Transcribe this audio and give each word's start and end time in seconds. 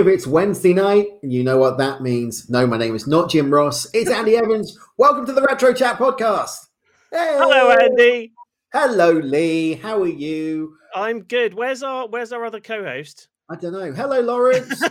Live. 0.00 0.08
It's 0.08 0.26
Wednesday 0.26 0.72
night. 0.72 1.08
and 1.22 1.30
You 1.30 1.44
know 1.44 1.58
what 1.58 1.76
that 1.76 2.00
means. 2.00 2.48
No, 2.48 2.66
my 2.66 2.78
name 2.78 2.96
is 2.96 3.06
not 3.06 3.28
Jim 3.28 3.52
Ross. 3.52 3.86
It's 3.92 4.10
Andy 4.10 4.34
Evans. 4.34 4.78
Welcome 4.96 5.26
to 5.26 5.32
the 5.34 5.42
Retro 5.42 5.74
Chat 5.74 5.98
podcast. 5.98 6.68
Hey. 7.12 7.36
Hello, 7.38 7.70
Andy. 7.70 8.32
Hello, 8.72 9.10
Lee. 9.10 9.74
How 9.74 10.00
are 10.00 10.06
you? 10.06 10.74
I'm 10.94 11.24
good. 11.24 11.52
Where's 11.52 11.82
our 11.82 12.08
Where's 12.08 12.32
our 12.32 12.46
other 12.46 12.60
co-host? 12.60 13.28
I 13.50 13.56
don't 13.56 13.74
know. 13.74 13.92
Hello, 13.92 14.20
Lawrence. 14.20 14.82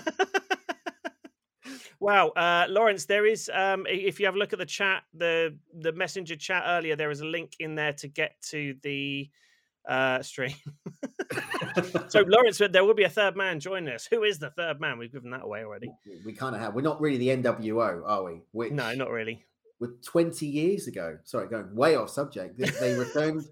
wow, 2.00 2.28
uh, 2.28 2.68
Lawrence. 2.70 3.06
There 3.06 3.26
is, 3.26 3.50
um, 3.52 3.88
if 3.90 4.20
you 4.20 4.28
have 4.28 4.36
a 4.36 4.38
look 4.38 4.54
at 4.54 4.60
the 4.60 4.66
chat, 4.68 5.02
the 5.16 5.58
the 5.74 5.92
messenger 5.92 6.36
chat 6.36 6.66
earlier, 6.68 6.96
there 6.96 7.10
is 7.10 7.22
a 7.22 7.26
link 7.26 7.54
in 7.60 7.74
there 7.74 7.94
to 7.94 8.08
get 8.08 8.40
to 8.50 8.76
the 8.84 9.28
uh, 9.90 10.22
stream. 10.22 10.54
so, 12.08 12.22
Lawrence, 12.28 12.58
said 12.58 12.72
there 12.72 12.84
will 12.86 12.94
be 12.94 13.04
a 13.04 13.10
third 13.10 13.36
man 13.36 13.60
joining 13.60 13.94
us. 13.94 14.08
Who 14.10 14.24
is 14.24 14.40
the 14.40 14.52
third 14.52 14.80
man? 14.80 14.98
We've 14.98 15.12
given 15.12 15.32
that 15.32 15.44
away 15.44 15.64
already. 15.64 15.92
we 16.26 16.34
kind 16.34 16.56
of 16.56 16.62
have. 16.62 16.74
We're 16.76 16.82
not 16.82 17.02
really 17.02 17.18
the 17.18 17.30
NWO, 17.30 18.04
are 18.06 18.24
we? 18.24 18.42
Which 18.52 18.72
No, 18.72 18.94
not 18.96 19.10
really. 19.10 19.44
were 19.80 19.96
20 20.06 20.46
years 20.46 20.88
ago. 20.88 21.18
Sorry, 21.24 21.48
going 21.48 21.76
way 21.76 21.96
off 21.96 22.10
subject. 22.10 22.58
They, 22.58 22.70
they 22.70 22.94
returned 22.94 23.44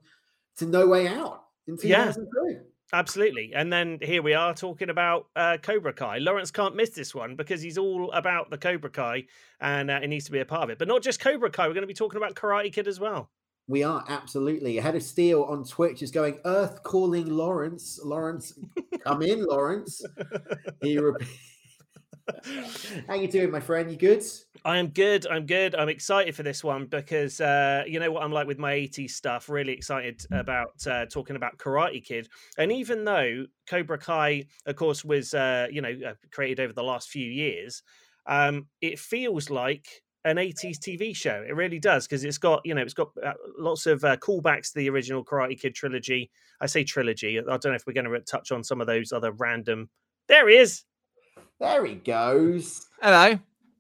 to 0.58 0.66
No 0.66 0.88
Way 0.88 1.08
Out 1.08 1.44
in 1.68 1.78
Yeah. 1.84 2.06
2002. 2.12 2.62
Absolutely. 2.94 3.52
And 3.54 3.72
then 3.74 4.00
here 4.02 4.22
we 4.24 4.34
are 4.34 4.54
talking 4.54 4.90
about 4.90 5.28
uh, 5.36 5.58
Cobra 5.62 5.92
Kai. 5.92 6.20
Lawrence 6.20 6.52
can't 6.52 6.74
miss 6.74 6.92
this 6.92 7.14
one 7.14 7.36
because 7.36 7.62
he's 7.62 7.78
all 7.78 8.10
about 8.14 8.50
the 8.50 8.58
Cobra 8.58 8.90
Kai 8.90 9.26
and 9.60 9.92
uh, 9.92 10.00
he 10.00 10.08
needs 10.08 10.24
to 10.26 10.32
be 10.32 10.40
a 10.40 10.46
part 10.46 10.64
of 10.64 10.70
it. 10.70 10.80
But 10.80 10.88
not 10.88 11.02
just 11.02 11.20
Cobra 11.20 11.50
Kai, 11.50 11.68
we're 11.68 11.74
going 11.74 11.82
to 11.82 11.88
be 11.88 11.94
talking 11.94 12.16
about 12.16 12.36
Karate 12.36 12.72
Kid 12.72 12.88
as 12.88 12.98
well. 12.98 13.30
We 13.68 13.84
are 13.84 14.06
absolutely. 14.08 14.78
Head 14.78 14.96
of 14.96 15.04
Steel 15.04 15.44
on 15.44 15.66
Twitch 15.66 16.02
is 16.02 16.10
going, 16.10 16.40
Earth 16.46 16.84
calling 16.84 17.30
Lawrence. 17.30 18.00
Lawrence, 18.02 18.58
come 19.04 19.22
in, 19.22 19.46
Lawrence. 19.46 20.02
He 20.82 20.98
How 23.08 23.16
you 23.16 23.28
doing, 23.28 23.52
my 23.52 23.60
friend? 23.60 23.92
You 23.92 23.98
good? 23.98 24.24
I 24.66 24.78
am 24.78 24.88
good. 24.88 25.28
I'm 25.28 25.46
good. 25.46 25.76
I'm 25.76 25.90
excited 25.90 26.36
for 26.36 26.44
this 26.44 26.64
one 26.64 26.86
because 26.86 27.40
uh, 27.42 27.84
you 27.88 28.00
know 28.00 28.12
what 28.12 28.24
I'm 28.24 28.32
like 28.32 28.48
with 28.48 28.60
my 28.60 28.74
80s 28.74 29.12
stuff. 29.12 29.50
Really 29.50 29.74
excited 29.74 30.22
about 30.32 30.86
uh, 30.88 31.06
talking 31.06 31.36
about 31.36 31.58
Karate 31.58 32.04
Kid. 32.04 32.28
And 32.58 32.72
even 32.72 33.06
though 33.06 33.46
Cobra 33.70 33.98
Kai, 33.98 34.46
of 34.66 34.76
course, 34.76 35.06
was 35.06 35.34
uh, 35.34 35.68
you 35.72 35.82
know 35.82 35.96
uh, 36.06 36.14
created 36.32 36.62
over 36.62 36.74
the 36.74 36.84
last 36.84 37.10
few 37.10 37.30
years, 37.30 37.84
um, 38.26 38.68
it 38.82 39.00
feels 39.00 39.50
like 39.50 39.88
an 40.26 40.38
80s 40.38 40.78
TV 40.80 41.16
show. 41.16 41.44
It 41.48 41.56
really 41.56 41.80
does 41.80 42.06
because 42.08 42.24
it's 42.24 42.38
got 42.38 42.62
you 42.66 42.74
know 42.76 42.82
it's 42.82 42.94
got 42.94 43.12
uh, 43.24 43.34
lots 43.58 43.86
of 43.86 44.04
uh, 44.04 44.18
callbacks 44.18 44.70
to 44.74 44.80
the 44.80 44.90
original 44.90 45.24
Karate 45.24 45.60
Kid 45.60 45.76
trilogy. 45.76 46.30
I 46.62 46.66
say 46.66 46.84
trilogy. 46.84 47.40
I 47.40 47.42
don't 47.44 47.66
know 47.66 47.74
if 47.74 47.86
we're 47.88 47.94
going 47.94 48.10
to 48.12 48.20
touch 48.22 48.52
on 48.52 48.64
some 48.64 48.82
of 48.82 48.88
those 48.88 49.12
other 49.12 49.32
random. 49.32 49.90
There 50.28 50.50
he 50.50 50.58
is. 50.58 50.84
There 51.60 51.86
he 51.86 51.96
goes. 51.96 52.88
Hello. 53.02 53.40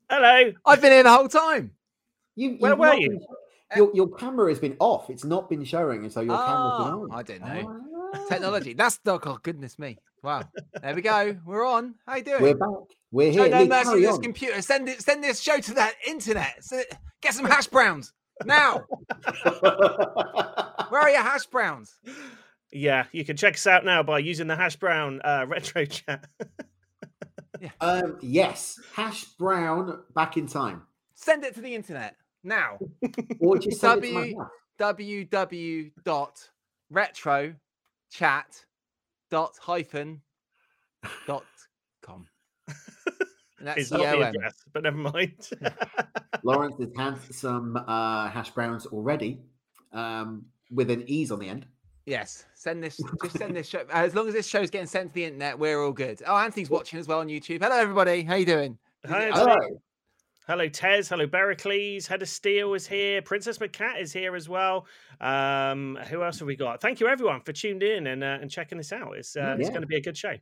Hello. 0.09 0.53
I've 0.65 0.81
been 0.81 0.91
here 0.91 1.03
the 1.03 1.11
whole 1.11 1.27
time. 1.27 1.71
You, 2.35 2.51
Where 2.59 2.71
you've 2.71 2.79
were 2.79 2.85
not 2.87 2.99
you? 3.01 3.09
been- 3.09 3.25
your, 3.75 3.91
your 3.93 4.09
camera 4.15 4.47
has 4.49 4.59
been 4.59 4.77
off. 4.79 5.09
It's 5.09 5.25
not 5.25 5.49
been 5.49 5.65
showing, 5.65 6.03
and 6.03 6.13
so 6.13 6.21
your 6.21 6.37
camera's 6.37 6.85
been 6.85 6.93
Oh, 6.93 7.03
on. 7.03 7.11
I 7.11 7.21
didn't 7.21 7.47
know. 7.47 7.81
Ah. 8.13 8.25
Technology. 8.29 8.73
That's 8.73 8.97
the 8.99 9.19
oh 9.21 9.39
goodness 9.43 9.77
me. 9.77 9.97
Wow. 10.27 10.43
There 10.81 10.93
we 10.93 11.01
go. 11.01 11.37
We're 11.45 11.65
on. 11.65 11.95
How 12.05 12.17
you 12.17 12.23
doing? 12.23 12.41
We're 12.41 12.53
back. 12.53 12.67
We're 13.11 13.31
Show 13.31 13.43
here. 13.43 13.49
no 13.49 13.61
Lee, 13.61 13.69
mercy 13.69 13.91
to 13.93 13.99
this 14.01 14.15
on. 14.15 14.21
computer. 14.21 14.61
Send 14.61 14.89
it. 14.89 15.01
Send 15.01 15.23
this 15.23 15.39
show 15.39 15.57
to 15.57 15.73
that 15.75 15.93
internet. 16.05 16.65
Get 17.21 17.33
some 17.33 17.45
hash 17.45 17.67
browns 17.67 18.11
now. 18.43 18.83
Where 20.89 21.01
are 21.01 21.09
your 21.09 21.21
hash 21.21 21.45
browns? 21.45 21.97
Yeah, 22.73 23.05
you 23.13 23.23
can 23.23 23.37
check 23.37 23.53
us 23.53 23.65
out 23.67 23.85
now 23.85 24.03
by 24.03 24.19
using 24.19 24.47
the 24.47 24.57
hash 24.57 24.75
brown 24.75 25.21
uh, 25.23 25.45
retro 25.47 25.85
chat. 25.85 26.27
um, 27.79 28.17
yes, 28.21 28.77
hash 28.93 29.23
brown 29.23 29.97
back 30.13 30.35
in 30.35 30.45
time. 30.45 30.81
Send 31.15 31.45
it 31.45 31.55
to 31.55 31.61
the 31.61 31.73
internet 31.73 32.17
now. 32.43 32.79
Or 33.39 33.57
just 33.59 33.79
send 33.79 34.03
it 34.03 34.11
W- 34.77 35.25
www 35.25 35.91
dot 36.03 36.49
retro 36.89 37.55
chat 38.11 38.65
dot 39.29 39.53
hyphen 39.59 40.21
dot 41.25 41.45
com. 42.01 42.27
And 43.59 43.67
That's 43.67 43.79
it's 43.79 43.91
not 43.91 44.01
the 44.01 44.21
address, 44.21 44.53
but 44.71 44.83
never 44.83 44.97
mind. 44.97 45.49
Lawrence 46.43 46.75
has 46.79 46.89
had 46.95 47.33
some 47.33 47.75
uh, 47.75 48.29
hash 48.29 48.51
browns 48.51 48.85
already 48.85 49.39
um, 49.93 50.45
with 50.69 50.91
an 50.91 51.03
ease 51.07 51.31
on 51.31 51.39
the 51.39 51.49
end. 51.49 51.65
Yes, 52.05 52.45
send 52.53 52.83
this. 52.83 52.99
Just 53.23 53.37
send 53.37 53.55
this 53.55 53.67
show. 53.67 53.83
As 53.91 54.13
long 54.13 54.27
as 54.27 54.35
this 54.35 54.47
show's 54.47 54.69
getting 54.69 54.87
sent 54.87 55.09
to 55.09 55.13
the 55.15 55.25
internet, 55.25 55.57
we're 55.57 55.83
all 55.83 55.91
good. 55.91 56.21
Oh, 56.25 56.37
Anthony's 56.37 56.69
watching 56.69 56.99
as 56.99 57.07
well 57.07 57.19
on 57.19 57.27
YouTube. 57.27 57.61
Hello, 57.61 57.75
everybody. 57.75 58.21
How 58.21 58.35
you 58.35 58.45
doing? 58.45 58.77
Hi, 59.07 59.25
Anthony. 59.25 59.51
Hello. 59.51 59.81
Hello, 60.47 60.69
Tez. 60.69 61.09
Hello, 61.09 61.27
Bericles. 61.27 62.07
Head 62.07 62.21
of 62.21 62.29
Steel 62.29 62.73
is 62.73 62.87
here. 62.87 63.21
Princess 63.21 63.57
McCat 63.57 63.99
is 63.99 64.13
here 64.13 64.33
as 64.33 64.47
well. 64.47 64.85
Um, 65.19 65.99
who 66.09 66.23
else 66.23 66.39
have 66.39 66.47
we 66.47 66.55
got? 66.55 66.79
Thank 66.79 67.01
you, 67.01 67.07
everyone, 67.09 67.41
for 67.41 67.51
tuning 67.51 67.81
in 67.81 68.07
and 68.07 68.23
uh, 68.23 68.37
and 68.41 68.49
checking 68.49 68.77
this 68.77 68.93
out. 68.93 69.17
It's 69.17 69.35
uh, 69.35 69.57
it's 69.59 69.67
going 69.67 69.81
to 69.81 69.87
be 69.87 69.97
a 69.97 70.01
good 70.01 70.15
show. 70.15 70.35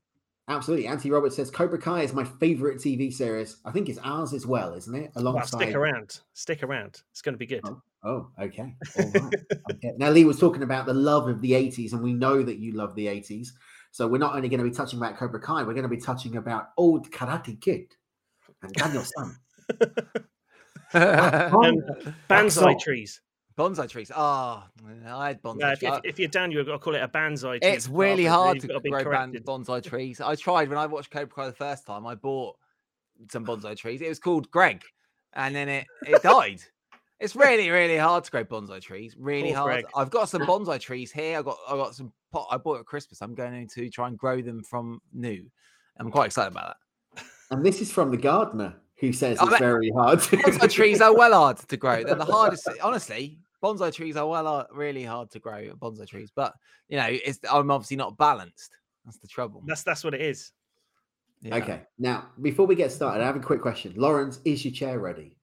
Absolutely. 0.48 0.86
Auntie 0.86 1.10
Roberts 1.10 1.38
says 1.38 1.50
Cobra 1.50 1.80
Kai 1.80 2.04
is 2.04 2.14
my 2.14 2.24
favorite 2.24 2.78
TV 2.78 3.12
series. 3.12 3.58
I 3.66 3.72
think 3.72 3.90
it's 3.90 3.98
ours 4.04 4.32
as 4.32 4.46
well, 4.46 4.76
isn't 4.76 4.94
it? 4.94 5.10
Well, 5.16 5.24
Alongside. 5.24 5.58
stick 5.64 5.74
around. 5.74 6.20
Stick 6.36 6.62
around. 6.62 7.02
It's 7.10 7.24
going 7.24 7.34
to 7.34 7.40
be 7.40 7.48
good. 7.48 7.62
Oh, 7.64 7.82
oh, 8.04 8.30
okay. 8.40 8.76
All 9.00 9.10
right. 9.12 9.34
okay. 9.72 9.94
Now, 9.98 10.12
Lee 10.12 10.24
was 10.24 10.38
talking 10.38 10.62
about 10.62 10.86
the 10.86 10.94
love 10.94 11.28
of 11.28 11.42
the 11.42 11.54
80s, 11.54 11.94
and 11.94 12.04
we 12.04 12.14
know 12.14 12.44
that 12.44 12.60
you 12.60 12.74
love 12.74 12.94
the 12.94 13.08
80s. 13.08 13.48
So 13.90 14.08
we're 14.08 14.20
not 14.20 14.36
only 14.36 14.50
going 14.50 14.64
to 14.64 14.70
be 14.70 14.76
touching 14.76 15.00
about 15.00 15.18
Cobra 15.18 15.42
Kai, 15.42 15.64
we're 15.64 15.74
going 15.74 15.82
to 15.82 15.90
be 15.90 15.98
touching 15.98 16.38
about 16.38 16.68
old 16.78 17.10
Karate 17.10 17.60
Kid 17.60 17.88
and 18.62 18.72
Daniel 18.74 19.04
San. 19.04 19.36
And 20.94 22.14
Banzai 22.28 22.74
off. 22.74 22.82
trees. 22.82 23.22
bonsai 23.58 23.90
trees. 23.90 24.12
Ah, 24.16 24.68
I 25.08 25.28
had 25.28 25.42
bonsai 25.42 25.74
if, 25.74 25.80
trees. 25.80 25.92
if, 25.94 26.06
if 26.06 26.20
you're 26.20 26.28
down, 26.30 26.52
you've 26.52 26.66
got 26.66 26.74
to 26.74 26.80
call 26.80 26.96
it 26.96 27.02
a 27.02 27.08
banzai. 27.08 27.60
tree 27.60 27.70
It's 27.70 27.88
really 27.90 28.26
hard 28.26 28.60
to 28.62 28.68
gotta 28.68 28.90
grow 28.90 29.00
ban- 29.00 29.04
corrected. 29.04 29.46
bonsai 29.46 29.84
trees. 29.84 30.22
I 30.22 30.36
tried 30.36 30.70
when 30.70 30.78
I 30.78 30.86
watched 30.86 31.12
Cobra 31.12 31.28
Kai 31.34 31.48
the 31.48 31.54
first 31.54 31.86
time. 31.86 32.06
I 32.06 32.16
bought 32.16 32.56
some 33.32 33.46
bonsai 33.46 33.76
trees. 33.78 34.02
It 34.02 34.08
was 34.10 34.20
called 34.20 34.50
Greg, 34.52 34.84
and 35.34 35.54
then 35.56 35.68
it 35.70 35.86
it 36.08 36.22
died. 36.22 36.62
It's 37.20 37.36
really 37.36 37.70
really 37.70 37.98
hard 37.98 38.24
to 38.26 38.32
grow 38.32 38.44
bonsai 38.46 38.82
trees. 38.82 39.16
Really 39.18 39.50
Poor 39.50 39.58
hard. 39.58 39.72
Greg. 39.72 39.86
I've 39.96 40.12
got 40.12 40.30
some 40.30 40.42
bonsai 40.48 40.80
trees 40.80 41.12
here. 41.12 41.40
I 41.40 41.42
got 41.42 41.58
I 41.68 41.76
got 41.76 41.96
some 41.96 42.14
pot. 42.32 42.48
I 42.52 42.58
bought 42.58 42.80
at 42.80 42.86
Christmas. 42.86 43.22
I'm 43.22 43.34
going 43.36 43.68
to 43.68 43.90
try 43.90 44.08
and 44.08 44.18
grow 44.18 44.42
them 44.42 44.64
from 44.64 45.02
new. 45.14 45.46
I'm 45.98 46.12
quite 46.12 46.28
excited 46.28 46.52
about 46.52 46.76
that. 47.16 47.26
And 47.52 47.66
this 47.66 47.80
is 47.82 47.92
from 47.92 48.12
the 48.12 48.18
gardener 48.18 48.76
who 48.98 49.12
says 49.14 49.38
Oh, 49.40 49.44
it's 49.46 49.52
that- 49.52 49.60
very 49.60 49.90
hard. 49.92 50.22
To 50.22 50.38
Bonsai 50.38 50.72
trees 50.72 51.02
are 51.02 51.16
well 51.16 51.34
hard 51.34 51.58
to 51.58 51.78
grow. 51.78 52.04
They're 52.04 52.16
the 52.16 52.26
hardest. 52.26 52.68
Honestly, 52.82 53.38
bonsai 53.64 53.94
trees 53.94 54.16
are 54.18 54.28
well 54.28 54.46
hard, 54.46 54.68
really 54.72 55.04
hard 55.04 55.32
to 55.32 55.40
grow. 55.40 55.70
Bonsai 55.82 56.08
trees, 56.08 56.32
but 56.36 56.54
you 56.90 56.98
know, 56.98 57.08
it's 57.10 57.40
I'm 57.52 57.72
obviously 57.72 57.98
not 57.98 58.18
balanced. 58.18 58.78
That's 59.06 59.18
the 59.18 59.28
trouble. 59.28 59.64
That's 59.66 59.84
that's 59.84 60.04
what 60.04 60.14
it 60.14 60.22
is. 60.22 60.52
Yeah. 61.42 61.58
Okay. 61.58 61.82
Now, 62.00 62.30
before 62.42 62.66
we 62.66 62.76
get 62.76 62.92
started, 62.92 63.22
I 63.22 63.26
have 63.28 63.36
a 63.36 63.40
quick 63.40 63.62
question. 63.62 63.94
Lawrence, 63.96 64.40
is 64.46 64.66
your 64.66 64.74
chair 64.74 64.98
ready? 65.00 65.36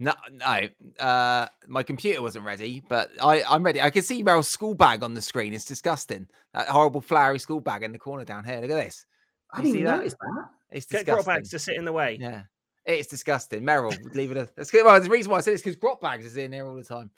No, 0.00 0.12
no. 0.32 0.68
Uh, 0.98 1.46
my 1.68 1.84
computer 1.84 2.20
wasn't 2.20 2.44
ready, 2.44 2.82
but 2.88 3.10
I, 3.22 3.44
I'm 3.44 3.62
ready. 3.62 3.80
I 3.80 3.90
can 3.90 4.02
see 4.02 4.24
Meryl's 4.24 4.48
school 4.48 4.74
bag 4.74 5.04
on 5.04 5.14
the 5.14 5.22
screen. 5.22 5.54
It's 5.54 5.64
disgusting. 5.64 6.26
That 6.52 6.68
horrible 6.68 7.00
flowery 7.00 7.38
school 7.38 7.60
bag 7.60 7.84
in 7.84 7.92
the 7.92 7.98
corner 7.98 8.24
down 8.24 8.44
here. 8.44 8.56
Look 8.60 8.70
at 8.70 8.84
this. 8.84 9.06
I 9.52 9.58
You 9.58 9.62
didn't 9.62 9.72
see 9.74 9.80
even 9.82 9.92
that? 9.92 10.04
that. 10.10 10.48
It's 10.72 10.86
disgusting. 10.86 10.98
Get 10.98 11.06
grot 11.06 11.18
disgusting. 11.18 11.34
bags 11.34 11.50
to 11.50 11.58
sit 11.60 11.76
in 11.76 11.84
the 11.84 11.92
way. 11.92 12.18
Yeah, 12.20 12.42
it's 12.86 13.08
disgusting. 13.08 13.62
Meryl, 13.62 13.96
leave 14.14 14.30
it. 14.30 14.36
A, 14.36 14.48
that's 14.56 14.70
good. 14.70 14.84
Well, 14.84 15.00
the 15.00 15.08
reason 15.08 15.30
why 15.30 15.38
I 15.38 15.40
said 15.40 15.54
it's 15.54 15.62
because 15.62 15.76
grot 15.76 16.00
bags 16.00 16.26
is 16.26 16.36
in 16.36 16.52
here 16.52 16.66
all 16.66 16.76
the 16.76 16.84
time. 16.84 17.10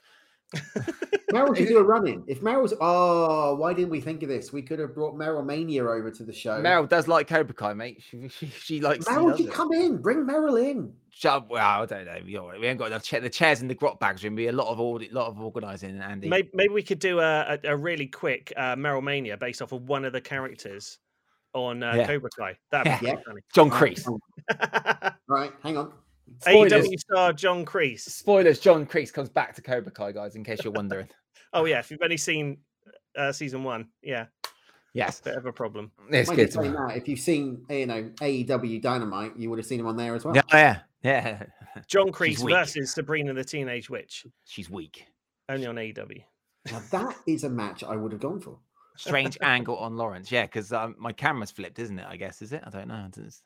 Meryl 1.33 1.55
should 1.57 1.67
do 1.67 1.77
a 1.77 1.83
run 1.83 2.07
in. 2.07 2.23
If 2.25 2.41
Meryl's, 2.41 2.73
oh, 2.79 3.55
why 3.55 3.73
didn't 3.73 3.89
we 3.89 3.99
think 3.99 4.23
of 4.23 4.29
this? 4.29 4.53
We 4.53 4.61
could 4.61 4.79
have 4.79 4.95
brought 4.95 5.13
Meryl 5.13 5.45
Mania 5.45 5.83
over 5.83 6.09
to 6.09 6.23
the 6.23 6.31
show. 6.31 6.61
Meryl 6.61 6.87
does 6.87 7.07
like 7.09 7.27
Cobra 7.27 7.53
Kai, 7.53 7.73
mate. 7.73 8.01
She, 8.01 8.29
she, 8.29 8.47
she 8.47 8.79
likes. 8.79 9.05
she 9.05 9.11
Meryl 9.11 9.25
loves 9.25 9.41
should 9.41 9.51
come 9.51 9.73
in. 9.73 9.97
Bring 9.97 10.25
Meryl 10.25 10.61
in. 10.63 10.93
Shut- 11.09 11.49
well, 11.49 11.81
I 11.81 11.85
don't 11.85 12.05
know. 12.05 12.19
We 12.25 12.33
haven't 12.33 12.77
got 12.77 12.87
enough. 12.87 13.03
Cha- 13.03 13.19
the 13.19 13.29
chairs 13.29 13.61
in 13.61 13.67
the 13.67 13.75
grot 13.75 13.99
bags 13.99 14.23
room. 14.23 14.35
Be 14.35 14.47
a 14.47 14.53
lot 14.53 14.67
of 14.67 14.79
audit, 14.79 15.11
lot 15.11 15.27
of 15.27 15.41
organising. 15.41 15.99
Andy. 15.99 16.29
Maybe, 16.29 16.49
maybe 16.53 16.73
we 16.73 16.83
could 16.83 16.99
do 16.99 17.19
a, 17.19 17.59
a, 17.63 17.71
a 17.71 17.75
really 17.75 18.07
quick 18.07 18.53
uh, 18.55 18.75
Meryl 18.77 19.03
Mania 19.03 19.35
based 19.35 19.61
off 19.61 19.73
of 19.73 19.89
one 19.89 20.05
of 20.05 20.13
the 20.13 20.21
characters 20.21 20.99
on 21.53 21.83
uh, 21.83 21.93
Yeah. 21.95 22.07
Cobra 22.07 22.29
Kai. 22.37 22.57
That'd 22.71 22.99
be 22.99 23.05
Yeah. 23.07 23.13
pretty 23.15 23.23
funny. 23.25 23.41
John 23.53 23.69
Kreese. 23.69 24.05
hang 24.49 25.13
on. 25.29 25.51
Hang 25.63 25.77
on. 25.77 25.93
Spoilers. 26.41 26.87
AEW 26.87 26.99
star 26.99 27.33
John 27.33 27.65
Kreese. 27.65 28.01
Spoilers: 28.01 28.59
John 28.59 28.85
Kreese 28.85 29.11
comes 29.13 29.29
back 29.29 29.55
to 29.55 29.61
Cobra 29.61 29.91
Kai, 29.91 30.11
guys. 30.11 30.35
In 30.35 30.43
case 30.43 30.59
you're 30.63 30.73
wondering. 30.73 31.07
Oh 31.53 31.63
yeah, 31.63 31.79
if 31.79 31.89
you've 31.89 32.01
only 32.03 32.17
seen 32.17 32.57
uh, 33.17 33.31
season 33.31 33.63
one, 33.63 33.87
yeah, 34.03 34.25
yes, 34.93 35.21
bit 35.21 35.37
of 35.37 35.45
a 35.45 35.53
problem. 35.53 35.91
it's 36.09 36.27
Mind 36.27 36.35
good. 36.37 36.47
you 36.47 36.51
saying 36.61 36.73
that, 36.73 36.97
if 36.97 37.07
you've 37.07 37.19
seen, 37.21 37.63
you 37.69 37.85
know, 37.85 38.03
AEW 38.19 38.81
Dynamite, 38.81 39.37
you 39.37 39.49
would 39.49 39.57
have 39.57 39.65
seen 39.65 39.79
him 39.79 39.87
on 39.87 39.95
there 39.95 40.13
as 40.13 40.25
well. 40.25 40.35
Yeah, 40.35 40.43
yeah, 40.51 40.81
yeah. 41.03 41.43
John 41.87 42.09
Kreese 42.11 42.45
versus 42.47 42.91
Sabrina 42.93 43.33
the 43.33 43.45
Teenage 43.45 43.89
Witch, 43.89 44.27
She's 44.43 44.69
weak. 44.69 45.05
only 45.47 45.65
on 45.67 45.75
AEW. 45.77 46.21
Now 46.69 46.81
that 46.91 47.15
is 47.25 47.45
a 47.45 47.49
match 47.49 47.85
I 47.85 47.95
would 47.95 48.11
have 48.11 48.21
gone 48.21 48.41
for. 48.41 48.59
Strange 48.97 49.37
angle 49.41 49.77
on 49.77 49.95
Lawrence. 49.97 50.31
Yeah, 50.31 50.43
because 50.43 50.71
um, 50.73 50.95
my 50.97 51.11
camera's 51.11 51.51
flipped, 51.51 51.79
isn't 51.79 51.97
it? 51.99 52.05
I 52.07 52.17
guess 52.17 52.41
is 52.41 52.51
it? 52.53 52.63
I 52.65 52.69
don't 52.69 52.87
know. 52.87 53.05
It's- 53.07 53.41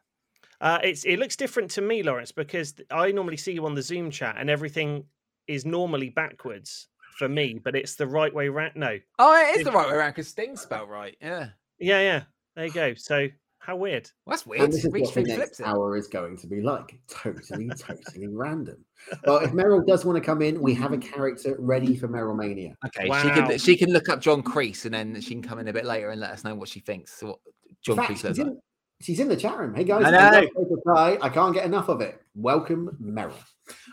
Uh, 0.61 0.79
it's 0.83 1.03
it 1.05 1.17
looks 1.17 1.35
different 1.35 1.71
to 1.71 1.81
me, 1.81 2.03
Lawrence, 2.03 2.31
because 2.31 2.75
I 2.91 3.11
normally 3.11 3.37
see 3.37 3.51
you 3.51 3.65
on 3.65 3.73
the 3.75 3.81
Zoom 3.81 4.11
chat 4.11 4.35
and 4.37 4.49
everything 4.49 5.05
is 5.47 5.65
normally 5.65 6.09
backwards 6.09 6.87
for 7.17 7.27
me, 7.27 7.59
but 7.63 7.75
it's 7.75 7.95
the 7.95 8.05
right 8.07 8.33
way 8.33 8.47
round. 8.47 8.73
No, 8.75 8.99
Oh, 9.19 9.35
it 9.53 9.57
is 9.59 9.65
the 9.65 9.71
right 9.71 9.87
way 9.87 9.95
around 9.95 10.11
because 10.11 10.27
Sting's 10.27 10.61
spelled 10.61 10.89
right. 10.89 11.15
Yeah. 11.21 11.49
yeah, 11.79 11.99
yeah. 12.01 12.23
There 12.55 12.65
you 12.67 12.71
go. 12.73 12.93
So 12.93 13.27
how 13.71 13.77
weird. 13.77 14.09
Well, 14.25 14.33
that's 14.33 14.43
And 14.43 14.51
weird. 14.51 14.71
this 14.71 14.85
is 14.85 14.91
Reach 14.91 15.05
what 15.05 15.13
the 15.15 15.23
next 15.37 15.59
it. 15.61 15.65
hour 15.65 15.95
is 15.95 16.07
going 16.07 16.37
to 16.37 16.47
be 16.47 16.61
like. 16.61 16.99
Totally, 17.07 17.69
totally 17.77 18.27
random. 18.27 18.83
Well, 19.25 19.37
if 19.37 19.51
Meryl 19.51 19.85
does 19.85 20.03
want 20.03 20.17
to 20.17 20.21
come 20.23 20.41
in, 20.41 20.61
we 20.61 20.73
have 20.73 20.91
a 20.91 20.97
character 20.97 21.55
ready 21.57 21.95
for 21.95 22.07
Meryl 22.09 22.35
Mania. 22.35 22.75
Okay, 22.85 23.05
she 23.21 23.29
can 23.29 23.57
she 23.57 23.77
can 23.77 23.91
look 23.91 24.09
up 24.09 24.19
John 24.19 24.43
Kreese 24.43 24.85
and 24.85 24.93
then 24.93 25.19
she 25.21 25.29
can 25.33 25.41
come 25.41 25.59
in 25.59 25.67
a 25.69 25.73
bit 25.73 25.85
later 25.85 26.09
and 26.09 26.19
let 26.19 26.31
us 26.31 26.43
know 26.43 26.53
what 26.55 26.67
she 26.69 26.81
thinks. 26.81 27.13
So 27.19 27.27
what 27.27 27.39
John 27.81 27.95
fact, 27.97 28.11
Kreese 28.11 28.15
she's 28.15 28.23
looks 28.25 28.37
like. 28.39 28.47
in, 28.47 28.59
she's 29.01 29.19
in 29.21 29.27
the 29.29 29.37
chat 29.37 29.57
room. 29.57 29.73
Hey 29.73 29.85
guys, 29.85 30.03
I 30.03 30.09
I, 30.09 30.39
love 30.41 30.43
know. 30.85 31.17
I 31.21 31.29
can't 31.29 31.53
get 31.53 31.65
enough 31.65 31.87
of 31.87 32.01
it. 32.01 32.21
Welcome, 32.35 32.97
Meryl. 33.01 33.33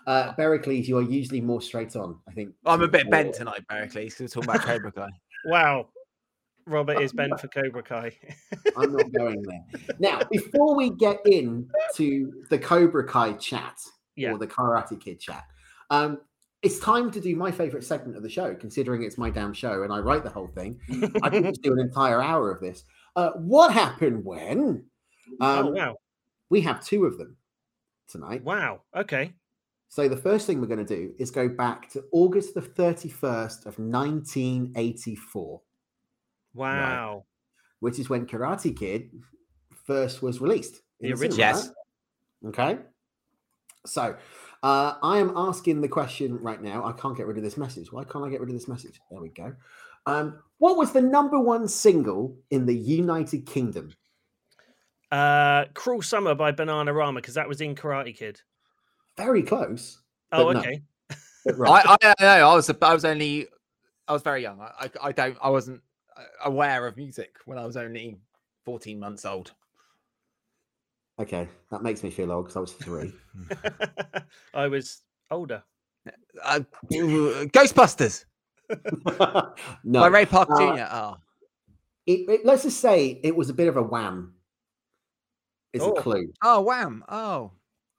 Uh, 0.09 0.33
Bericles, 0.35 0.87
you 0.89 0.99
are 0.99 1.03
usually 1.03 1.41
more 1.41 1.63
straight 1.63 1.95
on. 1.95 2.19
I 2.29 2.33
think 2.33 2.53
I'm 2.67 2.83
a 2.83 2.89
bit 2.89 3.09
bent 3.11 3.33
tonight, 3.35 3.63
Pericles, 3.69 4.15
because 4.15 4.21
we're 4.21 4.43
talking 4.43 4.51
about 4.51 4.67
Cobra 4.67 4.91
Guy. 4.93 5.09
Wow. 5.47 5.87
Robert 6.69 7.01
is 7.01 7.13
bent 7.13 7.39
for 7.41 7.49
Cobra 7.49 7.83
Kai. 7.83 8.13
I'm 8.77 8.93
not 8.93 9.11
going 9.17 9.43
there. 9.43 9.65
Now, 9.99 10.21
before 10.31 10.77
we 10.77 10.91
get 10.91 11.19
into 11.27 12.33
the 12.51 12.59
Cobra 12.59 13.07
Kai 13.07 13.33
chat 13.35 13.77
Yeah. 14.17 14.33
or 14.33 14.39
the 14.39 14.47
Karate 14.47 15.01
Kid 15.01 15.19
chat, 15.21 15.45
um, 15.91 16.21
it's 16.63 16.79
time 16.81 17.11
to 17.13 17.21
do 17.21 17.37
my 17.37 17.51
favorite 17.53 17.85
segment 17.85 18.17
of 18.17 18.23
the 18.23 18.29
show, 18.29 18.55
considering 18.55 19.03
it's 19.05 19.17
my 19.17 19.31
damn 19.31 19.53
show 19.53 19.85
and 19.85 19.93
I 19.93 20.01
write 20.01 20.25
the 20.25 20.31
whole 20.31 20.49
thing. 20.49 20.81
I 21.23 21.31
could 21.31 21.45
just 21.45 21.63
do 21.63 21.73
an 21.73 21.79
entire 21.79 22.21
hour 22.21 22.51
of 22.51 22.61
this. 22.61 22.83
Uh, 23.15 23.31
what 23.37 23.73
happened 23.73 24.25
when? 24.25 24.85
Um, 25.41 25.67
oh 25.67 25.71
wow. 25.71 25.97
We 26.51 26.61
have 26.63 26.85
two 26.85 27.05
of 27.05 27.17
them 27.19 27.37
tonight. 28.09 28.43
Wow. 28.43 28.81
Okay. 28.97 29.35
So 29.89 30.09
the 30.09 30.17
first 30.17 30.47
thing 30.47 30.61
we're 30.61 30.67
going 30.67 30.85
to 30.85 30.97
do 30.97 31.13
is 31.19 31.31
go 31.31 31.49
back 31.49 31.89
to 31.91 32.03
August 32.13 32.55
the 32.55 32.61
31st 32.61 33.65
of 33.67 33.79
1984, 33.79 35.61
Wow. 36.59 37.25
which 37.81 37.99
is 37.99 38.09
when 38.11 38.27
Karate 38.27 38.77
Kid 38.77 39.11
first 39.87 40.23
was 40.23 40.41
released. 40.41 40.83
in 41.01 41.11
The 41.11 41.17
cinema, 41.17 41.21
original. 41.23 41.39
Yes. 41.39 41.71
right? 42.43 42.49
Okay. 42.49 42.83
So 43.87 44.17
uh, 44.63 44.95
I 45.03 45.19
am 45.19 45.33
asking 45.37 45.81
the 45.81 45.89
question 45.89 46.39
right 46.43 46.61
now. 46.61 46.85
I 46.85 46.93
can't 46.93 47.17
get 47.17 47.27
rid 47.27 47.37
of 47.39 47.43
this 47.45 47.57
message. 47.57 47.93
Why 47.93 48.05
can't 48.05 48.25
I 48.25 48.29
get 48.31 48.41
rid 48.41 48.51
of 48.51 48.55
this 48.57 48.69
message? 48.69 49.01
There 49.11 49.21
we 49.21 49.29
go. 49.31 49.55
Um, 50.07 50.41
what 50.59 50.77
was 50.77 50.93
the 50.93 51.01
number 51.03 51.39
one 51.39 51.69
single 51.69 52.37
in 52.51 52.67
the 52.67 52.75
United 52.75 53.47
Kingdom? 53.47 53.93
Uh 55.11 55.65
Cruel 55.75 56.03
Summer 56.03 56.35
by 56.35 56.53
Bananarama, 56.53 57.17
because 57.17 57.35
that 57.35 57.49
was 57.49 57.61
in 57.61 57.75
Karate 57.75 58.15
Kid. 58.17 58.41
Very 59.17 59.43
close. 59.43 60.01
Oh, 60.33 60.47
But 60.47 60.53
no. 60.55 60.61
okay. 60.61 60.83
right. 61.57 61.87
I, 61.87 61.97
I, 62.03 62.15
I 62.19 62.23
know. 62.39 62.51
I 62.51 62.55
was 62.55 62.71
I 62.83 62.93
was 62.95 63.05
only 63.07 63.47
I 64.07 64.13
was 64.13 64.23
very 64.23 64.43
young. 64.43 64.61
I, 64.61 64.85
I 64.85 64.91
I 65.09 65.13
don't 65.13 65.37
I 65.43 65.49
wasn't 65.49 65.81
aware 66.45 66.87
of 66.87 66.97
music 66.97 67.37
when 67.47 67.59
I 67.59 67.67
was 67.67 67.77
only 67.77 68.19
14 68.65 68.99
months 69.01 69.25
old. 69.25 69.53
okay, 71.21 71.49
that 71.71 71.83
makes 71.83 72.03
me 72.03 72.11
feel 72.11 72.31
old 72.33 72.45
because 72.47 72.57
I 72.57 72.61
was 72.61 72.73
three. 72.73 73.13
I 74.55 74.69
was 74.69 75.03
older. 75.31 75.63
Uh, 76.43 76.61
Ghostbusters 76.93 78.25
no, 79.85 80.01
by 80.01 80.07
Ray 80.07 80.25
Park 80.27 80.49
Uh, 80.51 80.57
Jr. 80.77 80.85
Oh, 80.91 81.17
it, 82.07 82.29
it- 82.29 82.47
let's 82.47 82.63
just 82.63 82.81
say 82.81 83.21
it 83.23 83.35
was 83.37 83.51
a 83.51 83.55
bit 83.55 83.69
of 83.69 83.77
a 83.77 83.83
wham. 83.83 84.35
Is 85.75 85.83
Oh. 85.83 85.93
a 85.93 86.01
clue. 86.01 86.33
oh, 86.43 86.63
Wham! 86.63 87.05
Oh, 87.11 87.53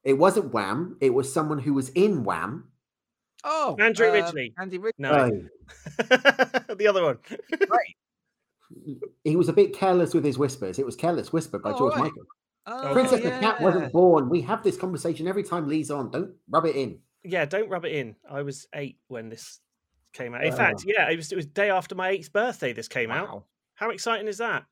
It 0.04 0.14
wasn't 0.14 0.52
Wham. 0.52 0.98
It 1.02 1.14
was 1.14 1.32
someone 1.32 1.60
who 1.60 1.74
was 1.76 1.90
in 1.90 2.24
Wham. 2.24 2.72
oh, 3.44 3.76
Andrew 3.80 4.10
uh, 4.10 4.14
Ridgely. 4.14 4.54
Andy 4.58 4.80
Ridgely. 4.80 4.96
No, 4.98 5.12
Oh, 5.12 6.74
the 6.76 6.88
other 6.88 7.04
one. 7.04 7.20
He 9.24 9.36
was 9.36 9.50
a 9.50 9.54
bit 9.54 9.74
careless 9.74 10.14
with 10.14 10.24
his 10.24 10.38
whispers. 10.38 10.80
It 10.80 10.86
was 10.86 10.96
"Careless 10.96 11.34
Whisper" 11.34 11.60
by 11.60 11.72
Oh, 11.72 11.78
George 11.78 11.94
right. 11.96 12.04
Michael. 12.04 12.24
Oh, 12.68 12.94
Princess 12.94 13.22
the 13.24 13.32
Cat 13.32 13.60
wasn't 13.62 13.92
born. 13.92 14.30
We 14.30 14.42
have 14.42 14.64
this 14.64 14.78
conversation 14.78 15.28
every 15.28 15.44
time 15.44 15.68
Lee's 15.68 15.90
on. 15.90 16.12
Don't 16.12 16.34
rub 16.50 16.66
it 16.66 16.76
in. 16.76 17.00
yeah, 17.24 17.46
don't 17.46 17.70
rub 17.70 17.84
it 17.86 17.94
in. 17.94 18.16
I 18.30 18.42
was 18.44 18.68
eight 18.76 19.00
when 19.08 19.30
this 19.30 19.60
came 20.14 20.36
out. 20.36 20.44
In 20.44 20.52
Wow. 20.52 20.58
fact, 20.58 20.84
yeah, 20.86 21.10
it 21.10 21.16
was 21.16 21.32
it 21.32 21.36
was 21.36 21.46
day 21.48 21.70
after 21.72 21.96
my 21.96 22.10
eighth 22.10 22.32
birthday. 22.32 22.74
This 22.74 22.88
came 22.88 23.10
out. 23.12 23.46
How 23.76 23.90
exciting 23.90 24.28
is 24.28 24.38
that? 24.38 24.66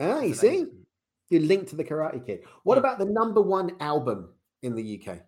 Ah, 0.00 0.20
you 0.20 0.34
see, 0.34 0.48
amazing. 0.48 0.86
you 1.30 1.40
linked 1.40 1.68
to 1.68 1.76
the 1.76 1.84
Karate 1.84 2.24
Kid. 2.24 2.44
What 2.62 2.76
Hmm. 2.78 2.84
about 2.84 2.98
the 2.98 3.04
number 3.06 3.42
one 3.42 3.72
album 3.80 4.30
in 4.62 4.74
the 4.74 4.82
UK? 4.82 5.20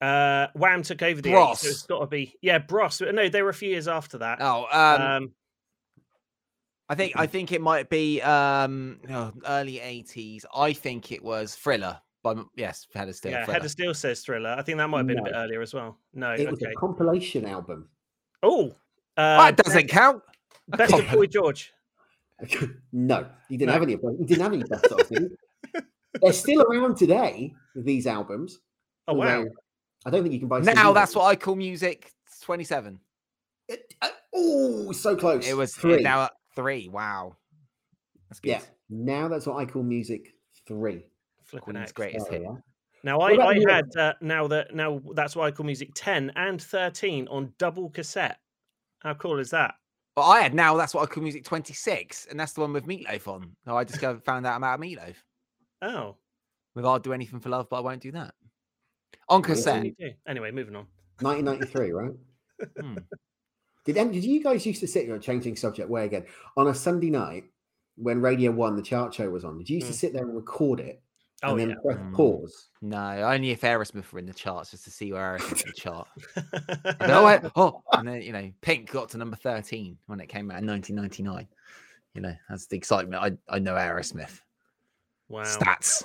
Uh, 0.00 0.46
Wham 0.54 0.82
took 0.82 1.02
over 1.02 1.20
the 1.20 1.30
80s, 1.30 1.56
so 1.58 1.68
it's 1.68 1.82
Bros. 1.86 1.98
got 1.98 2.04
to 2.04 2.06
be 2.06 2.36
yeah, 2.40 2.58
Bros. 2.58 3.00
No, 3.00 3.28
they 3.28 3.42
were 3.42 3.48
a 3.48 3.54
few 3.54 3.70
years 3.70 3.88
after 3.88 4.18
that. 4.18 4.38
Oh, 4.40 4.66
um, 4.70 5.02
um, 5.02 5.32
I 6.88 6.94
think 6.94 7.12
I 7.16 7.26
think 7.26 7.52
it 7.52 7.60
might 7.60 7.90
be 7.90 8.20
um 8.22 8.98
oh, 9.10 9.32
early 9.46 9.74
80s. 9.74 10.44
I 10.54 10.72
think 10.72 11.12
it 11.12 11.22
was 11.22 11.54
Thriller 11.54 12.00
by 12.22 12.34
yes, 12.56 12.86
Head 12.94 13.08
of 13.08 13.14
Steel. 13.16 13.32
yeah, 13.32 13.44
Thriller. 13.44 13.58
Head 13.58 13.64
of 13.64 13.70
Steel 13.70 13.94
says 13.94 14.20
Thriller. 14.20 14.54
I 14.58 14.62
think 14.62 14.78
that 14.78 14.88
might 14.88 14.98
have 14.98 15.06
been 15.06 15.18
a 15.18 15.22
bit 15.24 15.34
earlier 15.36 15.60
as 15.60 15.74
well. 15.74 15.98
No, 16.14 16.32
It 16.32 16.50
was 16.50 16.62
a 16.62 16.72
compilation 16.78 17.44
album. 17.44 17.88
Oh, 18.42 18.74
uh, 19.16 19.46
it 19.50 19.56
doesn't 19.56 19.88
count. 19.88 20.22
A 20.72 20.76
Best 20.76 20.94
of 20.94 21.08
Boy 21.12 21.26
George. 21.26 21.72
no, 22.92 23.26
he 23.48 23.56
didn't 23.56 23.68
No. 23.68 23.72
have 23.72 23.82
any. 23.82 23.96
He 24.18 24.24
didn't 24.24 24.42
have 24.42 24.52
any 24.52 24.62
best 24.64 24.86
of. 24.86 25.08
did? 25.08 25.32
They're 26.22 26.32
still 26.32 26.62
around 26.62 26.96
today. 26.96 27.54
These 27.74 28.06
albums. 28.06 28.60
Oh 29.06 29.14
wow. 29.14 29.38
although 29.38 29.50
I 30.06 30.10
don't 30.10 30.22
think 30.22 30.32
you 30.32 30.38
can 30.40 30.48
buy. 30.48 30.60
Now 30.60 30.92
that's 30.92 31.14
what 31.14 31.24
I 31.24 31.36
call 31.36 31.56
music 31.56 32.12
27. 32.42 32.98
oh, 34.34 34.92
so 34.92 35.16
close. 35.16 35.46
It 35.46 35.56
was 35.56 35.74
three. 35.74 36.00
now 36.02 36.24
at 36.24 36.32
three. 36.58 36.88
Wow. 36.88 37.36
That's 38.28 38.40
good. 38.40 38.50
yeah, 38.50 38.60
now 38.90 39.28
that's 39.28 39.46
what 39.46 39.56
I 39.56 39.64
call 39.64 39.82
music 39.84 40.34
three. 40.66 41.06
Flipping 41.44 41.74
Queen's 41.74 41.84
X. 41.84 41.92
greatest 41.92 42.28
hit. 42.28 42.42
Now 43.04 43.20
I, 43.20 43.30
about 43.32 43.48
I 43.48 43.52
you? 43.52 43.66
had 43.68 43.96
uh, 43.96 44.12
now 44.20 44.48
that 44.48 44.74
now 44.74 45.00
that's 45.14 45.36
why 45.36 45.46
I 45.46 45.50
call 45.52 45.64
music 45.64 45.90
ten 45.94 46.32
and 46.34 46.60
thirteen 46.60 47.28
on 47.28 47.52
double 47.58 47.88
cassette. 47.90 48.38
How 48.98 49.14
cool 49.14 49.38
is 49.38 49.50
that? 49.50 49.76
But 50.16 50.26
I 50.26 50.40
had 50.40 50.52
now 50.52 50.76
that's 50.76 50.94
what 50.94 51.04
I 51.04 51.06
call 51.06 51.22
music 51.22 51.44
26, 51.44 52.26
and 52.28 52.40
that's 52.40 52.52
the 52.54 52.60
one 52.60 52.72
with 52.72 52.86
Meatloaf 52.86 53.28
on. 53.28 53.54
So 53.64 53.76
I 53.76 53.84
discovered 53.84 54.24
found 54.24 54.46
out 54.46 54.56
I'm 54.56 54.64
out 54.64 54.74
of 54.74 54.84
Meatloaf. 54.84 55.14
Oh, 55.80 56.16
With 56.74 56.84
I'll 56.84 56.98
do 56.98 57.12
anything 57.12 57.38
for 57.38 57.50
love, 57.50 57.68
but 57.70 57.76
I 57.76 57.80
won't 57.80 58.02
do 58.02 58.10
that. 58.10 58.34
On 59.28 59.42
cassette. 59.42 59.82
do 59.82 59.88
you 59.88 59.94
do? 60.10 60.10
Anyway, 60.26 60.50
moving 60.50 60.74
on. 60.74 60.86
1993, 61.20 61.92
right? 61.92 62.10
Hmm. 62.80 62.96
Did 63.88 63.96
any, 63.96 64.12
did 64.12 64.24
you 64.24 64.42
guys 64.42 64.66
used 64.66 64.80
to 64.80 64.86
sit 64.86 65.06
here 65.06 65.18
changing 65.18 65.56
subject 65.56 65.88
way 65.88 66.04
again 66.04 66.26
on 66.58 66.68
a 66.68 66.74
Sunday 66.74 67.08
night 67.08 67.44
when 67.96 68.20
Radio 68.20 68.50
One 68.50 68.76
the 68.76 68.82
chart 68.82 69.14
show 69.14 69.30
was 69.30 69.46
on? 69.46 69.56
Did 69.56 69.70
you 69.70 69.76
used 69.76 69.86
to 69.86 69.94
Mm. 69.94 69.96
sit 69.96 70.12
there 70.12 70.24
and 70.24 70.36
record 70.36 70.78
it 70.80 71.02
Oh 71.42 71.52
and 71.52 71.60
then 71.60 71.70
yeah. 71.70 71.76
press 71.82 71.96
Mm. 71.96 72.12
pause? 72.14 72.68
No, 72.82 72.98
only 73.22 73.50
if 73.50 73.62
Aerosmith 73.62 74.12
were 74.12 74.18
in 74.18 74.26
the 74.26 74.34
charts 74.34 74.72
just 74.72 74.84
to 74.84 74.90
see 74.90 75.10
where 75.14 75.38
Aerosmith 75.38 75.64
in 75.64 75.70
the 75.70 75.72
chart. 75.72 76.06
And 76.84 76.96
then, 77.00 77.10
oh, 77.12 77.24
wait, 77.24 77.40
oh, 77.56 77.82
and 77.92 78.06
then 78.06 78.20
you 78.20 78.32
know, 78.32 78.52
Pink 78.60 78.90
got 78.90 79.08
to 79.08 79.16
number 79.16 79.36
13 79.36 79.96
when 80.04 80.20
it 80.20 80.26
came 80.26 80.50
out 80.50 80.60
in 80.60 80.66
1999. 80.66 81.48
You 82.12 82.20
know, 82.20 82.34
that's 82.50 82.66
the 82.66 82.76
excitement. 82.76 83.22
I 83.22 83.38
I 83.48 83.58
know 83.58 83.72
Aerosmith 83.72 84.42
wow. 85.30 85.44
stats. 85.44 86.04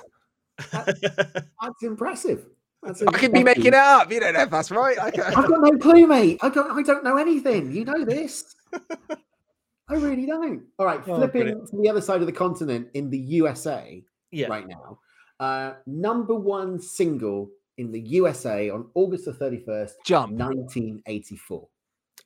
That's 0.72 1.82
impressive. 1.82 2.46
That's 2.84 3.02
I 3.02 3.12
could 3.12 3.32
be 3.32 3.42
making 3.42 3.66
it 3.66 3.74
up. 3.74 4.12
You 4.12 4.20
don't 4.20 4.34
know 4.34 4.42
if 4.42 4.50
that's 4.50 4.70
right. 4.70 4.98
I 4.98 5.10
can... 5.10 5.22
I've 5.24 5.48
got 5.48 5.60
no 5.60 5.78
clue, 5.78 6.06
mate. 6.06 6.38
I 6.42 6.48
don't. 6.48 6.70
I 6.78 6.82
don't 6.82 7.04
know 7.04 7.16
anything. 7.16 7.72
You 7.72 7.84
know 7.84 8.04
this. 8.04 8.54
I 9.88 9.94
really 9.94 10.26
don't. 10.26 10.64
All 10.78 10.86
right, 10.86 11.00
Oh, 11.06 11.16
flipping 11.16 11.42
brilliant. 11.42 11.68
to 11.70 11.76
the 11.76 11.88
other 11.88 12.00
side 12.00 12.20
of 12.20 12.26
the 12.26 12.32
continent 12.32 12.88
in 12.94 13.10
the 13.10 13.18
USA 13.18 14.02
yeah. 14.30 14.46
right 14.48 14.66
now. 14.66 14.98
Uh, 15.40 15.74
number 15.86 16.34
one 16.34 16.78
single 16.80 17.50
in 17.78 17.90
the 17.92 18.00
USA 18.00 18.70
on 18.70 18.88
August 18.94 19.26
the 19.26 19.32
thirty 19.34 19.58
first, 19.64 19.96
Jump. 20.04 20.32
nineteen 20.32 21.02
eighty 21.06 21.36
four. 21.36 21.68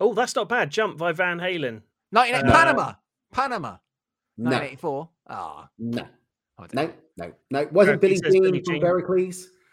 Oh, 0.00 0.14
that's 0.14 0.36
not 0.36 0.48
bad. 0.48 0.70
Jump 0.70 0.98
by 0.98 1.12
Van 1.12 1.38
Halen. 1.38 1.82
19, 2.12 2.34
Uh, 2.34 2.52
Panama. 2.52 2.92
Panama. 3.32 3.76
No, 4.36 4.50
1984. 4.50 5.08
Ah. 5.28 5.68
no, 5.78 6.06
I 6.58 6.66
no, 6.72 6.92
no, 7.16 7.32
no. 7.50 7.68
Wasn't 7.72 8.00
Berkeley 8.00 8.08
Billy 8.08 8.16
says 8.16 8.32
Jean 8.32 8.44
from 8.44 8.74
Jean. 8.74 8.80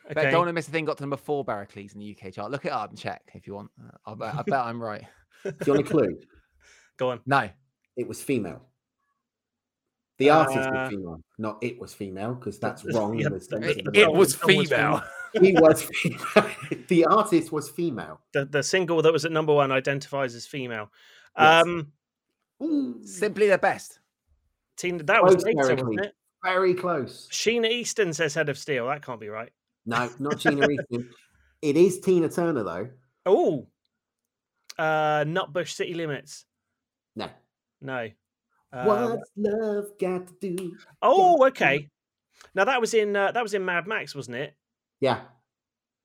Berkeley's. 0.08 0.24
Bet 0.24 0.32
Don't 0.32 0.40
Want 0.42 0.50
to 0.50 0.54
Miss 0.54 0.68
a 0.68 0.72
Thing 0.72 0.86
got 0.86 0.98
to 0.98 1.04
number 1.04 1.18
four 1.18 1.44
Barracles 1.44 1.94
in 1.94 2.00
the 2.00 2.16
UK 2.20 2.34
chart. 2.34 2.52
Look 2.52 2.66
it 2.66 2.72
up 2.72 2.90
and 2.90 2.98
check 3.00 3.22
if 3.34 3.48
you 3.48 3.56
want. 3.56 3.72
Uh, 3.82 4.12
I 4.12 4.14
bet, 4.16 4.36
I 4.36 4.42
bet 4.44 4.60
I'm 4.60 4.82
right. 4.82 5.04
Do 5.44 5.54
you 5.66 5.74
want 5.74 5.88
a 5.88 5.90
clue? 5.92 6.18
Go 6.98 7.12
on. 7.12 7.22
No. 7.26 7.50
It 7.98 8.08
was 8.08 8.22
female. 8.22 8.62
The 10.18 10.30
artist 10.30 10.60
Uh, 10.60 10.72
was 10.72 10.90
female, 10.92 11.20
not 11.38 11.58
it 11.62 11.78
was 11.80 11.94
female, 11.94 12.36
because 12.36 12.58
that's 12.58 12.86
wrong. 12.94 13.20
yeah, 13.20 13.28
in 13.28 13.34
the 13.34 13.40
the- 13.40 13.46
sense 13.46 13.66
It, 13.66 13.80
of 13.80 13.86
the 13.86 13.92
the 13.92 14.00
it 14.02 14.12
was 14.14 14.34
the 14.38 14.40
song 14.48 14.56
was 14.58 14.70
female. 14.70 15.04
he 15.42 15.54
was 15.60 15.82
female. 15.84 16.50
the 16.88 17.06
artist 17.06 17.52
was 17.52 17.70
female. 17.70 18.22
The 18.34 18.46
the 18.46 18.64
single 18.64 19.02
that 19.02 19.12
was 19.12 19.26
at 19.26 19.32
number 19.34 19.54
one 19.54 19.72
identifies 19.74 20.34
as 20.36 20.46
female. 20.48 20.90
Yes. 21.38 21.66
Um, 21.66 21.92
Ooh, 22.64 23.06
Simply 23.06 23.50
the 23.50 23.58
best. 23.58 24.00
Tina, 24.78 25.04
that 25.04 25.22
was 25.22 25.36
Close, 25.36 25.44
later, 25.46 25.58
wasn't 25.84 26.00
it? 26.06 26.14
very 26.44 26.74
close. 26.74 27.28
Sheena 27.32 27.70
Easton 27.70 28.14
says 28.14 28.34
Head 28.36 28.48
of 28.48 28.58
Steel. 28.58 28.88
That 28.88 29.02
can't 29.02 29.20
be 29.20 29.28
right. 29.28 29.52
No, 29.86 30.10
not 30.20 30.40
Tina 30.40 30.68
Easton. 30.68 31.10
It 31.62 31.78
is 31.78 32.00
Tina 32.00 32.30
Turner 32.30 32.64
though. 32.64 32.90
Oh, 33.26 33.68
uh, 34.78 35.24
Nutbush 35.26 35.70
City 35.72 35.94
Limits. 35.94 36.46
No. 37.16 37.30
No. 37.82 38.10
Uh, 38.74 38.84
What's 38.84 39.32
love 39.38 39.92
got 40.00 40.28
to 40.28 40.34
do? 40.42 40.76
oh, 41.02 41.48
okay. 41.48 41.90
Now 42.54 42.66
that 42.66 42.82
was 42.82 42.94
in 42.94 43.16
uh, 43.16 43.32
that 43.32 43.44
was 43.44 43.54
in 43.54 43.64
Mad 43.64 43.88
Max, 43.88 44.14
wasn't 44.14 44.38
it? 44.38 44.56
Yeah. 45.00 45.22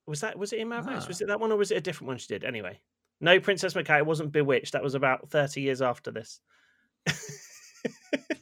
Was 0.07 0.21
that 0.21 0.37
was 0.37 0.53
it 0.53 0.59
in 0.59 0.69
Mad 0.69 0.85
Max? 0.85 1.05
Ah. 1.05 1.07
Was 1.07 1.21
it 1.21 1.27
that 1.27 1.39
one 1.39 1.51
or 1.51 1.57
was 1.57 1.71
it 1.71 1.77
a 1.77 1.81
different 1.81 2.07
one 2.07 2.17
she 2.17 2.27
did? 2.27 2.43
Anyway, 2.43 2.79
no, 3.19 3.39
Princess 3.39 3.73
McCat. 3.73 3.99
It 3.99 4.05
wasn't 4.05 4.31
Bewitched. 4.31 4.73
That 4.73 4.83
was 4.83 4.95
about 4.95 5.29
thirty 5.29 5.61
years 5.61 5.81
after 5.81 6.11
this. 6.11 6.39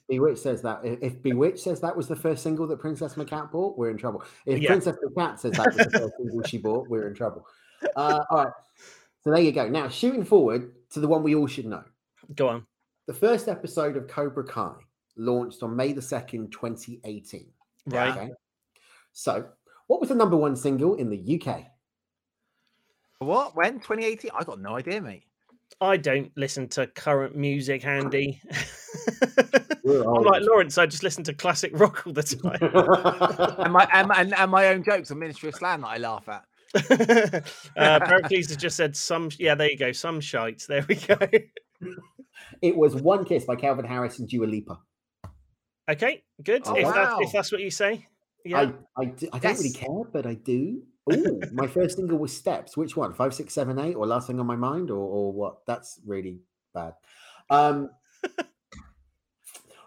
Bewitched 0.09 0.39
says 0.39 0.61
that. 0.63 0.83
If 0.83 1.01
if 1.01 1.21
Bewitched 1.21 1.59
says 1.59 1.79
that 1.81 1.95
was 1.95 2.07
the 2.07 2.15
first 2.15 2.43
single 2.43 2.67
that 2.67 2.79
Princess 2.79 3.13
McCat 3.13 3.51
bought, 3.51 3.77
we're 3.77 3.91
in 3.91 3.97
trouble. 3.97 4.23
If 4.45 4.59
Yeah. 4.59 4.69
Princess 4.69 4.97
McCat 5.05 5.39
says 5.39 5.53
that 5.53 5.67
was 5.67 5.77
the 5.77 5.99
first 5.99 6.13
single 6.17 6.43
she 6.43 6.57
bought, 6.57 6.89
we're 6.89 7.07
in 7.07 7.13
trouble. 7.13 7.47
Uh, 7.95 8.19
all 8.29 8.43
right. 8.45 8.53
So 9.23 9.31
there 9.31 9.41
you 9.41 9.51
go. 9.51 9.69
Now, 9.69 9.87
shooting 9.87 10.25
forward 10.25 10.73
to 10.91 10.99
the 10.99 11.07
one 11.07 11.23
we 11.23 11.35
all 11.35 11.47
should 11.47 11.65
know. 11.65 11.83
Go 12.35 12.47
on. 12.49 12.65
The 13.05 13.13
first 13.13 13.47
episode 13.47 13.97
of 13.97 14.07
Cobra 14.07 14.43
Kai 14.43 14.75
launched 15.15 15.63
on 15.63 15.75
May 15.75 15.93
the 15.93 16.01
2nd, 16.01 16.51
2018. 16.51 17.47
Right. 17.87 18.11
Okay. 18.11 18.29
So, 19.11 19.47
what 19.87 19.99
was 19.99 20.09
the 20.09 20.15
number 20.15 20.37
one 20.37 20.55
single 20.55 20.95
in 20.95 21.09
the 21.09 21.41
UK? 21.41 21.65
What? 23.19 23.55
When? 23.55 23.75
2018? 23.75 24.31
I 24.33 24.43
got 24.43 24.59
no 24.59 24.75
idea, 24.75 25.01
mate. 25.01 25.23
I 25.81 25.97
don't 25.97 26.31
listen 26.35 26.67
to 26.69 26.87
current 26.87 27.35
music, 27.35 27.85
Andy. 27.85 28.41
We're 29.83 30.03
I'm 30.15 30.23
like. 30.23 30.41
Lawrence. 30.43 30.77
I 30.77 30.85
just 30.85 31.03
listen 31.03 31.23
to 31.25 31.33
classic 31.33 31.71
rock 31.73 32.05
all 32.05 32.13
the 32.13 32.23
time. 33.57 33.57
And 33.59 33.73
my 33.73 33.87
and, 33.93 34.11
and, 34.15 34.33
and 34.33 34.51
my 34.51 34.67
own 34.67 34.83
jokes 34.83 35.11
on 35.11 35.19
Ministry 35.19 35.49
of 35.49 35.55
Slam 35.55 35.81
that 35.81 35.87
I 35.87 35.97
laugh 35.97 36.27
at. 36.27 36.43
uh, 37.77 37.99
Pericles 38.05 38.47
has 38.47 38.57
just 38.57 38.75
said 38.75 38.95
some. 38.95 39.29
Yeah, 39.39 39.55
there 39.55 39.71
you 39.71 39.77
go. 39.77 39.91
Some 39.91 40.19
shites. 40.19 40.67
There 40.67 40.85
we 40.87 40.95
go. 40.95 41.17
it 42.61 42.75
was 42.75 42.95
One 42.95 43.25
Kiss 43.25 43.45
by 43.45 43.55
Calvin 43.55 43.85
Harris 43.85 44.19
and 44.19 44.27
Dua 44.27 44.45
Lipa. 44.45 44.79
Okay, 45.89 46.23
good. 46.43 46.63
Oh, 46.65 46.75
if, 46.75 46.85
that's, 46.85 46.95
wow. 46.95 47.19
if 47.21 47.31
that's 47.31 47.51
what 47.51 47.61
you 47.61 47.71
say. 47.71 48.05
Yeah. 48.49 48.71
I, 48.97 49.01
I, 49.01 49.05
do, 49.05 49.29
I 49.31 49.37
don't 49.37 49.57
really 49.57 49.69
care, 49.71 50.03
but 50.11 50.25
I 50.25 50.33
do. 50.33 50.81
Ooh, 51.13 51.39
my 51.53 51.67
first 51.77 51.97
single 51.97 52.17
was 52.17 52.35
Steps. 52.35 52.75
Which 52.75 52.97
one? 52.97 53.13
Five, 53.13 53.35
six, 53.35 53.53
seven, 53.53 53.77
eight, 53.77 53.93
or 53.93 54.07
Last 54.07 54.25
Thing 54.25 54.39
on 54.39 54.47
My 54.47 54.55
Mind, 54.55 54.89
or, 54.89 54.97
or 54.97 55.31
what? 55.31 55.65
That's 55.67 55.99
really 56.03 56.39
bad. 56.73 56.93
Um, 57.51 57.91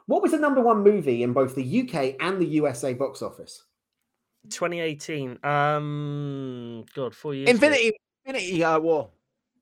what 0.06 0.22
was 0.22 0.30
the 0.30 0.38
number 0.38 0.60
one 0.60 0.84
movie 0.84 1.24
in 1.24 1.32
both 1.32 1.56
the 1.56 1.80
UK 1.82 2.14
and 2.20 2.40
the 2.40 2.46
USA 2.46 2.94
box 2.94 3.20
office? 3.20 3.64
2018. 4.48 5.44
Um, 5.44 6.84
God, 6.94 7.14
four 7.16 7.34
years. 7.34 7.48
ago. 7.48 7.54
Infinity 7.54 7.92
Infinity 8.24 8.62
uh, 8.64 8.78
War. 8.78 9.10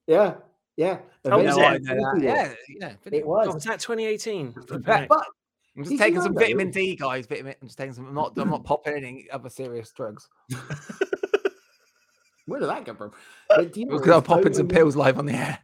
Yeah, 0.07 0.35
yeah. 0.77 0.99
Oh, 1.25 1.43
was 1.43 1.57
it? 1.57 1.61
I 1.63 1.63
know 1.63 1.63
that. 1.63 1.77
Infinity 1.77 2.03
War. 2.03 2.19
Yeah, 2.23 2.55
yeah. 2.69 2.93
It 3.13 3.27
was. 3.27 3.47
God, 3.47 3.55
was 3.55 3.65
that 3.65 3.81
2018? 3.81 4.55
But- 4.69 5.09
But 5.09 5.27
I'm 5.77 5.85
just 5.85 5.91
Did 5.91 6.01
you 6.01 6.05
taking 6.07 6.21
some 6.21 6.35
that? 6.35 6.41
vitamin 6.41 6.71
D, 6.71 6.97
guys. 6.97 7.27
Vitamin. 7.27 7.55
I'm 7.61 7.69
just 7.69 7.79
taking 7.79 7.95
some. 7.95 8.07
I'm 8.09 8.15
not. 8.15 8.37
I'm 8.37 8.51
not 8.51 8.65
popping 8.65 8.95
any 8.95 9.29
other 9.31 9.49
serious 9.49 9.93
drugs. 9.93 10.29
where 12.47 12.61
did 12.61 12.69
that 12.69 12.85
come 12.85 12.97
from? 12.97 13.13
But 13.49 13.73
do 13.73 13.81
you 13.81 13.87
know 13.87 13.99
Because 13.99 14.17
I'm 14.17 14.23
popping 14.23 14.53
some 14.53 14.69
pills 14.69 14.97
live 14.97 15.19
on 15.19 15.27
the 15.27 15.35
air. 15.35 15.59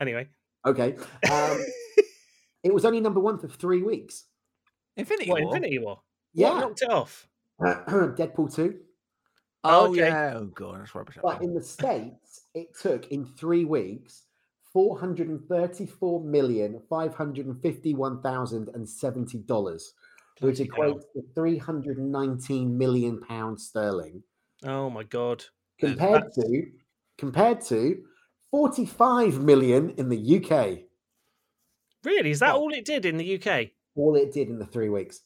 Anyway. 0.00 0.28
Okay. 0.66 0.96
Um, 1.30 1.64
it 2.64 2.74
was 2.74 2.84
only 2.84 3.00
number 3.00 3.20
one 3.20 3.38
for 3.38 3.48
three 3.48 3.82
weeks. 3.82 4.24
What, 4.94 5.00
Infinity 5.02 5.30
War. 5.30 5.38
Infinity 5.40 5.78
War? 5.78 5.96
What 5.96 6.02
Yeah. 6.34 6.60
knocked 6.60 6.82
it 6.82 6.90
off? 6.90 7.28
Deadpool 7.60 8.54
2. 8.54 8.78
Oh 9.64 9.86
Okay. 9.92 10.08
yeah. 10.08 10.34
Oh 10.36 10.46
god, 10.46 10.80
that's 10.80 10.94
rubbish. 10.94 11.16
But 11.22 11.42
in 11.42 11.54
the 11.54 11.62
States, 11.62 12.42
it 12.54 12.76
took 12.78 13.10
in 13.12 13.24
three 13.24 13.64
weeks 13.64 14.24
four 14.72 14.98
hundred 14.98 15.28
and 15.28 15.46
thirty-four 15.48 16.20
million 16.22 16.80
five 16.88 17.14
hundred 17.14 17.46
and 17.46 17.60
fifty-one 17.62 18.22
thousand 18.22 18.68
and 18.74 18.88
seventy 18.88 19.38
dollars, 19.38 19.92
which 20.40 20.58
equates 20.58 21.02
to 21.14 21.22
three 21.34 21.58
hundred 21.58 21.98
and 21.98 22.10
nineteen 22.10 22.76
million 22.76 23.20
pounds 23.20 23.66
sterling, 23.66 24.22
Oh 24.64 24.88
my 24.90 25.02
God. 25.04 25.44
compared 25.78 26.32
to 26.34 26.66
compared 27.18 27.60
to 27.62 28.02
forty-five 28.50 29.40
million 29.42 29.90
in 29.96 30.08
the 30.08 30.36
UK. 30.38 30.80
Really? 32.04 32.30
Is 32.30 32.40
that 32.40 32.54
What? 32.54 32.60
all 32.60 32.72
it 32.72 32.84
did 32.84 33.04
in 33.06 33.16
the 33.16 33.40
UK? 33.40 33.68
All 33.94 34.16
it 34.16 34.32
did 34.32 34.48
in 34.48 34.58
the 34.58 34.66
three 34.66 34.88
weeks. 34.88 35.20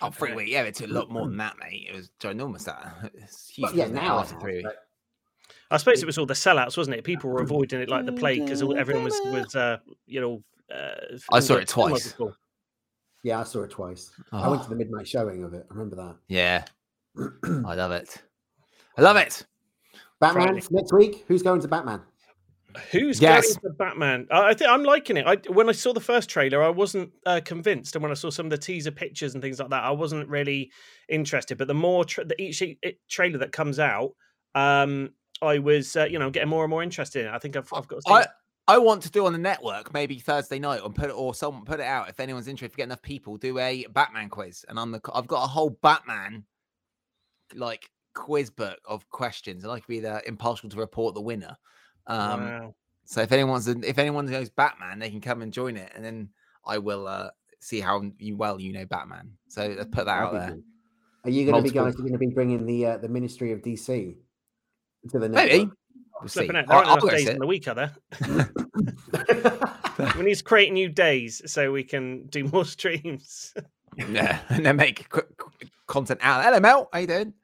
Oh, 0.00 0.10
three 0.10 0.34
weeks. 0.34 0.50
Yeah, 0.50 0.62
it 0.62 0.74
took 0.74 0.88
a 0.90 0.92
lot 0.92 1.10
more 1.10 1.26
than 1.26 1.36
that, 1.38 1.56
mate. 1.58 1.86
It 1.88 1.94
was 1.94 2.10
ginormous. 2.20 2.64
That 2.64 3.10
it's 3.14 3.48
huge. 3.48 3.68
But 3.70 3.74
yeah, 3.76 3.86
now 3.88 4.18
after 4.20 4.38
three 4.38 4.56
has, 4.56 4.64
weeks. 4.64 4.76
I 5.72 5.76
suppose 5.78 6.02
it 6.02 6.06
was 6.06 6.18
all 6.18 6.26
the 6.26 6.34
sellouts, 6.34 6.76
wasn't 6.76 6.96
it? 6.96 7.04
People 7.04 7.30
were 7.30 7.40
avoiding 7.42 7.80
it 7.80 7.88
like 7.88 8.06
the 8.06 8.12
plague 8.12 8.44
because 8.44 8.62
everyone 8.62 9.04
was 9.04 9.20
was 9.24 9.54
uh, 9.56 9.78
you 10.06 10.20
know. 10.20 10.42
Uh, 10.74 11.16
I 11.32 11.40
saw 11.40 11.56
it 11.56 11.68
twice. 11.68 12.12
called? 12.12 12.36
Yeah, 13.24 13.40
I 13.40 13.44
saw 13.44 13.62
it 13.62 13.70
twice. 13.70 14.10
I 14.32 14.48
went 14.48 14.62
to 14.62 14.66
Oh, 14.66 14.70
the 14.70 14.76
midnight 14.76 15.06
showing 15.06 15.44
of 15.44 15.54
it. 15.54 15.66
I 15.70 15.74
remember 15.74 15.96
that. 15.96 16.16
yeah, 16.28 16.64
I 17.66 17.74
love 17.74 17.92
it. 17.92 18.22
I 18.96 19.02
love 19.02 19.16
it. 19.16 19.44
Batman 20.20 20.48
Friday. 20.48 20.66
next 20.70 20.92
week. 20.92 21.24
Who's 21.28 21.42
going 21.42 21.60
to 21.60 21.68
Batman? 21.68 22.00
Who's 22.90 23.20
Yes. 23.20 23.56
going 23.56 23.72
to 23.72 23.76
Batman? 23.78 24.26
I, 24.30 24.48
I 24.50 24.54
think 24.54 24.70
I'm 24.70 24.82
liking 24.82 25.18
it. 25.18 25.26
I 25.26 25.36
when 25.52 25.68
I 25.68 25.72
saw 25.72 25.92
the 25.92 26.00
first 26.00 26.30
trailer, 26.30 26.62
I 26.62 26.70
wasn't 26.70 27.10
uh, 27.26 27.40
convinced, 27.44 27.94
and 27.96 28.02
when 28.02 28.10
I 28.10 28.14
saw 28.14 28.30
some 28.30 28.46
of 28.46 28.50
the 28.50 28.56
teaser 28.58 28.90
pictures 28.90 29.34
and 29.34 29.42
things 29.42 29.58
like 29.60 29.68
that, 29.70 29.84
I 29.84 29.90
wasn't 29.90 30.28
really 30.28 30.70
interested. 31.08 31.58
But 31.58 31.68
the 31.68 31.74
more 31.74 32.04
tra- 32.06 32.24
the 32.24 32.40
each 32.40 32.62
e- 32.62 32.78
e- 32.84 32.92
trailer 33.10 33.38
that 33.38 33.52
comes 33.52 33.78
out, 33.78 34.12
um, 34.54 35.10
I 35.42 35.58
was 35.58 35.96
uh, 35.96 36.04
you 36.04 36.18
know 36.18 36.30
getting 36.30 36.48
more 36.48 36.64
and 36.64 36.70
more 36.70 36.82
interested 36.82 37.20
in 37.22 37.26
it. 37.26 37.34
I 37.34 37.38
think 37.38 37.56
I've, 37.56 37.72
I've 37.72 37.88
got. 37.88 38.02
To 38.06 38.12
I. 38.12 38.26
I 38.68 38.78
want 38.78 39.02
to 39.02 39.10
do 39.10 39.26
on 39.26 39.32
the 39.32 39.40
network 39.40 39.92
maybe 39.92 40.20
Thursday 40.20 40.60
night 40.60 40.82
and 40.84 40.94
put 40.94 41.10
it 41.10 41.16
or 41.16 41.34
someone 41.34 41.64
put 41.64 41.80
it 41.80 41.86
out 41.86 42.08
if 42.08 42.20
anyone's 42.20 42.46
interested. 42.46 42.72
If 42.72 42.76
we 42.76 42.82
get 42.82 42.84
enough 42.84 43.02
people, 43.02 43.36
do 43.36 43.58
a 43.58 43.84
Batman 43.92 44.28
quiz, 44.28 44.64
and 44.68 44.78
I'm 44.78 44.92
the 44.92 45.00
I've 45.12 45.26
got 45.26 45.42
a 45.42 45.48
whole 45.48 45.70
Batman 45.82 46.44
like 47.54 47.90
quiz 48.14 48.50
book 48.50 48.78
of 48.84 49.08
questions, 49.10 49.64
and 49.64 49.72
I 49.72 49.80
could 49.80 49.88
be 49.88 49.98
the 50.00 50.26
impartial 50.28 50.70
to 50.70 50.76
report 50.76 51.14
the 51.14 51.20
winner. 51.20 51.56
Um, 52.06 52.40
wow. 52.40 52.74
So 53.04 53.20
if 53.20 53.32
anyone's 53.32 53.66
if 53.66 53.98
anyone 53.98 54.26
knows 54.26 54.48
Batman, 54.48 55.00
they 55.00 55.10
can 55.10 55.20
come 55.20 55.42
and 55.42 55.52
join 55.52 55.76
it, 55.76 55.90
and 55.96 56.04
then 56.04 56.28
I 56.64 56.78
will 56.78 57.08
uh, 57.08 57.30
see 57.58 57.80
how 57.80 58.02
you, 58.18 58.36
well 58.36 58.60
you 58.60 58.72
know 58.72 58.86
Batman. 58.86 59.32
So 59.48 59.74
let's 59.76 59.90
put 59.90 60.06
that 60.06 60.08
out 60.08 60.32
That'd 60.32 60.40
be 60.40 60.46
there. 60.46 60.56
good. 60.56 60.64
Are 61.24 61.30
you 61.30 61.46
going 61.46 61.64
to 61.64 61.70
be 61.70 61.76
Multiple- 61.76 61.84
guys? 61.84 61.96
Going 61.96 62.12
to 62.12 62.18
be 62.18 62.26
bringing 62.34 62.64
the 62.64 62.86
uh, 62.86 62.96
the 62.98 63.08
Ministry 63.08 63.50
of 63.50 63.60
DC 63.60 64.14
to 65.10 65.18
the 65.18 65.28
Maybe 65.28 65.68
we'll 66.20 66.28
see. 66.28 66.48
Out. 66.48 66.52
There 66.52 66.64
I'll, 66.68 66.76
aren't 66.76 66.86
enough 66.88 67.00
go 67.00 67.10
days 67.10 67.24
sit. 67.24 67.34
in 67.34 67.38
the 67.40 67.46
week, 67.46 67.66
are 67.68 67.74
there? 67.74 67.92
we 70.16 70.22
need 70.22 70.34
to 70.36 70.44
create 70.44 70.72
new 70.72 70.88
days 70.88 71.42
so 71.46 71.72
we 71.72 71.84
can 71.84 72.26
do 72.26 72.44
more 72.44 72.64
streams. 72.76 73.54
Yeah, 73.96 74.38
and 74.48 74.64
then 74.64 74.76
make 74.76 75.08
qu- 75.08 75.22
qu- 75.36 75.66
content 75.86 76.20
out. 76.22 76.44
Hello, 76.44 76.60
Mel. 76.60 76.88
How 76.92 76.98
you 77.00 77.06
doing? 77.06 77.34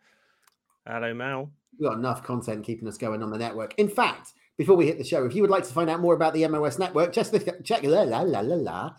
Hello, 0.87 1.12
Mal. 1.15 1.50
We've 1.79 1.88
got 1.88 1.99
enough 1.99 2.25
content 2.25 2.65
keeping 2.65 2.88
us 2.88 2.97
going 2.99 3.23
on 3.23 3.31
the 3.31 3.38
network. 3.38 3.75
In 3.79 3.88
fact, 3.88 4.33
before 4.57 4.77
we 4.77 4.87
hit 4.87 4.99
the 4.99 5.05
show, 5.05 5.25
if 5.27 5.35
you 5.35 5.43
would 5.43 5.50
like 5.50 5.65
to 5.65 5.73
find 5.73 5.88
out 5.91 6.00
more 6.00 6.15
about 6.15 6.33
the 6.33 6.47
MOS 6.49 6.79
network, 6.79 7.12
just 7.12 7.31
this, 7.33 7.45
check 7.65 7.83
la 7.85 8.03
la 8.03 8.21
la 8.23 8.41
la 8.41 8.57
la. 8.57 8.91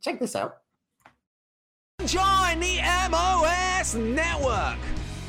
Check 0.00 0.20
this 0.20 0.36
out. 0.36 0.56
Join 2.06 2.60
the 2.60 2.80
MOS 3.10 3.94
Network. 3.94 4.78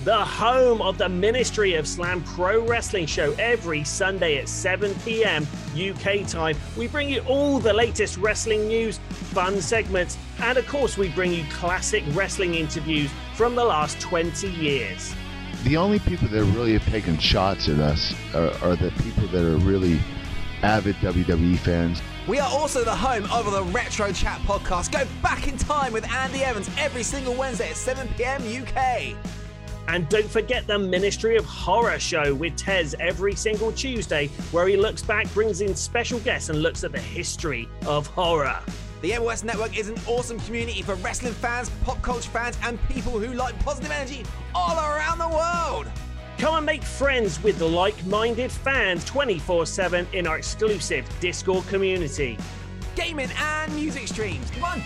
The 0.06 0.16
home 0.16 0.84
of 0.84 1.00
the 1.00 1.10
Ministry 1.10 1.74
of 1.74 1.88
Slam 1.88 2.22
Pro 2.24 2.64
Wrestling 2.64 3.08
Show 3.08 3.34
every 3.40 3.84
Sunday 3.84 4.38
at 4.38 4.48
7 4.48 4.94
p.m. 5.04 5.48
UK 5.76 6.28
time. 6.28 6.56
We 6.78 6.88
bring 6.88 7.10
you 7.10 7.22
all 7.22 7.58
the 7.58 7.74
latest 7.74 8.18
wrestling 8.18 8.68
news, 8.68 9.00
fun 9.10 9.60
segments, 9.60 10.16
and 10.40 10.60
of 10.60 10.68
course, 10.68 10.96
we 10.96 11.10
bring 11.10 11.34
you 11.34 11.44
classic 11.50 12.04
wrestling 12.10 12.54
interviews 12.54 13.10
from 13.34 13.56
the 13.56 13.66
last 13.66 14.00
20 14.00 14.48
years. 14.52 15.16
the 15.64 15.76
only 15.76 15.98
people 15.98 16.28
that 16.28 16.44
really 16.44 16.74
have 16.74 16.86
taken 16.86 17.18
shots 17.18 17.68
at 17.68 17.80
us 17.80 18.14
are, 18.36 18.54
are 18.62 18.76
the 18.76 18.92
people 19.02 19.28
that 19.30 19.44
are 19.44 19.58
really 19.58 20.00
avid 20.62 20.96
WWE 20.98 21.58
fans. 21.58 22.04
We 22.28 22.38
are 22.38 22.50
also 22.52 22.84
the 22.84 22.96
home 22.96 23.24
of 23.32 23.52
the 23.52 23.64
Retro 23.64 24.12
Chat 24.12 24.40
podcast. 24.42 24.92
Go 24.92 25.04
back 25.24 25.48
in 25.48 25.58
time 25.58 25.92
with 25.92 26.08
Andy 26.12 26.44
Evans 26.44 26.70
every 26.78 27.02
single 27.02 27.34
Wednesday 27.34 27.70
at 27.72 27.76
7 27.76 28.08
p.m. 28.10 28.44
UK. 28.44 29.16
And 29.88 30.10
don't 30.10 30.30
forget 30.30 30.68
the 30.68 30.80
Ministry 30.80 31.38
of 31.38 31.46
Horror 31.46 32.00
show 32.00 32.34
with 32.34 32.56
Tez 32.56 32.96
every 33.00 33.36
single 33.36 33.72
Tuesday, 33.72 34.28
where 34.52 34.68
he 34.68 34.78
looks 34.78 35.04
back, 35.04 35.32
brings 35.34 35.62
in 35.62 35.76
special 35.76 36.20
guests, 36.20 36.50
and 36.50 36.62
looks 36.62 36.84
at 36.84 36.92
the 36.92 37.00
history 37.00 37.68
of 37.86 38.08
horror. 38.08 38.60
The 39.02 39.18
MOS 39.20 39.44
Network 39.44 39.78
is 39.78 39.90
an 39.90 40.00
awesome 40.08 40.40
community 40.40 40.82
for 40.82 40.96
wrestling 40.96 41.34
fans, 41.34 41.70
pop 41.84 42.02
culture 42.02 42.30
fans, 42.32 42.58
and 42.64 42.82
people 42.90 43.20
who 43.20 43.34
like 43.34 43.58
positive 43.60 43.92
energy 43.92 44.24
all 44.56 44.78
around 44.78 45.20
the 45.20 45.30
world. 45.30 45.88
Come 46.38 46.56
and 46.56 46.66
make 46.66 46.84
friends 46.84 47.42
with 47.44 47.62
like 47.62 48.04
minded 48.06 48.52
fans 48.52 49.06
24 49.06 49.66
7 49.66 50.08
in 50.14 50.28
our 50.28 50.38
exclusive 50.38 51.08
Discord 51.20 51.66
community. 51.68 52.38
Gaming 52.96 53.30
and 53.38 53.74
music 53.76 54.08
streams. 54.08 54.50
Come 54.52 54.64
on. 54.64 54.82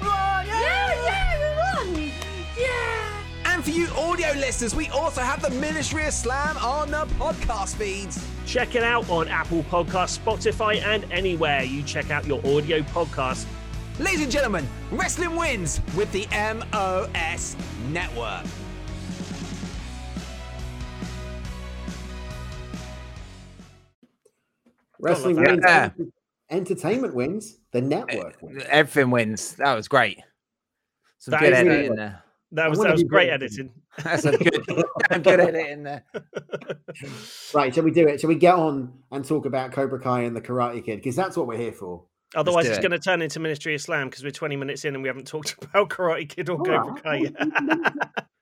Yeah, 0.00 0.94
yeah, 1.04 1.84
we 1.84 1.92
won! 1.92 2.12
Yeah! 2.58 3.17
And 3.58 3.64
for 3.64 3.72
you 3.72 3.88
audio 3.96 4.28
listeners, 4.34 4.72
we 4.72 4.86
also 4.90 5.20
have 5.20 5.42
the 5.42 5.50
Ministry 5.50 6.06
of 6.06 6.12
Slam 6.12 6.56
on 6.58 6.92
the 6.92 7.12
podcast 7.16 7.74
feeds. 7.74 8.24
Check 8.46 8.76
it 8.76 8.84
out 8.84 9.10
on 9.10 9.26
Apple 9.26 9.64
Podcasts, 9.64 10.16
Spotify, 10.16 10.80
and 10.80 11.04
anywhere 11.10 11.64
you 11.64 11.82
check 11.82 12.12
out 12.12 12.24
your 12.24 12.38
audio 12.46 12.82
podcast. 12.82 13.46
Ladies 13.98 14.22
and 14.22 14.30
gentlemen, 14.30 14.64
wrestling 14.92 15.34
wins 15.34 15.80
with 15.96 16.12
the 16.12 16.28
MOS 16.30 17.56
Network. 17.88 18.46
Wrestling 25.00 25.34
wins. 25.34 25.62
Yeah. 25.64 25.90
Entertainment 26.48 27.12
wins. 27.12 27.58
The 27.72 27.80
network 27.80 28.40
wins. 28.40 28.62
Everything 28.68 29.10
wins. 29.10 29.56
That 29.56 29.74
was 29.74 29.88
great. 29.88 30.20
Some 31.18 31.32
That 31.32 31.40
good 31.40 31.52
is 31.54 31.58
editing 31.58 31.86
in 31.86 31.96
there. 31.96 32.22
That 32.52 32.70
was 32.70 32.78
wanna 32.78 32.90
that 32.90 32.94
was 32.94 33.04
great 33.04 33.30
voted. 33.30 33.42
editing. 33.42 33.72
That's 34.02 34.24
a 34.24 34.36
good, 34.38 34.64
damn 35.10 35.22
good 35.22 35.40
editing 35.40 35.82
there. 35.82 36.04
Right, 37.52 37.74
shall 37.74 37.84
we 37.84 37.90
do 37.90 38.08
it? 38.08 38.20
Shall 38.20 38.28
we 38.28 38.36
get 38.36 38.54
on 38.54 38.92
and 39.10 39.24
talk 39.24 39.44
about 39.44 39.72
Cobra 39.72 40.00
Kai 40.00 40.22
and 40.22 40.34
the 40.34 40.40
Karate 40.40 40.84
Kid? 40.84 40.96
Because 40.96 41.16
that's 41.16 41.36
what 41.36 41.46
we're 41.46 41.58
here 41.58 41.72
for. 41.72 42.04
Otherwise, 42.34 42.66
it's 42.66 42.78
it. 42.78 42.82
going 42.82 42.92
to 42.92 42.98
turn 42.98 43.22
into 43.22 43.40
Ministry 43.40 43.74
of 43.74 43.80
Slam 43.80 44.08
because 44.08 44.22
we're 44.22 44.30
20 44.30 44.56
minutes 44.56 44.84
in 44.84 44.94
and 44.94 45.02
we 45.02 45.08
haven't 45.08 45.26
talked 45.26 45.56
about 45.62 45.88
Karate 45.88 46.28
Kid 46.28 46.48
or 46.48 46.58
All 46.58 46.64
Cobra 46.64 46.92
right, 46.92 47.02
Kai 47.02 47.16
yet. 47.16 47.34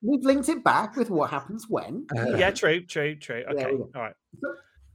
We've 0.03 0.25
linked 0.25 0.49
it 0.49 0.63
back 0.63 0.97
with 0.97 1.11
what 1.11 1.31
happens 1.31 1.67
when. 1.69 2.07
yeah, 2.15 2.51
true, 2.51 2.85
true, 2.85 3.17
true. 3.17 3.45
Okay, 3.51 3.73
yeah. 3.73 3.85
all 3.95 4.03
right. 4.03 4.15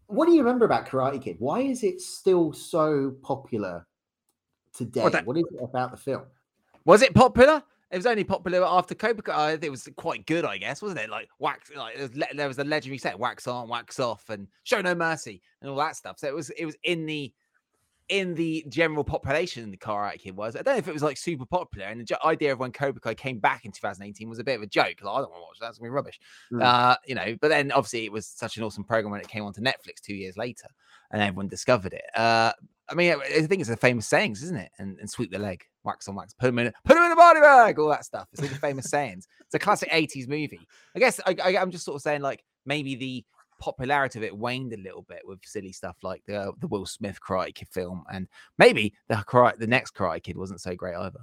What 0.07 0.25
do 0.25 0.33
you 0.33 0.39
remember 0.39 0.65
about 0.65 0.85
Karate 0.87 1.21
Kid? 1.21 1.37
Why 1.39 1.61
is 1.61 1.83
it 1.83 2.01
still 2.01 2.51
so 2.53 3.15
popular 3.23 3.87
today? 4.73 5.01
Well, 5.01 5.09
that- 5.11 5.25
what 5.25 5.37
is 5.37 5.45
it 5.53 5.63
about 5.63 5.91
the 5.91 5.97
film? 5.97 6.23
Was 6.85 7.01
it 7.01 7.13
popular? 7.13 7.63
It 7.91 7.97
was 7.97 8.05
only 8.05 8.23
popular 8.23 8.63
after 8.65 8.95
Cobra 8.95 9.21
Kai. 9.21 9.51
It 9.61 9.69
was 9.69 9.89
quite 9.97 10.25
good, 10.25 10.45
I 10.45 10.57
guess, 10.57 10.81
wasn't 10.81 11.01
it? 11.01 11.09
Like 11.09 11.27
wax, 11.39 11.69
like 11.75 11.95
there 11.95 12.07
was, 12.07 12.15
le- 12.15 12.35
there 12.35 12.47
was 12.47 12.57
a 12.59 12.63
legendary 12.63 12.97
set, 12.97 13.19
wax 13.19 13.47
on, 13.47 13.67
wax 13.67 13.99
off, 13.99 14.29
and 14.29 14.47
show 14.63 14.79
no 14.81 14.95
mercy, 14.95 15.41
and 15.61 15.69
all 15.69 15.77
that 15.77 15.97
stuff. 15.97 16.17
So 16.17 16.27
it 16.27 16.33
was, 16.33 16.49
it 16.51 16.65
was 16.65 16.77
in 16.83 17.05
the, 17.05 17.33
in 18.07 18.33
the 18.33 18.65
general 18.69 19.03
population. 19.03 19.63
In 19.63 19.71
the 19.71 19.77
Karate 19.77 20.19
Kid 20.19 20.35
was. 20.37 20.55
I 20.55 20.61
don't 20.61 20.75
know 20.75 20.79
if 20.79 20.87
it 20.87 20.93
was 20.93 21.03
like 21.03 21.17
super 21.17 21.45
popular. 21.45 21.87
And 21.87 21.99
the 21.99 22.05
jo- 22.05 22.17
idea 22.23 22.53
of 22.53 22.59
when 22.59 22.71
Cobra 22.71 23.01
Kai 23.01 23.13
came 23.13 23.39
back 23.39 23.65
in 23.65 23.71
2018 23.71 24.29
was 24.29 24.39
a 24.39 24.43
bit 24.43 24.55
of 24.55 24.61
a 24.61 24.67
joke. 24.67 25.01
Like, 25.01 25.13
I 25.13 25.21
don't 25.21 25.31
want 25.31 25.35
to 25.35 25.41
watch 25.41 25.59
that. 25.59 25.67
That's 25.67 25.77
gonna 25.77 25.89
be 25.89 25.93
rubbish. 25.93 26.19
Mm. 26.51 26.63
Uh, 26.63 26.95
you 27.05 27.15
know. 27.15 27.35
But 27.41 27.49
then 27.49 27.71
obviously 27.71 28.05
it 28.05 28.11
was 28.11 28.25
such 28.25 28.57
an 28.57 28.63
awesome 28.63 28.83
program 28.83 29.11
when 29.11 29.21
it 29.21 29.27
came 29.27 29.43
onto 29.43 29.61
Netflix 29.61 30.01
two 30.01 30.15
years 30.15 30.37
later, 30.37 30.67
and 31.11 31.21
everyone 31.21 31.47
discovered 31.47 31.93
it. 31.93 32.05
Uh, 32.15 32.53
I 32.91 32.95
mean, 32.95 33.13
I 33.13 33.45
think 33.47 33.61
it's 33.61 33.69
a 33.69 33.77
famous 33.77 34.07
sayings, 34.07 34.43
isn't 34.43 34.57
it? 34.57 34.71
And, 34.77 34.99
and 34.99 35.09
sweep 35.09 35.31
the 35.31 35.39
leg, 35.39 35.63
wax 35.83 36.07
on 36.07 36.15
wax, 36.15 36.33
put 36.33 36.49
him 36.49 36.59
in, 36.59 36.73
put 36.85 36.97
him 36.97 37.03
in 37.03 37.11
a 37.11 37.15
body 37.15 37.39
bag, 37.39 37.79
all 37.79 37.89
that 37.89 38.05
stuff. 38.05 38.27
It's 38.33 38.41
all 38.41 38.49
the 38.49 38.55
famous 38.55 38.89
sayings. 38.89 39.27
It's 39.45 39.55
a 39.55 39.59
classic 39.59 39.89
'80s 39.89 40.27
movie. 40.27 40.67
I 40.95 40.99
guess 40.99 41.19
I, 41.25 41.35
I, 41.43 41.57
I'm 41.57 41.71
just 41.71 41.85
sort 41.85 41.95
of 41.95 42.01
saying, 42.01 42.21
like 42.21 42.43
maybe 42.65 42.95
the 42.95 43.25
popularity 43.59 44.19
of 44.19 44.23
it 44.23 44.35
waned 44.35 44.73
a 44.73 44.77
little 44.77 45.03
bit 45.03 45.21
with 45.23 45.39
silly 45.45 45.71
stuff 45.71 45.95
like 46.03 46.23
the 46.27 46.51
the 46.59 46.67
Will 46.67 46.85
Smith 46.85 47.19
Karate 47.25 47.55
Kid 47.55 47.69
film, 47.71 48.03
and 48.11 48.27
maybe 48.57 48.93
the 49.07 49.23
the 49.57 49.67
next 49.67 49.95
Karate 49.95 50.23
Kid 50.23 50.37
wasn't 50.37 50.61
so 50.61 50.75
great 50.75 50.95
either. 50.95 51.21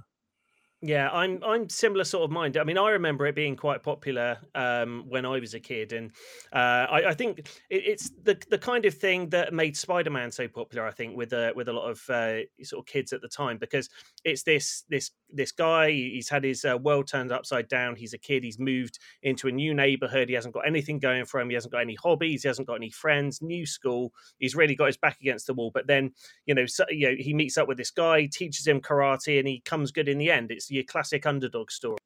Yeah, 0.81 1.09
I'm 1.09 1.43
I'm 1.43 1.67
similar 1.67 2.05
sort 2.05 2.23
of 2.23 2.31
mind. 2.31 2.55
I 2.55 2.63
mean, 2.63 2.77
I 2.77 2.91
remember 2.91 3.27
it 3.27 3.35
being 3.35 3.57
quite 3.57 3.83
popular 3.83 4.37
um, 4.55 5.03
when 5.09 5.25
I 5.25 5.37
was 5.37 5.53
a 5.53 5.59
kid, 5.59 5.91
and 5.91 6.09
uh, 6.53 6.87
I, 6.89 7.09
I 7.09 7.13
think 7.13 7.39
it, 7.39 7.47
it's 7.69 8.11
the 8.23 8.41
the 8.49 8.57
kind 8.57 8.85
of 8.85 8.93
thing 8.93 9.27
that 9.31 9.53
made 9.53 9.75
Spider-Man 9.75 10.31
so 10.31 10.47
popular. 10.47 10.87
I 10.87 10.91
think 10.91 11.17
with 11.17 11.33
uh, 11.33 11.51
with 11.53 11.67
a 11.67 11.73
lot 11.73 11.89
of 11.89 12.09
uh, 12.09 12.43
sort 12.63 12.79
of 12.81 12.85
kids 12.85 13.11
at 13.11 13.19
the 13.21 13.27
time, 13.27 13.57
because 13.57 13.89
it's 14.23 14.43
this 14.43 14.85
this 14.87 15.11
this 15.29 15.51
guy. 15.51 15.91
He's 15.91 16.29
had 16.29 16.45
his 16.45 16.63
uh, 16.63 16.77
world 16.77 17.07
turned 17.07 17.33
upside 17.33 17.67
down. 17.67 17.97
He's 17.97 18.13
a 18.13 18.17
kid. 18.17 18.45
He's 18.45 18.57
moved 18.57 18.99
into 19.21 19.49
a 19.49 19.51
new 19.51 19.73
neighborhood. 19.73 20.29
He 20.29 20.35
hasn't 20.35 20.53
got 20.53 20.65
anything 20.65 20.99
going 20.99 21.25
for 21.25 21.41
him. 21.41 21.49
He 21.49 21.55
hasn't 21.55 21.73
got 21.73 21.81
any 21.81 21.95
hobbies. 21.95 22.43
He 22.43 22.47
hasn't 22.47 22.67
got 22.67 22.75
any 22.75 22.89
friends. 22.89 23.41
New 23.41 23.65
school. 23.65 24.13
He's 24.37 24.55
really 24.55 24.75
got 24.75 24.85
his 24.85 24.97
back 24.97 25.17
against 25.19 25.45
the 25.47 25.53
wall. 25.53 25.71
But 25.73 25.87
then 25.87 26.11
you 26.45 26.55
know, 26.55 26.65
so, 26.67 26.85
you 26.89 27.09
know, 27.09 27.15
he 27.19 27.33
meets 27.33 27.57
up 27.57 27.67
with 27.67 27.77
this 27.77 27.91
guy, 27.91 28.27
teaches 28.31 28.65
him 28.65 28.79
karate, 28.79 29.39
and 29.39 29.47
he 29.47 29.59
comes 29.65 29.91
good 29.91 30.07
in 30.07 30.17
the 30.17 30.31
end. 30.31 30.51
It's 30.51 30.68
your 30.75 30.83
classic 30.83 31.25
underdog 31.25 31.71
story. 31.71 31.97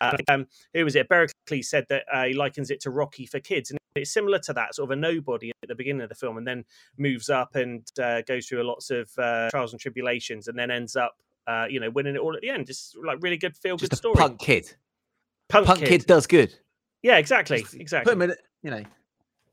Uh, 0.00 0.16
um, 0.28 0.46
who 0.74 0.84
was 0.84 0.96
it? 0.96 1.08
Berkeley 1.08 1.62
said 1.62 1.86
that 1.90 2.04
uh, 2.12 2.24
he 2.24 2.34
likens 2.34 2.70
it 2.70 2.80
to 2.80 2.90
Rocky 2.90 3.24
for 3.24 3.38
kids, 3.38 3.70
and 3.70 3.78
it's 3.94 4.12
similar 4.12 4.38
to 4.40 4.52
that 4.52 4.74
sort 4.74 4.90
of 4.90 4.98
a 4.98 5.00
nobody 5.00 5.52
at 5.62 5.68
the 5.68 5.74
beginning 5.76 6.02
of 6.02 6.08
the 6.08 6.14
film, 6.14 6.38
and 6.38 6.46
then 6.46 6.64
moves 6.98 7.30
up 7.30 7.54
and 7.54 7.86
uh, 8.02 8.22
goes 8.22 8.46
through 8.48 8.62
lots 8.64 8.90
of 8.90 9.08
uh, 9.18 9.48
trials 9.50 9.72
and 9.72 9.80
tribulations, 9.80 10.48
and 10.48 10.58
then 10.58 10.70
ends 10.72 10.96
up, 10.96 11.14
uh, 11.46 11.66
you 11.70 11.78
know, 11.78 11.88
winning 11.90 12.16
it 12.16 12.18
all 12.18 12.34
at 12.34 12.42
the 12.42 12.50
end. 12.50 12.66
Just 12.66 12.96
like 13.04 13.18
really 13.20 13.36
good 13.36 13.56
feel 13.56 13.76
good 13.76 13.94
story. 13.96 14.16
punk 14.16 14.40
kid. 14.40 14.74
Punk, 15.48 15.66
Punk 15.68 15.78
kid. 15.78 15.88
kid. 15.88 16.06
does 16.06 16.26
good. 16.26 16.52
Yeah, 17.02 17.18
exactly, 17.18 17.60
Just 17.60 17.74
exactly. 17.74 18.10
Put 18.10 18.16
him 18.16 18.22
in, 18.22 18.30
a- 18.32 18.36
you 18.64 18.70
know. 18.72 18.82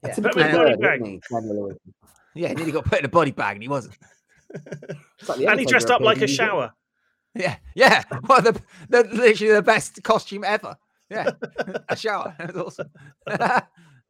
Yeah. 0.03 0.15
Put 0.15 0.35
him 0.35 0.41
in 0.41 0.55
a 0.55 0.77
body 0.77 0.95
isn't 0.95 1.05
he, 1.05 1.21
Samuel 1.29 1.57
L. 1.65 1.69
Jackson? 1.69 1.93
Yeah, 2.33 2.47
he 2.49 2.55
nearly 2.55 2.71
got 2.71 2.85
put 2.85 2.99
in 2.99 3.05
a 3.05 3.09
body 3.09 3.31
bag 3.31 3.57
and 3.57 3.61
he 3.61 3.69
wasn't. 3.69 3.95
Like 5.27 5.39
and 5.41 5.59
he 5.59 5.65
dressed 5.65 5.89
up 5.89 6.01
like 6.01 6.17
a 6.17 6.21
New 6.21 6.27
Zealand. 6.27 6.51
shower. 6.51 6.73
Yeah, 7.35 7.57
yeah. 7.75 8.03
Well, 8.27 8.41
the, 8.41 8.59
the 8.89 9.03
literally 9.03 9.53
the 9.53 9.61
best 9.61 10.01
costume 10.03 10.43
ever. 10.43 10.77
Yeah, 11.09 11.31
a 11.89 11.95
shower. 11.95 12.35
That 12.39 12.53
was 12.53 12.63
awesome. 12.63 12.89
yeah, 13.27 13.61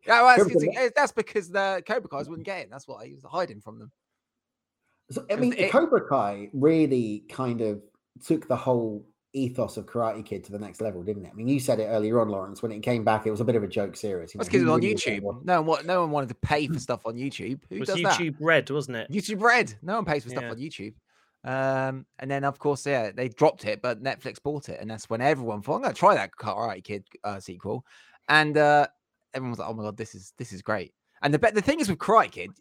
well, 0.08 0.38
that's, 0.38 0.54
Cobra 0.54 0.92
that's 0.96 1.12
because 1.12 1.50
the 1.50 1.84
Cobra 1.88 2.10
Kai's 2.10 2.30
wouldn't 2.30 2.46
get 2.46 2.60
it. 2.60 2.70
That's 2.70 2.88
why 2.88 3.06
he 3.06 3.14
was 3.14 3.24
hiding 3.24 3.62
from 3.62 3.80
them. 3.80 3.92
So, 5.12 5.26
I 5.32 5.36
mean, 5.36 5.54
it- 5.54 5.72
Cobra 5.72 6.08
Kai 6.08 6.50
really 6.54 7.24
kind 7.30 7.62
of 7.62 7.82
took 8.26 8.48
the 8.48 8.56
whole 8.56 9.06
ethos 9.34 9.78
of 9.78 9.86
Karate 9.86 10.24
Kid 10.24 10.44
to 10.46 10.52
the 10.52 10.60
next 10.60 10.80
level, 10.80 11.04
didn't 11.04 11.26
it? 11.26 11.32
I 11.32 11.36
mean, 11.36 11.48
you 11.48 11.60
said 11.60 11.80
it 11.80 11.86
earlier 11.86 12.22
on, 12.22 12.30
Lawrence. 12.30 12.62
When 12.62 12.72
it 12.72 12.82
came 12.82 13.04
back, 13.04 13.26
it 13.26 13.32
was 13.32 13.42
a 13.42 13.46
bit 13.46 13.56
of 13.56 13.64
a 13.64 13.68
joke 13.68 13.96
series. 13.96 14.34
you 14.34 14.38
That's 14.38 14.48
because 14.48 14.62
it 14.62 14.66
was 14.66 14.74
on 14.74 14.80
really 14.82 14.94
was 14.94 15.04
that 15.04 15.22
YouTube. 15.24 15.46
No 15.46 15.62
one, 15.62 15.86
no 15.86 16.02
one 16.02 16.12
wanted 16.12 16.30
to 16.30 16.36
pay 16.36 16.68
for 16.68 16.74
hmm. 16.74 16.80
stuff 16.80 17.02
on 17.06 17.16
YouTube. 17.16 17.60
Who 17.70 17.76
It 17.76 17.80
was 17.80 17.90
does 17.90 17.98
YouTube 17.98 18.36
Red, 18.40 18.70
wasn't 18.70 18.98
it? 18.98 19.12
YouTube 19.12 19.42
Red. 19.42 19.74
No 19.82 19.96
one 19.96 20.06
pays 20.06 20.24
for 20.24 20.30
stuff 20.30 20.44
Yeah. 20.44 20.52
on 20.52 20.58
YouTube. 20.58 20.94
Um, 21.44 22.06
and 22.20 22.32
then 22.32 22.44
of 22.44 22.58
course, 22.60 22.86
yeah, 22.86 23.12
they 23.12 23.30
dropped 23.30 23.66
it, 23.66 23.82
but 23.82 24.02
Netflix 24.02 24.42
bought 24.42 24.70
it, 24.70 24.80
and 24.80 24.90
that's 24.90 25.10
when 25.10 25.22
everyone 25.22 25.62
thought, 25.62 25.84
"I'm 25.84 25.92
to 25.92 25.94
try 25.94 26.16
that 26.16 26.32
Karate 26.32 26.84
Kid 26.84 27.06
uh, 27.24 27.40
sequel," 27.40 27.86
and 28.30 28.58
uh, 28.58 28.88
everyone 29.34 29.52
was 29.52 29.60
like, 29.60 29.70
"Oh 29.70 29.74
my 29.74 29.84
god, 29.84 29.98
this 29.98 30.16
is 30.16 30.34
this 30.38 30.54
is 30.54 30.62
great." 30.62 30.94
And 31.22 31.34
the 31.34 31.40
be- 31.40 31.52
the 31.52 31.62
thing 31.62 31.80
is 31.80 31.90
with 31.90 32.00
Karate 32.00 32.32
Kid, 32.32 32.52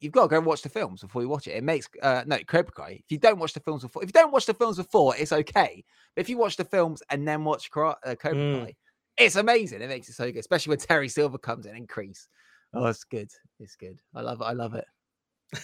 you've 0.00 0.12
got 0.12 0.22
to 0.22 0.28
go 0.28 0.36
and 0.38 0.46
watch 0.46 0.62
the 0.62 0.68
films 0.68 1.00
before 1.00 1.22
you 1.22 1.28
watch 1.28 1.46
it. 1.46 1.52
It 1.52 1.64
makes 1.64 1.88
uh, 2.02 2.24
no 2.26 2.38
Cobra 2.38 2.72
Kai. 2.72 2.90
If 3.04 3.10
you 3.10 3.18
don't 3.18 3.38
watch 3.38 3.52
the 3.52 3.60
films 3.60 3.82
before, 3.82 4.02
if 4.02 4.08
you 4.08 4.12
don't 4.12 4.32
watch 4.32 4.46
the 4.46 4.54
films 4.54 4.76
before, 4.76 5.16
it's 5.16 5.32
okay. 5.32 5.84
But 6.14 6.20
if 6.22 6.28
you 6.28 6.36
watch 6.36 6.56
the 6.56 6.64
films 6.64 7.02
and 7.10 7.26
then 7.26 7.44
watch 7.44 7.70
uh, 7.76 7.94
Cobra 8.16 8.34
Mm. 8.34 8.64
Kai, 8.64 8.74
it's 9.16 9.36
amazing. 9.36 9.80
It 9.80 9.88
makes 9.88 10.08
it 10.08 10.14
so 10.14 10.30
good, 10.30 10.40
especially 10.40 10.70
when 10.70 10.78
Terry 10.78 11.08
Silver 11.08 11.38
comes 11.38 11.66
in 11.66 11.76
and 11.76 11.88
Kreese. 11.88 12.26
Oh, 12.72 12.86
it's 12.86 13.04
good. 13.04 13.30
It's 13.60 13.76
good. 13.76 14.00
I 14.14 14.22
love 14.22 14.40
it. 14.40 14.44
I 14.44 14.52
love 14.52 14.74
it. 14.74 14.86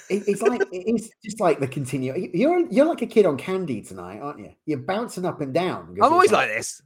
It- 0.08 0.24
it's 0.28 0.42
like 0.42 0.62
it's 0.72 1.08
just 1.24 1.40
like 1.40 1.58
the 1.60 1.66
continue. 1.68 2.14
You're 2.32 2.66
you're 2.70 2.86
like 2.86 3.02
a 3.02 3.06
kid 3.06 3.26
on 3.26 3.36
candy 3.36 3.82
tonight, 3.82 4.20
aren't 4.20 4.38
you? 4.40 4.52
You're 4.66 4.78
bouncing 4.78 5.24
up 5.24 5.40
and 5.40 5.52
down. 5.52 5.96
I'm 6.02 6.12
always 6.12 6.32
like 6.32 6.48
this. 6.48 6.80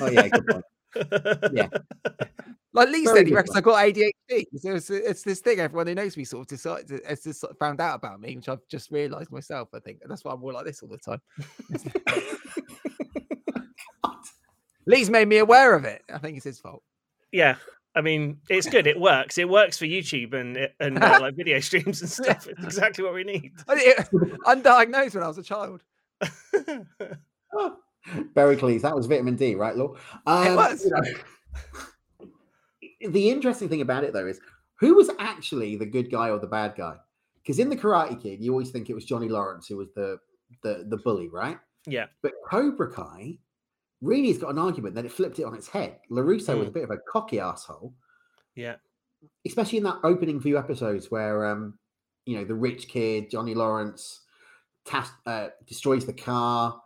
Oh 0.00 0.10
yeah, 0.10 0.28
good 0.28 0.46
point. 0.46 0.64
Yeah. 1.52 1.68
Like 2.72 2.88
Lee 2.90 3.04
Very 3.04 3.16
said, 3.18 3.26
he 3.26 3.34
reckons 3.34 3.54
one. 3.54 3.58
I 3.58 3.92
got 3.92 3.94
ADHD. 4.30 4.44
So 4.58 4.74
it's, 4.74 4.90
it's 4.90 5.22
this 5.22 5.40
thing 5.40 5.60
everyone 5.60 5.86
who 5.86 5.94
knows 5.94 6.16
me 6.16 6.24
sort 6.24 6.42
of 6.42 6.46
decided, 6.48 7.00
has 7.06 7.22
just 7.22 7.40
sort 7.40 7.50
of 7.52 7.58
found 7.58 7.80
out 7.80 7.94
about 7.94 8.20
me, 8.20 8.36
which 8.36 8.48
I've 8.50 8.66
just 8.68 8.90
realised 8.90 9.32
myself. 9.32 9.68
I 9.74 9.78
think 9.80 10.00
and 10.02 10.10
that's 10.10 10.24
why 10.24 10.32
I'm 10.32 10.40
more 10.40 10.52
like 10.52 10.66
this 10.66 10.82
all 10.82 10.88
the 10.90 10.98
time. 10.98 11.20
Lee's 14.86 15.10
made 15.10 15.28
me 15.28 15.38
aware 15.38 15.74
of 15.74 15.84
it. 15.84 16.02
I 16.12 16.18
think 16.18 16.36
it's 16.36 16.44
his 16.44 16.58
fault. 16.60 16.82
yeah. 17.32 17.56
I 17.96 18.02
mean, 18.02 18.38
it's 18.50 18.68
good. 18.68 18.86
It 18.86 19.00
works. 19.00 19.38
It 19.38 19.48
works 19.48 19.78
for 19.78 19.86
YouTube 19.86 20.34
and 20.34 20.68
and 20.80 21.02
uh, 21.02 21.18
like 21.20 21.34
video 21.34 21.58
streams 21.60 22.02
and 22.02 22.10
stuff. 22.10 22.46
It's 22.46 22.62
exactly 22.62 23.02
what 23.02 23.14
we 23.14 23.24
need. 23.24 23.54
Undiagnosed 23.68 25.14
when 25.14 25.24
I 25.24 25.28
was 25.28 25.38
a 25.38 25.42
child. 25.42 25.82
Bericles, 28.34 28.82
that 28.82 28.94
was 28.94 29.06
vitamin 29.06 29.34
D, 29.34 29.54
right, 29.54 29.74
Law? 29.74 29.94
Um, 30.26 30.54
was. 30.54 30.84
you 30.84 30.90
know, 30.90 31.00
the 33.10 33.30
interesting 33.30 33.68
thing 33.68 33.80
about 33.80 34.04
it, 34.04 34.12
though, 34.12 34.26
is 34.26 34.40
who 34.76 34.94
was 34.94 35.10
actually 35.18 35.76
the 35.76 35.86
good 35.86 36.10
guy 36.10 36.30
or 36.30 36.38
the 36.38 36.46
bad 36.46 36.74
guy? 36.76 36.96
Because 37.42 37.58
in 37.58 37.70
the 37.70 37.76
Karate 37.76 38.20
Kid, 38.20 38.42
you 38.42 38.52
always 38.52 38.70
think 38.70 38.90
it 38.90 38.94
was 38.94 39.04
Johnny 39.04 39.28
Lawrence 39.28 39.66
who 39.66 39.78
was 39.78 39.88
the 39.94 40.18
the, 40.62 40.84
the 40.88 40.98
bully, 40.98 41.28
right? 41.28 41.58
yeah. 41.86 42.06
But 42.22 42.32
Cobra 42.48 42.92
Kai 42.92 43.38
really 44.00 44.28
has 44.28 44.38
got 44.38 44.50
an 44.50 44.58
argument 44.58 44.94
that 44.94 45.04
it 45.04 45.12
flipped 45.12 45.38
it 45.38 45.44
on 45.44 45.54
its 45.54 45.68
head. 45.68 45.98
Larusso 46.10 46.58
was 46.58 46.68
a 46.68 46.70
bit 46.70 46.84
of 46.84 46.90
a 46.90 46.98
cocky 47.10 47.40
asshole, 47.40 47.94
Yeah. 48.54 48.76
especially 49.46 49.78
in 49.78 49.84
that 49.84 49.98
opening 50.04 50.40
few 50.40 50.58
episodes 50.58 51.10
where, 51.10 51.46
um, 51.46 51.78
you 52.26 52.36
know, 52.38 52.44
the 52.44 52.54
rich 52.54 52.88
kid 52.88 53.30
Johnny 53.30 53.54
Lawrence 53.54 54.24
tas- 54.84 55.12
uh, 55.26 55.48
destroys 55.66 56.04
the 56.06 56.12
car, 56.12 56.80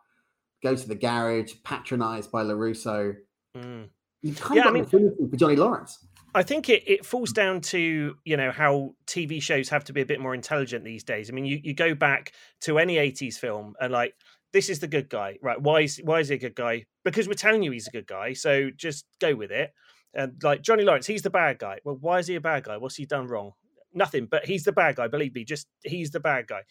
goes 0.62 0.82
to 0.82 0.88
the 0.88 0.94
garage, 0.94 1.54
patronized 1.64 2.30
by 2.30 2.44
Larusso. 2.44 3.16
Mm. 3.56 3.88
You 4.22 4.34
kind 4.34 4.56
Yeah, 4.56 4.64
I 4.64 4.68
of 4.78 4.90
got 4.90 5.00
mean- 5.00 5.30
for 5.30 5.36
Johnny 5.36 5.56
Lawrence. 5.56 6.06
I 6.32 6.44
think 6.44 6.68
it, 6.68 6.84
it 6.88 7.04
falls 7.04 7.32
down 7.32 7.60
to 7.62 8.14
you 8.24 8.36
know 8.36 8.52
how 8.52 8.94
TV 9.08 9.42
shows 9.42 9.68
have 9.70 9.82
to 9.86 9.92
be 9.92 10.00
a 10.00 10.06
bit 10.06 10.20
more 10.20 10.32
intelligent 10.32 10.84
these 10.84 11.02
days. 11.02 11.28
I 11.28 11.32
mean, 11.32 11.44
you, 11.44 11.58
you 11.60 11.74
go 11.74 11.92
back 11.92 12.32
to 12.60 12.78
any 12.78 12.96
'80s 12.98 13.34
film 13.36 13.74
and 13.80 13.92
like 13.92 14.14
this 14.52 14.68
is 14.68 14.80
the 14.80 14.88
good 14.88 15.08
guy, 15.08 15.38
right? 15.42 15.60
Why 15.60 15.82
is 15.82 16.00
why 16.02 16.20
is 16.20 16.28
he 16.28 16.34
a 16.34 16.38
good 16.38 16.54
guy? 16.54 16.86
Because 17.04 17.28
we're 17.28 17.34
telling 17.34 17.62
you 17.62 17.70
he's 17.70 17.86
a 17.86 17.92
good 17.92 18.06
guy, 18.06 18.32
so 18.32 18.70
just 18.76 19.04
go 19.20 19.34
with 19.34 19.50
it. 19.50 19.72
And 20.14 20.42
like 20.42 20.62
Johnny 20.62 20.82
Lawrence, 20.82 21.06
he's 21.06 21.22
the 21.22 21.30
bad 21.30 21.58
guy. 21.58 21.78
Well, 21.84 21.96
why 22.00 22.18
is 22.18 22.26
he 22.26 22.34
a 22.34 22.40
bad 22.40 22.64
guy? 22.64 22.76
What's 22.76 22.96
he 22.96 23.06
done 23.06 23.28
wrong? 23.28 23.52
Nothing, 23.94 24.26
but 24.26 24.44
he's 24.44 24.64
the 24.64 24.72
bad 24.72 24.96
guy. 24.96 25.08
Believe 25.08 25.34
me, 25.34 25.44
just 25.44 25.68
he's 25.84 26.10
the 26.10 26.20
bad 26.20 26.46
guy. 26.48 26.62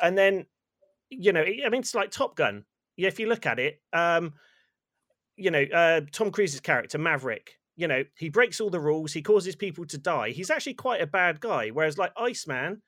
And 0.00 0.16
then, 0.16 0.46
you 1.10 1.32
know, 1.32 1.42
I 1.42 1.68
mean, 1.68 1.80
it's 1.80 1.94
like 1.94 2.10
Top 2.10 2.36
Gun. 2.36 2.64
Yeah, 2.96 3.08
if 3.08 3.18
you 3.18 3.28
look 3.28 3.46
at 3.46 3.58
it, 3.58 3.80
um, 3.92 4.34
you 5.36 5.50
know, 5.50 5.62
uh, 5.62 6.00
Tom 6.12 6.30
Cruise's 6.30 6.60
character 6.60 6.98
Maverick. 6.98 7.54
You 7.76 7.86
know, 7.86 8.02
he 8.16 8.28
breaks 8.28 8.60
all 8.60 8.70
the 8.70 8.80
rules. 8.80 9.12
He 9.12 9.22
causes 9.22 9.54
people 9.54 9.84
to 9.86 9.98
die. 9.98 10.30
He's 10.30 10.50
actually 10.50 10.74
quite 10.74 11.00
a 11.00 11.06
bad 11.06 11.40
guy. 11.40 11.68
Whereas, 11.68 11.96
like 11.96 12.12
Iceman, 12.16 12.82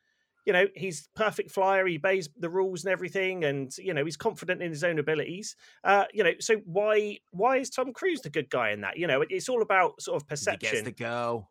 you 0.46 0.52
know, 0.52 0.66
he's 0.74 1.08
perfect 1.14 1.50
flyer. 1.50 1.86
He 1.86 1.96
obeys 1.96 2.28
the 2.38 2.50
rules 2.50 2.84
and 2.84 2.92
everything, 2.92 3.44
and 3.44 3.76
you 3.78 3.94
know, 3.94 4.04
he's 4.04 4.16
confident 4.16 4.62
in 4.62 4.70
his 4.70 4.84
own 4.84 4.98
abilities. 4.98 5.56
Uh, 5.84 6.04
you 6.12 6.24
know, 6.24 6.32
so 6.40 6.56
why 6.64 7.18
why 7.32 7.58
is 7.58 7.70
Tom 7.70 7.92
Cruise 7.92 8.20
the 8.22 8.30
good 8.30 8.50
guy 8.50 8.70
in 8.70 8.80
that? 8.82 8.96
You 8.98 9.06
know, 9.06 9.22
it's 9.28 9.48
all 9.48 9.62
about 9.62 10.00
sort 10.00 10.22
of 10.22 10.28
He 10.28 10.56
gets 10.56 10.82
the 10.82 10.92
girl. 10.92 11.50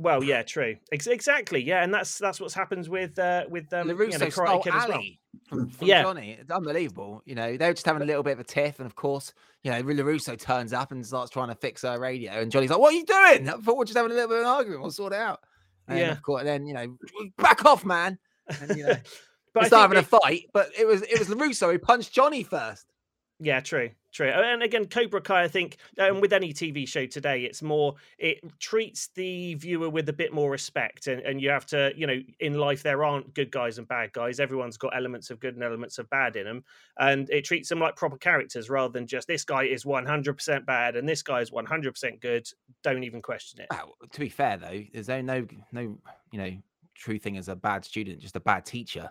Well, 0.00 0.22
yeah, 0.22 0.42
true, 0.44 0.76
Ex- 0.92 1.08
exactly, 1.08 1.60
yeah, 1.60 1.82
and 1.82 1.92
that's 1.92 2.18
that's 2.18 2.38
what's 2.38 2.54
happens 2.54 2.88
with 2.88 3.18
uh, 3.18 3.46
with 3.48 3.72
um, 3.72 3.88
you 3.88 4.16
know, 4.16 4.28
stole 4.28 4.62
Kid 4.62 4.72
as 4.72 4.88
well. 4.88 5.02
From, 5.48 5.68
from 5.70 5.88
Yeah. 5.88 6.02
Johnny. 6.02 6.36
It's 6.40 6.50
unbelievable. 6.52 7.20
You 7.24 7.34
know, 7.34 7.56
they 7.56 7.66
were 7.66 7.74
just 7.74 7.84
having 7.86 8.02
a 8.02 8.04
little 8.04 8.22
bit 8.22 8.34
of 8.34 8.38
a 8.38 8.44
tiff, 8.44 8.78
and 8.78 8.86
of 8.86 8.94
course, 8.94 9.32
you 9.64 9.72
know, 9.72 9.82
LaRusso 9.82 10.38
turns 10.38 10.72
up 10.72 10.92
and 10.92 11.04
starts 11.04 11.32
trying 11.32 11.48
to 11.48 11.56
fix 11.56 11.82
her 11.82 11.98
radio, 11.98 12.30
and 12.34 12.52
Johnny's 12.52 12.70
like, 12.70 12.78
"What 12.78 12.94
are 12.94 12.96
you 12.96 13.04
doing?" 13.04 13.48
I 13.48 13.52
thought 13.54 13.76
we're 13.76 13.86
just 13.86 13.96
having 13.96 14.12
a 14.12 14.14
little 14.14 14.28
bit 14.28 14.36
of 14.38 14.42
an 14.42 14.48
argument. 14.48 14.82
We'll 14.82 14.92
sort 14.92 15.12
it 15.12 15.18
out. 15.18 15.40
And 15.88 15.98
Yeah. 15.98 16.12
of 16.12 16.22
course, 16.22 16.44
then 16.44 16.66
you 16.68 16.74
know, 16.74 16.96
back 17.36 17.64
off, 17.64 17.84
man. 17.84 18.20
And 18.60 18.76
you 18.76 18.86
know, 18.86 18.96
but 19.54 19.60
they 19.60 19.66
I 19.66 19.68
start 19.68 19.90
think 19.90 19.96
having 19.96 19.98
a 19.98 20.20
fight, 20.20 20.46
but 20.52 20.70
it 20.78 20.86
was 20.86 21.02
it 21.02 21.18
was 21.18 21.28
LaRusso 21.28 21.72
who 21.72 21.78
punched 21.78 22.12
Johnny 22.12 22.42
first. 22.42 22.92
Yeah, 23.40 23.60
true, 23.60 23.90
true. 24.12 24.28
And 24.28 24.64
again, 24.64 24.86
Cobra 24.86 25.20
Kai, 25.20 25.44
I 25.44 25.48
think, 25.48 25.76
uh, 25.96 26.06
and 26.06 26.20
with 26.20 26.32
any 26.32 26.52
TV 26.52 26.88
show 26.88 27.06
today, 27.06 27.44
it's 27.44 27.62
more 27.62 27.94
it 28.18 28.40
treats 28.58 29.10
the 29.14 29.54
viewer 29.54 29.88
with 29.88 30.08
a 30.08 30.12
bit 30.12 30.32
more 30.32 30.50
respect, 30.50 31.06
and, 31.06 31.22
and 31.22 31.40
you 31.40 31.48
have 31.50 31.64
to, 31.66 31.92
you 31.96 32.08
know, 32.08 32.20
in 32.40 32.54
life 32.54 32.82
there 32.82 33.04
aren't 33.04 33.32
good 33.34 33.52
guys 33.52 33.78
and 33.78 33.86
bad 33.86 34.12
guys. 34.12 34.40
Everyone's 34.40 34.76
got 34.76 34.96
elements 34.96 35.30
of 35.30 35.38
good 35.38 35.54
and 35.54 35.62
elements 35.62 35.98
of 35.98 36.10
bad 36.10 36.34
in 36.34 36.46
them, 36.46 36.64
and 36.98 37.30
it 37.30 37.44
treats 37.44 37.68
them 37.68 37.78
like 37.78 37.94
proper 37.94 38.18
characters 38.18 38.68
rather 38.68 38.92
than 38.92 39.06
just 39.06 39.28
this 39.28 39.44
guy 39.44 39.62
is 39.62 39.86
one 39.86 40.04
hundred 40.04 40.34
percent 40.34 40.66
bad 40.66 40.96
and 40.96 41.08
this 41.08 41.22
guy 41.22 41.40
is 41.40 41.52
one 41.52 41.66
hundred 41.66 41.92
percent 41.92 42.20
good. 42.20 42.48
Don't 42.82 43.04
even 43.04 43.22
question 43.22 43.60
it. 43.60 43.68
To 44.12 44.20
be 44.20 44.30
fair 44.30 44.56
though, 44.56 44.82
there's 44.92 45.08
no 45.08 45.46
no 45.70 45.96
you 46.32 46.38
know 46.38 46.56
true 46.98 47.18
thing 47.18 47.36
as 47.38 47.48
a 47.48 47.56
bad 47.56 47.84
student, 47.84 48.18
just 48.20 48.36
a 48.36 48.40
bad 48.40 48.66
teacher. 48.66 49.10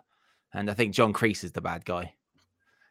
And 0.54 0.69
I 0.69 0.73
think 0.73 0.93
John 0.93 1.13
Kreese 1.13 1.43
is 1.43 1.52
the 1.52 1.62
bad 1.62 1.86
guy. 1.86 2.13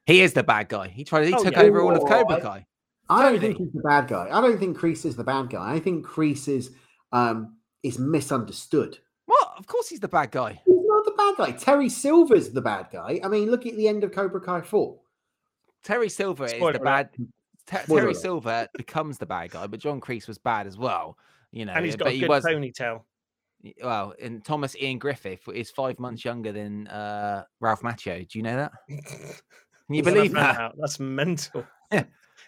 He 0.06 0.20
is 0.22 0.32
the 0.32 0.42
bad 0.42 0.68
guy. 0.68 0.88
He 0.88 1.04
tried. 1.04 1.26
He 1.28 1.34
Oh, 1.34 1.42
took 1.42 1.54
yeah. 1.54 1.62
over 1.62 1.80
all 1.82 1.92
of 1.94 2.02
Oh, 2.02 2.06
Cobra 2.06 2.36
I- 2.36 2.40
Kai. 2.40 2.66
I 3.08 3.22
don't 3.30 3.40
think 3.40 3.56
he's 3.58 3.72
the 3.72 3.82
bad 3.82 4.08
guy. 4.08 4.28
I 4.32 4.40
don't 4.40 4.58
think 4.58 4.76
Kreese 4.76 5.04
is 5.04 5.14
the 5.14 5.22
bad 5.24 5.48
guy. 5.50 5.74
I 5.74 5.78
think 5.78 6.04
Kreese 6.04 6.48
is 6.48 6.72
um 7.12 7.56
is 7.82 7.98
misunderstood. 7.98 8.98
What? 9.26 9.48
Of 9.58 9.66
course, 9.66 9.88
he's 9.88 10.00
the 10.00 10.08
bad 10.08 10.30
guy. 10.32 10.60
He's 10.64 10.74
not 10.86 11.04
the 11.04 11.12
bad 11.12 11.34
guy. 11.36 11.52
Terry 11.56 11.88
Silver's 11.88 12.50
the 12.50 12.60
bad 12.60 12.88
guy. 12.92 13.20
I 13.22 13.28
mean, 13.28 13.50
look 13.50 13.64
at 13.66 13.76
the 13.76 13.86
end 13.88 14.02
of 14.04 14.12
Cobra 14.12 14.40
Kai 14.40 14.60
4. 14.60 14.98
Terry 15.84 16.08
Silver 16.08 16.46
is 16.46 16.52
the 16.52 16.80
bad. 16.82 17.10
Ter- 17.66 17.82
Terry 17.84 18.00
alert. 18.02 18.16
Silver 18.16 18.68
becomes 18.76 19.18
the 19.18 19.26
bad 19.26 19.50
guy, 19.50 19.66
but 19.66 19.78
John 19.80 20.00
Kreese 20.00 20.26
was 20.28 20.38
bad 20.38 20.66
as 20.66 20.76
well. 20.76 21.16
You 21.52 21.64
know, 21.64 21.72
And 21.72 21.84
he's 21.84 21.96
got 21.96 22.06
but 22.06 22.10
a 22.12 22.14
he 22.14 22.20
good 22.20 22.28
was 22.28 22.44
ponytail. 22.44 23.02
Well. 23.82 24.14
And 24.20 24.44
Thomas 24.44 24.76
Ian 24.76 24.98
Griffith 24.98 25.48
is 25.54 25.70
five 25.70 25.98
months 25.98 26.24
younger 26.24 26.52
than 26.52 26.86
uh, 26.88 27.44
Ralph 27.60 27.82
Macchio. 27.82 28.26
Do 28.28 28.38
you 28.38 28.42
know 28.42 28.56
that? 28.56 28.72
Can 28.88 29.94
you 29.94 30.02
believe 30.02 30.32
enough 30.32 30.56
that? 30.56 30.72
That's 30.78 30.98
mental. 31.00 31.64
Yeah. 31.92 32.02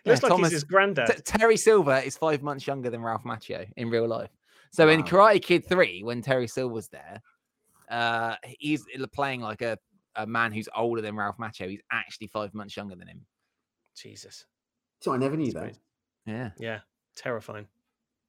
Looks 0.05 0.23
Yeah, 0.23 0.29
like 0.29 0.33
Thomas- 0.37 0.49
he's 0.51 0.57
his 0.57 0.65
granddad. 0.65 1.09
T- 1.09 1.23
Terry 1.23 1.57
Silver 1.57 1.99
is 2.05 2.17
five 2.17 2.43
months 2.43 2.67
younger 2.67 2.91
than 2.91 3.01
Ralph 3.03 3.23
Macchio 3.25 3.67
in 3.77 3.89
real 3.91 4.09
life. 4.09 4.31
So 4.73 4.89
in 4.89 5.03
Karate 5.05 5.41
Kid 5.41 5.65
3, 5.69 6.03
when 6.03 6.23
Terry 6.23 6.49
Silver's 6.49 6.89
there, 6.89 7.23
uh, 7.89 8.35
he's 8.59 8.85
playing 9.13 9.41
like 9.43 9.63
a, 9.63 9.79
a 10.17 10.27
man 10.27 10.53
who's 10.53 10.69
older 10.77 11.01
than 11.01 11.15
Ralph 11.17 11.37
Macchio. 11.39 11.69
He's 11.71 11.81
actually 11.93 12.27
five 12.27 12.53
months 12.53 12.77
younger 12.77 12.97
than 12.97 13.07
him. 13.07 13.25
Jesus. 13.97 14.45
So 15.01 15.13
I 15.13 15.17
never 15.19 15.37
knew 15.37 15.53
That's 15.53 15.55
that. 15.55 15.61
crazy. 15.61 15.81
Yeah. 16.27 16.51
Yeah, 16.59 16.79
terrifying. 17.17 17.67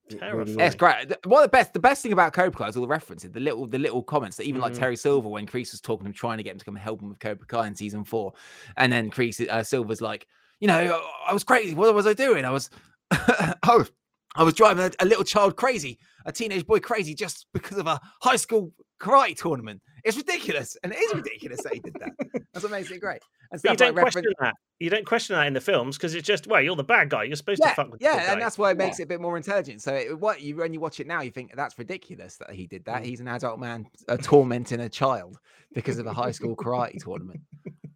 Terrifying. 0.09 0.59
it's 0.59 0.75
great. 0.75 1.07
Th- 1.09 1.19
Well, 1.25 1.41
the 1.43 1.47
best 1.49 1.73
the 1.73 1.79
best 1.79 2.01
thing 2.03 2.11
about 2.13 2.33
Cobra 2.33 2.57
Kai 2.57 2.67
is 2.69 2.75
all 2.75 2.81
the 2.81 2.87
references, 2.87 3.31
the 3.31 3.39
little 3.39 3.67
the 3.67 3.79
little 3.79 4.01
comments 4.03 4.37
that 4.37 4.43
even 4.43 4.61
like 4.61 4.73
Mhm. 4.73 4.79
Terry 4.79 4.95
Silver 4.95 5.29
when 5.29 5.45
Kreese 5.45 5.71
was 5.71 5.81
talking 5.81 6.05
to 6.05 6.09
him, 6.09 6.13
trying 6.13 6.37
to 6.37 6.43
get 6.43 6.53
him 6.53 6.59
to 6.59 6.65
come 6.65 6.75
help 6.75 7.01
him 7.01 7.09
with 7.09 7.19
Cobra 7.19 7.45
Kai 7.45 7.67
in 7.67 7.75
season 7.75 8.03
four, 8.03 8.33
and 8.77 8.91
then 8.91 9.11
Kreese 9.11 9.47
uh, 9.47 9.63
Silver's 9.63 10.01
like, 10.01 10.27
you 10.59 10.67
know, 10.67 11.01
I 11.27 11.33
was 11.33 11.43
crazy. 11.43 11.73
What 11.75 11.93
was 11.93 12.07
I 12.07 12.13
doing? 12.13 12.43
I 12.45 12.49
was, 12.51 12.69
I 13.11 13.55
was, 13.67 13.91
I 14.35 14.43
was 14.43 14.53
driving 14.53 14.83
a, 14.85 14.91
a 15.03 15.05
little 15.05 15.23
child 15.23 15.55
crazy, 15.55 15.99
a 16.25 16.31
teenage 16.31 16.65
boy 16.65 16.79
crazy, 16.79 17.13
just 17.15 17.47
because 17.53 17.77
of 17.77 17.87
a 17.87 17.99
high 18.21 18.35
school 18.35 18.71
karate 19.01 19.35
tournament. 19.37 19.81
It's 20.03 20.17
ridiculous, 20.17 20.77
and 20.83 20.93
it 20.93 20.97
is 20.97 21.13
ridiculous 21.13 21.61
that 21.63 21.73
he 21.73 21.79
did 21.79 21.95
that. 21.99 22.11
That's 22.53 22.91
it 22.91 22.99
great. 23.01 23.21
And 23.51 23.61
But 23.61 23.71
you 23.71 23.77
don't 23.77 23.93
question 23.95 24.21
reference- 24.21 24.35
that. 24.39 24.53
You 24.79 24.89
don't 24.89 25.05
question 25.05 25.35
that 25.35 25.47
in 25.47 25.53
the 25.53 25.59
films 25.61 25.97
because 25.97 26.15
it's 26.15 26.25
just, 26.25 26.47
well, 26.47 26.61
you're 26.61 26.75
the 26.75 26.83
bad 26.83 27.09
guy. 27.09 27.23
You're 27.23 27.35
supposed 27.35 27.59
yeah, 27.61 27.69
to 27.69 27.75
fuck 27.75 27.91
with 27.91 27.99
the 27.99 28.05
yeah, 28.05 28.25
guy. 28.27 28.33
and 28.33 28.41
that's 28.41 28.57
why 28.57 28.71
it 28.71 28.77
Yeah. 28.79 28.85
makes 28.85 28.99
it 28.99 29.03
a 29.03 29.07
bit 29.07 29.19
more 29.19 29.35
intelligent. 29.35 29.81
So 29.81 29.93
it, 29.93 30.17
what 30.19 30.39
you 30.41 30.55
when 30.57 30.71
you 30.73 30.79
watch 30.79 30.99
it 30.99 31.07
now, 31.07 31.21
you 31.21 31.31
think 31.31 31.53
that's 31.55 31.77
ridiculous 31.77 32.37
that 32.37 32.51
he 32.51 32.67
did 32.67 32.85
that. 32.85 33.01
Mm. 33.01 33.05
He's 33.05 33.19
an 33.19 33.27
adult 33.27 33.59
man 33.59 33.87
uh, 34.07 34.17
tormenting 34.17 34.79
a 34.79 34.87
child 34.89 35.37
because 35.73 35.97
of 35.99 36.05
a 36.07 36.13
high 36.13 36.31
school 36.31 36.55
karate 36.55 37.03
tournament. 37.03 37.41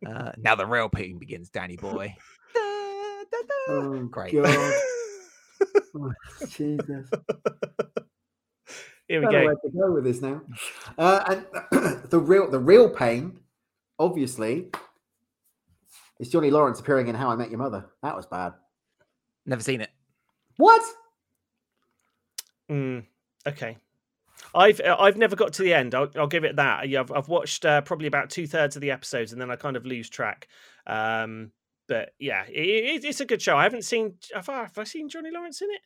Uh, 0.06 0.32
now 0.38 0.56
the 0.56 0.66
real 0.66 0.90
pain 0.90 1.18
begins, 1.20 1.50
Danny 1.50 1.78
boy. 1.78 2.16
Da, 2.56 3.40
da, 3.40 3.74
da. 3.82 3.88
Oh, 3.88 4.04
Great. 4.12 4.34
God. 4.34 4.74
Oh, 5.96 6.12
Jesus. 6.50 7.10
Here 9.08 9.20
we 9.20 9.26
don't 9.26 9.32
know 9.32 9.32
go. 9.32 9.46
where 9.46 9.56
to 9.56 9.70
go 9.70 9.92
with 9.94 10.04
this 10.04 10.22
now. 10.22 10.42
Uh, 10.98 11.38
and 11.72 12.02
the 12.10 12.20
real 12.20 12.50
the 12.50 12.60
real 12.60 12.90
pain, 12.90 13.40
obviously, 14.00 14.68
is 16.24 16.32
Johnny 16.32 16.50
Lawrence 16.50 16.80
appearing 16.80 17.08
in 17.08 17.16
How 17.16 17.30
I 17.30 17.36
Met 17.36 17.50
Your 17.50 17.60
Mother. 17.60 17.86
That 18.02 18.16
was 18.16 18.26
bad. 18.26 18.54
Never 19.46 19.62
seen 19.62 19.82
it. 19.82 19.90
What? 20.56 20.82
Mm, 22.72 23.06
okay. 23.46 23.78
I've 24.56 24.80
uh, 24.80 24.96
I've 24.98 25.18
never 25.18 25.36
got 25.36 25.54
to 25.54 25.64
the 25.64 25.74
end. 25.74 25.94
I'll, 25.94 26.10
I'll 26.16 26.28
give 26.28 26.46
it 26.46 26.56
that. 26.56 26.88
Yeah, 26.88 27.02
I've, 27.02 27.12
I've 27.12 27.28
watched 27.28 27.66
uh, 27.66 27.82
probably 27.82 28.08
about 28.08 28.30
two 28.30 28.48
thirds 28.48 28.76
of 28.76 28.82
the 28.82 28.92
episodes, 28.92 29.34
and 29.34 29.42
then 29.42 29.52
I 29.52 29.58
kind 29.58 29.76
of 29.76 29.86
lose 29.86 30.10
track. 30.10 30.48
Um, 30.88 31.52
but 31.88 32.12
yeah, 32.20 32.46
it, 32.48 32.54
it, 32.54 33.06
it's 33.06 33.20
a 33.20 33.26
good 33.26 33.42
show. 33.42 33.58
I 33.58 33.64
haven't 33.64 33.84
seen. 33.84 34.16
Have 34.34 34.48
I, 34.48 34.62
have 34.62 34.78
I 34.78 34.86
seen 34.86 35.10
Johnny 35.10 35.30
Lawrence 35.32 35.62
in 35.62 35.70
it? 35.72 35.82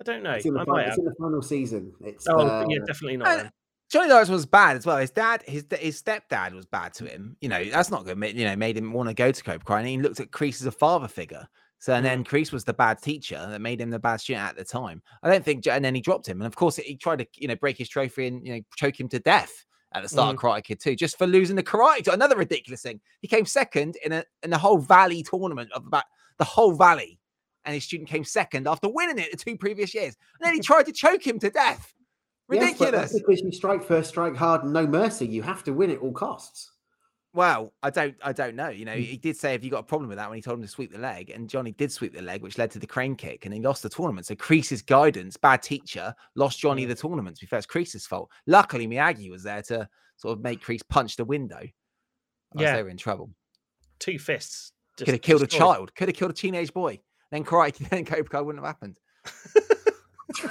I 0.00 0.04
don't 0.04 0.22
know. 0.22 0.32
It's 0.32 0.46
in 0.46 0.54
the, 0.54 0.60
I 0.60 0.64
final, 0.64 0.76
might 0.76 0.88
it's 0.88 0.98
in 0.98 1.04
the 1.04 1.14
final 1.18 1.42
season. 1.42 1.92
It's 2.02 2.26
Oh, 2.28 2.38
uh, 2.38 2.66
yeah, 2.68 2.78
definitely 2.86 3.16
not. 3.16 3.36
Then. 3.36 3.50
Johnny 3.90 4.08
Lawrence 4.08 4.28
was 4.28 4.46
bad 4.46 4.76
as 4.76 4.86
well. 4.86 4.98
His 4.98 5.10
dad, 5.10 5.42
his 5.46 5.66
his 5.78 6.00
stepdad 6.00 6.52
was 6.54 6.64
bad 6.64 6.94
to 6.94 7.06
him. 7.06 7.36
You 7.40 7.48
know, 7.48 7.62
that's 7.64 7.90
not 7.90 8.04
good. 8.04 8.22
You 8.36 8.44
know, 8.44 8.54
made 8.56 8.76
him 8.76 8.92
want 8.92 9.08
to 9.08 9.14
go 9.14 9.32
to 9.32 9.42
Cobra 9.42 9.64
Kai, 9.64 9.80
and 9.80 9.88
he 9.88 9.98
looked 9.98 10.20
at 10.20 10.30
Kreese 10.30 10.60
as 10.60 10.66
a 10.66 10.72
father 10.72 11.08
figure. 11.08 11.46
So 11.80 11.94
and 11.94 12.04
Mm. 12.04 12.08
then 12.08 12.24
Kreese 12.24 12.52
was 12.52 12.64
the 12.64 12.74
bad 12.74 13.02
teacher 13.02 13.44
that 13.50 13.60
made 13.60 13.80
him 13.80 13.90
the 13.90 13.98
bad 13.98 14.20
student 14.20 14.44
at 14.46 14.56
the 14.56 14.64
time. 14.64 15.02
I 15.22 15.30
don't 15.30 15.44
think, 15.44 15.66
and 15.66 15.84
then 15.84 15.94
he 15.94 16.00
dropped 16.00 16.28
him, 16.28 16.40
and 16.40 16.46
of 16.46 16.54
course 16.54 16.76
he 16.76 16.96
tried 16.96 17.18
to 17.20 17.26
you 17.36 17.48
know 17.48 17.56
break 17.56 17.76
his 17.78 17.88
trophy 17.88 18.26
and 18.28 18.46
you 18.46 18.54
know 18.54 18.60
choke 18.76 19.00
him 19.00 19.08
to 19.08 19.18
death 19.18 19.64
at 19.92 20.02
the 20.04 20.08
start 20.08 20.36
of 20.36 20.40
Karate 20.40 20.62
Kid 20.62 20.78
too, 20.78 20.94
just 20.94 21.18
for 21.18 21.26
losing 21.26 21.56
the 21.56 21.62
karate. 21.64 22.04
to- 22.04 22.12
Another 22.12 22.36
ridiculous 22.36 22.82
thing. 22.82 23.00
He 23.22 23.26
came 23.28 23.44
second 23.44 23.96
in 24.04 24.12
a 24.12 24.24
in 24.44 24.50
the 24.50 24.58
whole 24.58 24.78
Valley 24.78 25.24
tournament 25.24 25.72
of 25.72 25.84
about 25.86 26.04
the 26.38 26.44
whole 26.44 26.72
Valley, 26.74 27.18
and 27.64 27.74
his 27.74 27.82
student 27.84 28.08
came 28.08 28.22
second 28.22 28.68
after 28.68 28.88
winning 28.88 29.18
it 29.18 29.32
the 29.32 29.36
two 29.36 29.56
previous 29.56 29.94
years. 29.94 30.16
And 30.38 30.46
then 30.46 30.54
he 30.54 30.60
tried 30.60 30.86
to 30.86 30.92
choke 30.92 31.26
him 31.26 31.40
to 31.40 31.50
death. 31.50 31.92
Yes, 32.50 32.74
but 32.78 32.86
Ridiculous. 32.86 33.12
that's 33.12 33.12
because 33.22 33.40
you 33.42 33.52
strike 33.52 33.82
first, 33.82 34.08
strike 34.10 34.34
hard, 34.36 34.64
and 34.64 34.72
no 34.72 34.86
mercy. 34.86 35.26
You 35.26 35.42
have 35.42 35.62
to 35.64 35.72
win 35.72 35.90
at 35.90 35.98
all 35.98 36.12
costs. 36.12 36.72
Well, 37.32 37.72
I 37.80 37.90
don't, 37.90 38.16
I 38.24 38.32
don't 38.32 38.56
know. 38.56 38.70
You 38.70 38.84
know, 38.84 38.96
Mm. 38.96 39.04
he 39.04 39.16
did 39.16 39.36
say, 39.36 39.52
"Have 39.52 39.62
you 39.62 39.70
got 39.70 39.78
a 39.78 39.82
problem 39.84 40.08
with 40.08 40.18
that?" 40.18 40.28
When 40.28 40.34
he 40.36 40.42
told 40.42 40.58
him 40.58 40.62
to 40.62 40.68
sweep 40.68 40.90
the 40.90 40.98
leg, 40.98 41.30
and 41.30 41.48
Johnny 41.48 41.70
did 41.70 41.92
sweep 41.92 42.12
the 42.12 42.22
leg, 42.22 42.42
which 42.42 42.58
led 42.58 42.72
to 42.72 42.80
the 42.80 42.88
crane 42.88 43.14
kick, 43.14 43.44
and 43.44 43.54
he 43.54 43.60
lost 43.60 43.84
the 43.84 43.88
tournament. 43.88 44.26
So 44.26 44.34
Kreese's 44.34 44.82
guidance, 44.82 45.36
bad 45.36 45.62
teacher, 45.62 46.12
lost 46.34 46.58
Johnny 46.58 46.84
Mm. 46.86 46.88
the 46.88 46.94
tournament. 46.96 47.36
To 47.36 47.42
be 47.42 47.46
fair, 47.46 47.58
it's 47.60 47.66
Kreese's 47.68 48.04
fault. 48.04 48.30
Luckily, 48.48 48.88
Miyagi 48.88 49.30
was 49.30 49.44
there 49.44 49.62
to 49.62 49.88
sort 50.16 50.36
of 50.36 50.42
make 50.42 50.60
Kreese 50.64 50.82
punch 50.88 51.14
the 51.16 51.24
window. 51.24 51.58
Otherwise 51.58 51.72
Yeah. 52.56 52.76
they 52.76 52.82
were 52.82 52.88
in 52.88 52.96
trouble. 52.96 53.30
Two 54.00 54.18
fists. 54.18 54.72
Could 54.98 55.06
have 55.08 55.22
killed 55.22 55.42
a 55.42 55.46
child. 55.46 55.94
Could 55.94 56.08
have 56.08 56.16
killed 56.16 56.32
a 56.32 56.34
teenage 56.34 56.74
boy. 56.74 57.00
Then 57.30 57.44
karate, 57.44 57.78
then 57.90 58.04
Cobra 58.04 58.24
Kai 58.28 58.40
wouldn't 58.40 58.64
have 58.64 58.74
happened. 58.74 58.98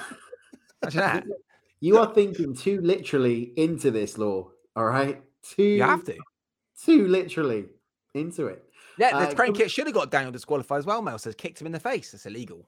Imagine 0.82 1.00
that. 1.02 1.26
You 1.82 1.98
are 1.98 2.14
thinking 2.14 2.54
too 2.56 2.82
literally 2.82 3.54
into 3.56 3.92
this 3.92 4.18
law. 4.18 4.52
All 4.76 4.86
right, 4.86 5.24
too 5.44 5.64
You 5.64 5.84
have 5.84 6.04
to. 6.06 6.18
too 6.84 7.08
literally 7.08 7.66
into 8.14 8.48
it. 8.48 8.64
Yeah, 8.98 9.12
the 9.12 9.28
Uh, 9.32 9.36
crane 9.36 9.54
com- 9.54 9.56
kick 9.62 9.70
should 9.70 9.88
have 9.88 9.94
got 9.94 10.12
Daniel 10.12 10.32
disqualified 10.32 10.80
as 10.80 10.86
well. 10.86 11.02
Mel 11.02 11.18
says 11.18 11.36
kicked 11.36 11.62
him 11.62 11.68
in 11.68 11.74
the 11.74 11.80
face. 11.80 12.14
It's 12.14 12.26
illegal. 12.26 12.68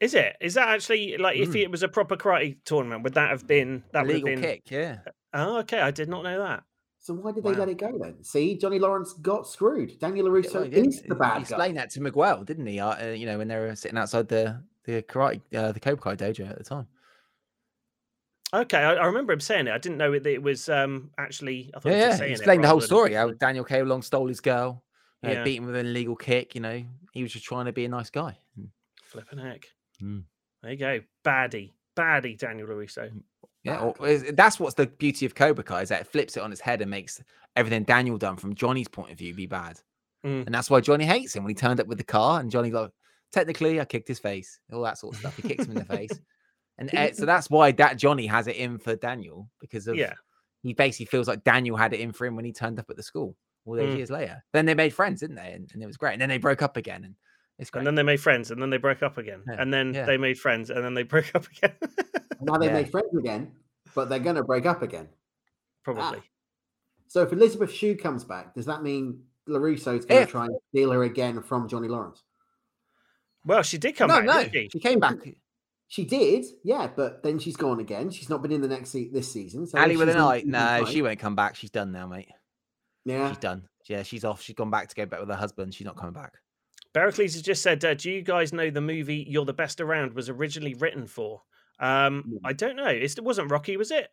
Is 0.00 0.14
it? 0.14 0.36
Is 0.40 0.54
that 0.54 0.68
actually 0.68 1.18
like 1.18 1.36
if 1.36 1.50
Mm. 1.50 1.62
it 1.62 1.70
was 1.70 1.82
a 1.82 1.88
proper 1.88 2.16
karate 2.16 2.56
tournament? 2.64 3.02
Would 3.02 3.14
that 3.14 3.30
have 3.30 3.46
been 3.46 3.84
that 3.92 4.02
A 4.02 4.06
would 4.06 4.14
have 4.14 4.24
legal 4.24 4.40
been? 4.40 4.40
kick, 4.40 4.70
yeah. 4.70 4.98
Oh, 5.34 5.58
okay. 5.58 5.80
I 5.80 5.90
did 5.90 6.08
not 6.08 6.22
know 6.24 6.38
that. 6.38 6.64
So 7.00 7.14
why 7.14 7.32
did 7.32 7.44
they 7.44 7.52
Wow. 7.52 7.58
let 7.58 7.68
it 7.68 7.78
go 7.78 7.98
then? 7.98 8.22
See, 8.22 8.56
Johnny 8.56 8.78
Lawrence 8.78 9.14
got 9.14 9.46
screwed. 9.46 9.98
Daniel 9.98 10.26
Yeah, 10.26 10.32
LaRusso 10.32 10.54
well, 10.54 10.64
is 10.64 11.02
the 11.02 11.14
He 11.14 11.18
bad 11.18 11.34
guy. 11.34 11.40
explained 11.40 11.76
that 11.78 11.90
to 11.90 12.00
Miguel, 12.00 12.44
didn't 12.44 12.66
he? 12.66 12.78
Uh, 12.78 13.08
uh, 13.08 13.12
you 13.12 13.26
know, 13.26 13.38
when 13.38 13.48
they 13.48 13.56
were 13.58 13.74
sitting 13.74 13.98
outside 13.98 14.28
the 14.28 14.62
the 14.84 15.02
karate, 15.02 15.42
uh, 15.54 15.72
the 15.72 15.80
Cobra 15.80 16.02
Kai 16.02 16.16
dojo 16.16 16.48
at 16.48 16.56
the 16.56 16.64
time. 16.64 16.86
Okay, 18.52 18.78
I, 18.78 18.94
I 18.94 19.06
remember 19.06 19.32
him 19.32 19.40
saying 19.40 19.68
it. 19.68 19.72
I 19.72 19.78
didn't 19.78 19.98
know 19.98 20.12
that 20.12 20.26
it 20.26 20.42
was 20.42 20.68
um 20.68 21.10
actually. 21.18 21.70
I 21.74 21.80
thought 21.80 21.90
Yeah, 21.90 21.96
he 21.96 21.98
was 21.98 22.04
yeah. 22.04 22.08
just 22.08 22.14
He 22.14 22.18
saying 22.18 22.30
it 22.30 22.34
explained 22.36 22.64
the 22.64 22.68
whole 22.68 22.80
story. 22.80 23.14
How 23.14 23.30
Daniel 23.32 23.64
K. 23.64 23.82
Long 23.82 24.02
stole 24.02 24.26
his 24.28 24.40
girl, 24.40 24.82
you 25.22 25.28
know, 25.28 25.34
Yeah. 25.36 25.44
beat 25.44 25.56
him 25.58 25.66
with 25.66 25.76
an 25.76 25.86
illegal 25.86 26.16
kick. 26.16 26.54
You 26.54 26.60
know, 26.60 26.82
he 27.12 27.22
was 27.22 27.32
just 27.32 27.44
trying 27.44 27.66
to 27.66 27.72
be 27.72 27.84
a 27.84 27.88
nice 27.88 28.10
guy. 28.10 28.38
Flipping 29.04 29.38
heck. 29.38 29.66
Mm. 30.02 30.24
There 30.62 30.72
you 30.72 30.78
go. 30.78 31.00
Baddie. 31.24 31.70
Baddie 31.96 32.38
Daniel 32.38 32.68
LaRusso. 32.68 33.10
Yeah, 33.62 33.80
or- 33.80 34.18
that's 34.32 34.58
what's 34.58 34.74
the 34.74 34.86
beauty 34.86 35.26
of 35.26 35.34
Cobra 35.34 35.62
Kai 35.62 35.82
is 35.82 35.88
that 35.90 36.00
it 36.02 36.06
flips 36.06 36.36
it 36.36 36.42
on 36.42 36.50
its 36.50 36.60
head 36.62 36.80
and 36.80 36.90
makes 36.90 37.22
everything 37.56 37.82
Daniel 37.84 38.16
done 38.16 38.36
from 38.36 38.54
Johnny's 38.54 38.88
point 38.88 39.10
of 39.12 39.18
view 39.18 39.34
be 39.34 39.46
bad, 39.46 39.78
Mm. 40.24 40.46
and 40.46 40.54
that's 40.54 40.70
why 40.70 40.80
Johnny 40.80 41.04
hates 41.04 41.34
him 41.36 41.42
when 41.44 41.50
he 41.50 41.54
turned 41.54 41.78
up 41.80 41.86
with 41.86 41.98
the 41.98 42.04
car 42.04 42.40
and 42.40 42.50
Johnny 42.50 42.70
like, 42.70 42.90
technically 43.32 43.78
I 43.80 43.84
kicked 43.84 44.08
his 44.08 44.18
face, 44.18 44.60
all 44.72 44.80
that 44.82 44.96
sort 44.96 45.14
of 45.14 45.20
stuff. 45.20 45.36
He 45.36 45.42
kicks 45.42 45.64
him 45.66 45.72
in 45.72 45.78
the 45.78 45.84
face, 45.96 46.10
and 46.80 46.94
uh, 46.94 47.12
so 47.12 47.24
that's 47.26 47.48
why 47.50 47.70
that 47.72 47.96
Johnny 47.98 48.26
has 48.26 48.46
it 48.48 48.56
in 48.56 48.78
for 48.78 48.96
Daniel 48.96 49.48
because 49.60 49.86
of 49.86 49.96
Yeah. 49.96 50.14
he 50.62 50.72
basically 50.74 51.06
feels 51.06 51.28
like 51.28 51.44
Daniel 51.44 51.76
had 51.76 51.92
it 51.92 52.00
in 52.00 52.12
for 52.12 52.26
him 52.26 52.34
when 52.36 52.44
he 52.44 52.52
turned 52.52 52.78
up 52.80 52.90
at 52.90 52.96
the 52.96 53.02
school 53.02 53.36
all 53.66 53.76
those 53.76 53.92
Mm. 53.94 53.98
years 53.98 54.10
later. 54.10 54.42
Then 54.52 54.64
they 54.66 54.74
made 54.74 54.92
friends, 54.94 55.20
didn't 55.20 55.36
they? 55.36 55.52
And, 55.52 55.70
and 55.74 55.82
it 55.82 55.86
was 55.86 55.96
great. 55.98 56.14
And 56.14 56.22
then 56.22 56.30
they 56.30 56.38
broke 56.38 56.62
up 56.62 56.76
again, 56.78 57.04
and 57.04 57.14
it's 57.58 57.70
great. 57.70 57.80
And 57.80 57.86
then 57.86 57.94
they 57.94 58.02
made 58.02 58.20
friends, 58.20 58.50
and 58.50 58.60
then 58.60 58.70
they 58.70 58.78
broke 58.78 59.02
up 59.02 59.18
again, 59.18 59.42
Yeah, 59.46 59.56
and 59.60 59.72
then 59.72 59.92
yeah. 59.94 60.06
they 60.06 60.16
made 60.16 60.38
friends, 60.38 60.70
and 60.70 60.82
then 60.84 60.94
they 60.94 61.02
broke 61.14 61.30
up 61.34 61.46
again. 61.46 61.74
Now 62.40 62.56
they 62.56 62.66
Yeah. 62.66 62.72
made 62.72 62.90
friends 62.90 63.14
again, 63.16 63.52
but 63.94 64.08
they're 64.08 64.18
going 64.18 64.36
to 64.36 64.44
break 64.44 64.64
up 64.66 64.80
again. 64.82 65.08
Probably. 65.84 66.22
So 67.08 67.22
if 67.22 67.32
Elizabeth 67.32 67.72
Shue 67.72 67.96
comes 67.96 68.24
back, 68.24 68.54
does 68.54 68.66
that 68.66 68.82
mean 68.82 69.24
LaRusso's 69.48 70.04
going 70.06 70.24
to 70.26 70.30
try 70.30 70.46
and 70.46 70.56
steal 70.70 70.90
her 70.92 71.02
again 71.02 71.42
from 71.42 71.68
Johnny 71.68 71.88
Lawrence? 71.88 72.22
Well, 73.44 73.62
she 73.62 73.78
did 73.78 73.96
come 73.96 74.08
no, 74.08 74.16
back, 74.16 74.24
no, 74.26 74.42
didn't 74.44 74.52
she? 74.52 74.68
she 74.72 74.80
came 74.80 75.00
back. 75.00 75.16
She 75.90 76.04
did, 76.04 76.44
yeah, 76.62 76.88
but 76.94 77.24
then 77.24 77.40
she's 77.40 77.56
gone 77.56 77.80
again. 77.80 78.10
She's 78.10 78.28
not 78.30 78.42
been 78.42 78.52
in 78.52 78.60
the 78.60 78.68
next 78.68 78.90
se- 78.90 79.10
this 79.12 79.30
season. 79.32 79.66
So 79.66 79.76
Ali 79.76 79.94
if 79.94 79.98
with 79.98 80.08
she's 80.08 80.14
an 80.14 80.20
eye. 80.22 80.42
No, 80.46 80.84
she 80.84 81.02
won't 81.02 81.18
come 81.18 81.34
back. 81.34 81.56
She's 81.56 81.70
done 81.70 81.90
now, 81.90 82.06
mate. 82.06 82.28
Yeah, 83.04 83.28
She's 83.28 83.38
done. 83.38 83.66
Yeah, 83.88 84.04
she's 84.04 84.24
off. 84.24 84.40
She's 84.40 84.54
gone 84.54 84.70
back 84.70 84.88
to 84.88 84.94
go 84.94 85.04
back 85.04 85.18
with 85.18 85.28
her 85.30 85.34
husband. 85.34 85.74
She's 85.74 85.84
not 85.84 85.96
coming 85.96 86.12
back. 86.12 86.34
Pericles 86.94 87.32
has 87.32 87.42
just 87.42 87.60
said, 87.62 87.84
uh, 87.84 87.94
"Do 87.94 88.08
you 88.08 88.22
guys 88.22 88.52
know 88.52 88.70
the 88.70 88.80
movie 88.80 89.26
You're 89.28 89.44
the 89.44 89.52
Best 89.52 89.80
Around 89.80 90.14
was 90.14 90.28
originally 90.28 90.74
written 90.74 91.08
for?" 91.08 91.42
Um, 91.80 92.22
Mm. 92.22 92.38
I 92.44 92.52
don't 92.52 92.76
know. 92.76 92.86
It 92.86 93.18
wasn't 93.20 93.50
Rocky, 93.50 93.76
was 93.76 93.90
it? 93.90 94.08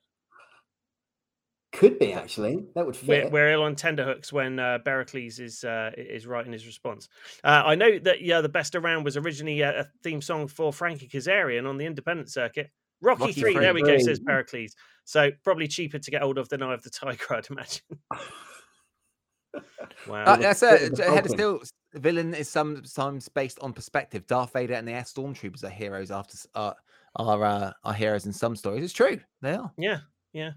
Could 1.77 1.99
be 1.99 2.11
actually. 2.11 2.65
That 2.73 2.85
would 2.87 2.97
We're, 3.07 3.29
we're 3.29 3.51
ill 3.51 3.61
on 3.61 3.75
tenderhooks 3.75 4.33
when 4.33 4.57
uh, 4.59 4.79
Pericles 4.79 5.37
is 5.37 5.63
uh, 5.63 5.91
is 5.95 6.25
writing 6.25 6.51
his 6.51 6.65
response. 6.65 7.07
Uh, 7.43 7.61
I 7.65 7.75
know 7.75 7.99
that 7.99 8.21
yeah, 8.21 8.41
the 8.41 8.49
best 8.49 8.75
around 8.75 9.03
was 9.03 9.15
originally 9.15 9.61
a, 9.61 9.81
a 9.81 9.85
theme 10.03 10.21
song 10.21 10.47
for 10.47 10.73
Frankie 10.73 11.07
Kazarian 11.07 11.69
on 11.69 11.77
the 11.77 11.85
independent 11.85 12.31
circuit. 12.31 12.71
Rocky, 12.99 13.21
Rocky 13.21 13.33
three, 13.33 13.59
there 13.59 13.75
we 13.75 13.83
go, 13.83 13.99
says 13.99 14.19
Pericles. 14.19 14.75
So 15.05 15.29
probably 15.43 15.67
cheaper 15.67 15.99
to 15.99 16.11
get 16.11 16.23
hold 16.23 16.39
of 16.39 16.49
than 16.49 16.63
Eye 16.63 16.73
of 16.73 16.81
the 16.81 16.89
Tiger, 16.89 17.25
I'd 17.29 17.47
imagine. 17.51 17.83
wow. 20.07 20.23
Uh, 20.23 20.35
that's 20.37 20.59
Spirit 20.59 20.81
a 20.81 20.85
of 20.87 20.95
the 20.95 21.03
Head 21.03 21.25
of 21.25 21.31
Steel 21.31 21.61
villain 21.93 22.33
is 22.33 22.49
sometimes 22.49 23.29
based 23.29 23.59
on 23.61 23.71
perspective. 23.71 24.25
Darth 24.25 24.53
Vader 24.53 24.73
and 24.73 24.87
the 24.87 24.93
Air 24.93 25.03
Stormtroopers 25.03 25.63
are 25.63 25.69
heroes 25.69 26.09
after 26.09 26.33
s- 26.33 26.47
uh, 26.55 26.73
are 27.17 27.43
uh, 27.43 27.71
are 27.83 27.93
heroes 27.93 28.25
in 28.25 28.33
some 28.33 28.55
stories. 28.55 28.83
It's 28.83 28.93
true. 28.93 29.19
They 29.43 29.53
are. 29.53 29.71
yeah, 29.77 29.99
yeah. 30.33 30.53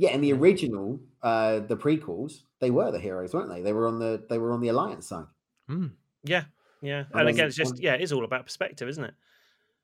Yeah, 0.00 0.12
in 0.12 0.22
the 0.22 0.32
original, 0.32 0.98
uh, 1.22 1.58
the 1.60 1.76
prequels, 1.76 2.44
they 2.58 2.70
were 2.70 2.90
the 2.90 2.98
heroes, 2.98 3.34
weren't 3.34 3.50
they? 3.50 3.60
They 3.60 3.74
were 3.74 3.86
on 3.86 3.98
the 3.98 4.24
they 4.30 4.38
were 4.38 4.50
on 4.52 4.60
the 4.62 4.68
Alliance 4.68 5.06
side. 5.08 5.26
Mm. 5.68 5.90
Yeah, 6.24 6.44
yeah. 6.80 7.04
And 7.12 7.20
And 7.20 7.28
again, 7.28 7.46
it's 7.48 7.56
just 7.56 7.78
yeah, 7.78 7.94
it 7.94 8.00
is 8.00 8.10
all 8.10 8.24
about 8.24 8.46
perspective, 8.46 8.88
isn't 8.88 9.04
it? 9.04 9.12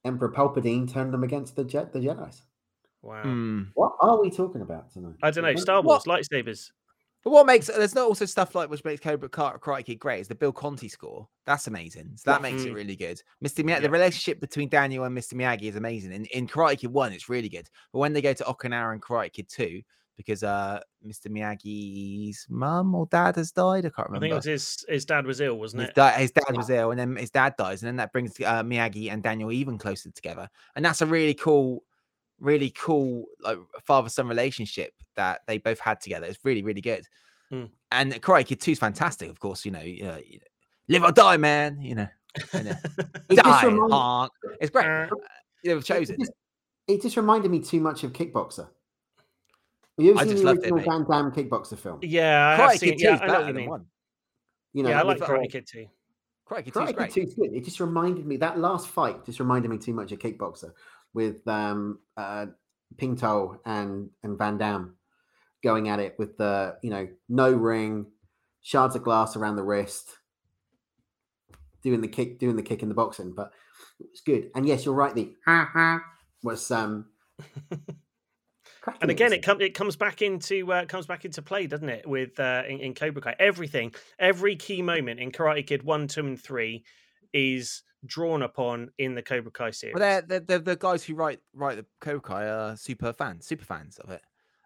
Emperor 0.07 0.33
Palpatine 0.33 0.91
turned 0.91 1.13
them 1.13 1.23
against 1.23 1.55
the 1.55 1.65
Je- 1.65 1.91
the 1.93 1.99
Jedi's. 2.01 2.43
Wow. 3.03 3.25
Mm. 3.25 3.69
What 3.75 3.93
are 4.01 4.19
we 4.21 4.31
talking 4.31 4.63
about 4.63 4.91
tonight? 4.91 5.17
I 5.23 5.31
don't 5.31 5.45
know. 5.45 5.55
Star 5.57 5.83
Wars 5.83 6.05
lightsabers. 6.05 6.71
But 7.23 7.31
what 7.33 7.45
makes 7.45 7.67
there's 7.67 7.95
not 7.95 8.07
also 8.07 8.25
stuff 8.25 8.55
like 8.55 8.71
which 8.71 8.85
makes 8.85 9.01
Cobra 9.03 9.29
Kai- 9.29 9.57
Karate 9.59 9.99
great 9.99 10.21
is 10.21 10.29
the 10.29 10.35
Bill 10.35 10.53
Conti 10.53 10.89
score. 10.89 11.29
That's 11.45 11.67
amazing. 11.67 12.13
So 12.17 12.31
that 12.31 12.39
Yeah. 12.41 12.51
makes 12.51 12.65
it 12.65 12.73
Mm. 12.73 12.75
really 12.77 12.97
good. 12.97 13.21
Mr. 13.45 13.63
Miyagi, 13.65 13.69
Yeah. 13.69 13.81
the 13.81 13.91
relationship 13.91 14.41
between 14.41 14.71
Daniel 14.71 15.05
and 15.05 15.15
Mr. 15.15 15.35
Miyagi 15.35 15.65
is 15.69 15.77
amazing. 15.77 16.13
In 16.13 16.25
in 16.27 16.47
Karate 16.47 16.79
Kid 16.79 16.93
One, 16.93 17.13
it's 17.13 17.29
really 17.29 17.49
good. 17.51 17.69
But 17.93 17.99
when 17.99 18.13
they 18.15 18.23
go 18.23 18.33
to 18.33 18.45
Okinawa 18.45 18.93
and 18.95 19.03
Karate 19.03 19.33
Kid 19.33 19.49
Two, 19.51 19.83
because 20.17 20.43
uh 20.43 20.81
Mr. 21.07 21.29
Miyagi's 21.29 22.47
mum 22.49 22.95
or 22.95 23.07
dad 23.07 23.37
has 23.37 23.53
died, 23.53 23.87
I 23.87 23.91
can't 23.91 24.09
remember. 24.09 24.27
I 24.27 24.29
think 24.29 24.33
it 24.33 24.37
was 24.37 24.45
his 24.45 24.85
his 24.89 25.05
dad 25.05 25.27
was 25.27 25.41
ill, 25.41 25.59
wasn't 25.59 25.83
His, 25.83 25.91
it? 25.91 25.95
da- 25.95 26.11
his 26.13 26.31
dad 26.33 26.57
was 26.57 26.71
ill, 26.71 26.91
and 26.91 26.99
then 26.99 27.17
his 27.17 27.31
dad 27.31 27.55
dies, 27.59 27.83
and 27.83 27.89
then 27.89 27.97
that 27.97 28.13
brings 28.13 28.39
uh, 28.41 28.63
Miyagi 28.63 29.11
and 29.13 29.23
Daniel 29.23 29.53
even 29.53 29.79
closer 29.79 30.11
together. 30.11 30.49
And 30.75 30.85
that's 30.85 31.03
a 31.03 31.07
really 31.07 31.35
cool, 31.35 31.83
really 32.41 32.71
cool 32.71 33.27
like 33.43 33.59
father 33.85 34.09
son 34.09 34.27
relationship 34.29 34.93
that 35.17 35.41
they 35.47 35.59
both 35.59 35.81
had 35.81 36.01
together. 36.01 36.27
It's 36.27 36.45
really, 36.45 36.63
really 36.63 36.81
good. 36.81 37.05
Mm. 37.53 37.71
And 37.93 38.13
Karate 38.23 38.47
Kid 38.47 38.61
Two 38.61 38.73
is 38.73 38.79
fantastic, 38.79 39.31
of 39.31 39.39
course. 39.39 39.65
You 39.65 39.71
know, 39.73 39.81
uh, 40.11 40.19
live 40.89 41.05
or 41.05 41.13
die, 41.13 41.37
man. 41.37 41.81
You 41.81 41.95
know, 41.95 42.09
and, 42.53 42.69
uh, 42.69 42.75
It 43.29 43.37
just 43.37 43.45
die, 43.45 43.65
reminds- 43.67 44.31
It's 44.61 44.71
great. 44.71 44.87
Uh, 44.87 45.09
You 45.63 45.73
know, 45.73 45.79
it 45.79 45.85
chosen. 45.85 46.17
just, 46.19 46.33
it 46.89 47.03
just 47.03 47.17
reminded 47.17 47.51
me 47.51 47.61
too 47.61 47.81
much 47.81 48.03
of 48.05 48.13
Kickboxer. 48.13 48.69
You 49.99 50.11
ever 50.11 50.21
I 50.21 50.23
seen 50.25 50.31
just 50.33 50.43
the 50.43 50.47
loved 50.49 50.59
it, 50.65 50.73
original 50.73 50.99
mate. 50.99 51.07
Van 51.09 51.23
Damme 51.23 51.33
Kickboxer 51.33 51.79
film? 51.79 51.99
yeah, 52.03 52.59
Karate 52.59 52.79
seen. 52.79 52.91
Kid 52.91 52.99
Two 52.99 53.05
Yeah, 53.05 53.15
is 53.15 53.21
I 53.23 53.27
know 53.27 53.33
better 53.33 53.39
what 53.45 53.47
you 53.49 53.53
than 53.55 53.57
mean. 53.63 53.69
one. 53.71 53.87
You 54.75 54.83
know, 54.83 54.89
yeah, 54.91 55.01
I 55.01 55.03
like 55.03 55.19
the- 55.19 55.25
Karate 55.27 55.51
Kid 55.51 55.67
too. 55.67 55.87
Karate 56.49 56.65
Kid 56.65 56.75
Two 56.75 56.81
is 56.83 56.91
Karate 56.91 56.97
great. 56.97 57.13
Kid 57.13 57.31
2 57.35 57.43
good. 57.43 57.53
It 57.55 57.65
just 57.65 57.81
reminded 57.81 58.27
me 58.27 58.37
that 58.39 58.59
last 58.59 58.89
fight 58.89 59.25
just 59.25 59.41
reminded 59.41 59.71
me 59.71 59.79
too 59.79 59.95
much 59.95 60.13
of 60.13 60.19
Kickboxer 60.19 60.73
with 61.15 61.47
um 61.49 61.99
uh 62.17 62.47
Pinto 62.99 63.61
and 63.65 64.11
and 64.23 64.37
Van 64.39 64.59
Damme 64.59 64.95
going 65.63 65.89
at 65.89 65.99
it 65.99 66.15
with 66.19 66.37
the 66.37 66.77
you 66.83 66.91
know 66.91 67.09
no 67.29 67.51
ring, 67.53 68.07
shards 68.61 68.95
of 68.97 69.03
glass 69.03 69.35
around 69.35 69.57
the 69.57 69.63
wrist, 69.65 70.11
doing 71.83 72.01
the 72.03 72.09
kick, 72.09 72.39
doing 72.39 72.55
the 72.57 72.63
kick 72.63 72.83
in 72.83 72.89
the 72.91 72.95
boxing, 72.95 73.33
but 73.33 73.53
it 73.99 74.09
was 74.11 74.21
good. 74.21 74.51
And 74.55 74.67
yes, 74.67 74.85
you're 74.85 74.95
right. 74.95 75.15
The 75.15 75.35
ha 75.47 75.69
ha 75.73 76.01
was 76.43 76.71
um. 76.71 77.07
And 79.01 79.11
again, 79.11 79.33
it 79.33 79.43
comes 79.43 79.61
it 79.63 79.75
comes 79.75 79.97
back 79.97 80.23
into 80.23 80.73
uh, 80.73 80.85
comes 80.87 81.07
back 81.07 81.25
into 81.25 81.43
play, 81.43 81.67
doesn't 81.67 81.89
it? 81.89 82.07
With 82.07 82.39
uh, 82.39 82.63
in, 82.69 82.81
in 82.81 82.95
Cobra 82.95 83.21
Kai, 83.23 83.37
everything, 83.39 83.95
every 84.19 84.57
key 84.57 84.83
moment 84.83 85.21
in 85.21 85.33
Karate 85.33 85.67
Kid 85.67 85.83
one, 85.83 86.07
two, 86.09 86.21
and 86.27 86.41
three 86.41 86.85
is 87.33 87.83
drawn 88.07 88.43
upon 88.43 88.91
in 88.99 89.15
the 89.15 89.23
Cobra 89.23 89.51
Kai 89.51 89.71
series. 89.71 89.95
Well, 89.95 90.01
they're, 90.01 90.23
they're, 90.23 90.41
they're 90.41 90.59
the 90.59 90.77
guys 90.77 91.03
who 91.05 91.15
write 91.15 91.41
write 91.55 91.77
the 91.77 91.87
Cobra 92.01 92.21
Kai 92.21 92.49
are 92.49 92.77
super 92.77 93.13
fans, 93.13 93.47
super 93.47 93.65
fans 93.65 93.99
of 93.99 94.11
it. 94.11 94.23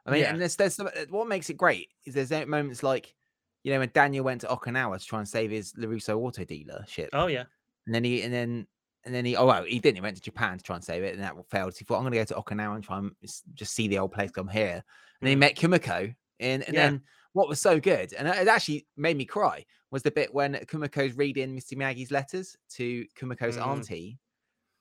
I 0.07 0.11
mean, 0.11 0.21
Yeah. 0.23 0.31
and 0.33 0.41
there's 0.41 0.57
there's 0.57 0.75
some, 0.75 0.89
uh, 0.89 1.07
what 1.09 1.29
makes 1.29 1.51
it 1.51 1.57
great 1.57 1.89
is 2.05 2.15
there's 2.15 2.31
moments 2.47 2.83
like 2.83 3.15
you 3.63 3.73
know 3.73 3.79
when 3.81 3.91
Daniel 3.95 4.25
went 4.25 4.43
to 4.43 4.47
Okinawa 4.49 4.99
to 4.99 5.05
try 5.05 5.19
and 5.19 5.29
save 5.29 5.51
his 5.51 5.73
Larusso 5.75 6.17
auto 6.19 6.45
dealership, 6.45 7.09
oh 7.13 7.27
yeah, 7.27 7.45
and 7.87 7.95
then 7.95 8.05
he 8.05 8.23
and 8.23 8.33
then 8.33 8.67
and 9.05 9.15
then 9.15 9.25
he 9.25 9.37
oh 9.37 9.47
well 9.47 9.65
he 9.65 9.79
didn't 9.79 9.97
he 9.97 10.01
went 10.01 10.17
to 10.17 10.23
Japan 10.23 10.59
to 10.59 10.65
try 10.65 10.77
and 10.77 10.85
save 10.85 11.03
it 11.03 11.15
and 11.15 11.23
that 11.23 11.35
failed. 11.51 11.75
So 11.75 11.79
he 11.81 11.85
thought 11.85 11.97
I'm 11.97 12.03
going 12.03 12.13
to 12.13 12.19
go 12.19 12.25
to 12.25 12.35
Okinawa 12.35 12.75
and 12.75 12.85
try 12.85 12.99
and 12.99 13.13
just 13.55 13.75
see 13.75 13.89
the 13.89 13.99
old 13.99 14.13
place 14.13 14.31
come 14.31 14.49
here. 14.49 14.83
And 15.21 15.29
then 15.29 15.31
he 15.31 15.37
Mm. 15.37 15.41
met 15.41 15.57
Kumiko, 15.57 16.15
and, 16.41 16.63
and 16.65 16.75
Yeah. 16.75 16.87
then 16.91 17.03
what 17.33 17.49
was 17.49 17.61
so 17.61 17.79
good 17.79 18.13
and 18.15 18.27
it 18.27 18.49
actually 18.49 18.87
made 18.97 19.17
me 19.17 19.25
cry 19.25 19.65
was 19.91 20.03
the 20.03 20.11
bit 20.11 20.33
when 20.35 20.55
Kumiko's 20.55 21.17
reading 21.17 21.57
Mr. 21.57 21.77
Miyagi's 21.77 22.11
letters 22.11 22.57
to 22.71 23.07
Kumiko's 23.19 23.57
Mm. 23.57 23.67
auntie. 23.67 24.19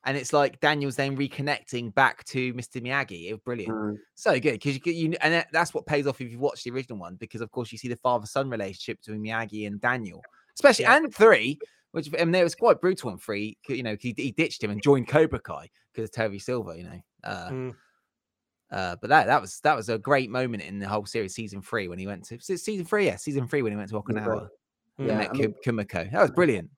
And 0.06 0.16
it's 0.16 0.32
like 0.32 0.60
Daniel's 0.62 0.96
then 0.96 1.18
reconnecting 1.18 1.94
back 1.94 2.24
to 2.26 2.54
Mr. 2.54 2.82
Miyagi. 2.82 3.28
It 3.28 3.34
was 3.34 3.42
brilliant, 3.42 3.76
Mm. 3.76 3.98
so 4.16 4.40
good 4.40 4.54
because 4.54 4.76
you, 4.76 4.94
you 4.94 5.18
and 5.22 5.46
that's 5.52 5.74
what 5.74 5.86
pays 5.86 6.08
off 6.08 6.22
if 6.22 6.32
you 6.32 6.40
watch 6.40 6.64
the 6.64 6.72
original 6.72 6.98
one 6.98 7.16
because 7.16 7.42
of 7.42 7.52
course 7.52 7.72
you 7.72 7.78
see 7.78 7.90
the 7.90 7.98
father-son 7.98 8.50
relationship 8.50 9.00
between 9.00 9.22
Miyagi 9.22 9.68
and 9.68 9.80
Daniel, 9.82 10.24
especially 10.56 10.84
Yeah. 10.84 10.96
and 10.96 11.14
three, 11.14 11.60
which 11.92 12.10
I 12.20 12.24
mean 12.26 12.36
it 12.36 12.44
was 12.44 12.56
quite 12.56 12.82
brutal 12.82 13.10
in 13.12 13.18
three. 13.18 13.58
'cause, 13.66 13.78
You 13.78 13.84
know, 13.84 13.96
he, 14.00 14.14
he 14.18 14.32
ditched 14.32 14.64
him 14.64 14.72
and 14.72 14.82
joined 14.82 15.08
Cobra 15.08 15.40
Kai 15.40 15.70
because 15.94 16.10
of 16.10 16.16
Toby 16.16 16.40
Silver. 16.40 16.76
You 16.76 16.84
know, 16.84 17.00
uh, 17.24 17.50
Mm. 17.50 17.76
uh, 18.72 18.96
but 19.02 19.10
that 19.10 19.28
that 19.28 19.42
was 19.42 19.60
that 19.62 19.76
was 19.76 19.90
a 19.90 19.98
great 19.98 20.30
moment 20.30 20.64
in 20.64 20.80
the 20.80 20.88
whole 20.88 21.06
series, 21.06 21.34
season 21.34 21.62
three 21.62 21.88
when 21.88 22.00
he 22.00 22.08
went 22.08 22.24
to 22.26 22.40
season 22.40 22.86
three, 22.86 23.06
yeah, 23.08 23.16
season 23.16 23.48
three 23.48 23.62
when 23.62 23.72
he 23.72 23.78
went 23.78 23.90
to 23.90 23.96
Yeah, 23.96 24.02
Okinawa 24.22 24.50
and 24.98 25.08
Yeah, 25.08 25.18
met 25.18 25.30
I 25.32 25.34
mean- 25.34 25.56
Kumiko. 25.66 26.12
That 26.12 26.22
was 26.22 26.32
brilliant. 26.32 26.70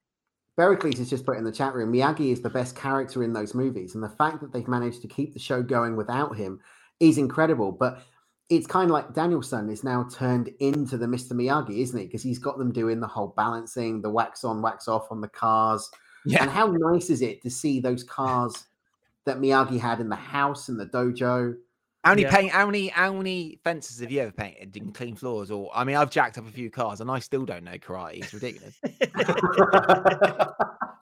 Bericles 0.58 0.97
has 0.97 1.10
just 1.10 1.26
put 1.26 1.38
in 1.38 1.43
the 1.43 1.52
chat 1.52 1.74
room 1.74 1.91
Miyagi 1.93 2.32
is 2.32 2.41
the 2.41 2.50
best 2.50 2.76
character 2.76 3.24
in 3.24 3.34
those 3.34 3.56
movies. 3.56 3.95
And 3.95 4.04
the 4.04 4.10
fact 4.10 4.41
that 4.41 4.52
they've 4.52 4.67
managed 4.67 5.02
to 5.02 5.08
keep 5.08 5.34
the 5.34 5.39
show 5.39 5.63
going 5.63 5.95
without 5.95 6.36
him 6.36 6.60
is 7.00 7.17
incredible. 7.17 7.71
But 7.71 8.04
it's 8.52 8.68
kind 8.68 8.92
of 8.92 8.94
like 8.94 9.14
Daniel-san 9.14 9.70
is 9.70 9.82
now 9.84 10.04
turned 10.12 10.50
into 10.60 10.98
the 10.98 11.06
Mr. 11.08 11.32
Miyagi, 11.32 11.80
isn't 11.80 11.98
he? 11.98 12.06
Because 12.06 12.22
he's 12.22 12.38
got 12.38 12.58
them 12.58 12.72
doing 12.74 13.00
the 13.00 13.08
whole 13.08 13.34
balancing, 13.38 14.02
the 14.02 14.10
wax 14.10 14.44
on, 14.44 14.62
wax 14.62 14.90
off 14.90 15.10
on 15.10 15.22
the 15.22 15.30
cars, 15.30 15.90
Yeah. 16.26 16.44
And 16.44 16.52
how 16.52 16.68
nice 16.68 17.10
is 17.10 17.22
it 17.24 17.42
to 17.44 17.50
see 17.50 17.80
those 17.80 18.04
cars 18.04 18.66
that 19.26 19.40
Miyagi 19.40 19.80
had 19.80 20.00
in 20.02 20.10
the 20.10 20.16
house 20.16 20.70
and 20.70 20.80
the 20.80 20.86
dojo? 20.86 21.56
How 22.04 22.12
many 22.12 22.24
Yeah. 22.24 22.36
paint? 22.36 22.52
How 22.52 22.66
many? 22.66 22.90
How 22.90 23.14
many 23.14 23.60
fences 23.64 24.00
have 24.02 24.12
you 24.12 24.22
ever 24.22 24.32
painted 24.32 24.76
and 24.76 24.94
clean 24.94 25.16
floors? 25.16 25.50
Or 25.50 25.72
I 25.74 25.84
mean, 25.84 25.96
I've 25.96 26.12
jacked 26.12 26.38
up 26.38 26.48
a 26.48 26.52
few 26.52 26.70
cars 26.70 27.00
and 27.00 27.10
I 27.10 27.20
still 27.20 27.46
don't 27.46 27.64
know 27.64 27.78
karate. 27.78 28.24
It's 28.24 28.34
ridiculous. 28.34 28.78
I 28.84 30.48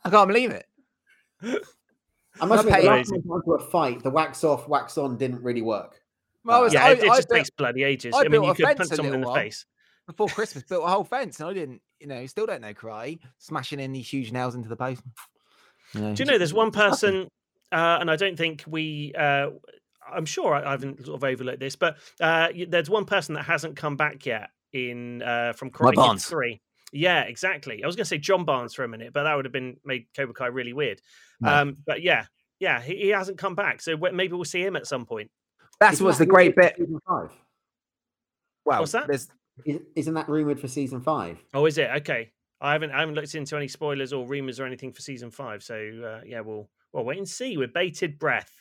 can't 0.09 0.27
believe 0.27 0.51
it. 0.51 0.67
I 2.41 2.45
must 2.45 2.65
Not 2.65 2.65
admit, 2.65 2.81
the 2.81 2.88
last 2.88 3.09
time 3.09 3.19
I 3.19 3.27
got 3.27 3.35
into 3.35 3.51
a 3.53 3.71
fight, 3.71 4.03
the 4.03 4.09
wax 4.09 4.43
off, 4.43 4.67
wax 4.67 4.97
on 4.97 5.17
didn't 5.17 5.43
really 5.43 5.62
work. 5.62 5.98
Well, 6.45 6.60
I 6.60 6.63
was, 6.63 6.73
yeah, 6.73 6.86
I, 6.86 6.91
it, 6.91 6.99
it 7.04 7.10
I 7.10 7.15
just 7.17 7.30
built- 7.30 7.38
takes 7.39 7.49
bloody 7.49 7.84
ages. 7.84 8.13
I 8.15 8.19
I, 8.19 8.21
mean, 8.23 8.32
built 8.32 8.45
you 8.45 8.52
a 8.52 8.56
could 8.56 8.65
fence 8.65 8.78
punch 8.78 8.91
a 8.91 8.95
someone 8.95 9.13
in 9.15 9.21
the 9.21 9.28
little 9.28 9.34
while. 9.34 9.43
face. 9.43 9.65
before 10.08 10.28
Christmas 10.28 10.63
built 10.63 10.84
a 10.84 10.88
whole 10.88 11.04
fence, 11.04 11.39
and 11.39 11.49
I 11.49 11.54
didn't. 11.54 11.82
You 11.99 12.08
know, 12.08 12.25
still 12.28 12.45
don't 12.45 12.62
know 12.62 12.73
karate. 12.73 13.19
Smashing 13.39 13.80
in 13.80 13.91
these 13.91 14.08
huge 14.10 14.32
nails 14.32 14.56
into 14.56 14.69
the 14.69 14.75
post. 14.78 15.02
You 15.95 16.02
know, 16.02 16.13
Do 16.13 16.21
you 16.21 16.30
know 16.32 16.38
there's 16.38 16.54
one 16.54 16.69
person, 16.69 17.28
uh, 17.71 17.97
and 17.99 18.12
I 18.12 18.15
don't 18.15 18.38
think 18.38 18.63
we. 18.67 19.12
Uh, 19.17 19.49
I'm 20.08 20.25
sure 20.28 20.54
I, 20.54 20.63
I 20.67 20.71
haven't 20.71 21.04
sort 21.04 21.15
of 21.17 21.23
overlooked 21.23 21.60
this, 21.60 21.75
but 21.75 21.97
uh, 22.21 22.49
there's 22.67 22.91
one 22.91 23.06
person 23.06 23.34
that 23.34 23.45
hasn't 23.45 23.75
come 23.75 23.97
back 23.97 24.23
yet 24.28 24.52
in 24.71 25.23
uh, 25.23 25.54
from 25.54 25.69
My 25.69 25.71
Karate 25.71 25.89
Kid 25.89 25.95
Barnes. 25.95 26.25
Three. 26.25 26.62
Yeah, 26.93 27.21
exactly. 27.23 27.84
I 27.84 27.88
was 27.88 27.95
going 27.95 28.04
to 28.04 28.08
say 28.10 28.19
John 28.19 28.45
Barnes 28.45 28.75
for 28.75 28.84
a 28.84 28.88
minute, 28.88 29.13
but 29.13 29.23
that 29.23 29.36
would 29.36 29.45
have 29.45 29.52
been 29.52 29.78
made 29.84 30.06
Cobra 30.15 30.34
Kai 30.36 30.45
really 30.47 30.73
weird. 30.73 31.02
No. 31.41 31.52
Um, 31.62 31.78
but 31.88 32.04
yeah, 32.04 32.25
yeah, 32.60 32.80
he, 32.82 32.95
he 32.95 33.08
hasn't 33.10 33.39
come 33.39 33.56
back, 33.56 33.82
so 33.82 33.97
maybe 33.97 34.34
we'll 34.34 34.45
see 34.45 34.62
him 34.63 34.75
at 34.75 34.86
some 34.86 35.08
point. 35.08 35.32
That's 35.79 35.93
Isn't 35.95 36.05
what's 36.05 36.17
that 36.17 36.25
the 36.25 36.29
great 36.31 36.55
bit. 36.55 36.75
for 36.75 36.83
Season 36.83 36.99
five? 37.07 37.29
Well, 38.65 38.79
What's 38.81 38.91
that? 38.91 39.07
there's 39.07 39.27
Is- 39.65 39.81
Isn't 39.95 40.13
that 40.13 40.29
rumored 40.29 40.59
for 40.59 40.67
season 40.67 41.01
five? 41.01 41.37
Oh, 41.53 41.65
is 41.65 41.77
it 41.77 41.89
okay? 41.97 42.31
I 42.61 42.73
haven't 42.73 42.91
I 42.91 42.99
haven't 42.99 43.15
looked 43.15 43.33
into 43.35 43.55
any 43.55 43.67
spoilers 43.67 44.11
or 44.13 44.27
rumors 44.27 44.59
or 44.59 44.65
anything 44.65 44.91
for 44.91 45.01
season 45.01 45.31
five, 45.31 45.63
so 45.63 45.75
uh, 45.75 46.21
yeah, 46.25 46.41
we'll 46.41 46.69
we'll 46.93 47.05
wait 47.05 47.17
and 47.17 47.27
see 47.27 47.57
with 47.57 47.73
bated 47.73 48.19
breath. 48.19 48.51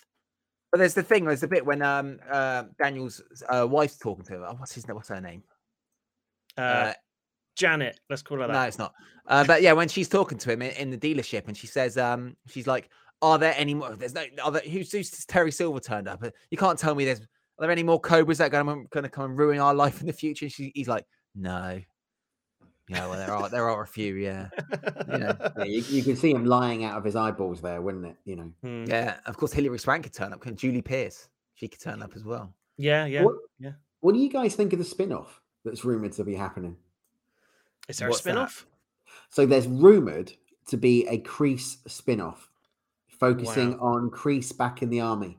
But 0.71 0.79
there's 0.79 0.95
the 0.95 1.03
thing. 1.03 1.25
There's 1.25 1.41
the 1.41 1.49
bit 1.49 1.67
when 1.67 1.83
um 1.83 2.19
uh, 2.31 2.65
Daniel's 2.79 3.21
uh, 3.49 3.67
wife's 3.69 3.99
talking 3.99 4.25
to 4.27 4.35
him. 4.37 4.45
Oh, 4.47 4.55
what's 4.59 4.75
his 4.75 4.87
name? 4.87 4.95
What's 4.97 5.09
her 5.09 5.21
name? 5.21 5.43
Uh, 6.57 6.61
Uh, 6.61 6.93
Janet, 7.57 7.99
let's 8.09 8.23
call 8.23 8.39
her 8.39 8.47
that. 8.47 8.53
no, 8.53 8.63
it's 8.63 8.79
not. 8.79 8.95
Uh, 9.27 9.45
but 9.45 9.63
yeah, 9.63 9.73
when 9.73 9.89
she's 9.89 10.09
talking 10.09 10.39
to 10.39 10.53
him 10.53 10.63
in, 10.63 10.71
in 10.73 10.91
the 10.91 10.97
dealership, 10.99 11.49
and 11.49 11.57
she 11.57 11.67
says, 11.67 11.99
um, 11.99 12.37
she's 12.47 12.69
like, 12.69 12.89
"Are 13.23 13.39
there 13.39 13.55
any 13.57 13.75
more? 13.75 13.95
There's 13.95 14.15
no. 14.15 14.25
Are 14.43 14.51
there, 14.53 14.63
who's, 14.63 14.93
who's 14.93 15.11
Terry 15.27 15.51
Silver 15.53 15.81
turned 15.81 16.09
up? 16.09 16.23
Uh, 16.23 16.31
You 16.51 16.59
can't 16.59 16.79
tell 16.79 16.95
me 16.95 17.05
there's. 17.05 17.21
Are 17.21 17.63
there 17.63 17.71
any 17.71 17.83
more 17.83 17.99
Cobras 18.01 18.39
that 18.39 18.55
are 18.55 18.65
going 18.65 18.87
to 19.03 19.09
come 19.09 19.25
and 19.31 19.39
ruin 19.39 19.59
our 19.59 19.75
life 19.75 20.01
in 20.01 20.07
the 20.07 20.13
future?" 20.13 20.45
And 20.47 20.53
she, 20.53 20.73
he's 20.75 20.89
like, 20.89 21.05
"No." 21.35 21.81
Yeah, 22.91 23.07
well, 23.07 23.19
there 23.19 23.35
are 23.35 23.49
there 23.51 23.69
are 23.69 23.83
a 23.83 23.87
few. 23.87 24.15
Yeah, 24.15 24.49
you 25.13 25.19
know. 25.19 25.37
Yeah, 25.59 25.65
you, 25.65 25.83
you 25.89 26.03
can 26.03 26.17
see 26.17 26.31
him 26.31 26.47
lying 26.47 26.85
out 26.85 26.97
of 26.97 27.05
his 27.05 27.17
eyeballs 27.17 27.61
there, 27.61 27.83
wouldn't 27.83 28.07
it? 28.07 28.17
You 28.25 28.37
know. 28.37 28.53
Hmm. 28.63 28.85
Yeah, 28.87 29.17
of 29.27 29.37
course, 29.37 29.53
Hilary 29.53 29.79
Swank 29.79 30.05
could 30.05 30.15
turn 30.15 30.33
up. 30.33 30.41
Can 30.41 30.57
Julie 30.57 30.81
Pierce? 30.81 31.29
She 31.55 31.69
could 31.69 31.81
turn 31.81 32.01
up 32.03 32.13
as 32.17 32.25
well. 32.25 32.55
yeah, 32.79 33.05
yeah. 33.05 33.25
What, 33.25 33.35
yeah. 33.59 33.73
what 34.01 34.13
do 34.15 34.21
you 34.21 34.31
guys 34.31 34.55
think 34.55 34.73
of 34.73 34.79
the 34.79 34.85
spin-off 34.85 35.43
that's 35.65 35.85
rumored 35.85 36.13
to 36.13 36.25
be 36.25 36.35
happening? 36.35 36.77
Is 37.89 37.99
there 37.99 38.09
What's 38.09 38.21
a 38.21 38.25
that? 38.25 38.31
spin 38.31 38.39
off? 38.39 38.67
So 39.29 39.45
there's 39.45 39.67
rumored 39.67 40.33
to 40.69 40.77
be 40.77 41.07
a 41.09 41.19
Kreese 41.19 41.77
spin-off 41.87 42.48
focusing 43.19 43.79
Wow. 43.79 43.87
on 43.87 44.11
Kreese 44.11 44.57
back 44.57 44.83
in 44.83 44.91
the 44.91 45.01
army. 45.01 45.39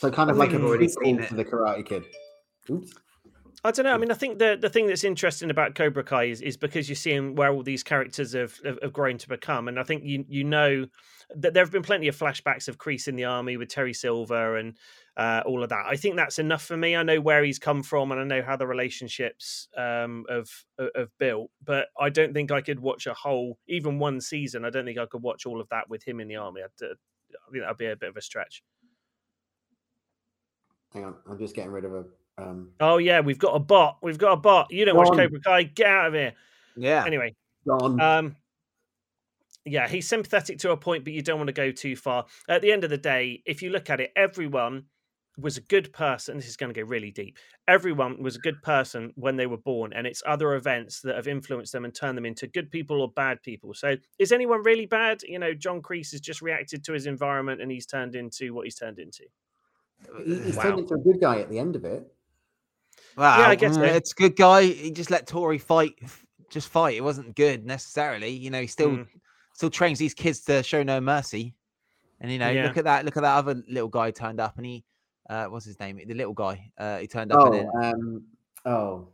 So 0.00 0.10
kind 0.10 0.30
of 0.30 0.36
I 0.36 0.40
like 0.40 0.52
a 0.52 0.56
I've 0.56 0.64
already 0.64 0.88
seen 0.88 1.18
prequel 1.18 1.28
to 1.28 1.34
the 1.34 1.44
Karate 1.44 1.86
Kid. 1.86 2.04
Oops. 2.70 2.92
I 3.66 3.72
don't 3.72 3.84
know. 3.84 3.92
I 3.92 3.98
mean, 3.98 4.12
I 4.12 4.14
think 4.14 4.38
the 4.38 4.56
the 4.60 4.68
thing 4.68 4.86
that's 4.86 5.02
interesting 5.02 5.50
about 5.50 5.74
Cobra 5.74 6.04
Kai 6.04 6.24
is, 6.24 6.40
is 6.40 6.56
because 6.56 6.88
you're 6.88 6.96
seeing 6.96 7.34
where 7.34 7.52
all 7.52 7.62
these 7.62 7.82
characters 7.82 8.32
have, 8.32 8.58
have 8.64 8.78
have 8.80 8.92
grown 8.92 9.18
to 9.18 9.28
become, 9.28 9.66
and 9.66 9.80
I 9.80 9.82
think 9.82 10.04
you 10.04 10.24
you 10.28 10.44
know 10.44 10.86
that 11.34 11.52
there 11.52 11.64
have 11.64 11.72
been 11.72 11.82
plenty 11.82 12.06
of 12.06 12.16
flashbacks 12.16 12.68
of 12.68 12.78
Kreese 12.78 13.08
in 13.08 13.16
the 13.16 13.24
army 13.24 13.56
with 13.56 13.68
Terry 13.68 13.92
Silver 13.92 14.56
and 14.56 14.76
uh, 15.16 15.42
all 15.44 15.64
of 15.64 15.70
that. 15.70 15.84
I 15.84 15.96
think 15.96 16.14
that's 16.14 16.38
enough 16.38 16.62
for 16.62 16.76
me. 16.76 16.94
I 16.94 17.02
know 17.02 17.20
where 17.20 17.42
he's 17.42 17.58
come 17.58 17.82
from, 17.82 18.12
and 18.12 18.20
I 18.20 18.24
know 18.24 18.42
how 18.42 18.56
the 18.56 18.68
relationships 18.68 19.66
um, 19.76 20.24
have 20.28 20.48
have 20.94 21.10
built. 21.18 21.50
But 21.64 21.88
I 21.98 22.10
don't 22.10 22.34
think 22.34 22.52
I 22.52 22.60
could 22.60 22.78
watch 22.78 23.06
a 23.06 23.14
whole, 23.14 23.58
even 23.66 23.98
one 23.98 24.20
season. 24.20 24.64
I 24.64 24.70
don't 24.70 24.84
think 24.84 24.98
I 24.98 25.06
could 25.06 25.22
watch 25.22 25.44
all 25.44 25.60
of 25.60 25.68
that 25.70 25.90
with 25.90 26.06
him 26.06 26.20
in 26.20 26.28
the 26.28 26.36
army. 26.36 26.60
I'd, 26.62 26.84
uh, 26.84 26.94
I 27.48 27.50
think 27.50 27.64
that'd 27.64 27.76
be 27.76 27.86
a 27.86 27.96
bit 27.96 28.10
of 28.10 28.16
a 28.16 28.22
stretch. 28.22 28.62
Hang 30.92 31.04
on, 31.04 31.16
I'm 31.28 31.38
just 31.38 31.56
getting 31.56 31.72
rid 31.72 31.84
of 31.84 31.94
a. 31.94 32.04
Um, 32.38 32.70
Oh 32.80 32.98
yeah, 32.98 33.20
we've 33.20 33.38
got 33.38 33.54
a 33.54 33.58
bot. 33.58 33.98
We've 34.02 34.18
got 34.18 34.32
a 34.32 34.36
bot. 34.36 34.70
You 34.70 34.84
don't 34.84 34.96
watch 34.96 35.06
Go 35.06 35.12
on. 35.12 35.18
Cobra 35.18 35.40
Kai. 35.40 35.62
Get 35.64 35.86
out 35.86 36.06
of 36.08 36.14
here. 36.14 36.32
Yeah, 36.76 37.04
Anyway, 37.06 37.34
Don. 37.66 38.00
Um, 38.00 38.36
yeah, 39.64 39.88
he's 39.88 40.08
sympathetic 40.08 40.58
to 40.60 40.70
a 40.70 40.76
point, 40.76 41.04
but 41.04 41.12
you 41.12 41.22
don't 41.22 41.38
want 41.38 41.48
to 41.48 41.52
go 41.52 41.72
too 41.72 41.96
far. 41.96 42.26
At 42.48 42.62
the 42.62 42.70
end 42.70 42.84
of 42.84 42.90
the 42.90 42.98
day, 42.98 43.42
if 43.46 43.62
you 43.62 43.70
look 43.70 43.90
at 43.90 44.00
it, 44.00 44.12
everyone 44.14 44.84
was 45.38 45.56
a 45.56 45.60
good 45.62 45.92
person. 45.92 46.36
This 46.36 46.46
is 46.46 46.56
going 46.56 46.72
to 46.72 46.80
go 46.80 46.86
really 46.86 47.10
deep. 47.10 47.38
Everyone 47.66 48.22
was 48.22 48.36
a 48.36 48.38
good 48.38 48.62
person 48.62 49.12
when 49.16 49.36
they 49.36 49.46
were 49.46 49.56
born, 49.56 49.92
and 49.92 50.06
it's 50.06 50.22
other 50.24 50.54
events 50.54 51.00
that 51.00 51.16
have 51.16 51.26
influenced 51.26 51.72
them 51.72 51.84
and 51.84 51.94
turned 51.94 52.16
them 52.16 52.24
into 52.24 52.46
good 52.46 52.70
people 52.70 53.00
or 53.00 53.10
bad 53.10 53.42
people. 53.42 53.74
So, 53.74 53.96
is 54.18 54.32
anyone 54.32 54.62
really 54.62 54.86
bad? 54.86 55.22
You 55.24 55.38
know, 55.38 55.52
John 55.52 55.82
Kreese 55.82 56.12
has 56.12 56.20
just 56.20 56.42
reacted 56.42 56.84
to 56.84 56.92
his 56.92 57.06
environment, 57.06 57.60
and 57.60 57.70
he's 57.70 57.86
turned 57.86 58.14
into 58.14 58.54
what 58.54 58.64
he's 58.66 58.76
turned 58.76 58.98
into. 58.98 59.24
He- 60.24 60.38
he's 60.40 60.56
wow. 60.56 60.62
turned 60.62 60.78
into 60.80 60.94
a 60.94 60.98
good 60.98 61.20
guy 61.20 61.40
at 61.40 61.50
the 61.50 61.58
end 61.58 61.76
of 61.76 61.84
it. 61.84 62.06
Wow, 63.16 63.48
I 63.48 63.54
guess 63.54 63.78
mm, 63.78 63.86
it's 63.94 64.12
a 64.12 64.14
good 64.14 64.36
guy. 64.36 64.64
He 64.64 64.90
just 64.90 65.10
let 65.10 65.26
Tory 65.26 65.58
fight, 65.58 65.94
just 66.50 66.68
fight. 66.68 66.96
It 66.96 67.00
wasn't 67.00 67.34
good 67.34 67.64
necessarily. 67.64 68.28
You 68.28 68.50
know, 68.50 68.60
he 68.60 68.66
still 68.66 68.98
Mm. 68.98 69.08
still 69.54 69.70
trains 69.70 69.98
these 69.98 70.12
kids 70.12 70.40
to 70.42 70.62
show 70.62 70.82
no 70.82 71.00
mercy. 71.00 71.54
And 72.20 72.30
you 72.30 72.38
know, 72.38 72.50
Yeah. 72.50 72.64
look 72.64 72.76
at 72.76 72.84
that. 72.84 73.04
Look 73.04 73.16
at 73.16 73.22
that 73.22 73.36
other 73.36 73.62
little 73.68 73.88
guy 73.88 74.10
turned 74.10 74.40
up, 74.40 74.56
and 74.58 74.66
he, 74.66 74.84
uh, 75.30 75.46
what's 75.46 75.64
his 75.64 75.78
name? 75.80 75.96
The 76.06 76.14
little 76.14 76.34
guy. 76.34 76.70
Uh, 76.76 76.98
he 76.98 77.06
turned 77.06 77.32
up 77.32 77.40
Oh, 77.42 77.50
then 77.50 77.70
um, 77.82 78.24
oh, 78.66 79.08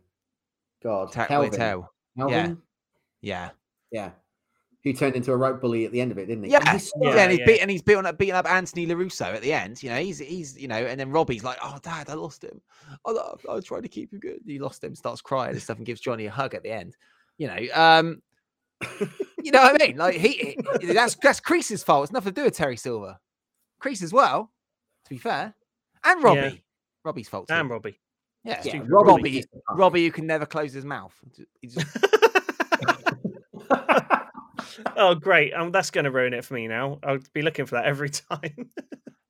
God, 0.81 1.11
ta- 1.11 1.25
Calvin. 1.25 1.51
Calvin? 1.51 2.61
Yeah, 3.21 3.51
Yeah. 3.91 4.11
Who 4.83 4.91
turned 4.91 5.15
into 5.15 5.31
a 5.31 5.37
rope 5.37 5.61
bully 5.61 5.85
at 5.85 5.93
the 5.93 6.01
end 6.01 6.11
of 6.11 6.17
it, 6.17 6.25
didn't 6.25 6.43
he? 6.43 6.51
yeah, 6.51 6.57
And 6.57 6.65
yeah. 6.65 6.73
he's 6.73 6.89
so- 6.89 6.93
Yeah, 7.01 7.15
and 7.23 7.31
he's 7.31 7.39
yeah. 7.39 7.45
beat 7.45 7.59
and 7.61 7.71
he's 7.71 7.81
beating 7.81 8.05
up 8.05 8.17
beating 8.17 8.35
up 8.35 8.45
Anthony 8.49 8.85
Larusso 8.85 9.33
at 9.33 9.41
the 9.41 9.53
end. 9.53 9.81
You 9.81 9.89
know, 9.91 9.97
he's 9.99 10.19
he's 10.19 10.59
you 10.59 10.67
know, 10.67 10.75
and 10.75 10.99
then 10.99 11.09
Robbie's 11.09 11.43
like, 11.43 11.57
"Oh, 11.63 11.77
Dad, 11.81 12.09
I 12.09 12.13
lost 12.15 12.43
him. 12.43 12.59
I, 13.05 13.11
lo- 13.11 13.37
I 13.49 13.53
was 13.53 13.63
trying 13.65 13.83
to 13.83 13.87
keep 13.87 14.11
him 14.11 14.19
good." 14.19 14.39
He 14.45 14.59
lost 14.59 14.83
him, 14.83 14.93
starts 14.93 15.21
crying 15.21 15.51
and 15.51 15.61
stuff, 15.61 15.77
and 15.77 15.85
gives 15.85 16.01
Johnny 16.01 16.25
a 16.25 16.31
hug 16.31 16.53
at 16.53 16.63
the 16.63 16.71
end. 16.71 16.97
You 17.37 17.47
know, 17.47 17.57
um, 17.73 18.21
you 19.41 19.51
know 19.51 19.61
what 19.61 19.81
I 19.81 19.87
mean? 19.87 19.95
Like 19.97 20.15
he, 20.15 20.57
he- 20.81 20.93
that's 20.93 21.15
that's 21.15 21.39
Kreese's 21.39 21.81
fault. 21.83 22.03
It's 22.03 22.11
nothing 22.13 22.33
to 22.33 22.41
do 22.41 22.45
with 22.45 22.55
Terry 22.57 22.75
Silver. 22.75 23.17
Kreese 23.81 24.03
as 24.03 24.11
well, 24.11 24.51
to 25.05 25.09
be 25.09 25.17
fair, 25.17 25.55
and 26.03 26.21
Robbie. 26.23 26.39
Yeah. 26.41 26.51
Robbie's 27.05 27.29
fault. 27.29 27.47
Too. 27.47 27.53
Damn, 27.53 27.71
Robbie. 27.71 27.99
yeah, 28.43 28.61
Yeah, 28.65 28.81
Robbie 28.87 29.09
Robbie, 29.11 29.37
is. 29.39 29.47
Robbie, 29.71 30.05
who 30.05 30.11
can 30.11 30.27
never 30.27 30.45
close 30.45 30.73
his 30.73 30.83
mouth. 30.85 31.13
He 31.61 31.67
just- 31.69 31.87
oh, 34.97 35.15
great. 35.15 35.53
Um, 35.53 35.71
that's 35.71 35.91
going 35.91 36.05
to 36.05 36.11
ruin 36.11 36.33
it 36.33 36.45
for 36.45 36.53
me 36.53 36.67
now. 36.67 36.99
I'll 37.03 37.19
be 37.33 37.41
looking 37.41 37.65
for 37.65 37.75
that 37.75 37.85
every 37.85 38.09
time. 38.09 38.69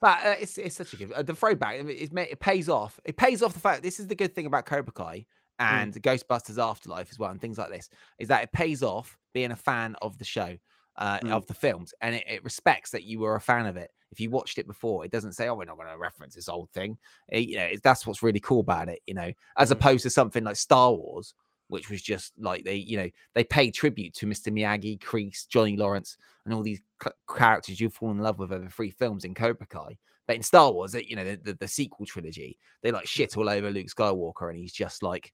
But 0.02 0.20
uh, 0.26 0.36
it's 0.38 0.58
it's 0.58 0.76
such 0.76 0.92
a 0.92 0.98
good 0.98 1.14
uh, 1.14 1.22
the 1.24 1.34
throwback. 1.34 1.76
It, 1.80 1.88
it, 1.88 2.12
it 2.14 2.40
pays 2.42 2.68
off. 2.68 3.00
It 3.06 3.16
pays 3.16 3.42
off 3.42 3.54
the 3.54 3.62
fact 3.62 3.84
this 3.84 4.02
is 4.02 4.08
the 4.08 4.16
good 4.16 4.36
thing 4.36 4.46
about 4.46 4.66
Cobra 4.66 4.92
Kai 4.92 5.26
and 5.60 5.94
Ghostbusters 5.94 6.62
Afterlife 6.62 7.08
as 7.10 7.18
well, 7.18 7.32
and 7.32 7.40
things 7.40 7.58
like 7.58 7.70
this 7.70 7.90
is 8.20 8.28
that 8.28 8.44
it 8.44 8.52
pays 8.52 8.84
off 8.84 9.18
being 9.34 9.52
a 9.52 9.56
fan 9.56 9.96
of 10.02 10.18
the 10.18 10.26
show, 10.26 10.58
uh, 10.98 11.20
Mm. 11.20 11.32
of 11.32 11.48
the 11.48 11.54
films, 11.54 11.94
and 12.02 12.16
it, 12.16 12.26
it 12.28 12.44
respects 12.44 12.92
that 12.92 13.04
you 13.04 13.20
were 13.22 13.36
a 13.36 13.40
fan 13.40 13.66
of 13.66 13.78
it. 13.78 13.92
If 14.12 14.20
you 14.20 14.30
watched 14.30 14.58
it 14.58 14.68
before, 14.68 15.06
it 15.06 15.12
doesn't 15.12 15.34
say, 15.34 15.48
"Oh, 15.48 15.56
we're 15.56 15.64
not 15.64 15.78
going 15.78 15.88
to 15.88 15.98
reference 15.98 16.36
this 16.36 16.50
old 16.50 16.70
thing." 16.72 16.98
It- 17.30 17.48
you 17.48 17.56
know, 17.56 17.64
it's, 17.64 17.82
that's 17.82 18.06
what's 18.06 18.22
really 18.22 18.42
cool 18.42 18.60
about 18.60 18.90
it. 18.90 19.00
You 19.08 19.14
know, 19.14 19.32
as 19.58 19.70
Mhm. 19.70 19.74
opposed 19.74 20.04
to 20.04 20.10
something 20.10 20.44
like 20.44 20.58
Star 20.58 20.92
Wars, 20.92 21.34
which 21.68 21.90
was 21.90 22.02
just 22.02 22.34
like 22.38 22.64
they, 22.64 22.76
you 22.76 22.98
know, 22.98 23.10
they 23.36 23.44
paid 23.44 23.72
tribute 23.74 24.14
to 24.16 24.26
Mr. 24.28 24.52
Miyagi, 24.52 25.00
Kreese, 25.00 25.48
Johnny 25.48 25.78
Lawrence, 25.78 26.18
and 26.46 26.54
all 26.54 26.62
these 26.64 26.82
c- 27.04 27.10
characters 27.36 27.80
you 27.80 27.90
fall 27.90 28.12
in 28.12 28.20
love 28.20 28.40
with 28.40 28.52
over 28.52 28.70
three 28.70 28.92
films 28.92 29.26
in 29.26 29.34
Cobra 29.34 29.66
Kai. 29.68 29.98
But 30.28 30.36
in 30.38 30.44
Star 30.44 30.72
Wars, 30.72 30.96
it- 30.96 31.08
you 31.08 31.16
know, 31.16 31.24
the, 31.26 31.36
the, 31.38 31.54
the 31.56 31.68
sequel 31.68 32.06
trilogy, 32.06 32.58
they 32.82 32.92
like 32.92 33.08
shit 33.08 33.36
all 33.38 33.50
over 33.50 33.72
Luke 33.72 33.88
Skywalker, 33.88 34.50
and 34.50 34.58
he's 34.58 34.74
just 34.74 35.04
like, 35.04 35.32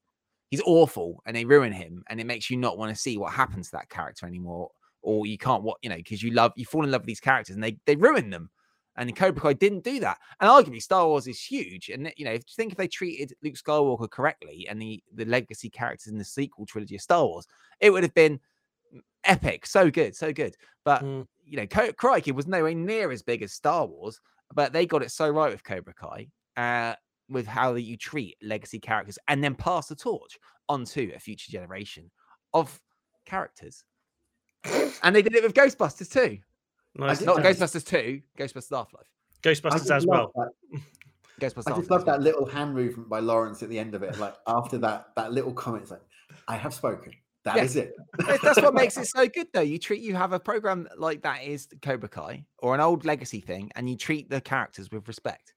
he's 0.50 0.62
awful, 0.64 1.22
and 1.26 1.36
they 1.36 1.44
ruin 1.44 1.72
him, 1.72 2.02
and 2.08 2.20
it 2.20 2.26
makes 2.26 2.50
you 2.50 2.56
not 2.56 2.78
want 2.78 2.94
to 2.94 3.00
see 3.00 3.18
what 3.18 3.32
happens 3.32 3.70
to 3.70 3.76
that 3.76 3.88
character 3.88 4.26
anymore, 4.26 4.70
or 5.02 5.26
you 5.26 5.38
can't, 5.38 5.62
what 5.62 5.78
you 5.82 5.90
know, 5.90 5.96
because 5.96 6.22
you 6.22 6.32
love, 6.32 6.52
you 6.56 6.64
fall 6.64 6.84
in 6.84 6.90
love 6.90 7.02
with 7.02 7.06
these 7.08 7.20
characters, 7.20 7.54
and 7.54 7.62
they 7.64 7.76
they 7.86 7.96
ruin 7.96 8.30
them. 8.30 8.50
And 9.00 9.16
Cobra 9.16 9.40
Kai 9.40 9.52
didn't 9.54 9.82
do 9.82 9.98
that. 10.00 10.18
And 10.40 10.48
arguably, 10.50 10.80
Star 10.82 11.06
Wars 11.06 11.26
is 11.26 11.42
huge. 11.42 11.88
And 11.88 12.12
you 12.16 12.24
know, 12.26 12.32
if 12.32 12.42
you 12.46 12.54
think 12.54 12.70
if 12.72 12.78
they 12.78 12.86
treated 12.86 13.32
Luke 13.42 13.54
Skywalker 13.54 14.08
correctly 14.10 14.66
and 14.68 14.80
the 14.80 15.02
the 15.14 15.24
legacy 15.24 15.70
characters 15.70 16.12
in 16.12 16.18
the 16.18 16.24
sequel 16.24 16.66
trilogy 16.66 16.96
of 16.96 17.00
Star 17.00 17.24
Wars, 17.24 17.46
it 17.80 17.90
would 17.90 18.02
have 18.02 18.14
been 18.14 18.38
epic. 19.24 19.64
So 19.66 19.90
good, 19.90 20.14
so 20.14 20.32
good. 20.32 20.54
But 20.84 21.02
Mm. 21.02 21.26
you 21.44 21.56
know, 21.56 21.66
Co- 21.66 22.20
Kid 22.20 22.36
was 22.36 22.46
nowhere 22.46 22.74
near 22.74 23.10
as 23.10 23.22
big 23.22 23.42
as 23.42 23.52
Star 23.52 23.86
Wars, 23.86 24.20
but 24.54 24.72
they 24.72 24.86
got 24.86 25.02
it 25.02 25.10
so 25.10 25.28
right 25.28 25.50
with 25.50 25.64
Cobra 25.64 25.94
Kai, 25.94 26.28
uh, 26.56 26.94
with 27.28 27.46
how 27.46 27.72
that 27.72 27.82
you 27.82 27.96
treat 27.96 28.36
legacy 28.42 28.78
characters 28.78 29.18
and 29.28 29.42
then 29.42 29.54
pass 29.54 29.88
the 29.88 29.96
torch 29.96 30.38
onto 30.68 31.10
a 31.14 31.18
future 31.18 31.50
generation 31.50 32.10
of 32.52 32.80
characters. 33.24 33.84
and 35.02 35.16
they 35.16 35.22
did 35.22 35.34
it 35.34 35.42
with 35.42 35.54
Ghostbusters 35.54 36.12
too. 36.12 36.38
Nice. 36.96 37.20
Not 37.20 37.38
Ghostbusters 37.38 37.86
two, 37.86 38.20
Ghostbusters 38.38 38.76
Afterlife. 38.78 39.06
Ghostbusters 39.42 39.94
as 39.96 40.06
well. 40.06 40.32
that- 40.34 40.80
Ghostbusters. 41.40 41.72
I 41.72 41.76
just 41.76 41.90
Afterlife. 41.90 41.90
love 41.90 42.04
that 42.06 42.20
little 42.20 42.44
hand 42.46 42.74
movement 42.74 43.08
by 43.08 43.20
Lawrence 43.20 43.62
at 43.62 43.68
the 43.70 43.78
end 43.78 43.94
of 43.94 44.02
it. 44.02 44.18
Like 44.18 44.34
after 44.46 44.76
that, 44.78 45.08
that 45.16 45.32
little 45.32 45.52
comment, 45.54 45.82
it's 45.82 45.90
like, 45.90 46.02
"I 46.48 46.56
have 46.56 46.74
spoken. 46.74 47.12
That 47.44 47.56
is 47.58 47.74
Yeah. 47.76 47.84
it." 47.84 47.94
That's- 48.18 48.40
That's 48.42 48.60
what 48.60 48.74
makes 48.74 48.96
it 48.98 49.06
so 49.14 49.26
good, 49.26 49.46
though. 49.54 49.60
You 49.62 49.78
treat 49.78 50.02
you 50.02 50.14
have 50.14 50.32
a 50.32 50.40
program 50.40 50.86
like 50.98 51.22
that 51.22 51.42
is 51.44 51.68
Cobra 51.80 52.08
Kai 52.10 52.44
or 52.58 52.74
an 52.74 52.80
old 52.80 53.04
legacy 53.06 53.40
thing, 53.40 53.70
and 53.76 53.88
you 53.88 53.96
treat 53.96 54.28
the 54.28 54.40
characters 54.42 54.90
with 54.90 55.08
respect. 55.08 55.54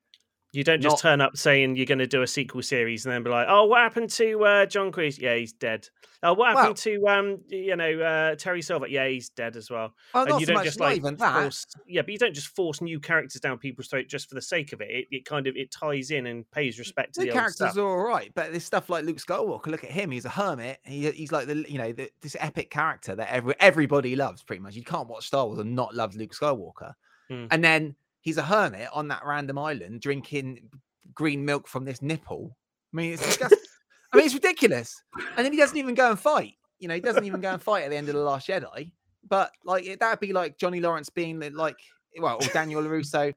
You 0.53 0.63
don't 0.63 0.81
just 0.81 0.93
Not- 0.93 0.99
turn 0.99 1.19
up 1.19 1.35
saying 1.35 1.77
you're 1.77 1.87
going 1.87 1.97
to 1.97 2.05
do 2.05 2.21
a 2.21 2.27
sequel 2.27 2.61
series 2.61 3.05
and 3.05 3.13
then 3.13 3.23
be 3.23 3.31
like, 3.31 3.47
"Oh, 3.49 3.65
what 3.65 3.79
happened 3.79 4.11
to 4.11 4.45
uh, 4.45 4.65
John 4.67 4.91
Kreese? 4.91 5.19
Yeah, 5.19 5.35
he's 5.35 5.51
dead. 5.51 5.89
Oh, 6.21 6.33
what 6.33 6.55
happened 6.55 6.77
to 6.77 7.07
um, 7.07 7.39
you 7.49 7.75
know, 7.75 7.99
uh, 7.99 8.35
Terry 8.35 8.61
Silver? 8.61 8.85
Yeah, 8.85 9.07
he's 9.07 9.29
dead 9.29 9.55
as 9.55 9.71
well." 9.71 9.95
Well, 10.13 10.23
and 10.23 10.29
not 10.29 10.39
you 10.41 10.45
so 10.45 10.51
don't 10.51 10.59
much 10.59 10.65
just 10.65 10.79
like 10.79 10.97
even 10.97 11.15
that. 11.15 11.41
force, 11.41 11.65
yeah, 11.87 12.03
but 12.03 12.11
you 12.11 12.19
don't 12.19 12.35
just 12.35 12.49
force 12.49 12.81
new 12.81 12.99
characters 12.99 13.41
down 13.41 13.57
people's 13.57 13.87
throat 13.87 14.05
just 14.07 14.29
for 14.29 14.35
the 14.35 14.43
sake 14.43 14.73
of 14.73 14.81
it. 14.81 14.91
It, 14.91 15.07
it 15.09 15.25
kind 15.25 15.47
of 15.47 15.55
it 15.55 15.71
ties 15.71 16.11
in 16.11 16.27
and 16.27 16.49
pays 16.51 16.77
respect 16.77 17.15
to 17.15 17.21
the 17.21 17.31
characters 17.31 17.75
are 17.75 17.87
all 17.87 18.07
right, 18.07 18.31
but 18.35 18.51
there's 18.51 18.63
stuff 18.63 18.91
like 18.91 19.05
Luke 19.05 19.17
Skywalker. 19.17 19.65
Look 19.67 19.83
at 19.83 19.89
him; 19.89 20.11
he's 20.11 20.25
a 20.25 20.29
hermit. 20.29 20.77
He, 20.83 21.09
he's 21.09 21.31
like 21.31 21.47
the 21.47 21.65
you 21.67 21.79
know 21.79 21.91
the, 21.91 22.11
this 22.21 22.37
epic 22.39 22.69
character 22.69 23.15
that 23.15 23.33
every, 23.33 23.55
everybody 23.59 24.15
loves. 24.15 24.43
Pretty 24.43 24.61
much, 24.61 24.75
you 24.75 24.83
can't 24.83 25.07
watch 25.07 25.25
Star 25.25 25.47
Wars 25.47 25.57
and 25.57 25.75
not 25.75 25.95
love 25.95 26.15
Luke 26.15 26.35
Skywalker. 26.35 26.93
Mm. 27.31 27.47
And 27.49 27.63
then 27.63 27.95
he's 28.23 28.37
a 28.37 28.41
hermit 28.41 28.89
on 28.91 29.07
that 29.09 29.21
random 29.23 29.59
island 29.59 30.01
drinking 30.01 30.69
green 31.13 31.45
milk 31.45 31.67
from 31.67 31.85
this 31.85 32.01
nipple. 32.01 32.57
I 32.91 32.97
mean, 32.97 33.13
it's 33.13 33.23
disgusting. 33.23 33.59
I 34.11 34.17
mean, 34.17 34.25
it's 34.25 34.33
ridiculous. 34.33 35.01
And 35.37 35.45
then 35.45 35.51
he 35.53 35.57
doesn't 35.59 35.77
even 35.77 35.93
go 35.93 36.09
and 36.09 36.19
fight. 36.19 36.53
You 36.79 36.87
know, 36.87 36.95
he 36.95 37.01
doesn't 37.01 37.23
even 37.25 37.39
go 37.41 37.51
and 37.51 37.61
fight 37.61 37.83
at 37.83 37.91
the 37.91 37.95
end 37.95 38.09
of 38.09 38.15
the 38.15 38.21
Last 38.21 38.47
Jedi. 38.47 38.91
But 39.29 39.51
like 39.63 39.85
it- 39.85 39.99
that'd 39.99 40.19
be 40.19 40.33
like 40.33 40.57
Johnny 40.57 40.79
Lawrence 40.79 41.09
being 41.09 41.37
the- 41.39 41.49
like, 41.51 41.77
well, 42.19 42.35
or 42.41 42.47
Daniel 42.53 42.81
Larusso 42.81 43.33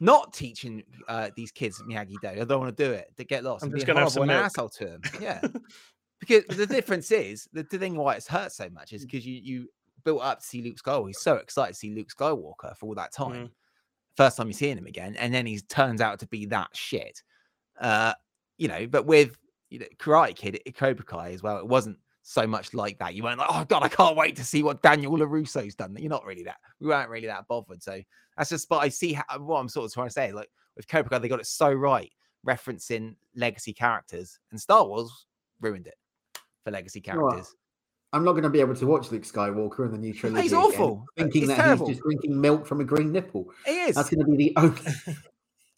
not 0.00 0.32
teaching 0.32 0.82
uh, 1.08 1.30
these 1.36 1.50
kids 1.50 1.80
Miyagi 1.88 2.14
Do. 2.22 2.28
I 2.28 2.44
don't 2.44 2.60
want 2.60 2.76
to 2.76 2.84
do 2.84 2.90
it. 2.92 3.10
They 3.16 3.24
get 3.24 3.44
lost. 3.44 3.64
I'm 3.64 3.72
just 3.72 3.86
gonna 3.86 4.00
have 4.00 4.12
horrible 4.12 4.12
some 4.12 4.22
an 4.24 4.28
milk. 4.28 4.44
asshole 4.44 4.68
to 4.70 4.84
them. 4.84 5.00
Yeah, 5.20 5.40
because 6.20 6.44
the 6.56 6.66
difference 6.66 7.10
is 7.10 7.48
the, 7.52 7.62
the 7.62 7.78
thing 7.78 7.96
why 7.96 8.14
it's 8.14 8.28
hurt 8.28 8.52
so 8.52 8.68
much 8.70 8.92
is 8.92 9.04
because 9.04 9.26
you 9.26 9.40
you 9.42 9.68
built 10.04 10.22
up 10.22 10.40
to 10.40 10.46
see 10.46 10.62
Luke 10.62 10.76
Skywalker. 10.76 11.08
He's 11.08 11.20
so 11.20 11.34
excited 11.36 11.72
to 11.72 11.78
see 11.78 11.94
Luke 11.94 12.08
Skywalker 12.16 12.76
for 12.76 12.86
all 12.86 12.94
that 12.94 13.12
time. 13.12 13.46
Mm. 13.46 13.50
First 14.16 14.36
time 14.36 14.46
you're 14.46 14.54
seeing 14.54 14.78
him 14.78 14.86
again, 14.86 15.16
and 15.16 15.32
then 15.32 15.46
he 15.46 15.60
turns 15.60 16.00
out 16.00 16.18
to 16.20 16.26
be 16.26 16.46
that 16.46 16.70
shit. 16.74 17.22
Uh, 17.80 18.14
you 18.56 18.68
know, 18.68 18.86
but 18.86 19.06
with 19.06 19.36
you 19.70 19.78
know, 19.78 19.86
Karate 19.98 20.34
Kid, 20.34 20.60
Cobra 20.76 21.04
Kai 21.04 21.32
as 21.32 21.42
well, 21.42 21.58
it 21.58 21.66
wasn't 21.66 21.98
so 22.22 22.46
much 22.46 22.74
like 22.74 22.98
that. 22.98 23.14
You 23.14 23.22
weren't 23.22 23.38
like, 23.38 23.48
oh 23.50 23.64
god, 23.64 23.82
I 23.82 23.88
can't 23.88 24.16
wait 24.16 24.36
to 24.36 24.44
see 24.44 24.62
what 24.62 24.82
Daniel 24.82 25.16
Larusso's 25.16 25.74
done. 25.74 25.96
You're 25.98 26.10
not 26.10 26.24
really 26.24 26.44
that. 26.44 26.56
We 26.80 26.88
weren't 26.88 27.10
really 27.10 27.26
that 27.28 27.46
bothered. 27.46 27.82
So 27.82 28.00
that's 28.36 28.50
just. 28.50 28.68
But 28.68 28.78
I 28.78 28.88
see 28.88 29.12
how, 29.12 29.38
what 29.38 29.60
I'm 29.60 29.68
sort 29.68 29.86
of 29.86 29.92
trying 29.92 30.08
to 30.08 30.12
say. 30.12 30.32
Like 30.32 30.48
with 30.76 30.88
Cobra 30.88 31.10
Kai, 31.10 31.18
they 31.18 31.28
got 31.28 31.40
it 31.40 31.46
so 31.46 31.70
right, 31.72 32.10
referencing 32.46 33.16
legacy 33.34 33.72
characters, 33.72 34.38
and 34.50 34.60
Star 34.60 34.86
Wars 34.86 35.26
ruined 35.60 35.86
it 35.86 35.96
for 36.64 36.70
legacy 36.70 37.00
characters. 37.00 37.54
I'm 38.16 38.24
not 38.24 38.32
going 38.32 38.42
to 38.44 38.50
be 38.50 38.60
able 38.60 38.74
to 38.74 38.86
watch 38.86 39.10
Luke 39.12 39.22
Skywalker 39.24 39.84
in 39.86 39.92
the 39.92 39.98
new 39.98 40.12
trilogy. 40.14 40.46
again, 40.48 40.58
awful. 40.58 41.04
Thinking 41.16 41.42
He's 41.42 41.48
that 41.48 41.56
terrible. 41.56 41.86
he's 41.86 41.96
just 41.96 42.04
drinking 42.04 42.40
milk 42.40 42.66
from 42.66 42.80
a 42.80 42.84
green 42.84 43.12
nipple. 43.12 43.50
It 43.66 43.88
is. 43.90 43.94
That's 43.96 44.10
going 44.10 44.24
to 44.24 44.30
be 44.30 44.36
the 44.36 44.52
only 44.56 44.80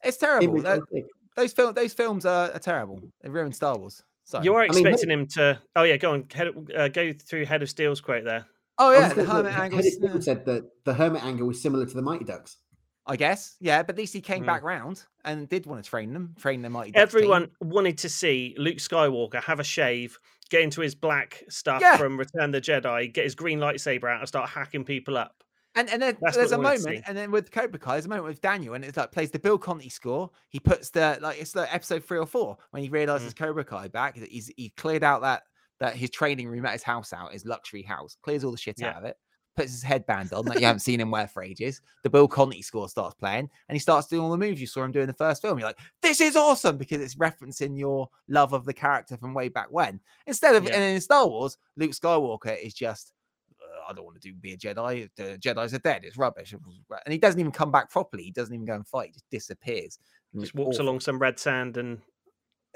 It's 0.05 0.17
terrible. 0.17 0.65
image 0.65 0.83
I 0.95 1.03
Those 1.37 1.53
film, 1.53 1.75
those 1.75 1.93
films 1.93 2.25
are, 2.25 2.51
are 2.53 2.59
terrible. 2.59 3.01
They 3.21 3.29
ruined 3.29 3.55
Star 3.55 3.77
Wars. 3.77 4.03
So, 4.25 4.43
You 4.43 4.55
are 4.55 4.63
I 4.63 4.69
mean, 4.69 4.87
expecting 4.87 5.11
him 5.11 5.27
to. 5.29 5.61
Oh 5.75 5.83
yeah, 5.85 5.97
go 5.97 6.13
on. 6.13 6.25
Head, 6.33 6.49
uh, 6.77 6.89
go 6.89 7.13
through 7.13 7.47
Head 7.47 7.63
of 7.63 7.71
Steel's 7.71 8.01
quote 8.01 8.25
there. 8.25 8.45
oh 8.79 8.91
I 8.91 8.99
yeah, 8.99 9.13
the 9.15 9.25
hermit 9.25 9.53
look, 9.53 9.59
angle. 9.61 9.79
Head 9.79 9.87
of 9.87 9.93
Steel 9.95 10.23
said 10.23 10.45
that 10.47 10.65
the 10.85 10.95
hermit 10.95 11.25
angle 11.25 11.47
was 11.47 11.61
similar 11.63 11.87
to 11.87 11.95
the 11.95 12.03
Mighty 12.03 12.25
Ducks. 12.25 12.59
I 13.07 13.17
guess. 13.17 13.57
Yeah, 13.61 13.83
but 13.83 13.95
at 13.95 13.99
least 13.99 14.13
he 14.13 14.21
came 14.21 14.43
Mm. 14.43 14.47
back 14.47 14.63
round 14.63 15.03
and 15.25 15.49
did 15.49 15.65
want 15.65 15.83
to 15.83 15.89
train 15.89 16.13
them, 16.13 16.35
train 16.39 16.61
them. 16.61 16.73
Mighty 16.73 16.91
Ducks 16.93 17.11
team. 17.13 17.21
Everyone 17.23 17.51
wanted 17.63 17.97
to 17.99 18.09
see 18.11 18.55
Luke 18.59 18.77
Skywalker 18.77 19.43
have 19.43 19.61
a 19.61 19.65
shave, 19.65 20.19
get 20.51 20.63
into 20.63 20.81
his 20.81 20.95
black 20.95 21.43
stuff 21.49 21.81
Yeah. 21.81 21.97
from 21.97 22.19
Return 22.19 22.51
the 22.51 22.61
Jedi, 22.61 23.13
get 23.13 23.25
his 23.25 23.35
green 23.35 23.59
lightsaber 23.59 24.11
out, 24.13 24.21
and 24.21 24.29
start 24.29 24.49
hacking 24.51 24.85
people 24.85 25.17
up. 25.17 25.43
And 25.75 25.89
and 25.91 26.01
then 26.03 26.17
That's 26.21 26.37
there's 26.37 26.53
a 26.53 26.59
we 26.59 26.65
wanted 26.65 26.79
to 26.79 26.85
moment, 26.87 27.05
and 27.07 27.17
then 27.17 27.31
with 27.31 27.51
Cobra 27.51 27.79
Kai, 27.79 27.93
there's 27.93 28.07
a 28.07 28.09
moment 28.09 28.27
with 28.27 28.41
Daniel, 28.41 28.75
and 28.75 28.85
it's 28.85 28.97
like 28.97 29.13
plays 29.13 29.31
the 29.31 29.39
Bill 29.39 29.59
Conti 29.59 29.89
score. 29.91 30.31
He 30.49 30.59
puts 30.59 30.91
the 30.91 31.19
like 31.21 31.41
it's 31.41 31.55
like 31.55 31.73
episode 31.73 32.05
three 32.05 32.19
or 32.19 32.27
four 32.27 32.57
when 32.71 32.83
he 32.83 32.89
Mm. 32.89 32.93
realizes 32.93 33.35
Cobra 33.35 33.65
Kai 33.65 33.89
back. 33.89 34.17
that 34.17 34.31
He's 34.31 34.51
he 34.57 34.71
cleared 34.71 35.05
out 35.05 35.21
that 35.23 35.43
that 35.81 35.95
his 35.95 36.11
training 36.11 36.49
room 36.49 36.67
at 36.67 36.73
his 36.73 36.83
house 36.83 37.13
out, 37.13 37.33
his 37.33 37.45
luxury 37.45 37.83
house, 37.83 38.17
clears 38.23 38.43
all 38.43 38.51
the 38.51 38.57
shit 38.59 38.81
Yeah. 38.81 38.89
out 38.91 38.97
of 38.97 39.05
it, 39.05 39.17
puts 39.59 39.73
his 39.73 39.83
headband 39.83 40.33
on 40.33 40.45
that 40.47 40.61
you 40.61 40.67
haven't 40.67 40.81
seen 40.81 41.01
him 41.01 41.11
wear 41.11 41.27
for 41.29 41.43
ages. 41.43 41.81
The 42.03 42.11
Bill 42.11 42.29
Conti 42.29 42.63
score 42.63 42.89
starts 42.89 43.15
playing, 43.15 43.51
and 43.69 43.75
he 43.75 43.79
starts 43.79 44.07
doing 44.07 44.23
all 44.23 44.31
the 44.31 44.37
moves 44.39 44.61
you 44.61 44.67
saw 44.67 44.85
him 44.85 44.93
do 44.93 45.01
in 45.01 45.07
the 45.07 45.13
first 45.13 45.43
film. 45.43 45.59
You're 45.59 45.69
like, 45.69 45.79
this 46.03 46.21
is 46.21 46.37
awesome 46.37 46.77
because 46.79 47.01
it's 47.01 47.17
referencing 47.17 47.79
your 47.79 48.09
love 48.29 48.53
of 48.53 48.65
the 48.65 48.73
character 48.75 49.17
from 49.17 49.35
way 49.35 49.49
back 49.49 49.67
when. 49.71 50.01
Instead 50.27 50.55
of 50.57 50.65
Yeah. 50.65 50.75
and 50.75 50.83
in 50.95 51.01
Star 51.01 51.27
Wars, 51.29 51.57
Luke 51.77 51.91
Skywalker 51.93 52.57
is 52.63 52.75
just 52.75 53.13
"Uh, 53.61 53.91
I 53.91 53.93
don't 53.93 54.05
want 54.05 54.21
to 54.21 54.29
do 54.29 54.35
be 54.35 54.53
a 54.53 54.57
Jedi. 54.57 55.09
The 55.17 55.39
Jedi's 55.39 55.75
are 55.75 55.79
dead. 55.79 56.05
It's 56.05 56.17
rubbish. 56.17 56.53
It 56.53 56.61
was 56.65 56.81
ra-" 56.89 56.99
And 57.05 57.13
he 57.13 57.19
doesn't 57.19 57.41
even 57.41 57.53
come 57.53 57.71
back 57.73 57.91
properly. 57.91 58.23
He 58.25 58.31
doesn't 58.31 58.55
even 58.55 58.67
go 58.67 58.75
and 58.75 58.87
fight. 58.87 59.07
He 59.09 59.13
just 59.13 59.31
disappears. 59.31 59.99
And 60.33 60.43
Just 60.43 60.55
walks 60.55 60.77
awful. 60.77 60.87
along 60.87 61.01
some 61.01 61.19
red 61.19 61.39
sand 61.39 61.77
and 61.77 62.01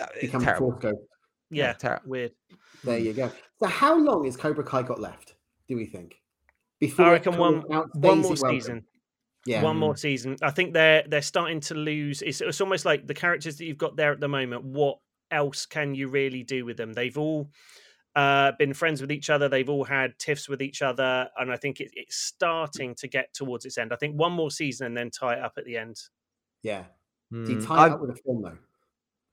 Uh, 0.01 0.07
It's 0.21 0.33
a 0.35 0.39
terrible. 0.39 0.71
force 0.73 0.83
ghost. 0.83 1.01
yeah, 1.51 1.75
terrible. 1.75 2.09
weird. 2.09 2.33
There 2.83 2.99
you 2.99 3.13
go. 3.13 3.31
So, 3.59 3.67
how 3.67 3.95
long 3.97 4.25
is 4.25 4.37
Cobra 4.39 4.65
Kai 4.65 4.83
got 4.83 4.99
left? 5.01 5.37
Do 5.69 5.77
we 5.77 5.85
think? 5.85 6.17
Before 6.83 7.07
I 7.07 7.13
reckon 7.13 7.39
one 7.39 7.61
one 7.95 8.19
more 8.19 8.35
Welcome? 8.35 8.37
season. 8.37 8.85
Yeah. 9.47 9.63
One 9.63 9.77
more 9.77 9.97
season. 9.97 10.37
I 10.43 10.51
think 10.51 10.73
they're 10.73 11.05
they're 11.07 11.23
starting 11.23 11.61
to 11.61 11.75
lose. 11.75 12.23
It's, 12.23 12.41
it's 12.41 12.61
almost 12.61 12.85
like 12.85 13.07
the 13.07 13.15
characters 13.15 13.57
that 13.59 13.65
you've 13.65 13.79
got 13.79 13.97
there 13.97 14.13
at 14.13 14.21
the 14.21 14.29
moment. 14.29 14.65
What 14.65 14.99
else 15.31 15.65
can 15.65 15.95
you 15.95 16.09
really 16.09 16.43
do 16.43 16.65
with 16.65 16.77
them? 16.77 16.93
They've 16.93 17.17
all 17.17 17.51
uh, 18.17 18.53
been 18.59 18.75
friends 18.75 19.01
with 19.01 19.11
each 19.13 19.31
other. 19.31 19.49
They've 19.49 19.69
all 19.69 19.85
had 19.85 20.19
tiffs 20.19 20.49
with 20.49 20.61
each 20.61 20.83
other, 20.83 21.29
and 21.39 21.51
I 21.53 21.57
think 21.57 21.81
it, 21.81 21.91
it's 21.95 22.17
starting 22.17 22.95
to 22.97 23.09
get 23.09 23.33
towards 23.33 23.65
its 23.65 23.79
end. 23.79 23.93
I 23.93 23.97
think 23.97 24.17
one 24.17 24.33
more 24.33 24.51
season 24.51 24.89
and 24.89 24.97
then 24.97 25.11
tie 25.11 25.35
it 25.35 25.41
up 25.43 25.55
at 25.57 25.65
the 25.65 25.77
end. 25.77 25.97
Yeah. 26.63 26.85
Do 27.33 27.53
you 27.53 27.59
Mm, 27.59 27.67
tie 27.67 27.87
it 27.87 27.93
up 27.93 28.01
with 28.01 28.11
a 28.11 28.15
film 28.17 28.43
though? 28.43 28.59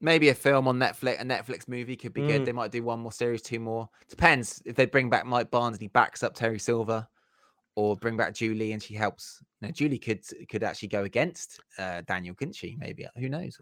maybe 0.01 0.29
a 0.29 0.33
film 0.33 0.67
on 0.69 0.79
Netflix, 0.79 1.19
a 1.19 1.25
Netflix 1.25 1.67
movie 1.67 1.97
could 1.97 2.13
be 2.13 2.21
Mm. 2.21 2.27
good. 2.27 2.45
They 2.45 2.53
might 2.53 2.71
do 2.71 2.81
one 2.83 2.99
more 3.01 3.11
series, 3.11 3.41
two 3.41 3.59
more. 3.59 3.89
Depends 4.07 4.61
if 4.65 4.75
they 4.77 4.85
bring 4.85 5.09
back 5.09 5.25
Mike 5.25 5.51
Barnes 5.51 5.75
and 5.75 5.81
he 5.81 5.87
backs 5.89 6.23
up 6.23 6.33
Terry 6.33 6.57
Silver, 6.59 7.05
or 7.75 7.95
bring 7.95 8.17
back 8.17 8.33
Julie 8.33 8.73
and 8.73 8.81
she 8.81 8.93
helps. 8.95 9.41
Now 9.61 9.69
Julie 9.71 9.99
could 9.99 10.23
could 10.49 10.63
actually 10.63 10.89
go 10.89 11.03
against 11.03 11.59
uh, 11.77 12.01
Daniel, 12.07 12.35
couldn't 12.35 12.55
she? 12.55 12.75
Maybe 12.79 13.07
who 13.17 13.29
knows? 13.29 13.57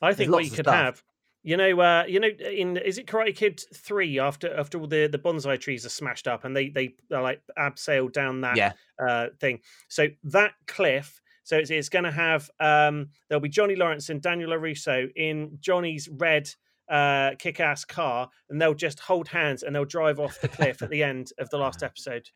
I 0.00 0.14
think 0.14 0.30
what 0.32 0.44
you 0.44 0.50
could 0.50 0.64
stuff. 0.66 0.74
have, 0.74 1.02
you 1.42 1.56
know, 1.56 1.80
uh, 1.80 2.04
you 2.08 2.20
know, 2.20 2.28
in 2.28 2.76
is 2.76 2.98
it 2.98 3.06
Karate 3.06 3.34
Kid 3.34 3.62
three? 3.74 4.18
After 4.18 4.54
after 4.58 4.78
all 4.78 4.86
the 4.86 5.06
the 5.06 5.18
bonsai 5.18 5.60
trees 5.60 5.84
are 5.86 5.90
smashed 5.90 6.26
up 6.28 6.44
and 6.44 6.56
they 6.56 6.68
they 6.70 6.94
are 7.12 7.22
like 7.22 7.40
abseil 7.58 8.12
down 8.12 8.40
that 8.42 8.56
Yeah. 8.56 8.72
uh, 9.04 9.28
thing. 9.40 9.60
So 9.88 10.08
that 10.24 10.52
cliff. 10.66 11.20
So 11.44 11.56
it's, 11.58 11.70
it's 11.70 11.88
going 11.88 12.04
to 12.04 12.12
have 12.12 12.48
um, 12.60 13.08
there'll 13.28 13.40
be 13.40 13.48
Johnny 13.48 13.74
Lawrence 13.74 14.10
and 14.10 14.22
Daniel 14.22 14.50
Larusso 14.50 15.10
in 15.16 15.58
Johnny's 15.58 16.08
red 16.08 16.48
uh, 16.88 17.32
kick-ass 17.36 17.84
car, 17.84 18.28
and 18.48 18.62
they'll 18.62 18.74
just 18.74 19.00
hold 19.00 19.26
hands 19.26 19.64
and 19.64 19.74
they'll 19.74 19.84
drive 19.84 20.20
off 20.20 20.40
the 20.40 20.46
cliff 20.46 20.82
at 20.82 20.90
the 20.90 21.02
end 21.02 21.32
of 21.38 21.50
the 21.50 21.58
last 21.58 21.82
episode, 21.82 22.28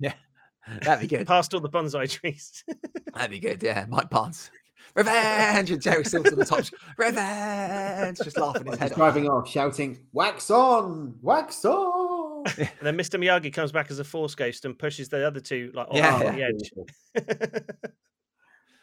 That'd 0.82 1.08
be 1.08 1.16
good. 1.16 1.26
past 1.26 1.54
all 1.54 1.60
the 1.60 1.68
bonsai 1.68 2.10
trees. 2.10 2.64
That'd 3.14 3.30
be 3.30 3.38
good. 3.40 3.62
Yeah, 3.62 3.86
Mike 3.88 4.10
Barnes. 4.10 4.50
Revenge 4.94 5.70
and 5.70 5.82
Terry 5.82 6.04
Silver 6.04 6.30
on 6.30 6.38
the 6.38 6.44
top. 6.44 6.64
Revenge, 6.98 8.18
just 8.18 8.38
laughing 8.38 8.64
his 8.64 8.74
He's 8.74 8.80
head 8.80 8.92
off. 8.92 8.96
driving 8.96 9.28
off, 9.28 9.48
shouting, 9.48 9.98
"Wax 10.12 10.50
on, 10.50 11.16
wax 11.20 11.64
on!" 11.66 12.44
and 12.58 12.68
then 12.80 12.96
Mr. 12.96 13.20
Miyagi 13.22 13.52
comes 13.52 13.72
back 13.72 13.90
as 13.90 13.98
a 13.98 14.04
force 14.04 14.34
ghost 14.34 14.64
and 14.64 14.78
pushes 14.78 15.08
the 15.10 15.26
other 15.26 15.40
two 15.40 15.70
like 15.74 15.88
off 15.88 15.96
Yeah. 15.96 16.18
the 16.32 16.42
edge. 16.44 17.56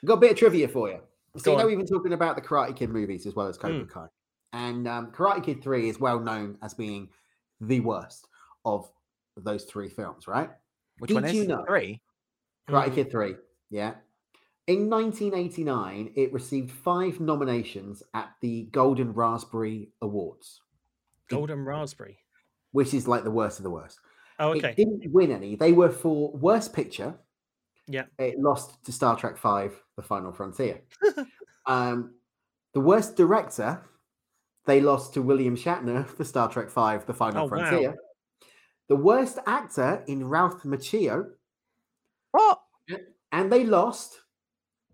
Got 0.05 0.13
a 0.15 0.17
bit 0.17 0.31
of 0.31 0.38
trivia 0.38 0.67
for 0.67 0.89
you. 0.89 0.99
So 1.38 1.43
Go 1.45 1.51
you 1.51 1.57
know 1.57 1.63
on. 1.63 1.67
we've 1.69 1.77
been 1.77 1.88
talking 1.88 2.13
about 2.13 2.36
the 2.36 2.41
Karate 2.41 2.75
Kid 2.75 2.89
movies 2.89 3.25
as 3.25 3.34
well 3.36 3.47
as 3.47 3.57
Cobra 3.57 3.79
Mm. 3.86 3.89
Kai, 3.89 4.07
and 4.53 4.88
um, 4.88 5.11
Karate 5.11 5.43
Kid 5.43 5.63
Three 5.63 5.89
is 5.89 5.99
well 5.99 6.19
known 6.19 6.57
as 6.61 6.73
being 6.73 7.09
the 7.61 7.79
worst 7.79 8.27
of 8.65 8.88
those 9.38 9.63
three 9.63 9.89
films, 9.89 10.27
right? 10.27 10.49
Which 10.99 11.09
Did 11.09 11.15
one 11.15 11.25
is 11.25 11.33
you 11.33 11.47
know- 11.47 11.65
three? 11.65 12.01
Karate 12.69 12.89
Mhm. 12.89 12.95
Kid 12.95 13.11
3, 13.11 13.35
yeah. 13.69 13.95
In 14.67 14.87
1989, 14.87 16.13
it 16.15 16.31
received 16.31 16.71
five 16.71 17.19
nominations 17.19 18.01
at 18.13 18.33
the 18.39 18.63
Golden 18.71 19.11
Raspberry 19.13 19.91
Awards, 20.01 20.61
Golden 21.29 21.65
Raspberry. 21.65 22.19
which 22.71 22.93
is 22.93 23.05
like 23.07 23.25
the 23.25 23.31
worst 23.31 23.59
of 23.59 23.63
the 23.63 23.69
worst. 23.69 23.99
Oh, 24.39 24.53
It 24.53 24.63
okay. 24.63 24.73
didn't 24.75 25.11
win 25.11 25.31
any. 25.31 25.55
They 25.57 25.73
were 25.73 25.89
for 25.89 26.31
Worst 26.31 26.73
Picture. 26.73 27.19
Yeah. 27.87 28.05
It 28.17 28.39
lost 28.39 28.83
to 28.85 28.93
Star 28.93 29.17
Trek 29.17 29.35
5, 29.37 29.77
The 29.97 30.01
Final 30.03 30.31
Frontier. 30.31 30.81
um, 31.65 32.15
the 32.73 32.79
Worst 32.79 33.17
Director, 33.17 33.83
they 34.65 34.79
lost 34.79 35.13
to 35.15 35.21
William 35.21 35.57
Shatner 35.57 36.07
for 36.07 36.23
Star 36.23 36.49
Trek 36.49 36.69
5, 36.69 37.05
The 37.05 37.13
Final 37.13 37.43
Oh, 37.43 37.47
wow. 37.55 37.93
Frontier. 38.88 38.97
The 38.97 39.03
Worst 39.03 39.39
Actor 39.45 40.03
in 40.07 40.27
Ralph 40.27 40.63
Macchio, 40.63 41.31
What? 42.31 42.59
and 43.31 43.51
they 43.51 43.63
lost 43.63 44.19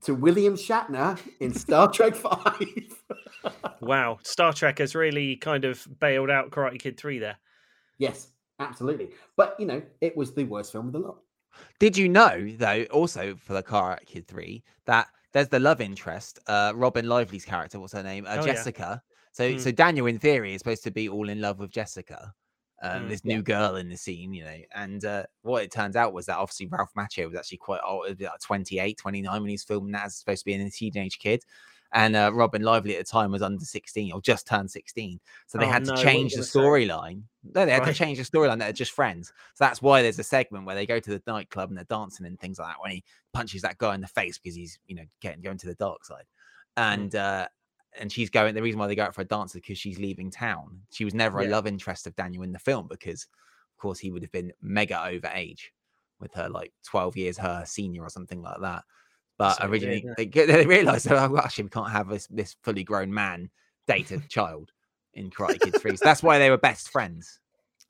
to 0.04 0.14
William 0.16 0.56
Shatner 0.56 1.20
in 1.40 1.54
Star 1.54 1.88
Trek 1.92 2.16
Five. 2.16 3.04
Wow, 3.82 4.20
Star 4.24 4.54
Trek 4.54 4.80
has 4.80 4.96
really 4.96 5.36
kind 5.36 5.66
of 5.66 5.86
bailed 6.00 6.30
out 6.30 6.52
Karate 6.52 6.80
Kid 6.80 6.98
Three 6.98 7.20
there. 7.20 7.38
yes, 7.98 8.30
absolutely. 8.60 9.10
But 9.36 9.56
you 9.60 9.66
know, 9.66 9.82
it 10.02 10.16
was 10.16 10.34
the 10.34 10.44
worst 10.46 10.72
film 10.72 10.88
of 10.88 10.94
the 10.94 11.00
lot. 11.00 11.18
Did 11.80 11.98
you 11.98 12.08
know 12.10 12.48
though? 12.58 12.84
Also 12.92 13.36
for 13.36 13.54
the 13.54 13.64
Karate 13.64 14.06
Kid 14.06 14.28
three, 14.28 14.64
that 14.86 15.08
there's 15.34 15.48
the 15.50 15.60
love 15.60 15.82
interest, 15.82 16.40
uh, 16.48 16.72
Robin 16.76 17.08
Lively's 17.08 17.46
character. 17.46 17.80
What's 17.80 17.94
her 17.94 18.04
name? 18.04 18.26
Uh, 18.26 18.30
Oh, 18.32 18.36
yeah. 18.46 18.54
Jessica. 18.54 19.02
So 19.32 19.44
Mm. 19.52 19.60
so 19.60 19.72
Daniel, 19.72 20.06
in 20.08 20.20
theory, 20.20 20.54
is 20.54 20.60
supposed 20.60 20.84
to 20.84 20.92
be 20.92 21.10
all 21.10 21.30
in 21.30 21.40
love 21.42 21.60
with 21.60 21.72
Jessica. 21.72 22.34
Um, 22.82 23.08
Mm, 23.08 23.10
this 23.10 23.26
yeah. 23.26 23.36
new 23.36 23.42
girl 23.44 23.76
in 23.76 23.90
the 23.90 23.98
scene, 23.98 24.34
you 24.34 24.46
know, 24.46 24.56
and 24.74 25.04
uh, 25.04 25.24
what 25.42 25.64
it 25.64 25.72
turns 25.72 25.98
out 25.98 26.14
was 26.14 26.28
that 26.28 26.38
obviously 26.38 26.68
Ralph 26.68 26.94
Macchio 26.98 27.28
was 27.28 27.38
actually 27.38 27.58
quite 27.58 27.82
old, 27.86 28.20
like 28.22 28.40
28, 28.40 28.98
29 28.98 29.42
when 29.42 29.50
he's 29.50 29.64
filming 29.64 29.92
that 29.92 30.06
as 30.06 30.16
supposed 30.16 30.40
to 30.42 30.46
be 30.46 30.54
a 30.54 30.70
teenage 30.70 31.20
kid. 31.20 31.44
And 31.92 32.16
uh, 32.16 32.32
Robin 32.34 32.62
Lively 32.62 32.96
at 32.96 33.06
the 33.06 33.12
time 33.12 33.32
was 33.32 33.42
under 33.42 33.66
16 33.66 34.12
or 34.14 34.22
just 34.22 34.48
turned 34.48 34.70
16. 34.72 35.20
So 35.48 35.58
they 35.58 35.66
Oh, 35.66 35.68
had 35.68 35.84
to 35.86 35.92
what 35.92 35.94
change 35.94 36.36
the 36.36 36.42
storyline. 36.42 37.24
No, 37.44 37.66
they 37.66 37.72
had 37.72 37.84
Right. 37.84 37.86
to 37.86 37.94
change 37.94 38.18
the 38.18 38.24
storyline. 38.24 38.60
They're 38.60 38.72
just 38.74 38.92
friends. 38.92 39.30
So 39.56 39.64
that's 39.66 39.82
why 39.82 40.02
there's 40.02 40.20
a 40.20 40.24
segment 40.24 40.66
where 40.66 40.76
they 40.76 40.86
go 40.86 41.00
to 41.00 41.10
the 41.10 41.22
nightclub 41.26 41.70
and 41.70 41.78
they're 41.78 41.86
dancing 41.86 42.26
and 42.28 42.40
things 42.40 42.60
like 42.60 42.70
that 42.70 42.82
when 42.82 42.92
he 42.92 43.04
punches 43.34 43.62
that 43.64 43.78
guy 43.78 43.96
in 43.96 44.02
the 44.02 44.08
face 44.08 44.38
because 44.38 44.56
he's, 44.56 44.78
you 44.88 44.96
know, 44.96 45.06
getting 45.22 45.42
going 45.42 45.58
to 45.58 45.68
the 45.68 45.76
dark 45.76 46.06
side. 46.06 46.26
And 46.78 47.16
uh 47.16 47.48
and 48.00 48.12
she's 48.12 48.30
going 48.30 48.56
the 48.56 48.62
reason 48.62 48.80
why 48.80 48.88
they 48.88 48.96
go 48.96 49.04
out 49.04 49.16
for 49.16 49.22
a 49.22 49.26
dance 49.26 49.52
is 49.52 49.62
because 49.62 49.78
she's 49.78 50.00
leaving 50.00 50.32
town. 50.32 50.82
She 50.92 51.06
was 51.06 51.14
never 51.14 51.40
a 51.42 51.48
love 51.48 51.68
interest 51.68 52.08
of 52.08 52.16
Daniel 52.16 52.44
in 52.44 52.52
the 52.52 52.60
film 52.60 52.88
because 52.88 53.24
of 53.24 53.82
course 53.82 54.00
he 54.00 54.12
would 54.12 54.24
have 54.24 54.32
been 54.32 54.52
mega 54.62 55.06
over 55.06 55.30
age 55.34 55.72
with 56.20 56.34
her 56.34 56.50
like 56.50 56.74
12 56.86 57.18
years 57.18 57.38
her 57.38 57.64
senior 57.66 58.04
or 58.04 58.10
something 58.10 58.42
like 58.42 58.60
that. 58.62 58.84
But 59.38 59.56
So 59.56 59.68
originally 59.68 60.06
it? 60.18 60.34
they, 60.34 60.46
they 60.46 60.66
realized 60.66 61.08
that 61.08 61.30
oh, 61.30 61.38
actually 61.38 61.66
we 61.66 61.70
can't 61.70 61.92
have 61.92 62.10
this 62.10 62.28
this 62.28 62.56
fully 62.64 62.84
grown 62.84 63.14
man 63.14 63.50
date 63.88 64.12
a 64.12 64.20
child 64.28 64.72
in 65.14 65.30
Karate 65.30 65.60
Kid 65.60 65.80
3. 65.80 65.98
So 65.98 66.06
that's 66.06 66.24
why 66.24 66.40
they 66.40 66.50
were 66.50 66.58
best 66.58 66.90
friends. 66.90 67.40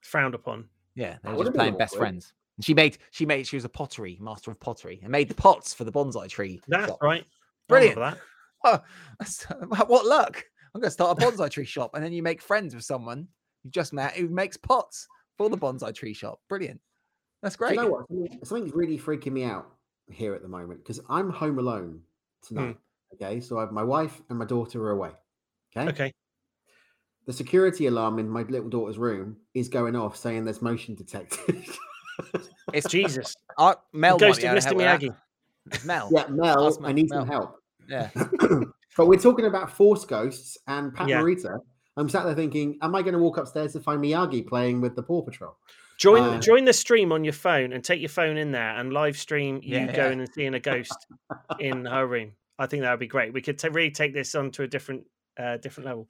Frowned 0.01 0.35
upon. 0.35 0.65
Yeah, 0.95 1.17
they 1.23 1.33
were 1.33 1.43
just 1.43 1.55
playing 1.55 1.77
best 1.77 1.93
awkward. 1.93 2.05
friends. 2.05 2.33
And 2.57 2.65
she 2.65 2.73
made 2.73 2.97
she 3.11 3.25
made 3.25 3.47
she 3.47 3.55
was 3.55 3.65
a 3.65 3.69
pottery 3.69 4.17
master 4.21 4.51
of 4.51 4.59
pottery 4.59 4.99
and 5.01 5.11
made 5.11 5.29
the 5.29 5.35
pots 5.35 5.73
for 5.73 5.83
the 5.83 5.91
bonsai 5.91 6.27
tree. 6.29 6.61
That's 6.67 6.87
shop. 6.89 7.01
right. 7.01 7.25
Brilliant. 7.67 7.97
that. 7.97 8.17
Oh, 8.63 8.79
what 9.87 10.05
luck! 10.05 10.43
I'm 10.75 10.81
going 10.81 10.87
to 10.87 10.91
start 10.91 11.17
a 11.17 11.25
bonsai 11.25 11.49
tree 11.49 11.65
shop, 11.65 11.91
and 11.95 12.03
then 12.03 12.11
you 12.13 12.21
make 12.23 12.41
friends 12.41 12.75
with 12.75 12.83
someone 12.83 13.27
you 13.63 13.71
just 13.71 13.93
met 13.93 14.15
who 14.15 14.27
makes 14.29 14.57
pots 14.57 15.07
for 15.37 15.49
the 15.49 15.57
bonsai 15.57 15.93
tree 15.93 16.13
shop. 16.13 16.39
Brilliant. 16.49 16.79
That's 17.41 17.55
great. 17.55 17.71
you 17.75 17.81
know 17.81 17.87
what? 17.89 18.07
Something- 18.09 18.39
Something's 18.43 18.73
really 18.73 18.97
freaking 18.99 19.31
me 19.31 19.43
out 19.45 19.71
here 20.11 20.33
at 20.33 20.41
the 20.41 20.47
moment 20.47 20.83
because 20.83 20.99
I'm 21.09 21.29
home 21.29 21.57
alone 21.59 22.01
tonight. 22.45 22.77
Okay, 23.15 23.39
so 23.39 23.57
I 23.57 23.61
have 23.61 23.71
my 23.71 23.83
wife 23.83 24.21
and 24.29 24.37
my 24.37 24.45
daughter 24.45 24.83
are 24.85 24.91
away. 24.91 25.11
Okay. 25.75 25.89
Okay. 25.89 26.13
The 27.25 27.33
security 27.33 27.85
alarm 27.87 28.19
in 28.19 28.27
my 28.29 28.41
little 28.43 28.69
daughter's 28.69 28.97
room 28.97 29.37
is 29.53 29.67
going 29.69 29.95
off, 29.95 30.15
saying 30.17 30.45
there's 30.45 30.61
motion 30.61 30.95
detected. 30.95 31.63
It's 32.73 32.87
Jesus. 32.89 33.33
Uh, 33.57 33.75
Mel 33.91 34.17
Ghost 34.17 34.41
of 34.41 34.51
Mr. 34.57 34.63
help 34.63 34.75
with 34.77 34.85
that. 34.85 35.01
Miyagi. 35.01 35.85
Mel. 35.85 36.09
yeah, 36.13 36.27
Mel, 36.29 36.67
Ask 36.67 36.79
I 36.81 36.93
need 36.93 37.09
Mel. 37.09 37.19
some 37.21 37.27
help. 37.27 37.58
Yeah. 37.89 38.09
but 38.97 39.07
we're 39.07 39.19
talking 39.19 39.45
about 39.45 39.71
Force 39.71 40.05
Ghosts 40.05 40.57
and 40.67 40.93
Pat 40.93 41.07
Yeah. 41.07 41.21
Morita. 41.21 41.59
I'm 41.97 42.07
sat 42.07 42.23
there 42.23 42.35
thinking, 42.35 42.77
am 42.81 42.95
I 42.95 43.01
going 43.01 43.13
to 43.13 43.19
walk 43.19 43.37
upstairs 43.37 43.73
to 43.73 43.79
find 43.81 44.01
Miyagi 44.01 44.47
playing 44.47 44.79
with 44.79 44.95
the 44.95 45.03
Paw 45.03 45.21
Patrol? 45.21 45.57
Join 45.97 46.21
Uh, 46.21 46.39
join 46.39 46.63
the 46.63 46.71
stream 46.71 47.11
on 47.11 47.25
your 47.25 47.33
phone 47.33 47.73
and 47.73 47.83
take 47.83 47.99
your 47.99 48.07
phone 48.09 48.37
in 48.37 48.51
there 48.51 48.77
and 48.77 48.93
live 48.93 49.17
stream 49.17 49.59
you 49.61 49.75
Yeah, 49.75 49.85
yeah. 49.87 49.95
going 49.95 50.19
and 50.21 50.29
seeing 50.33 50.53
a 50.53 50.59
ghost 50.59 50.95
in 51.59 51.83
her 51.85 52.07
room. 52.07 52.31
I 52.57 52.67
think 52.67 52.83
that 52.83 52.91
would 52.91 52.99
be 53.01 53.07
great. 53.07 53.33
We 53.33 53.41
could 53.41 53.59
ta- 53.59 53.69
really 53.71 53.91
take 53.91 54.13
this 54.13 54.33
on 54.35 54.51
to 54.51 54.63
a 54.63 54.67
different 54.67 55.03
uh, 55.37 55.57
different 55.57 55.87
level. 55.87 56.07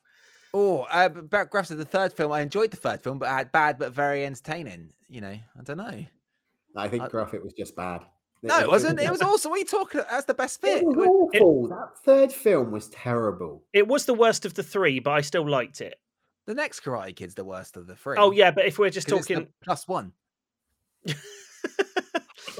Oh, 0.53 0.81
uh, 0.91 1.09
but 1.09 1.29
Brett 1.29 1.49
Graff 1.51 1.67
said 1.67 1.77
the 1.77 1.85
third 1.85 2.11
film. 2.13 2.31
I 2.31 2.41
enjoyed 2.41 2.71
the 2.71 2.77
third 2.77 3.01
film, 3.01 3.19
but 3.19 3.29
I 3.29 3.37
had 3.37 3.51
bad 3.51 3.77
but 3.79 3.93
very 3.93 4.25
entertaining. 4.25 4.89
You 5.07 5.21
know, 5.21 5.27
I 5.57 5.63
don't 5.63 5.77
know. 5.77 6.05
I 6.75 6.87
think 6.87 7.03
I- 7.03 7.07
Gruffit 7.07 7.43
was 7.43 7.53
just 7.53 7.75
bad. 7.75 8.01
No, 8.41 8.59
it 8.59 8.67
wasn't. 8.69 8.99
It 8.99 9.09
was 9.11 9.21
awesome. 9.21 9.49
What 9.51 9.57
are 9.57 9.59
you 9.59 9.65
talking? 9.65 10.01
That's 10.09 10.25
the 10.25 10.33
best 10.33 10.61
bit. 10.61 10.81
It 10.81 10.85
was 10.85 11.29
It- 11.33 11.41
awful. 11.41 11.67
that 11.69 11.97
third 12.05 12.31
film 12.31 12.71
was 12.71 12.87
terrible. 12.89 13.63
It 13.73 13.87
was 13.87 14.05
the 14.05 14.13
worst 14.13 14.45
of 14.45 14.53
the 14.53 14.63
three, 14.63 14.99
but 14.99 15.11
I 15.11 15.21
still 15.21 15.47
liked 15.47 15.81
it. 15.81 15.99
The 16.45 16.53
next 16.55 16.79
Karate 16.81 17.15
Kid's 17.15 17.35
the 17.35 17.43
worst 17.43 17.75
of 17.77 17.85
the 17.85 17.95
three. 17.95 18.15
Oh 18.17 18.31
yeah, 18.31 18.51
but 18.51 18.65
if 18.65 18.79
we're 18.79 18.89
just 18.89 19.07
'cause 19.07 19.19
it's 19.19 19.27
talking, 19.27 19.47
plus 19.61 19.87
one. 19.87 20.13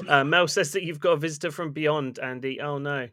uh, 0.08 0.24
Mel 0.24 0.48
says 0.48 0.72
that 0.72 0.82
you've 0.82 1.00
got 1.00 1.12
a 1.12 1.16
visitor 1.16 1.50
from 1.50 1.72
beyond, 1.72 2.18
Andy. 2.18 2.60
Oh 2.60 2.78
no, 2.78 3.08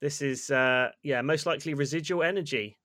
this 0.00 0.22
is 0.22 0.50
uh, 0.50 0.90
yeah, 1.02 1.20
most 1.22 1.46
likely 1.46 1.74
residual 1.74 2.22
energy. 2.22 2.78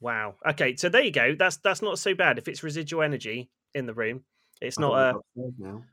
Wow. 0.00 0.36
Okay, 0.46 0.76
so 0.76 0.88
there 0.88 1.02
you 1.02 1.10
go. 1.10 1.34
That's 1.34 1.56
that's 1.58 1.82
not 1.82 1.98
so 1.98 2.14
bad. 2.14 2.38
If 2.38 2.48
it's 2.48 2.62
residual 2.62 3.02
energy 3.02 3.50
in 3.74 3.86
the 3.86 3.94
room, 3.94 4.24
it's 4.60 4.78
not 4.78 4.92
a 4.94 5.06
we 5.06 5.12
got 5.12 5.48
upstairs 5.48 5.54
now. 5.58 5.84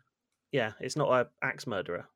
yeah, 0.51 0.71
it's 0.79 0.95
not 0.95 1.09
a 1.11 1.27
axe 1.45 1.67
murderer. 1.67 2.07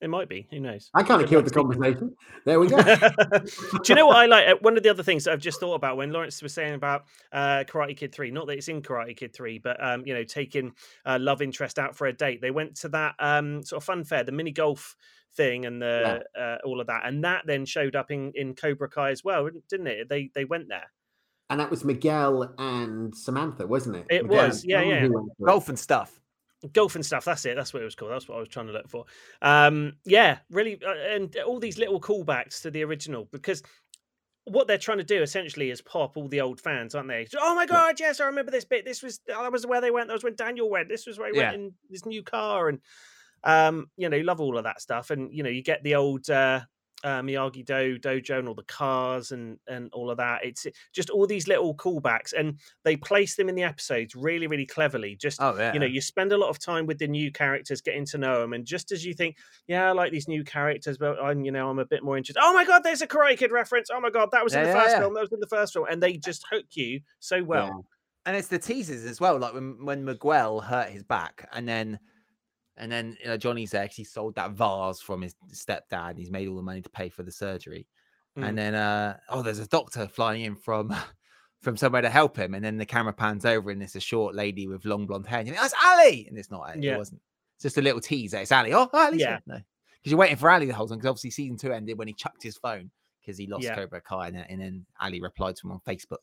It 0.00 0.08
might 0.08 0.28
be. 0.28 0.46
Who 0.50 0.60
knows? 0.60 0.90
I 0.94 1.02
kind 1.02 1.20
of 1.20 1.28
killed 1.28 1.44
the 1.44 1.50
luck, 1.56 1.72
Stephen. 1.72 1.72
conversation. 1.72 2.16
There 2.44 2.60
we 2.60 2.68
go. 2.68 2.76
Do 2.82 3.80
you 3.88 3.94
know 3.96 4.06
what 4.06 4.16
I 4.16 4.26
like? 4.26 4.46
Uh, 4.46 4.54
One 4.60 4.76
of 4.76 4.82
the 4.84 4.90
other 4.90 5.02
things 5.02 5.24
that 5.24 5.32
I've 5.32 5.40
just 5.40 5.58
thought 5.58 5.74
about 5.74 5.96
when 5.96 6.12
Lawrence 6.12 6.40
was 6.40 6.54
saying 6.54 6.74
about 6.74 7.06
uh, 7.32 7.64
Karate 7.68 7.96
Kid 7.96 8.14
Three, 8.14 8.30
not 8.30 8.46
that 8.46 8.52
it's 8.58 8.68
in 8.68 8.80
Karate 8.82 9.16
Kid 9.16 9.34
Three, 9.34 9.58
but 9.58 9.82
um, 9.84 10.04
you 10.06 10.14
know, 10.14 10.22
taking 10.24 10.72
uh, 11.04 11.18
love 11.20 11.42
interest 11.42 11.78
out 11.78 11.96
for 11.96 12.06
a 12.06 12.12
date. 12.12 12.40
They 12.40 12.52
went 12.52 12.76
to 12.76 12.88
that 12.90 13.16
um, 13.18 13.64
sort 13.64 13.82
of 13.82 13.84
fun 13.84 14.04
fair, 14.04 14.22
the 14.22 14.32
mini 14.32 14.52
golf 14.52 14.94
thing, 15.34 15.66
and 15.66 15.82
the 15.82 16.22
uh, 16.38 16.58
all 16.64 16.80
of 16.80 16.86
that, 16.86 17.02
and 17.04 17.24
that 17.24 17.42
then 17.46 17.64
showed 17.64 17.96
up 17.96 18.10
in 18.10 18.32
in 18.34 18.54
Cobra 18.54 18.88
Kai 18.88 19.10
as 19.10 19.24
well, 19.24 19.48
didn't 19.68 19.88
it? 19.88 20.08
They 20.08 20.30
they 20.34 20.44
went 20.44 20.68
there. 20.68 20.92
and 21.50 21.58
that 21.60 21.70
was 21.70 21.84
Miguel 21.84 22.54
and 22.58 23.14
Samantha, 23.16 23.66
wasn't 23.66 23.96
it? 23.96 24.06
It 24.10 24.22
Miguel 24.26 24.46
was, 24.46 24.64
yeah, 24.64 24.82
yeah. 24.82 25.00
who 25.00 25.12
went 25.12 25.26
for 25.38 25.44
it. 25.44 25.46
Golf 25.46 25.68
and 25.68 25.78
stuff. 25.78 26.20
Golf 26.72 26.94
and 26.94 27.04
stuff. 27.04 27.24
That's 27.24 27.44
it. 27.44 27.56
That's 27.56 27.72
what 27.72 27.82
it 27.82 27.84
was 27.84 27.94
called. 27.94 28.12
That's 28.12 28.28
what 28.28 28.36
I 28.36 28.40
was 28.40 28.48
trying 28.48 28.66
to 28.66 28.72
look 28.72 28.88
for. 28.88 29.04
Um, 29.42 29.94
yeah, 30.04 30.38
really, 30.50 30.80
uh, 30.84 31.14
and 31.14 31.34
all 31.46 31.60
these 31.60 31.78
little 31.78 32.00
callbacks 32.00 32.62
to 32.62 32.70
the 32.70 32.82
original 32.84 33.28
because 33.30 33.62
what 34.44 34.66
they're 34.66 34.78
trying 34.78 34.98
to 34.98 35.04
do 35.04 35.22
essentially 35.22 35.70
is 35.70 35.82
pop 35.82 36.16
all 36.16 36.28
the 36.28 36.40
old 36.40 36.60
fans, 36.60 36.94
aren't 36.94 37.08
they? 37.08 37.26
Oh 37.38 37.54
my 37.54 37.66
god, 37.66 38.00
yes, 38.00 38.20
I 38.20 38.26
remember 38.26 38.50
this 38.50 38.64
bit. 38.64 38.84
This 38.84 39.02
was 39.02 39.20
that 39.26 39.52
was 39.52 39.66
where 39.66 39.80
they 39.80 39.90
went. 39.90 40.08
That 40.08 40.14
was 40.14 40.24
when 40.24 40.36
Daniel 40.36 40.70
went. 40.70 40.88
This 40.88 41.06
was 41.06 41.18
where 41.18 41.32
he 41.32 41.38
Yeah. 41.38 41.50
went 41.50 41.62
in 41.62 41.74
his 41.90 42.06
new 42.06 42.22
car, 42.22 42.68
and 42.68 42.80
um, 43.44 43.90
you 43.96 44.08
know, 44.08 44.18
love 44.18 44.40
all 44.40 44.56
of 44.58 44.64
that 44.64 44.80
stuff. 44.80 45.10
And 45.10 45.32
you 45.32 45.42
know, 45.42 45.50
you 45.50 45.62
get 45.62 45.82
the 45.82 45.94
old. 45.94 46.28
Uh, 46.28 46.60
uh, 47.04 47.20
Miyagi 47.22 47.64
Do 47.64 47.98
dojo 47.98 48.38
and 48.38 48.48
all 48.48 48.54
the 48.54 48.62
cars 48.64 49.30
and 49.32 49.58
and 49.68 49.90
all 49.92 50.10
of 50.10 50.16
that. 50.16 50.44
It's 50.44 50.66
just 50.92 51.10
all 51.10 51.26
these 51.26 51.46
little 51.46 51.74
callbacks, 51.74 52.32
and 52.32 52.58
they 52.84 52.96
place 52.96 53.36
them 53.36 53.48
in 53.48 53.54
the 53.54 53.62
episodes 53.62 54.14
really, 54.16 54.46
really 54.46 54.66
cleverly. 54.66 55.16
Just 55.16 55.40
Oh 55.40 55.56
yeah. 55.56 55.72
you 55.72 55.78
know 55.78 55.86
you 55.86 56.00
spend 56.00 56.32
a 56.32 56.36
lot 56.36 56.48
of 56.48 56.58
time 56.58 56.86
with 56.86 56.98
the 56.98 57.06
new 57.06 57.30
characters 57.30 57.80
getting 57.80 58.04
to 58.06 58.18
know 58.18 58.40
them 58.40 58.52
and 58.52 58.64
just 58.64 58.90
as 58.92 59.04
you 59.04 59.14
think 59.14 59.36
yeah 59.66 59.88
i 59.88 59.92
like 59.92 60.10
these 60.10 60.28
new 60.28 60.42
characters 60.42 60.98
but 60.98 61.22
i'm 61.22 61.44
you 61.44 61.52
know 61.52 61.68
i'm 61.70 61.78
a 61.78 61.84
bit 61.84 62.02
more 62.02 62.16
interested 62.16 62.40
oh 62.42 62.52
my 62.52 62.64
god 62.64 62.82
there's 62.82 63.02
a 63.02 63.06
karate 63.06 63.36
kid 63.38 63.52
reference 63.52 63.88
oh 63.92 64.00
my 64.00 64.10
god 64.10 64.28
that 64.32 64.42
was 64.42 64.54
in 64.54 64.60
Yeah, 64.60 64.72
the 64.72 64.78
yeah, 64.78 64.84
first 64.84 64.96
film 64.96 65.14
that 65.14 65.20
was 65.20 65.32
in 65.32 65.40
the 65.40 65.46
first 65.46 65.72
film 65.72 65.86
and 65.90 66.02
they 66.02 66.16
just 66.16 66.44
hook 66.50 66.66
you 66.72 67.00
so 67.20 67.42
well 67.44 67.86
and 68.26 68.36
it's 68.36 68.48
the 68.48 68.58
teasers 68.58 69.04
as 69.06 69.20
well. 69.20 69.38
Like 69.38 69.54
when 69.54 69.84
when 69.86 70.04
Miguel 70.04 70.60
hurt 70.60 70.90
his 70.90 71.02
back, 71.02 71.48
and 71.52 71.66
then 71.66 71.98
and 72.78 72.90
then 72.90 73.16
you 73.20 73.26
know, 73.26 73.36
Johnny's 73.36 73.70
there 73.72 73.86
'cause 73.86 73.96
he 73.96 74.04
sold 74.04 74.34
that 74.36 74.52
vase 74.52 75.00
from 75.00 75.22
his 75.22 75.34
stepdad. 75.52 76.10
And 76.10 76.18
he's 76.18 76.30
made 76.30 76.48
all 76.48 76.56
the 76.56 76.62
money 76.62 76.82
to 76.82 76.90
pay 76.90 77.08
for 77.08 77.22
the 77.22 77.32
surgery, 77.32 77.86
Mm. 78.36 78.48
and 78.48 78.58
then 78.58 78.74
uh 78.74 79.18
oh, 79.30 79.42
there's 79.42 79.58
a 79.58 79.66
doctor 79.66 80.06
flying 80.08 80.42
in 80.42 80.54
from 80.56 80.88
from 81.62 81.76
somewhere 81.76 82.02
to 82.02 82.10
help 82.10 82.36
him, 82.36 82.54
and 82.54 82.64
then 82.64 82.76
the 82.76 82.86
camera 82.86 83.12
pans 83.12 83.44
over, 83.44 83.70
and 83.70 83.82
it's 83.82 83.96
a 83.96 84.00
short 84.00 84.34
lady 84.34 84.68
with 84.68 84.84
long 84.84 85.06
blonde 85.06 85.26
hair. 85.26 85.40
And 85.40 85.48
you 85.48 85.54
think, 85.54 85.62
that's 85.62 85.74
Ali, 85.84 86.26
and 86.28 86.38
it's 86.38 86.50
not. 86.50 86.76
It 86.76 86.96
wasn't. 86.96 87.20
It's 87.56 87.62
just 87.64 87.78
a 87.78 87.82
little 87.82 88.00
teaser. 88.00 88.38
It's 88.38 88.52
Ali. 88.52 88.72
Oh, 88.72 88.88
Ali's 88.92 89.20
Yeah. 89.20 89.40
no, 89.46 89.56
because 89.56 90.12
you're 90.12 90.18
waiting 90.18 90.36
for 90.36 90.48
Ali 90.50 90.66
the 90.66 90.74
whole 90.74 90.86
time. 90.86 90.98
Because 90.98 91.08
obviously 91.10 91.30
season 91.30 91.56
two 91.56 91.72
ended 91.72 91.98
when 91.98 92.06
he 92.06 92.14
chucked 92.14 92.44
his 92.44 92.56
phone 92.56 92.92
because 93.20 93.36
he 93.36 93.48
lost 93.48 93.64
Yeah. 93.64 93.74
Cobra 93.74 94.00
Kai, 94.00 94.28
and, 94.28 94.36
then- 94.36 94.46
and 94.48 94.60
then 94.60 94.86
Ali 95.00 95.20
replied 95.20 95.56
to 95.56 95.66
him 95.66 95.72
on 95.72 95.80
Facebook. 95.80 96.22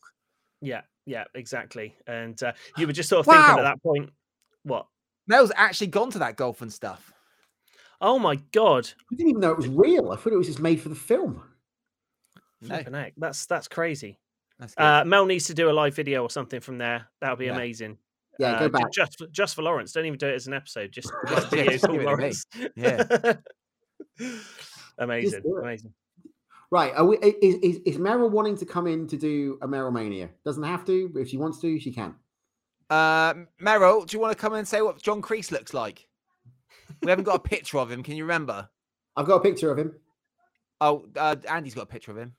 yeah 0.62 0.80
yeah 1.04 1.24
exactly 1.34 1.94
and 2.06 2.42
uh, 2.42 2.52
you 2.78 2.86
were 2.86 2.92
just 2.94 3.10
sort 3.10 3.20
of 3.20 3.26
thinking 3.26 3.58
at 3.58 3.62
that 3.62 3.82
point 3.82 4.08
what 4.62 4.86
Mel's 5.26 5.52
actually 5.56 5.88
gone 5.88 6.10
to 6.12 6.18
that 6.20 6.36
golf 6.36 6.62
and 6.62 6.72
stuff. 6.72 7.12
oh 8.00 8.18
my 8.18 8.36
god 8.52 8.90
I 9.12 9.14
didn't 9.16 9.30
even 9.30 9.40
know 9.40 9.52
it 9.52 9.56
was 9.56 9.68
real. 9.68 10.10
I 10.12 10.16
thought 10.16 10.32
it 10.32 10.36
was 10.36 10.46
just 10.46 10.60
made 10.60 10.80
for 10.80 10.88
the 10.88 10.94
film. 10.94 11.42
No, 12.60 12.82
that's 13.16 13.46
that's 13.46 13.68
crazy 13.68 14.18
that's 14.58 14.74
uh 14.78 15.04
mel 15.04 15.26
needs 15.26 15.46
to 15.48 15.54
do 15.54 15.68
a 15.70 15.72
live 15.72 15.94
video 15.94 16.22
or 16.22 16.30
something 16.30 16.60
from 16.60 16.78
there 16.78 17.06
that 17.20 17.28
would 17.30 17.38
be 17.38 17.44
Yeah. 17.46 17.52
amazing 17.54 17.98
Yeah, 18.38 18.52
Uh, 18.52 18.60
go 18.60 18.68
back. 18.70 18.90
just 18.92 19.18
for, 19.18 19.26
just 19.28 19.54
for 19.54 19.62
Lawrence. 19.62 19.92
Don't 19.92 20.06
even 20.06 20.18
do 20.18 20.26
it 20.28 20.34
as 20.34 20.46
an 20.46 20.52
episode. 20.54 20.92
Just, 20.92 21.10
just 21.28 21.50
video 21.50 21.72
just 21.72 21.84
called 21.84 21.96
it 21.96 22.02
to. 22.02 22.06
Lawrence. 22.06 22.46
Yeah. 22.76 23.34
amazing, 24.98 25.42
amazing. 25.62 25.92
Right. 26.70 26.92
Are 26.94 27.04
we, 27.04 27.16
is, 27.18 27.54
is, 27.62 27.80
is 27.86 27.96
Meryl 27.98 28.30
wanting 28.30 28.56
to 28.58 28.66
come 28.66 28.86
in 28.86 29.06
to 29.08 29.16
do 29.16 29.58
a 29.62 29.68
Meryl 29.68 29.92
Mania? 29.92 30.30
Doesn't 30.44 30.62
have 30.64 30.84
to, 30.86 31.08
but 31.12 31.20
if 31.20 31.28
she 31.28 31.36
wants 31.36 31.60
to, 31.60 31.78
she 31.78 31.92
can. 31.92 32.14
Uh, 32.90 33.34
Meryl, 33.60 34.06
do 34.06 34.16
you 34.16 34.20
want 34.20 34.32
to 34.32 34.40
come 34.40 34.54
and 34.54 34.66
say 34.66 34.80
what 34.82 35.02
John 35.02 35.20
Kreese 35.20 35.50
looks 35.50 35.74
like? 35.74 36.06
We 37.02 37.10
haven't 37.10 37.24
got 37.24 37.36
a 37.36 37.40
picture 37.40 37.78
of 37.78 37.90
him. 37.90 38.02
Can 38.02 38.16
you 38.16 38.24
remember? 38.24 38.68
I've 39.16 39.26
got 39.26 39.36
a 39.36 39.40
picture 39.40 39.70
of 39.70 39.78
him. 39.78 39.94
Oh, 40.80 41.06
uh, 41.16 41.36
Andy's 41.48 41.74
got 41.74 41.82
a 41.82 41.86
picture 41.86 42.10
of 42.12 42.18
him. 42.18 42.34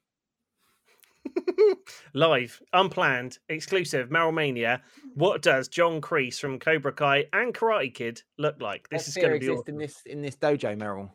Live, 2.13 2.61
unplanned, 2.73 3.39
exclusive, 3.49 4.09
Meryl 4.09 4.33
Mania. 4.33 4.81
What 5.15 5.41
does 5.41 5.67
John 5.67 5.99
Kreese 5.99 6.39
from 6.39 6.59
Cobra 6.59 6.93
Kai 6.93 7.25
and 7.33 7.53
Karate 7.53 7.93
Kid 7.93 8.21
look 8.37 8.61
like? 8.61 8.87
This 8.89 9.01
Does 9.05 9.09
is 9.09 9.13
fear 9.15 9.29
going 9.29 9.41
to 9.41 9.45
be 9.47 9.51
exist 9.51 9.69
in 9.69 9.75
awesome. 9.75 9.79
this 9.79 10.01
in 10.05 10.21
this 10.21 10.35
dojo, 10.35 10.77
Meryl. 10.77 11.09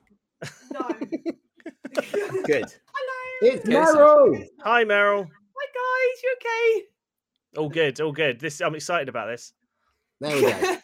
No. 0.73 0.89
Good. 2.45 2.65
Hello. 2.65 3.53
It's 3.55 3.67
Yes, 3.69 3.69
yes. 3.69 3.95
Meryl. 3.95 4.45
Hi, 4.65 4.85
Meryl. 4.85 5.27
Hi 5.27 5.67
guys, 5.75 6.23
you 6.23 6.35
okay? 6.37 6.87
All 7.57 7.69
good, 7.69 8.01
all 8.01 8.13
good. 8.13 8.41
This 8.41 8.61
I'm 8.61 8.75
excited 8.75 9.09
about 9.09 9.27
this. 9.27 9.53
There 10.21 10.35
we 10.35 10.43
go. 10.43 10.49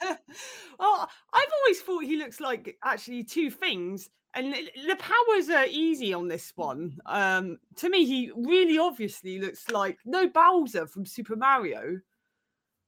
well, 0.79 1.09
I've 1.33 1.53
always 1.63 1.81
thought 1.81 2.05
he 2.05 2.17
looks 2.17 2.41
like 2.41 2.77
actually 2.85 3.25
two 3.25 3.51
things, 3.51 4.11
and 4.35 4.53
the 4.53 4.69
the 4.87 4.97
powers 4.97 5.49
are 5.49 5.67
easy 5.69 6.13
on 6.13 6.29
this 6.29 6.53
one. 6.57 6.99
Um, 7.07 7.59
to 7.77 7.89
me, 7.89 8.05
he 8.05 8.31
really 8.37 8.79
obviously 8.79 9.41
looks 9.41 9.69
like 9.71 9.99
no 10.05 10.29
Bowser 10.29 10.87
from 10.87 11.07
Super 11.07 11.37
Mario, 11.37 12.01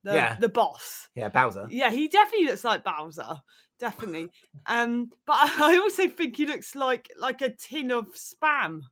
the 0.05 0.15
Yeah. 0.15 0.37
the 0.39 0.49
boss. 0.49 1.09
Yeah, 1.15 1.29
Bowser. 1.31 1.67
Yeah, 1.71 1.91
he 1.91 2.09
definitely 2.09 2.49
looks 2.49 2.65
like 2.65 2.85
Bowser, 2.85 3.41
definitely. 3.79 4.29
Um, 4.67 5.11
but 5.27 5.37
I 5.59 5.79
also 5.79 6.07
think 6.09 6.37
he 6.37 6.45
looks 6.47 6.75
like 6.75 7.09
like 7.19 7.41
a 7.41 7.51
tin 7.51 7.91
of 7.91 8.09
spam. 8.15 8.83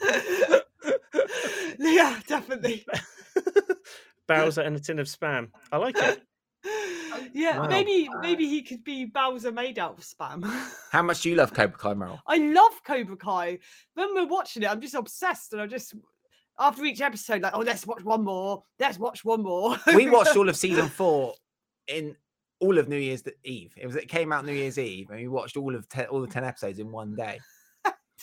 yeah, 1.78 2.20
definitely. 2.26 2.86
Bowser 4.28 4.62
and 4.62 4.76
a 4.76 4.80
tin 4.80 4.98
of 4.98 5.06
spam. 5.06 5.48
I 5.72 5.76
like 5.78 5.96
it. 5.98 6.22
Yeah, 7.32 7.60
Wow. 7.60 7.66
maybe 7.68 8.08
maybe 8.22 8.48
he 8.48 8.62
could 8.62 8.82
be 8.84 9.04
Bowser 9.06 9.50
made 9.52 9.78
out 9.78 9.98
of 9.98 10.04
spam. 10.04 10.44
How 10.90 11.02
much 11.02 11.22
do 11.22 11.30
you 11.30 11.36
love 11.36 11.52
Cobra 11.52 11.76
Kai, 11.76 11.94
Meryl? 11.94 12.18
I 12.26 12.38
love 12.38 12.72
Cobra 12.84 13.16
Kai. 13.16 13.58
When 13.94 14.14
we're 14.14 14.26
watching 14.26 14.62
it, 14.62 14.70
I'm 14.70 14.80
just 14.80 14.94
obsessed, 14.94 15.52
and 15.52 15.60
I 15.62 15.66
just 15.66 15.94
after 16.58 16.84
each 16.84 17.00
episode, 17.00 17.42
like, 17.42 17.52
oh, 17.54 17.60
let's 17.60 17.86
watch 17.86 18.02
one 18.04 18.22
more. 18.24 18.62
Let's 18.78 18.98
watch 18.98 19.24
one 19.24 19.42
more. 19.42 19.76
We 19.94 20.08
watched 20.10 20.36
all 20.36 20.48
of 20.48 20.56
season 20.56 20.88
four 20.88 21.34
in 21.88 22.16
all 22.60 22.78
of 22.78 22.88
New 22.88 22.98
Year's 22.98 23.22
Eve. 23.44 23.74
It 23.76 23.86
was 23.86 23.96
it 23.96 24.08
came 24.08 24.32
out 24.32 24.44
New 24.44 24.52
Year's 24.52 24.78
Eve, 24.78 25.10
and 25.10 25.18
we 25.20 25.28
watched 25.28 25.56
all 25.56 25.74
of 25.74 25.88
ten, 25.88 26.06
all 26.06 26.20
the 26.20 26.28
ten 26.28 26.44
episodes 26.44 26.78
in 26.78 26.90
one 26.90 27.14
day. 27.16 27.40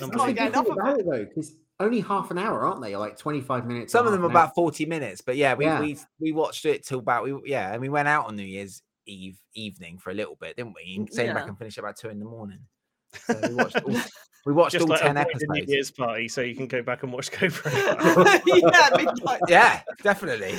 Just 0.10 0.14
can't 0.26 0.36
get 0.36 0.47
enough 0.49 0.66
of 0.68 0.74
about 0.74 0.97
it. 0.97 1.02
it 1.02 1.06
though, 1.10 1.26
because 1.26 1.56
only 1.80 1.99
half 2.02 2.30
an 2.32 2.38
hour, 2.38 2.66
aren't 2.66 2.82
they? 2.82 2.95
Like 2.95 3.18
25 3.18 3.66
minutes. 3.66 3.91
Some 3.91 4.06
of 4.06 4.12
them 4.12 4.22
half 4.22 4.30
are 4.32 4.38
hour. 4.38 4.43
about 4.43 4.56
forty 4.56 4.86
minutes, 4.86 5.22
but 5.22 5.36
yeah, 5.38 5.54
we 5.56 5.66
Yeah. 5.66 5.80
we 5.80 5.97
we 6.20 6.32
watched 6.32 6.66
it 6.66 6.86
till 6.86 6.99
about 6.99 7.24
we 7.24 7.34
yeah, 7.45 7.72
and 7.74 7.82
we 7.82 7.89
went 7.89 8.08
out 8.08 8.28
on 8.28 8.36
New 8.36 8.43
Year's 8.43 8.82
Eve 9.08 9.39
evening 9.56 9.97
for 9.97 10.12
a 10.12 10.14
little 10.14 10.36
bit, 10.39 10.56
didn't 10.58 10.74
we? 10.76 10.95
And 10.97 11.10
came 11.10 11.34
back 11.34 11.43
Yeah. 11.43 11.49
and 11.49 11.58
finished 11.58 11.78
about 11.78 11.97
two 11.97 12.10
in 12.10 12.20
the 12.20 12.26
morning. 12.26 12.60
So 13.26 13.38
we 13.49 13.56
watched 13.56 13.82
all, 13.84 13.95
we 14.45 14.54
watched 14.54 14.72
Just 14.74 14.84
all 14.84 14.89
like 14.89 15.02
ten 15.02 15.18
avoid 15.18 15.34
the 15.38 15.47
New. 15.49 15.66
Year's 15.68 15.91
party, 15.91 16.28
so 16.30 16.41
you 16.41 16.56
can 16.56 16.68
go 16.68 16.82
back 16.84 17.04
and 17.04 17.12
watch 17.12 17.32
Cobra. 17.32 17.62
Yeah, 18.45 18.89
midnight. 18.95 19.39
Yeah, 19.49 19.82
definitely. 20.04 20.54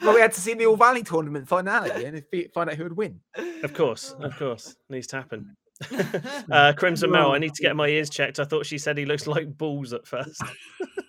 Well, 0.00 0.14
we 0.14 0.20
had 0.20 0.32
to 0.32 0.40
see 0.40 0.54
the 0.54 0.66
All 0.66 0.76
Valley 0.76 1.02
tournament 1.02 1.46
finale 1.48 2.04
and 2.04 2.22
find 2.52 2.68
out 2.70 2.76
who 2.76 2.84
would 2.84 2.96
win. 2.96 3.20
of 3.62 3.72
course, 3.74 4.14
of 4.18 4.36
course, 4.38 4.76
needs 4.90 5.06
to 5.08 5.16
happen. 5.16 5.56
Uh, 6.50 6.72
Crimson 6.76 7.10
Mel, 7.10 7.32
I 7.32 7.38
need 7.38 7.54
to 7.54 7.62
get 7.62 7.74
my 7.76 7.88
ears 7.88 8.08
checked. 8.10 8.38
I 8.38 8.44
thought 8.44 8.66
she 8.66 8.78
said 8.78 8.96
he 8.98 9.04
looks 9.06 9.26
like 9.26 9.56
balls 9.56 9.92
at 9.92 10.06
first. 10.06 10.40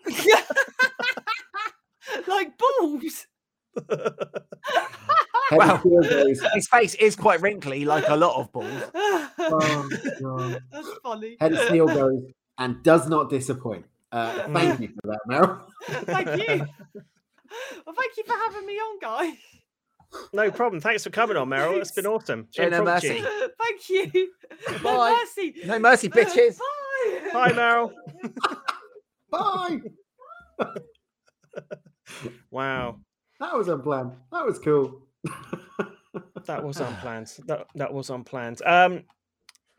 like 2.28 2.58
balls. 2.58 3.28
Head 5.50 5.58
Wow. 5.60 5.74
and 5.76 5.80
Steel 5.82 6.02
goes, 6.24 6.42
His 6.56 6.68
face 6.68 6.96
is 6.96 7.16
quite 7.16 7.42
wrinkly, 7.42 7.86
like 7.86 8.08
a 8.08 8.16
lot 8.16 8.40
of 8.40 8.52
balls. 8.52 8.82
"Oh, 8.96 9.90
God." 10.22 10.60
That's 10.72 10.90
funny. 11.04 11.38
Head 11.40 11.54
of 11.54 11.60
Steel 11.60 11.86
goes 11.88 12.24
and 12.58 12.82
does 12.84 13.08
not 13.08 13.30
disappoint. 13.30 13.86
Uh, 14.12 14.48
thank 14.54 14.80
you 14.80 14.88
for 14.88 15.08
that, 15.12 15.20
Meryl. 15.30 15.60
Thank 16.06 16.48
you. 16.50 16.66
Well, 17.86 17.96
thank 17.96 18.18
you 18.18 18.24
for 18.24 18.34
having 18.34 18.66
me 18.66 18.74
on, 18.74 19.00
guys. 19.00 19.36
No 20.34 20.50
problem. 20.52 20.80
Thanks 20.82 21.04
for 21.04 21.10
coming 21.10 21.38
on, 21.38 21.50
Meryl. 21.50 21.78
It's 21.78 21.92
been 21.92 22.06
awesome. 22.06 22.48
Show 22.52 22.70
no 22.70 22.80
Impromptu. 22.80 23.10
mercy. 23.10 23.22
Thank 23.60 23.90
you. 24.14 24.30
No 24.72 24.98
Bye. 24.98 25.12
mercy. 25.12 25.56
No 25.66 25.80
mercy, 25.80 26.10
bitches. 26.10 26.58
Bye. 26.58 27.30
Hi, 27.34 27.52
Meryl. 27.52 27.92
Bye. 29.30 29.80
Wow, 32.52 33.00
That 33.40 33.54
was 33.58 33.68
unplanned. 33.68 34.14
That 34.32 34.46
was 34.46 34.60
cool. 34.60 35.02
that 36.46 36.64
was 36.64 36.80
unplanned. 36.80 37.34
That 37.48 37.68
that 37.76 37.94
was 37.94 38.10
unplanned. 38.10 38.62
Um, 38.66 39.04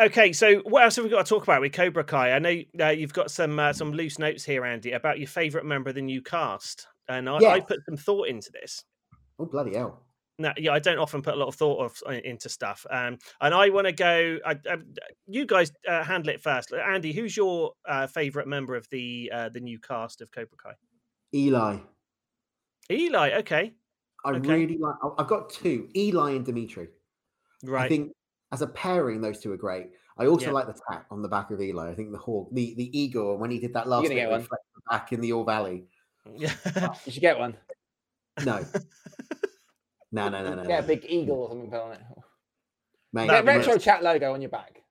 okay, 0.01 0.33
so 0.33 0.57
what 0.61 0.83
else 0.83 0.97
have 0.97 1.05
we 1.05 1.11
got 1.11 1.25
to 1.25 1.29
talk 1.29 1.45
about 1.45 1.61
with 1.61 1.73
Cobra 1.73 2.05
Kai? 2.05 2.33
I 2.33 2.39
know 2.41 2.61
uh, 2.81 2.89
you've 2.89 3.13
got 3.15 3.31
some 3.31 3.59
uh, 3.59 3.73
some 3.73 3.93
loose 3.93 4.19
notes 4.19 4.45
here, 4.45 4.65
Andy, 4.65 4.93
about 4.93 5.19
your 5.19 5.29
favourite 5.29 5.65
member 5.67 5.89
of 5.89 5.95
the 5.95 6.03
new 6.03 6.21
cast, 6.21 6.87
and 7.09 7.29
I, 7.29 7.37
I 7.37 7.61
put 7.61 7.79
some 7.87 7.97
thought 7.97 8.29
into 8.29 8.51
this. 8.53 8.85
oh, 9.39 9.47
bloody 9.47 9.77
hell. 9.77 10.03
No, 10.39 10.53
yeah, 10.59 10.73
I 10.73 10.79
don't 10.79 10.99
often 10.99 11.23
put 11.23 11.33
a 11.33 11.37
lot 11.37 11.49
of 11.49 11.55
thought 11.55 11.83
of 11.83 11.97
uh, 12.07 12.11
into 12.13 12.51
stuff, 12.51 12.85
um, 12.91 13.19
and 13.41 13.55
I 13.55 13.71
want 13.71 13.87
to 13.87 13.93
go. 13.93 14.39
I, 14.45 14.51
I, 14.69 14.77
you 15.27 15.47
guys 15.47 15.73
uh, 15.89 16.05
handle 16.05 16.29
it 16.35 16.43
first, 16.43 16.75
Andy. 16.75 17.13
Who's 17.15 17.35
your 17.35 17.73
uh, 17.89 18.07
favorite 18.07 18.47
member 18.47 18.75
of 18.77 18.87
the 18.91 19.31
uh, 19.33 19.49
the 19.49 19.61
new 19.61 19.79
cast 19.79 20.21
of 20.21 20.31
Cobra 20.31 20.59
Kai? 20.63 20.73
Eli. 21.35 21.79
Eli. 22.91 23.31
Okay, 23.39 23.73
I 24.27 24.31
Okay. 24.33 24.49
really 24.49 24.77
like. 24.79 24.95
I- 25.03 25.23
I've 25.23 25.27
got 25.29 25.49
two 25.49 25.89
Eli 25.97 26.33
and 26.33 26.45
Dimitri. 26.45 26.89
Right. 27.65 27.87
I 27.87 27.89
think 27.89 28.13
as 28.53 28.61
a 28.61 28.67
pairing, 28.67 29.23
those 29.23 29.41
two 29.41 29.53
are 29.53 29.57
great. 29.57 29.87
I 30.19 30.27
also 30.27 30.47
Yeah. 30.47 30.53
like 30.53 30.67
the 30.67 30.79
tat 30.91 31.07
on 31.11 31.23
the 31.23 31.29
back 31.29 31.51
of 31.51 31.63
Eli. 31.63 31.91
I 31.91 31.95
think 31.95 32.13
the 32.13 32.19
hawk, 32.19 32.49
the 32.53 32.75
the 32.75 32.99
eagle, 32.99 33.39
when 33.39 33.51
he 33.51 33.59
did 33.59 33.73
that 33.73 33.89
last 33.89 34.03
bit 34.03 34.15
get 34.17 34.29
where 34.29 34.39
he 34.41 34.47
one? 34.47 34.59
back 34.91 35.13
in 35.15 35.23
the 35.23 35.33
All 35.33 35.45
Valley. 35.45 35.87
Yeah. 36.37 36.53
You 37.07 37.13
should 37.13 37.23
get 37.23 37.39
one. 37.39 37.57
No, 38.45 38.63
no, 40.17 40.29
no, 40.29 40.43
no, 40.43 40.55
no. 40.63 40.65
Get 40.65 40.79
a 40.79 40.83
no. 40.83 40.89
big 40.89 41.05
eagle 41.09 41.37
or 41.37 41.49
something 41.51 41.71
put 41.71 41.81
on 41.81 41.93
it. 41.93 42.01
Mate, 43.13 43.29
That'd 43.29 43.47
Get 43.47 43.53
be 43.53 43.57
let's- 43.59 43.67
retro 43.69 43.81
chat 43.81 44.03
logo 44.03 44.33
on 44.35 44.43
your 44.43 44.51
back. 44.51 44.83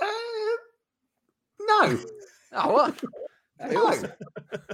Uh, 0.00 0.06
no, 1.60 1.98
Oh 2.52 2.72
what? 2.72 3.02
No. 3.72 3.86
awesome. 3.88 4.12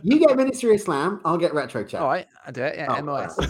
you 0.03 0.19
get 0.19 0.37
Ministry 0.37 0.75
of 0.75 0.81
Slam, 0.83 1.19
I'll 1.25 1.39
get 1.39 1.55
retro 1.55 1.85
chat. 1.85 2.03
All 2.03 2.09
right, 2.09 2.27
I 2.47 2.51
do 2.51 2.63
it. 2.63 2.75
Yeah, 2.77 2.95
Oh, 2.99 3.03
MOS. 3.03 3.35
wow. 3.39 3.47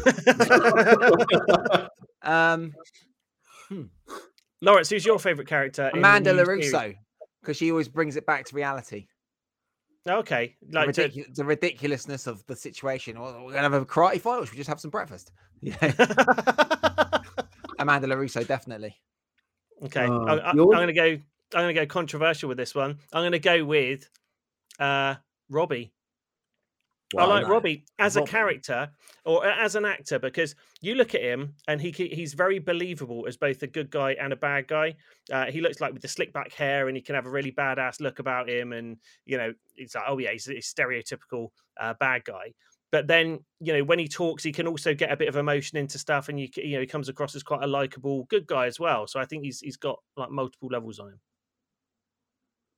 Um, 2.23 2.73
Lawrence, 4.63 4.89
who's 4.91 5.05
your 5.05 5.19
favorite 5.19 5.49
character? 5.49 5.91
Amanda? 5.93 6.33
Larusso, 6.33 6.95
because 7.43 7.57
she 7.57 7.71
always 7.71 7.89
brings 7.89 8.17
it 8.17 8.25
back 8.27 8.45
to 8.47 8.57
reality. 8.57 9.07
Okay, 10.09 10.55
The, 10.69 10.75
like 10.75 10.93
to- 10.95 11.25
the 11.35 11.45
ridiculousness 11.45 12.27
of 12.27 12.45
the 12.47 12.55
situation. 12.55 13.19
Well, 13.19 13.45
we're 13.45 13.53
gonna 13.53 13.63
have 13.63 13.73
a 13.73 13.87
karate 13.87 14.21
fight, 14.21 14.39
or 14.39 14.47
should 14.47 14.53
we 14.53 14.59
just 14.59 14.69
have 14.69 14.81
some 14.81 14.91
breakfast? 14.91 15.33
Yeah, 15.63 15.77
Amanda 17.79 18.07
Larusso, 18.09 18.47
definitely. 18.47 18.95
okay. 19.83 20.05
Uh, 20.05 20.25
I, 20.25 20.51
am 20.51 20.57
going 20.57 20.89
to 20.89 20.93
go. 20.93 21.05
I'm 21.55 21.63
going 21.63 21.75
to 21.75 21.81
go 21.81 21.87
controversial 21.87 22.49
with 22.49 22.59
this 22.59 22.75
one. 22.75 22.99
I'm 23.13 23.23
going 23.23 23.33
to 23.33 23.39
go 23.39 23.65
with 23.65 24.09
uh, 24.79 25.15
Robbie. 25.49 25.94
I 27.19 27.25
like 27.27 27.43
no. 27.45 27.49
Robbie 27.51 27.85
as 27.99 28.17
a 28.17 28.23
character 28.23 28.91
or 29.25 29.47
as 29.47 29.75
an 29.75 29.85
actor 29.85 30.19
because 30.19 30.55
you 30.81 30.95
look 30.95 31.15
at 31.15 31.23
him 31.23 31.55
and 31.69 31.81
he 31.81 31.91
he's 31.91 32.35
very 32.35 32.59
believable 32.59 33.27
as 33.29 33.37
both 33.37 33.63
a 33.63 33.67
good 33.67 33.91
guy 33.91 34.13
and 34.21 34.33
a 34.33 34.37
bad 34.37 34.69
guy. 34.69 34.95
Uh, 35.33 35.47
he 35.47 35.61
looks 35.61 35.81
like 35.81 35.93
with 35.93 36.03
the 36.03 36.09
slick 36.09 36.33
back 36.33 36.53
hair 36.53 36.89
and 36.89 36.97
he 36.97 37.03
can 37.03 37.15
have 37.15 37.27
a 37.27 37.31
really 37.31 37.53
badass 37.53 38.01
look 38.01 38.19
about 38.19 38.49
him, 38.49 38.73
and 38.73 38.97
you 39.27 39.37
know 39.39 39.53
it's 39.77 39.95
like 39.95 40.05
oh 40.09 40.19
yeah, 40.19 40.31
he's 40.33 40.49
a 40.49 40.55
stereotypical 40.55 41.49
uh, 41.81 41.95
bad 42.01 42.25
guy. 42.25 42.53
But 42.93 43.07
then 43.09 43.41
you 43.61 43.73
know 43.73 43.83
when 43.85 43.99
he 43.99 44.07
talks, 44.07 44.45
he 44.45 44.53
can 44.53 44.67
also 44.69 44.95
get 44.95 45.11
a 45.11 45.17
bit 45.17 45.29
of 45.29 45.37
emotion 45.37 45.79
into 45.79 45.99
stuff, 45.99 46.29
and 46.29 46.39
you 46.39 46.49
you 46.57 46.75
know 46.77 46.81
he 46.81 46.87
comes 46.87 47.09
across 47.09 47.35
as 47.35 47.43
quite 47.43 47.63
a 47.63 47.67
likable 47.67 48.25
good 48.25 48.47
guy 48.47 48.67
as 48.67 48.79
well. 48.79 49.07
So 49.07 49.19
I 49.19 49.25
think 49.25 49.43
he's 49.45 49.61
he's 49.61 49.77
got 49.77 49.99
like 50.17 50.31
multiple 50.31 50.69
levels 50.71 50.99
on 51.01 51.09
him. 51.09 51.21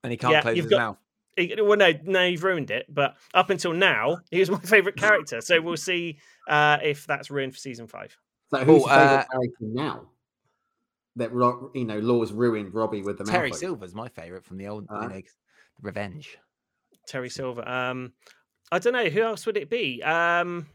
And 0.05 0.13
he 0.13 0.17
can't 0.17 0.33
Yeah, 0.33 0.43
close 0.43 0.57
his 0.57 0.67
got- 0.67 0.79
mouth. 0.79 0.99
He- 1.37 1.55
Well, 1.61 1.77
no, 1.77 1.93
no, 2.05 2.25
you've 2.25 2.43
ruined 2.45 2.71
it. 2.71 2.87
But 2.89 3.17
up 3.35 3.51
until 3.51 3.73
now, 3.73 4.19
he 4.31 4.41
was 4.41 4.51
my 4.51 4.61
favorite 4.61 4.97
character. 4.97 5.41
So 5.41 5.61
we'll 5.61 5.77
see 5.77 6.19
uh, 6.49 6.79
if 6.83 7.07
that's 7.07 7.31
ruined 7.31 7.53
for 7.53 7.59
season 7.59 7.87
five. 7.87 8.17
So 8.51 8.59
who's 8.65 8.83
Oh, 8.85 8.87
your 8.87 8.89
favorite 8.89 9.15
uh, 9.19 9.25
character 9.33 9.55
now? 9.61 10.09
That 11.17 11.33
Ro- 11.33 11.71
you 11.75 11.85
know, 11.85 11.99
Law's 11.99 12.33
ruined 12.33 12.75
Robbie 12.75 13.03
with 13.03 13.19
the 13.19 13.25
Terry 13.25 13.51
mouth? 13.51 13.59
Silver's 13.59 13.95
my 13.95 14.09
favorite 14.09 14.45
from 14.45 14.59
the 14.59 14.69
old 14.69 14.87
Uh-huh. 14.91 15.03
you 15.03 15.09
know, 15.09 15.23
Revenge. 15.81 16.37
Terry 17.07 17.31
Silver. 17.31 17.67
Um, 17.67 18.13
I 18.73 18.79
don't 18.79 18.93
know 18.93 19.09
who 19.09 19.23
else 19.23 19.47
would 19.47 19.57
it 19.57 19.71
be. 19.71 20.03
Um, 20.03 20.67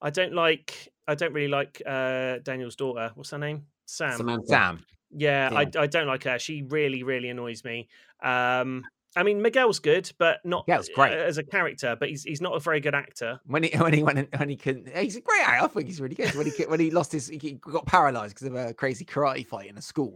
I 0.00 0.10
don't 0.10 0.32
like. 0.34 0.92
I 1.06 1.14
don't 1.14 1.32
really 1.32 1.48
like 1.48 1.80
uh, 1.86 2.38
Daniel's 2.42 2.76
daughter. 2.76 3.10
What's 3.14 3.30
her 3.30 3.38
name? 3.38 3.66
Sam. 3.86 4.16
Samantha. 4.16 4.46
Sam. 4.46 4.84
Yeah, 5.14 5.50
I, 5.52 5.60
I 5.78 5.86
don't 5.86 6.06
like 6.06 6.24
her. 6.24 6.38
She 6.38 6.62
really, 6.62 7.02
really 7.02 7.28
annoys 7.28 7.64
me. 7.64 7.88
Um, 8.22 8.82
I 9.14 9.22
mean, 9.22 9.42
Miguel's 9.42 9.78
good, 9.78 10.10
but 10.18 10.38
not 10.44 10.66
Miguel's 10.66 10.88
great. 10.94 11.12
uh, 11.12 11.16
as 11.16 11.38
a 11.38 11.42
character. 11.42 11.96
But 11.98 12.08
he's 12.08 12.22
he's 12.22 12.40
not 12.40 12.54
a 12.54 12.60
very 12.60 12.80
good 12.80 12.94
actor. 12.94 13.40
When 13.46 13.62
he 13.62 13.76
when 13.76 13.92
he 13.92 14.02
went 14.02 14.18
in, 14.18 14.28
when 14.36 14.48
he 14.48 14.56
couldn't, 14.56 14.88
he's 14.96 15.16
a 15.16 15.20
great 15.20 15.42
actor. 15.46 15.64
I 15.64 15.68
think 15.68 15.86
he's 15.86 16.00
really 16.00 16.14
good. 16.14 16.34
When 16.34 16.46
he 16.46 16.62
when 16.64 16.80
he 16.80 16.90
lost 16.90 17.12
his, 17.12 17.28
he 17.28 17.52
got 17.60 17.86
paralyzed 17.86 18.34
because 18.34 18.46
of 18.48 18.54
a 18.54 18.72
crazy 18.74 19.04
karate 19.04 19.46
fight 19.46 19.68
in 19.68 19.76
a 19.78 19.82
school. 19.82 20.14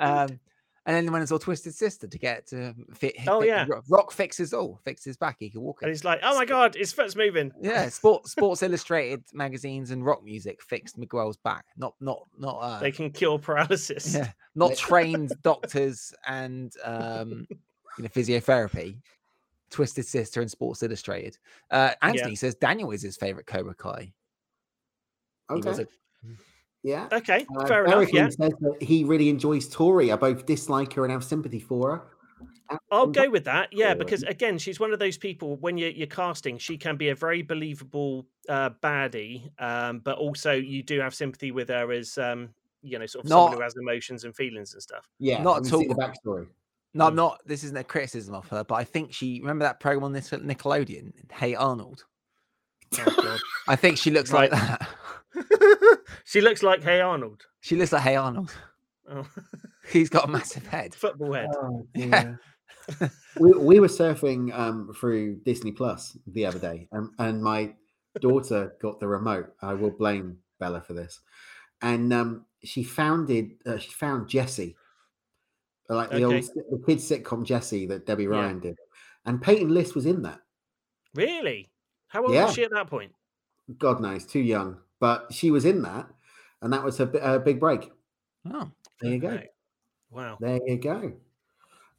Um, 0.00 0.38
and 0.88 0.94
then 0.94 1.12
when 1.12 1.20
it's 1.20 1.32
all 1.32 1.40
twisted 1.40 1.74
sister 1.74 2.06
to 2.06 2.16
get 2.16 2.46
to 2.50 2.72
fit. 2.94 3.16
Oh, 3.26 3.40
fit- 3.40 3.48
yeah. 3.48 3.66
Rock- 3.88 4.12
fixes 4.12 4.54
all, 4.54 4.78
fixes 4.84 5.04
his 5.06 5.16
back. 5.16 5.34
He 5.40 5.50
can 5.50 5.60
walk. 5.60 5.82
and 5.82 5.88
he's 5.88 6.04
like, 6.04 6.20
"Oh 6.22 6.36
my 6.36 6.44
god, 6.44 6.76
his 6.76 6.92
foot's 6.92 7.16
moving." 7.16 7.50
Yeah, 7.60 7.88
Sport, 7.88 8.28
Sports 8.28 8.62
Illustrated 8.62 9.24
magazines 9.34 9.90
and 9.90 10.04
rock 10.06 10.22
music 10.22 10.62
fixed 10.62 10.96
Miguel's 10.96 11.38
back. 11.38 11.64
Not 11.76 11.94
not 12.00 12.28
not. 12.38 12.58
Uh, 12.58 12.78
They 12.78 12.92
can 12.92 13.10
cure 13.10 13.36
paralysis. 13.40 14.14
yeah, 14.14 14.30
not 14.54 14.76
trained 14.76 15.32
doctors 15.42 16.14
and 16.24 16.72
um, 16.84 17.48
you 17.96 18.04
know 18.04 18.08
physiotherapy. 18.08 18.98
Twisted 19.68 20.06
Sister 20.06 20.40
and 20.40 20.50
Sports 20.50 20.82
Illustrated. 20.84 21.38
Uh, 21.70 21.90
Anthony 22.00 22.36
says 22.36 22.54
Daniel 22.54 22.92
is 22.92 23.02
his 23.02 23.16
favorite 23.16 23.46
Cobra 23.46 23.74
Kai. 23.74 24.12
Okay. 25.50 25.86
Yeah. 26.82 27.08
Okay, 27.10 27.44
Uh, 27.58 27.66
fair 27.66 27.84
enough. 27.84 28.12
Yeah, 28.12 28.28
says 28.28 28.52
that 28.60 28.76
he 28.80 29.02
really 29.02 29.28
enjoys 29.28 29.68
Tory. 29.68 30.12
I 30.12 30.16
both 30.16 30.46
dislike 30.46 30.92
her 30.92 31.04
and 31.04 31.12
have 31.12 31.24
sympathy 31.24 31.58
for 31.58 31.90
her. 31.96 32.78
I'll 32.92 33.08
go 33.08 33.28
with 33.28 33.44
that. 33.44 33.72
Yeah, 33.72 33.86
Alright. 33.86 33.98
because 33.98 34.22
again, 34.22 34.58
she's 34.58 34.78
one 34.78 34.92
of 34.92 34.98
those 34.98 35.18
people. 35.18 35.56
When 35.56 35.78
you're, 35.78 35.90
you're 35.90 36.06
casting, 36.06 36.58
she 36.58 36.76
can 36.76 36.96
be 36.96 37.08
a 37.08 37.14
very 37.14 37.42
believable 37.42 38.26
uh, 38.48 38.70
baddie, 38.82 39.50
um, 39.60 40.00
but 40.00 40.18
also 40.18 40.52
you 40.52 40.82
do 40.82 41.00
have 41.00 41.14
sympathy 41.14 41.50
with 41.50 41.68
her 41.68 41.90
as 41.92 42.18
um, 42.18 42.50
you 42.82 42.98
know, 42.98 43.06
sort 43.06 43.24
of 43.24 43.28
someone 43.28 43.52
who 43.52 43.60
has 43.60 43.74
emotions 43.76 44.24
and 44.24 44.34
feelings 44.34 44.72
and 44.74 44.82
stuff. 44.82 45.08
Yeah, 45.18 45.42
Not 45.42 45.62
we 45.62 45.68
at 45.68 45.74
see 45.78 45.86
the 45.88 45.94
backstory. 45.94 46.46
No, 46.96 47.06
I'm 47.06 47.12
Mm. 47.12 47.16
not. 47.16 47.40
This 47.46 47.62
isn't 47.64 47.76
a 47.76 47.84
criticism 47.84 48.34
of 48.34 48.48
her, 48.48 48.64
but 48.64 48.76
I 48.76 48.84
think 48.84 49.12
she 49.12 49.40
remember 49.40 49.64
that 49.64 49.80
program 49.80 50.04
on 50.04 50.12
this 50.12 50.30
Nickelodeon, 50.30 51.12
Hey 51.32 51.54
Arnold. 51.54 52.04
Oh, 52.98 53.38
I 53.68 53.76
think 53.76 53.98
she 53.98 54.10
looks 54.10 54.32
like 54.32 54.50
that. 54.50 54.88
She 56.24 56.40
looks 56.40 56.62
like 56.62 56.82
Hey 56.82 57.00
Arnold. 57.00 57.42
She 57.60 57.76
looks 57.76 57.92
like 57.92 58.02
Hey 58.02 58.16
Arnold. 58.16 58.52
Oh, 59.08 59.26
He's 59.92 60.08
got 60.08 60.24
a 60.24 60.28
massive 60.28 60.66
head. 60.66 60.94
football 60.94 61.32
head. 61.34 61.48
Oh, 61.54 61.86
Yeah. 61.94 62.34
dear. 62.98 63.10
we, 63.38 63.52
we 63.52 63.80
were 63.80 63.86
surfing 63.88 64.52
um, 64.58 64.92
through 64.98 65.36
Disney 65.44 65.72
Plus 65.72 66.16
the 66.26 66.46
other 66.46 66.58
day, 66.58 66.88
and, 66.92 67.10
and 67.18 67.42
my 67.42 67.74
daughter 68.20 68.74
got 68.80 68.98
the 69.00 69.06
remote. 69.08 69.52
I 69.62 69.74
will 69.74 69.90
blame 69.90 70.38
Bella 70.58 70.80
for 70.80 70.94
this, 70.94 71.20
and 71.82 72.12
um, 72.12 72.46
she 72.64 72.82
founded 72.82 73.52
uh, 73.66 73.76
she 73.78 73.90
found 73.90 74.28
Jessie, 74.28 74.76
like 75.94 76.10
the 76.10 76.24
Okay. 76.24 76.24
old 76.24 76.44
the 76.70 76.82
kids 76.86 77.08
sitcom 77.08 77.44
Jessie 77.44 77.86
that 77.86 78.06
Debby 78.06 78.24
Yeah. 78.24 78.30
Ryan 78.30 78.60
did, 78.60 78.76
and 79.24 79.40
Peyton 79.40 79.72
List 79.72 79.94
was 79.94 80.06
in 80.06 80.22
that. 80.22 80.40
Really? 81.14 81.70
How 82.08 82.24
old 82.24 82.32
Yeah. 82.34 82.46
was 82.46 82.54
she 82.54 82.64
at 82.64 82.70
that 82.72 82.88
point? 82.88 83.12
God 83.78 84.00
knows, 84.00 84.24
too 84.26 84.40
young, 84.40 84.78
but 85.00 85.32
she 85.32 85.50
was 85.50 85.64
in 85.64 85.82
that, 85.82 86.08
and 86.62 86.72
that 86.72 86.84
was 86.84 86.98
her, 86.98 87.06
her 87.20 87.38
big 87.38 87.58
break. 87.60 87.90
Oh, 88.50 88.70
There 89.00 89.10
you 89.12 89.18
go. 89.18 89.40
Wow. 90.10 90.38
There 90.40 90.60
you 90.66 90.78
go. 90.78 91.12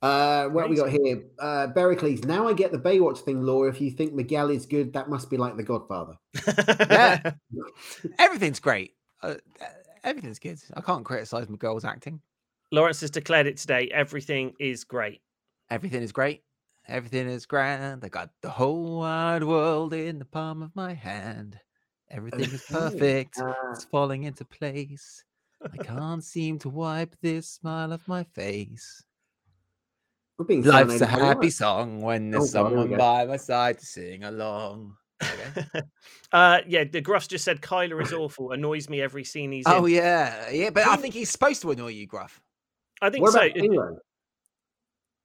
Uh, 0.01 0.47
what 0.49 0.69
we 0.69 0.75
got 0.75 0.89
here? 0.89 1.23
Uh, 1.39 1.67
Bericles. 1.75 2.23
Now 2.23 2.47
I 2.47 2.53
get 2.53 2.71
the 2.71 2.77
Baywatch 2.77 3.19
thing, 3.19 3.41
Laura. 3.41 3.69
If 3.69 3.81
you 3.81 3.89
think 3.91 4.13
Miguel 4.13 4.51
is 4.51 4.65
good, 4.67 4.93
that 4.93 5.09
must 5.09 5.29
be 5.29 5.37
like 5.37 5.57
The 5.57 5.63
Godfather. 5.63 6.17
Yeah. 6.89 7.31
everything's 8.19 8.59
great. 8.59 8.93
Uh, 9.23 9.35
uh, 9.59 9.65
everything's 10.03 10.39
good. 10.39 10.59
I 10.75 10.81
can't 10.81 11.03
criticize 11.03 11.49
Miguel's 11.49 11.83
acting. 11.83 12.21
Lawrence 12.71 13.01
has 13.01 13.11
declared 13.11 13.47
it 13.47 13.57
today. 13.57 13.89
Everything 13.93 14.53
is 14.59 14.83
great. 14.83 15.21
Everything 15.69 16.01
is 16.03 16.11
great. 16.11 16.43
Everything 16.87 17.27
is 17.27 17.45
grand. 17.45 18.03
I 18.03 18.09
got 18.09 18.29
the 18.41 18.49
whole 18.49 18.99
wide 18.99 19.43
world 19.43 19.93
in 19.93 20.19
the 20.19 20.25
palm 20.25 20.61
of 20.63 20.75
my 20.75 20.93
hand. 20.93 21.59
Everything 22.09 22.41
is 22.41 22.63
perfect. 22.69 23.41
It's 23.71 23.83
falling 23.85 24.23
into 24.23 24.45
place. 24.45 25.23
I 25.73 25.77
can't 25.83 26.23
seem 26.23 26.59
to 26.59 26.69
wipe 26.69 27.15
this 27.21 27.49
smile 27.49 27.91
off 27.91 28.07
my 28.07 28.23
face. 28.23 29.03
we're 30.37 30.45
being 30.45 30.63
Life's 30.63 31.01
a 31.01 31.05
happy 31.05 31.23
Lawrence. 31.23 31.55
song 31.57 32.01
when 32.01 32.31
there's 32.31 32.55
Oh, 32.55 32.63
God, 32.63 32.69
here 32.69 32.77
we 32.77 32.81
someone 32.83 32.89
go. 32.91 32.97
by 32.97 33.25
my 33.25 33.37
side 33.37 33.79
to 33.79 33.85
sing 33.85 34.23
along. 34.23 34.95
Okay. 35.21 35.81
uh, 36.31 36.59
yeah, 36.67 36.83
the 36.85 37.01
Gruff 37.01 37.27
just 37.27 37.43
said 37.43 37.59
Kyler 37.61 38.01
is 38.01 38.13
awful. 38.13 38.51
Annoys 38.53 38.87
me 38.87 39.01
every 39.01 39.25
scene 39.25 39.51
he's 39.51 39.65
oh 39.67 39.85
in. 39.85 39.95
yeah, 39.95 40.49
yeah. 40.51 40.69
But 40.69 40.87
I 40.87 40.95
think 40.95 41.13
he's 41.13 41.29
supposed 41.31 41.61
to 41.63 41.71
annoy 41.71 41.87
you, 41.89 42.07
Gruff. 42.07 42.39
I 43.01 43.09
think 43.09 43.23
What 43.23 43.33
so. 43.33 43.41
about? 43.45 43.55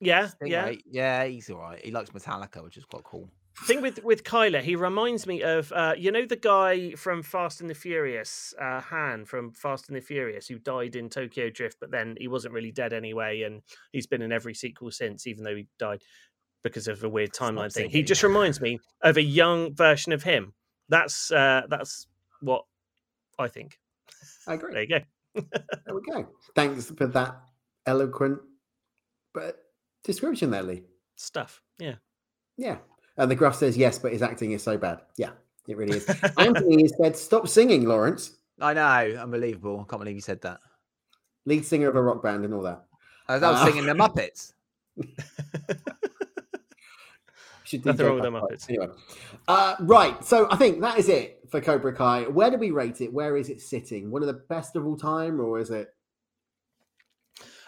Yeah, 0.00 0.28
yeah. 0.44 0.68
Stingray, 0.68 0.80
yeah, 0.90 1.24
he's 1.26 1.48
all 1.50 1.58
right. 1.58 1.84
He 1.84 1.90
likes 1.92 2.10
Metallica, 2.10 2.62
which 2.62 2.76
is 2.76 2.84
quite 2.84 3.04
cool. 3.04 3.28
thing 3.66 3.80
with 3.82 4.02
with 4.02 4.24
Kyler, 4.24 4.60
he 4.60 4.74
reminds 4.74 5.26
me 5.26 5.42
of 5.42 5.70
uh, 5.72 5.94
you 5.96 6.10
know 6.10 6.26
the 6.26 6.36
guy 6.36 6.92
from 6.92 7.22
Fast 7.22 7.60
and 7.60 7.70
the 7.70 7.74
Furious, 7.74 8.52
uh, 8.60 8.80
Han 8.80 9.24
from 9.24 9.52
Fast 9.52 9.88
and 9.88 9.96
the 9.96 10.00
Furious, 10.00 10.48
who 10.48 10.58
died 10.58 10.96
in 10.96 11.08
Tokyo 11.08 11.50
Drift, 11.50 11.76
but 11.80 11.90
then 11.92 12.16
he 12.18 12.26
wasn't 12.28 12.54
really 12.54 12.72
dead 12.72 12.92
anyway, 12.92 13.42
and 13.42 13.62
he's 13.92 14.06
been 14.08 14.22
in 14.22 14.32
every 14.32 14.54
sequel 14.54 14.90
since, 14.90 15.26
even 15.26 15.44
though 15.44 15.54
he 15.54 15.68
died 15.78 16.02
because 16.64 16.88
of 16.88 17.02
a 17.04 17.08
weird 17.08 17.32
timeline 17.32 17.72
thing. 17.72 17.90
He 17.90 18.02
just 18.02 18.22
reminds 18.22 18.60
me 18.60 18.78
of 19.02 19.16
a 19.16 19.22
young 19.22 19.74
version 19.74 20.12
of 20.12 20.22
him. 20.24 20.54
That's 20.88 21.30
uh, 21.30 21.62
that's 21.68 22.06
what 22.40 22.64
I 23.38 23.48
think. 23.48 23.78
I 24.48 24.54
agree. 24.54 24.72
There 24.72 24.82
you 24.82 24.88
go. 24.88 25.42
There 25.86 25.94
we 25.94 26.00
go. 26.10 26.28
Thanks 26.54 26.90
for 26.90 27.06
that 27.08 27.40
eloquent 27.86 28.40
but 29.34 29.58
description 30.04 30.50
there, 30.50 30.62
Lee. 30.62 30.82
Stuff. 31.16 31.62
Yeah. 31.78 31.94
Yeah. 32.56 32.78
And 33.16 33.30
the 33.30 33.34
Gruff 33.34 33.56
says 33.56 33.76
yes, 33.76 33.98
but 33.98 34.12
his 34.12 34.22
acting 34.22 34.52
is 34.52 34.62
so 34.62 34.78
bad. 34.78 35.00
Yeah, 35.16 35.30
it 35.68 35.76
really 35.76 35.98
is. 35.98 36.08
Anthony 36.38 36.82
has 36.82 36.94
said, 37.00 37.16
"Stop 37.16 37.46
singing, 37.48 37.84
Lawrence." 37.84 38.36
I 38.60 38.74
know, 38.74 39.16
unbelievable. 39.20 39.80
I 39.80 39.90
can't 39.90 40.00
believe 40.00 40.14
you 40.14 40.22
said 40.22 40.40
that. 40.42 40.60
Lead 41.44 41.64
singer 41.66 41.88
of 41.88 41.96
a 41.96 42.02
rock 42.02 42.22
band 42.22 42.44
and 42.44 42.54
all 42.54 42.62
that. 42.62 42.84
I 43.28 43.34
was, 43.34 43.42
I 43.42 43.50
was 43.50 43.60
Uh, 43.60 43.66
singing 43.66 43.86
the 43.86 43.94
Muppets. 43.94 44.52
Should 47.64 47.82
do 47.82 47.90
Nothing 47.90 48.06
wrong 48.06 48.14
with 48.16 48.24
Joe 48.24 48.30
the 48.30 48.38
Muppets. 48.38 48.68
Anyway, 48.68 48.88
uh, 49.48 49.76
right. 49.80 50.24
So 50.24 50.48
I 50.50 50.56
think 50.56 50.80
that 50.80 50.98
is 50.98 51.08
it 51.08 51.40
for 51.50 51.60
Cobra 51.60 51.94
Kai. 51.94 52.24
Where 52.24 52.50
do 52.50 52.56
we 52.56 52.70
rate 52.70 53.00
it? 53.00 53.12
Where 53.12 53.36
is 53.36 53.48
it 53.48 53.60
sitting? 53.60 54.10
One 54.10 54.22
of 54.22 54.28
the 54.28 54.42
best 54.48 54.76
of 54.76 54.86
all 54.86 54.96
time, 54.96 55.40
or 55.40 55.58
is 55.58 55.70
it 55.70 55.94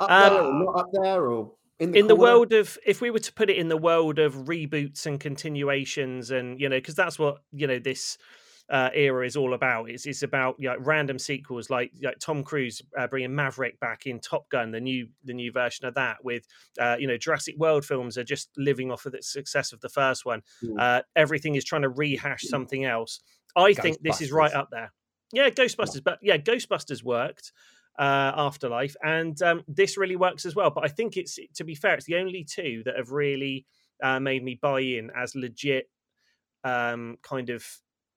up 0.01 0.09
there, 0.09 0.41
or 0.41 0.47
Um, 0.47 0.65
not 0.65 0.79
up 0.79 0.91
there, 0.93 1.27
or 1.27 1.53
in 1.79 1.93
the 1.93 1.99
in 1.99 2.07
the 2.07 2.17
world 2.17 2.53
of 2.53 2.79
if 2.87 3.01
we 3.01 3.11
were 3.11 3.19
to 3.19 3.33
put 3.33 3.51
it 3.51 3.57
in 3.57 3.69
the 3.69 3.77
world 3.77 4.19
of 4.19 4.35
reboots 4.35 5.07
and 5.07 5.19
continuations 5.19 6.31
and 6.31 6.61
you 6.61 6.69
know 6.69 6.77
because 6.77 6.95
that's 6.95 7.19
what 7.19 7.39
you 7.53 7.67
know 7.67 7.79
this 7.79 8.17
uh, 8.71 8.89
era 8.95 9.27
is 9.27 9.37
all 9.37 9.53
about. 9.53 9.91
It's, 9.91 10.07
it's 10.07 10.23
about 10.23 10.57
you 10.59 10.71
know, 10.71 10.77
random 10.79 11.19
sequels 11.19 11.69
like, 11.69 11.93
like 12.03 12.19
tom 12.19 12.43
cruise 12.43 12.81
uh, 12.99 13.07
bringing 13.07 13.35
maverick 13.35 13.79
back 13.79 14.07
in 14.07 14.21
top 14.21 14.49
gun 14.49 14.71
the 14.71 14.81
new 14.81 15.09
the 15.25 15.35
new 15.35 15.53
version 15.53 15.87
of 15.87 15.95
that 15.95 16.25
with 16.25 16.47
uh, 16.81 16.97
you 16.99 17.07
know 17.07 17.19
jurassic 17.19 17.57
world 17.59 17.85
films 17.85 18.17
are 18.17 18.25
just 18.25 18.51
living 18.57 18.91
off 18.91 19.05
of 19.05 19.13
the 19.13 19.23
success 19.23 19.73
of 19.73 19.81
the 19.81 19.89
first 19.89 20.25
one. 20.25 20.43
Mm. 20.63 20.81
uh, 20.81 21.03
everything 21.15 21.57
is 21.57 21.65
trying 21.65 21.83
to 21.83 21.91
rehash 21.91 22.43
something 22.45 22.85
else. 22.85 23.21
I 23.57 23.75
think 23.75 24.01
this 24.01 24.21
is 24.21 24.33
right 24.33 24.53
up 24.53 24.69
there. 24.71 24.93
Yeah 25.33 25.51
ghostbusters 25.51 26.03
but 26.03 26.19
yeah 26.23 26.39
ghostbusters 26.39 27.03
worked 27.03 27.53
uh, 27.99 28.33
Afterlife, 28.37 28.97
and 29.03 29.41
um, 29.43 29.63
this 29.69 29.97
really 29.97 30.17
works 30.17 30.47
as 30.47 30.55
well. 30.55 30.71
But 30.71 30.85
I 30.85 30.89
think 30.89 31.17
it's 31.17 31.39
to 31.55 31.65
be 31.65 31.75
fair, 31.75 31.95
it's 31.95 32.07
the 32.07 32.17
only 32.17 32.45
two 32.45 32.83
that 32.85 32.97
have 32.97 33.11
really 33.11 33.67
uh, 34.03 34.21
made 34.21 34.43
me 34.43 34.59
buy 34.61 34.81
in 34.81 35.11
as 35.17 35.35
legit, 35.35 35.89
um, 36.65 37.17
kind 37.23 37.51
of 37.51 37.65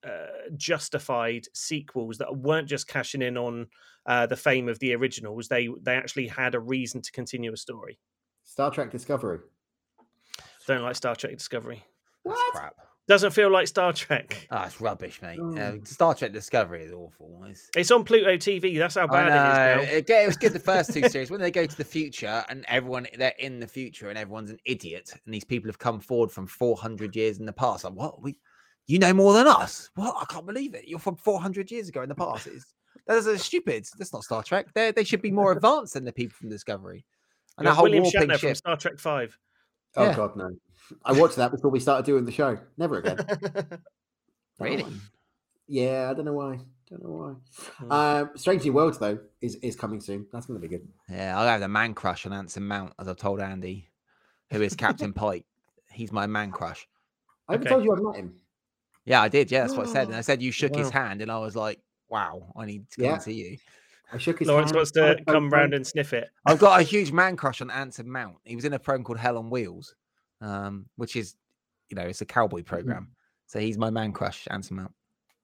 uh, 0.06 0.50
justified 0.56 1.46
sequels 1.54 2.18
that 2.18 2.36
weren't 2.36 2.70
just 2.70 2.88
cashing 2.88 3.22
in 3.22 3.38
on 3.38 3.68
uh, 4.06 4.26
the 4.26 4.36
fame 4.36 4.70
of 4.70 4.80
the 4.80 4.94
originals. 4.96 5.48
They 5.48 5.70
they 5.82 5.96
actually 5.96 6.28
had 6.28 6.56
a 6.56 6.60
reason 6.60 7.02
to 7.02 7.12
continue 7.12 7.54
a 7.54 7.58
story. 7.58 8.00
Star 8.44 8.72
Trek 8.72 8.92
Discovery. 8.92 9.40
Don't 10.66 10.84
like 10.84 10.96
Star 10.96 11.16
Trek 11.16 11.38
Discovery. 11.38 11.84
That's 12.26 12.42
crap. 12.52 12.76
Doesn't 13.08 13.32
feel 13.32 13.50
like 13.50 13.68
Star 13.68 13.94
Trek. 13.94 14.48
Ah, 14.52 14.66
it's 14.66 14.82
rubbish, 14.82 15.22
mate. 15.22 15.40
Uh, 15.40 15.44
Mm. 15.44 15.88
Star 15.88 16.14
Trek 16.14 16.34
Discovery 16.34 16.84
is 16.84 16.92
awful. 16.92 17.42
It's, 17.48 17.70
It's 17.76 17.90
on 17.92 18.04
Pluto 18.04 18.36
TV. 18.36 18.78
That's 18.78 18.96
how 18.96 19.08
bad 19.08 19.28
it 19.28 19.30
is 19.30 19.88
now. 19.88 19.96
It, 19.98 20.10
it 20.10 20.28
was 20.28 20.36
good 20.36 20.52
the 20.52 20.60
first 20.60 20.94
two 20.94 21.08
series. 21.08 21.32
When 21.32 21.40
they 21.40 21.50
go 21.52 21.66
to 21.66 21.78
the 21.78 21.86
future 21.86 22.44
and 22.50 22.66
everyone 22.68 23.08
they're 23.18 23.34
in 23.40 23.60
the 23.62 23.68
future 23.68 24.10
and 24.10 24.18
everyone's 24.20 24.50
an 24.52 24.60
idiot 24.66 25.10
and 25.26 25.34
these 25.34 25.46
people 25.46 25.70
have 25.70 25.80
come 25.80 26.02
forward 26.02 26.32
from 26.32 26.48
400 26.48 27.16
years 27.16 27.40
in 27.40 27.46
the 27.46 27.54
past. 27.54 27.86
Like, 27.86 27.94
what? 27.94 28.22
We, 28.22 28.38
you 28.88 29.00
know 29.00 29.14
more 29.14 29.32
than 29.34 29.48
us? 29.48 29.90
What? 29.96 30.16
I 30.20 30.26
can't 30.26 30.46
believe 30.46 30.74
it. 30.76 30.86
You're 30.88 31.00
from 31.00 31.16
400 31.16 31.72
years 31.72 31.88
ago 31.88 32.02
in 32.02 32.10
the 32.10 32.16
past. 32.16 32.48
It's, 32.48 32.66
those 33.08 33.26
are 33.26 33.38
stupid. 33.38 33.88
That's 33.98 34.12
not 34.12 34.26
Star 34.26 34.44
Trek. 34.44 34.74
They 34.74 34.92
they 34.92 35.06
should 35.06 35.22
be 35.22 35.32
more 35.32 35.54
advanced 35.54 35.94
than 35.94 36.04
the 36.04 36.12
people 36.12 36.36
from 36.36 36.50
Discovery. 36.50 37.06
And 37.58 37.64
You 37.66 37.70
that 37.72 37.76
whole 37.76 37.84
William 37.86 38.04
warping 38.04 38.22
Shatner 38.24 38.32
from 38.40 38.50
ship. 38.50 38.58
Star 38.58 38.76
Trek 38.76 39.00
Five. 39.00 39.38
Oh 39.96 40.04
Yeah. 40.08 40.16
God, 40.16 40.36
no! 40.36 40.50
I 41.06 41.14
watched 41.14 41.36
that 41.38 41.52
before 41.52 41.72
we 41.72 41.80
started 41.80 42.06
doing 42.06 42.26
the 42.26 42.32
show. 42.32 42.58
Never 42.78 42.98
again. 43.00 43.18
Really? 44.60 44.86
Yeah, 45.68 46.10
I 46.10 46.14
don't 46.16 46.26
know 46.26 46.34
why. 46.34 46.60
Don't 46.90 47.04
know 47.04 47.10
why. 47.12 47.34
Hmm. 47.78 47.92
Uh, 47.92 48.26
Strange 48.36 48.64
New 48.64 48.74
Worlds 48.74 48.98
though 48.98 49.20
is 49.42 49.56
is 49.58 49.76
coming 49.76 50.00
soon. 50.02 50.26
That's 50.32 50.46
going 50.48 50.60
to 50.60 50.68
be 50.68 50.74
good. 50.76 50.88
Yeah, 51.10 51.38
I'll 51.38 51.46
have 51.48 51.60
the 51.62 51.68
man 51.68 51.94
crush 51.94 52.26
on 52.26 52.34
Anson 52.34 52.66
Mount, 52.68 52.94
as 52.98 53.08
I've 53.08 53.18
told 53.18 53.40
Andy. 53.40 53.88
who 54.52 54.62
is 54.62 54.76
Captain 54.76 55.14
Pike. 55.22 55.46
He's 55.92 56.12
my 56.12 56.26
man 56.26 56.52
crush. 56.52 56.88
I 57.48 57.54
haven't 57.54 57.68
Okay. 57.68 57.74
told 57.76 57.86
you 57.86 57.94
I've 57.94 58.02
met 58.02 58.16
him. 58.16 58.36
Yeah, 59.06 59.22
I 59.22 59.28
did. 59.30 59.52
Yeah, 59.52 59.62
that's 59.62 59.76
what 59.76 59.88
I 59.88 59.92
said. 59.92 60.08
And 60.08 60.16
I 60.16 60.22
said 60.22 60.42
you 60.42 60.52
shook 60.52 60.76
his 60.76 60.90
hand, 60.90 61.22
and 61.22 61.32
I 61.32 61.38
was 61.38 61.56
like, 61.56 61.80
"Wow, 62.10 62.52
I 62.56 62.66
need 62.66 62.90
to 62.92 62.96
come 62.98 63.06
Yeah. 63.06 63.14
and 63.14 63.22
see 63.22 63.34
you." 63.34 63.58
I 64.12 64.18
shook 64.18 64.40
his 64.40 64.48
Lawrence 64.48 64.72
hand. 64.72 64.78
wants 64.78 64.92
to 64.92 65.18
come 65.28 65.50
call. 65.50 65.60
round 65.60 65.74
and 65.74 65.86
sniff 65.86 66.14
it. 66.14 66.30
I've 66.46 66.60
got 66.60 66.80
a 66.80 66.84
huge 66.84 67.12
man 67.12 67.36
crush 67.36 67.62
on 67.62 67.70
Anson 67.70 68.10
Mount. 68.10 68.38
He 68.46 68.56
was 68.56 68.64
in 68.66 68.74
a 68.74 68.80
program 68.80 69.04
called 69.04 69.20
Hell 69.20 69.38
on 69.38 69.50
Wheels, 69.50 69.94
um, 70.42 70.86
which 70.96 71.16
is, 71.16 71.36
you 71.90 71.96
know, 71.96 72.04
it's 72.04 72.22
a 72.22 72.26
cowboy 72.26 72.64
program. 72.64 73.10
So 73.48 73.60
he's 73.60 73.78
my 73.78 73.90
man 73.90 74.12
crush, 74.12 74.48
Anson 74.52 74.78
Mount. 74.78 74.92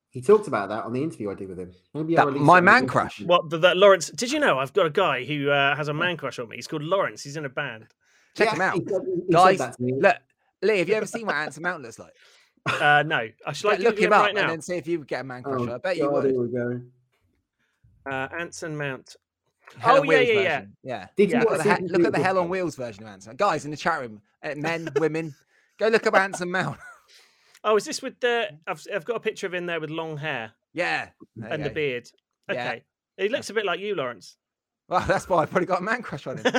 He 0.09 0.21
talked 0.21 0.47
about 0.47 0.69
that 0.69 0.83
on 0.83 0.93
the 0.93 1.01
interview 1.01 1.31
I 1.31 1.33
did 1.33 1.49
with 1.49 1.57
him. 1.59 1.71
Maybe 1.93 2.15
That- 2.15 2.25
my 2.27 2.31
it 2.35 2.39
on 2.39 2.45
the 2.57 2.61
man 2.61 2.87
crush. 2.87 3.21
What 3.21 3.49
the, 3.49 3.57
that 3.59 3.77
Lawrence? 3.77 4.09
Did 4.09 4.31
you 4.31 4.39
know 4.39 4.59
I've 4.59 4.73
got 4.73 4.85
a 4.85 4.89
guy 4.91 5.23
who 5.23 5.49
uh, 5.49 5.75
has 5.75 5.87
a 5.87 5.93
man 5.93 6.17
crush 6.17 6.37
on 6.37 6.49
me? 6.49 6.55
He's 6.57 6.67
called 6.67 6.83
Lawrence. 6.83 7.23
He's 7.23 7.35
in 7.37 7.45
a 7.45 7.49
band. 7.49 7.87
Check 8.35 8.47
Yeah, 8.49 8.55
him 8.55 8.61
out, 8.61 8.73
he 8.75 8.83
said- 8.87 9.01
he 9.27 9.33
guys. 9.33 9.57
that 9.59 9.77
to 9.77 9.81
me. 9.83 9.93
Look, 9.99 10.15
Lee, 10.61 10.79
have 10.79 10.89
you 10.89 10.95
ever 10.95 11.05
seen 11.07 11.25
what 11.25 11.35
Anson 11.35 11.63
Mount 11.63 11.81
looks 11.81 11.97
like? 11.99 12.13
Uh, 12.65 13.03
no, 13.05 13.27
I 13.45 13.51
should 13.53 13.67
like 13.67 13.79
Yeah, 13.79 13.89
look 13.89 13.97
him 13.97 14.05
him 14.05 14.13
up 14.13 14.21
right 14.25 14.35
now. 14.35 14.41
and 14.41 14.49
then 14.51 14.61
see 14.61 14.75
if 14.75 14.87
you 14.87 14.99
would 14.99 15.07
get 15.07 15.21
a 15.21 15.23
man 15.23 15.43
crush. 15.43 15.59
Oh, 15.61 15.73
I 15.73 15.77
bet 15.79 15.97
you 15.97 16.03
God, 16.03 16.13
would. 16.13 16.25
Here 16.25 16.41
we 16.41 16.47
go. 16.49 16.81
Uh, 18.09 18.27
Anson 18.37 18.77
Mount. 18.77 19.15
Hell 19.79 19.97
Oh, 19.97 19.99
on 20.01 20.05
yeah, 20.05 20.09
Wheels 20.09 20.27
yeah, 20.27 20.33
yeah. 20.33 20.43
version. 20.59 20.75
yeah. 20.83 21.07
Did 21.17 21.31
Yeah. 21.31 21.39
Look 21.43 21.65
at, 21.65 21.79
the, 21.81 21.87
look 21.97 22.07
at 22.07 22.13
the 22.13 22.23
Hell 22.23 22.37
on 22.39 22.49
Wheels 22.49 22.75
version 22.75 23.03
of 23.03 23.09
Anson. 23.09 23.35
Guys 23.35 23.65
in 23.65 23.71
the 23.71 23.77
chat 23.77 23.99
room, 24.01 24.21
uh, 24.43 24.53
men, 24.55 24.89
women, 24.97 25.33
go 25.79 25.87
look 25.87 26.05
up 26.07 26.15
Anson 26.15 26.51
Mount. 26.51 26.77
Oh, 27.63 27.75
is 27.77 27.85
this 27.85 28.01
with 28.01 28.19
the? 28.19 28.49
I've, 28.67 28.83
I've 28.93 29.05
got 29.05 29.15
a 29.15 29.19
picture 29.21 29.47
of 29.47 29.53
him 29.53 29.65
there 29.65 29.79
with 29.79 29.89
long 29.89 30.17
hair 30.17 30.51
Yeah. 30.73 31.09
there 31.35 31.53
and 31.53 31.63
the 31.63 31.69
go. 31.69 31.75
beard. 31.75 32.09
Yeah. 32.49 32.53
Okay, 32.55 32.83
he 33.17 33.29
looks 33.29 33.49
a 33.49 33.53
bit 33.53 33.65
like 33.65 33.79
you, 33.79 33.95
Lawrence. 33.95 34.35
Well, 34.89 34.99
that's 35.07 35.29
why 35.29 35.43
I 35.43 35.45
probably 35.45 35.67
got 35.67 35.79
a 35.79 35.83
man 35.83 36.01
crush 36.01 36.27
on 36.27 36.37
him. 36.39 36.45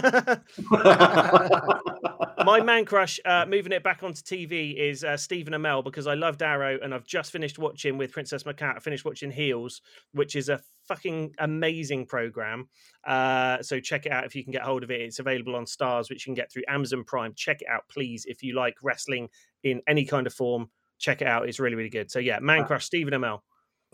My 2.44 2.60
man 2.60 2.84
crush, 2.84 3.18
uh, 3.24 3.46
moving 3.48 3.72
it 3.72 3.82
back 3.82 4.02
onto 4.02 4.20
TV, 4.22 4.76
is 4.76 5.02
uh, 5.04 5.16
Stephen 5.16 5.54
Amell 5.54 5.82
because 5.82 6.06
I 6.06 6.14
loved 6.14 6.42
Arrow 6.42 6.78
and 6.82 6.92
I've 6.94 7.06
just 7.06 7.32
finished 7.32 7.58
watching 7.58 7.96
with 7.96 8.12
Princess 8.12 8.42
McCat. 8.42 8.76
I 8.76 8.78
finished 8.80 9.04
watching 9.04 9.30
Heels, 9.30 9.80
which 10.12 10.36
is 10.36 10.48
a 10.48 10.60
fucking 10.86 11.34
amazing 11.38 12.06
program. 12.06 12.68
Uh, 13.06 13.62
so 13.62 13.80
check 13.80 14.06
it 14.06 14.12
out 14.12 14.24
if 14.24 14.34
you 14.34 14.42
can 14.44 14.52
get 14.52 14.62
hold 14.62 14.82
of 14.82 14.90
it. 14.90 15.00
It's 15.00 15.18
available 15.18 15.56
on 15.56 15.64
Starz, 15.64 16.10
which 16.10 16.26
you 16.26 16.30
can 16.30 16.34
get 16.34 16.52
through 16.52 16.64
Amazon 16.68 17.04
Prime. 17.04 17.32
Check 17.34 17.62
it 17.62 17.68
out, 17.68 17.82
please, 17.88 18.24
if 18.28 18.42
you 18.42 18.54
like 18.54 18.74
wrestling 18.82 19.28
in 19.62 19.80
any 19.88 20.04
kind 20.04 20.26
of 20.26 20.34
form. 20.34 20.70
Check 20.98 21.22
it 21.22 21.26
out; 21.28 21.48
it's 21.48 21.58
really, 21.58 21.74
really 21.74 21.88
good. 21.90 22.10
So 22.10 22.18
yeah, 22.18 22.38
man 22.40 22.64
crush, 22.66 22.84
Stephen 22.84 23.14
Amell. 23.14 23.40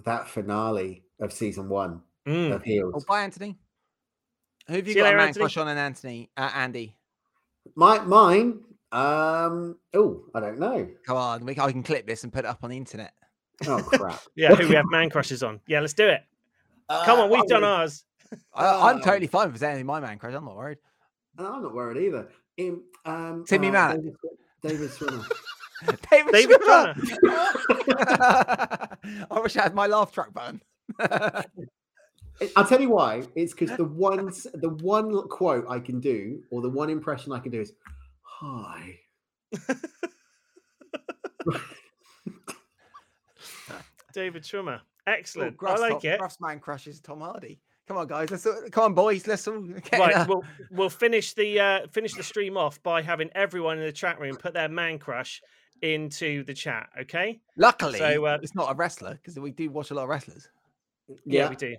that 0.04 0.28
finale 0.28 1.04
of 1.20 1.32
season 1.32 1.68
one 1.68 2.02
Mm. 2.26 2.52
of 2.54 2.62
Heels. 2.62 2.92
Oh, 2.96 3.02
bye, 3.08 3.22
Anthony. 3.22 3.56
Who 4.68 4.74
have 4.74 4.86
you 4.86 4.92
See 4.92 4.98
you 4.98 5.04
got 5.04 5.08
later, 5.08 5.16
a 5.16 5.20
man 5.20 5.28
Anthony. 5.28 5.42
crush 5.42 5.56
on, 5.56 5.68
and 5.68 5.78
Anthony? 5.78 6.30
Uh, 6.36 6.50
Andy. 6.54 6.94
My 7.76 7.98
mine. 8.00 8.60
Um. 8.92 9.76
Oh, 9.94 10.22
I 10.34 10.40
don't 10.40 10.58
know. 10.58 10.88
Come 11.06 11.16
on, 11.16 11.44
we, 11.44 11.52
I 11.58 11.70
can 11.70 11.82
clip 11.82 12.06
this 12.06 12.24
and 12.24 12.32
put 12.32 12.40
it 12.44 12.48
up 12.48 12.58
on 12.64 12.70
the 12.70 12.76
internet. 12.76 13.12
Oh 13.68 13.82
crap. 13.82 14.20
Yeah, 14.36 14.54
who 14.54 14.68
we 14.68 14.74
have 14.74 14.86
man 14.90 15.10
crushes 15.10 15.42
on? 15.42 15.60
Yeah, 15.66 15.80
let's 15.80 15.94
do 15.94 16.08
it. 16.08 16.22
Come 17.04 17.20
Uh, 17.20 17.22
on, 17.22 17.30
we've 17.30 17.40
I'm 17.40 17.46
done 17.46 17.60
gonna- 17.62 17.72
ours. 17.74 18.04
I, 18.54 18.90
I'm 18.90 18.96
Um, 18.96 19.02
totally 19.02 19.26
fine 19.26 19.50
with 19.52 19.60
saying 19.60 19.84
my 19.86 20.00
man 20.00 20.18
crush. 20.18 20.34
I'm 20.34 20.44
not 20.44 20.56
worried. 20.56 20.78
No, 21.38 21.52
I'm 21.54 21.62
not 21.62 21.74
worried 21.74 22.04
either. 22.04 22.28
In, 22.56 22.82
um, 23.04 23.44
Timmy 23.46 23.68
uh, 23.68 23.72
Mallett. 23.72 24.02
David, 24.62 24.64
David 24.64 24.90
Schwimmer. 24.90 25.30
David, 26.10 26.32
David 26.32 26.60
Schwimmer! 26.60 26.94
Schwimmer. 26.94 28.96
I 29.30 29.40
wish 29.40 29.56
I 29.56 29.62
had 29.62 29.74
my 29.74 29.86
laugh 29.86 30.12
track 30.12 30.32
button. 30.32 30.60
I'll 32.56 32.64
tell 32.64 32.80
you 32.80 32.90
why. 32.90 33.22
It's 33.34 33.52
because 33.52 33.76
the 33.76 33.84
one 33.84 34.32
the 34.54 34.70
one 34.80 35.28
quote 35.28 35.66
I 35.68 35.78
can 35.78 36.00
do, 36.00 36.42
or 36.50 36.62
the 36.62 36.70
one 36.70 36.90
impression 36.90 37.32
I 37.32 37.38
can 37.38 37.52
do 37.52 37.60
is, 37.60 37.72
"Hi." 38.22 38.98
David 44.12 44.42
Schwimmer. 44.42 44.80
Excellent. 45.06 45.56
I 45.64 45.76
like 45.76 45.92
top- 45.92 46.04
it. 46.04 46.18
Gruff's 46.18 46.40
man 46.40 46.58
crush 46.60 46.86
is 46.86 47.00
Tom 47.00 47.20
Hardy. 47.20 47.60
Come 47.88 47.96
on, 47.96 48.06
guys. 48.06 48.30
Let's 48.30 48.46
come 48.70 48.84
on, 48.84 48.94
boys. 48.94 49.26
Let's 49.26 49.48
all 49.48 49.60
get 49.62 49.98
Right, 49.98 50.28
we'll 50.28 50.44
we'll 50.70 50.90
finish 50.90 51.34
the 51.34 51.58
uh, 51.58 51.86
finish 51.88 52.14
the 52.14 52.22
stream 52.22 52.56
off 52.56 52.80
by 52.82 53.02
having 53.02 53.30
everyone 53.34 53.78
in 53.78 53.84
the 53.84 53.92
chat 53.92 54.20
room 54.20 54.36
put 54.36 54.54
their 54.54 54.68
man 54.68 54.98
crush 54.98 55.42
into 55.82 56.44
the 56.44 56.54
chat. 56.54 56.88
Okay? 57.00 57.40
Luckily, 57.56 57.98
So, 57.98 58.24
uh, 58.26 58.38
it's 58.42 58.54
not 58.54 58.70
a 58.70 58.74
wrestler 58.74 59.14
because 59.14 59.38
we 59.38 59.50
do 59.50 59.70
watch 59.70 59.90
a 59.90 59.94
lot 59.94 60.04
of 60.04 60.08
wrestlers. 60.08 60.48
Yeah, 61.24 61.48
we 61.48 61.56
do. 61.56 61.74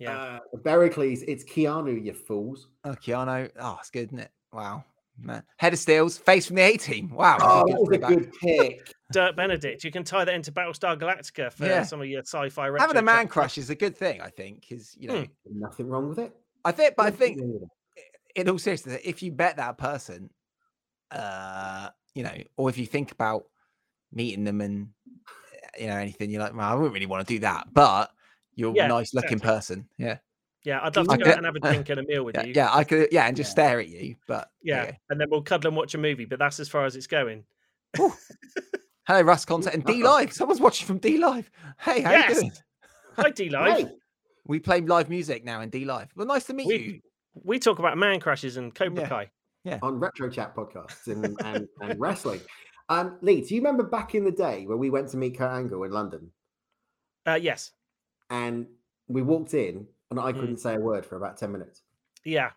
Yeah. 0.00 0.16
Uh, 0.18 0.38
Bericles, 0.56 1.22
it's 1.28 1.44
Keanu, 1.44 2.02
you 2.04 2.14
fools. 2.14 2.68
Oh, 2.84 2.92
Keanu. 2.92 3.50
Oh, 3.60 3.76
it's 3.80 3.90
good, 3.90 4.08
isn't 4.08 4.18
it? 4.18 4.30
Wow. 4.52 4.82
Man. 5.22 5.42
Head 5.58 5.74
of 5.74 5.78
Steels, 5.78 6.16
face 6.16 6.46
from 6.46 6.56
the 6.56 6.62
A 6.62 6.76
team. 6.78 7.10
Wow. 7.10 7.36
Oh, 7.42 7.64
good 7.84 8.00
that 8.00 8.08
was 8.08 8.16
a 8.16 8.20
good 8.20 8.32
pick. 8.40 8.94
Dirk 9.12 9.36
Benedict. 9.36 9.84
You 9.84 9.90
can 9.92 10.02
tie 10.02 10.24
that 10.24 10.34
into 10.34 10.50
Battlestar 10.50 10.98
Galactica 10.98 11.52
for 11.52 11.66
Yeah. 11.66 11.82
some 11.82 12.00
of 12.00 12.06
your 12.06 12.22
sci-fi. 12.22 12.68
retro 12.68 12.80
Having 12.86 12.96
a 12.96 13.02
man 13.02 13.24
chat. 13.24 13.30
crush 13.30 13.58
is 13.58 13.68
a 13.68 13.74
good 13.74 13.94
thing, 13.94 14.22
I 14.22 14.30
think, 14.30 14.62
because 14.66 14.96
you 14.96 15.08
know, 15.08 15.20
Hmm. 15.46 15.60
Nothing 15.60 15.88
wrong 15.88 16.08
with 16.08 16.18
it. 16.18 16.34
I 16.64 16.72
think, 16.72 16.96
but 16.96 17.04
I 17.06 17.10
think 17.10 17.38
wrong 17.38 17.52
with 17.52 17.62
it. 17.64 17.68
in 18.36 18.48
all 18.48 18.58
seriousness, 18.58 18.98
if 19.04 19.22
you 19.22 19.30
bet 19.32 19.58
that 19.58 19.76
person, 19.76 20.30
uh, 21.10 21.90
you 22.14 22.22
know, 22.22 22.34
or 22.56 22.70
if 22.70 22.78
you 22.78 22.86
think 22.86 23.12
about 23.12 23.44
meeting 24.12 24.44
them 24.44 24.60
and 24.62 24.88
you 25.78 25.86
know 25.86 25.96
anything, 25.96 26.30
you're 26.30 26.42
like, 26.42 26.54
well, 26.54 26.66
I 26.70 26.74
wouldn't 26.74 26.94
really 26.94 27.06
want 27.06 27.26
to 27.26 27.34
do 27.34 27.40
that, 27.40 27.72
but 27.74 28.10
you're 28.60 28.74
Yeah, 28.76 28.84
a 28.84 28.88
nice 28.88 29.12
looking 29.14 29.32
exactly. 29.38 29.54
person. 29.56 29.88
Yeah. 29.98 30.18
Yeah, 30.62 30.80
I'd 30.82 30.94
love 30.94 31.08
I 31.08 31.16
to 31.16 31.24
go 31.24 31.30
could- 31.30 31.36
and 31.38 31.46
have 31.46 31.56
a 31.56 31.60
drink 31.68 31.88
and 31.88 32.00
a 32.00 32.02
meal 32.04 32.22
with 32.22 32.36
Yeah, 32.36 32.44
you. 32.44 32.52
yeah, 32.54 32.68
I 32.72 32.84
could, 32.84 33.08
yeah, 33.10 33.24
and 33.26 33.36
just 33.36 33.48
Yeah. 33.48 33.52
stare 33.64 33.80
at 33.80 33.88
you. 33.88 34.16
But 34.28 34.50
Yeah, 34.62 34.84
yeah. 34.84 34.92
and 35.08 35.18
then 35.20 35.28
we'll 35.30 35.42
cuddle 35.42 35.68
and 35.68 35.76
watch 35.76 35.94
a 35.94 35.98
movie. 35.98 36.26
But 36.26 36.38
that's 36.38 36.60
as 36.60 36.68
far 36.68 36.84
as 36.84 36.94
it's 36.96 37.06
going. 37.06 37.44
Hello, 39.06 39.22
Russ 39.22 39.44
Content 39.46 39.74
and 39.74 39.84
D 39.84 40.02
Live. 40.04 40.32
Someone's 40.32 40.60
watching 40.60 40.86
from 40.86 40.98
D 40.98 41.16
Live. 41.18 41.50
Hey, 41.78 42.02
how 42.02 42.10
Yes. 42.12 42.34
you 42.34 42.40
doing? 42.42 42.52
Hi, 43.16 43.30
D 43.30 43.48
Live. 43.50 43.76
Hey, 43.88 43.92
We 44.46 44.58
play 44.60 44.80
live 44.80 45.08
music 45.08 45.44
now 45.44 45.60
in 45.62 45.70
D 45.70 45.84
Live. 45.84 46.08
Well, 46.14 46.26
nice 46.26 46.44
to 46.46 46.52
meet 46.54 46.66
We- 46.66 46.76
you. 46.76 47.00
We 47.44 47.58
talk 47.60 47.78
about 47.78 47.96
man 47.96 48.20
crashes 48.20 48.56
and 48.56 48.74
Cobra 48.74 49.02
Yeah. 49.04 49.08
Kai. 49.08 49.78
on 49.82 49.98
retro 50.00 50.28
chat 50.28 50.54
podcasts 50.54 51.06
and, 51.06 51.36
and, 51.44 51.68
and 51.80 51.98
wrestling. 52.00 52.40
Um, 52.88 53.18
Lee, 53.22 53.40
do 53.42 53.54
you 53.54 53.60
remember 53.60 53.84
back 53.84 54.16
in 54.16 54.24
the 54.24 54.32
day 54.32 54.66
when 54.66 54.78
we 54.78 54.90
went 54.90 55.08
to 55.10 55.16
meet 55.16 55.38
Kurt 55.38 55.50
Angle 55.52 55.84
in 55.84 55.92
London 55.92 56.32
Uh, 57.26 57.38
yes. 57.40 57.70
And 58.30 58.66
we 59.08 59.22
walked 59.22 59.54
in 59.54 59.86
and 60.10 60.18
I 60.20 60.32
Mm. 60.32 60.40
couldn't 60.40 60.56
say 60.58 60.74
a 60.76 60.80
word 60.80 61.04
for 61.04 61.16
about 61.16 61.36
10 61.36 61.52
minutes? 61.52 61.82
Yeah. 62.24 62.50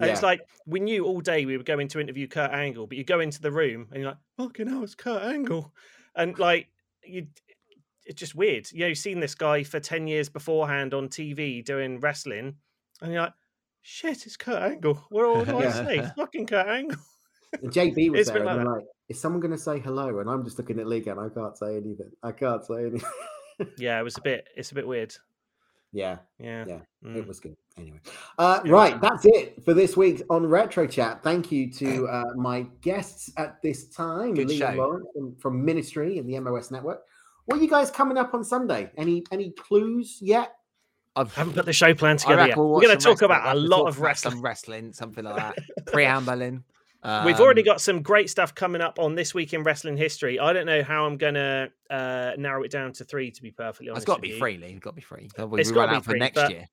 And 0.00 0.10
it's 0.10 0.22
like 0.22 0.40
we 0.66 0.78
knew 0.78 1.04
all 1.04 1.20
day 1.20 1.44
we 1.44 1.56
were 1.56 1.64
going 1.64 1.88
to 1.88 2.00
interview 2.00 2.28
Kurt 2.28 2.52
Angle, 2.52 2.86
but 2.86 2.96
you 2.96 3.02
go 3.04 3.18
into 3.20 3.40
the 3.40 3.50
room 3.50 3.88
and 3.90 4.00
you're 4.00 4.10
like, 4.10 4.18
fucking 4.36 4.68
hell, 4.68 4.84
it's 4.84 4.94
Kurt 4.94 5.22
Angle. 5.22 5.72
And 6.14 6.38
like, 6.38 6.68
you, 7.04 7.26
it's 8.04 8.18
just 8.18 8.34
weird. 8.36 8.70
You 8.70 8.80
know, 8.80 8.86
you've 8.86 8.98
seen 8.98 9.18
this 9.18 9.34
guy 9.34 9.64
for 9.64 9.80
10 9.80 10.06
years 10.06 10.28
beforehand 10.28 10.94
on 10.94 11.08
TV 11.08 11.64
doing 11.64 11.98
wrestling, 12.00 12.56
and 13.02 13.12
you're 13.12 13.22
like, 13.22 13.32
shit, 13.82 14.24
it's 14.24 14.36
Kurt 14.36 14.62
Angle. 14.62 14.94
What, 15.10 15.36
what 15.36 15.46
do 15.46 15.58
I 15.58 15.70
say? 15.84 16.10
Fucking 16.16 16.46
Kurt 16.46 16.66
Angle. 16.68 16.98
JB 17.64 18.10
was 18.10 18.20
It's 18.20 18.30
there 18.30 18.46
and 18.46 18.64
like 18.64 18.76
like, 18.76 18.84
is 19.08 19.20
someone 19.20 19.40
going 19.40 19.52
to 19.52 19.58
say 19.58 19.80
hello? 19.80 20.20
And 20.20 20.30
I'm 20.30 20.44
just 20.44 20.58
looking 20.58 20.78
at 20.78 20.86
Lee 20.86 21.04
and 21.06 21.18
I 21.18 21.28
can't 21.28 21.56
say 21.56 21.76
anything. 21.76 22.10
I 22.22 22.30
can't 22.32 22.64
say 22.64 22.86
anything. 22.86 23.02
Yeah, 23.76 23.98
it 24.00 24.02
was 24.02 24.16
a 24.16 24.20
bit, 24.20 24.48
it's 24.56 24.70
a 24.70 24.74
bit 24.74 24.86
weird. 24.86 25.14
yeah, 25.92 26.18
Yeah. 26.38 26.64
Yeah, 26.66 26.78
Mm. 27.04 27.16
it 27.16 27.26
was 27.26 27.40
good. 27.40 27.56
Anyway, 27.78 28.00
uh, 28.38 28.60
Yeah. 28.64 28.72
right, 28.72 29.00
that's 29.00 29.24
it 29.24 29.64
for 29.64 29.72
this 29.74 29.96
week 29.96 30.22
on 30.30 30.46
Retro 30.46 30.86
Chat. 30.86 31.22
Thank 31.22 31.50
you 31.52 31.70
to 31.72 32.06
uh, 32.08 32.24
my 32.36 32.62
guests 32.82 33.30
at 33.36 33.60
this 33.62 33.88
time, 33.88 34.34
Good 34.34 34.48
Lee 34.48 34.60
and 34.62 34.74
show. 34.76 34.82
Lawrence 34.82 35.06
from, 35.14 35.36
from 35.36 35.64
Ministry 35.64 36.18
and 36.18 36.28
the 36.28 36.38
MOS 36.40 36.70
Network. 36.70 37.02
What 37.46 37.58
are 37.58 37.62
you 37.62 37.70
guys 37.70 37.90
coming 37.90 38.18
up 38.18 38.34
on 38.34 38.44
Sunday? 38.44 38.90
Any 38.96 39.24
any 39.32 39.50
clues 39.52 40.18
yet? 40.20 40.54
I've, 41.16 41.32
I 41.36 41.40
haven't 41.40 41.54
put 41.54 41.64
the 41.66 41.72
show 41.72 41.94
plan 41.94 42.16
together 42.18 42.46
yet. 42.48 42.56
we'll 42.56 42.68
We're 42.70 42.82
going 42.82 42.98
to 42.98 43.02
talk 43.02 43.22
about 43.22 43.56
a 43.56 43.58
lot 43.58 43.86
of 43.86 44.00
wrestling. 44.00 44.32
Some 44.34 44.42
wrestling, 44.42 44.92
something 44.92 45.24
like 45.24 45.36
that. 45.36 45.56
Preambling. 45.86 46.62
We've 47.04 47.38
already 47.40 47.62
Um, 47.62 47.66
got 47.66 47.80
some 47.80 48.02
great 48.02 48.28
stuff 48.28 48.54
coming 48.54 48.80
up 48.80 48.98
on 48.98 49.14
this 49.14 49.32
week 49.32 49.54
in 49.54 49.62
wrestling 49.62 49.96
history. 49.96 50.38
I 50.40 50.52
don't 50.52 50.66
know 50.66 50.82
how 50.82 51.06
I'm 51.06 51.16
going 51.16 51.34
to 51.34 51.70
uh, 51.90 52.32
narrow 52.36 52.64
it 52.64 52.70
down 52.72 52.92
to 52.94 53.04
three. 53.04 53.30
To 53.30 53.42
be 53.42 53.52
perfectly 53.52 53.88
honest, 53.88 54.02
It's 54.02 54.06
got 54.06 54.16
to 54.16 54.22
be 54.22 54.38
free, 54.38 54.58
Lee. 54.58 54.68
It's 54.68 54.80
got 54.80 54.90
to 54.90 54.96
be 54.96 55.02
free. 55.02 55.28
It's 55.36 55.70
we 55.70 55.76
run 55.76 55.90
be 55.90 55.96
out 55.96 56.04
for 56.04 56.16
next 56.16 56.34
but- 56.34 56.50
year. 56.50 56.68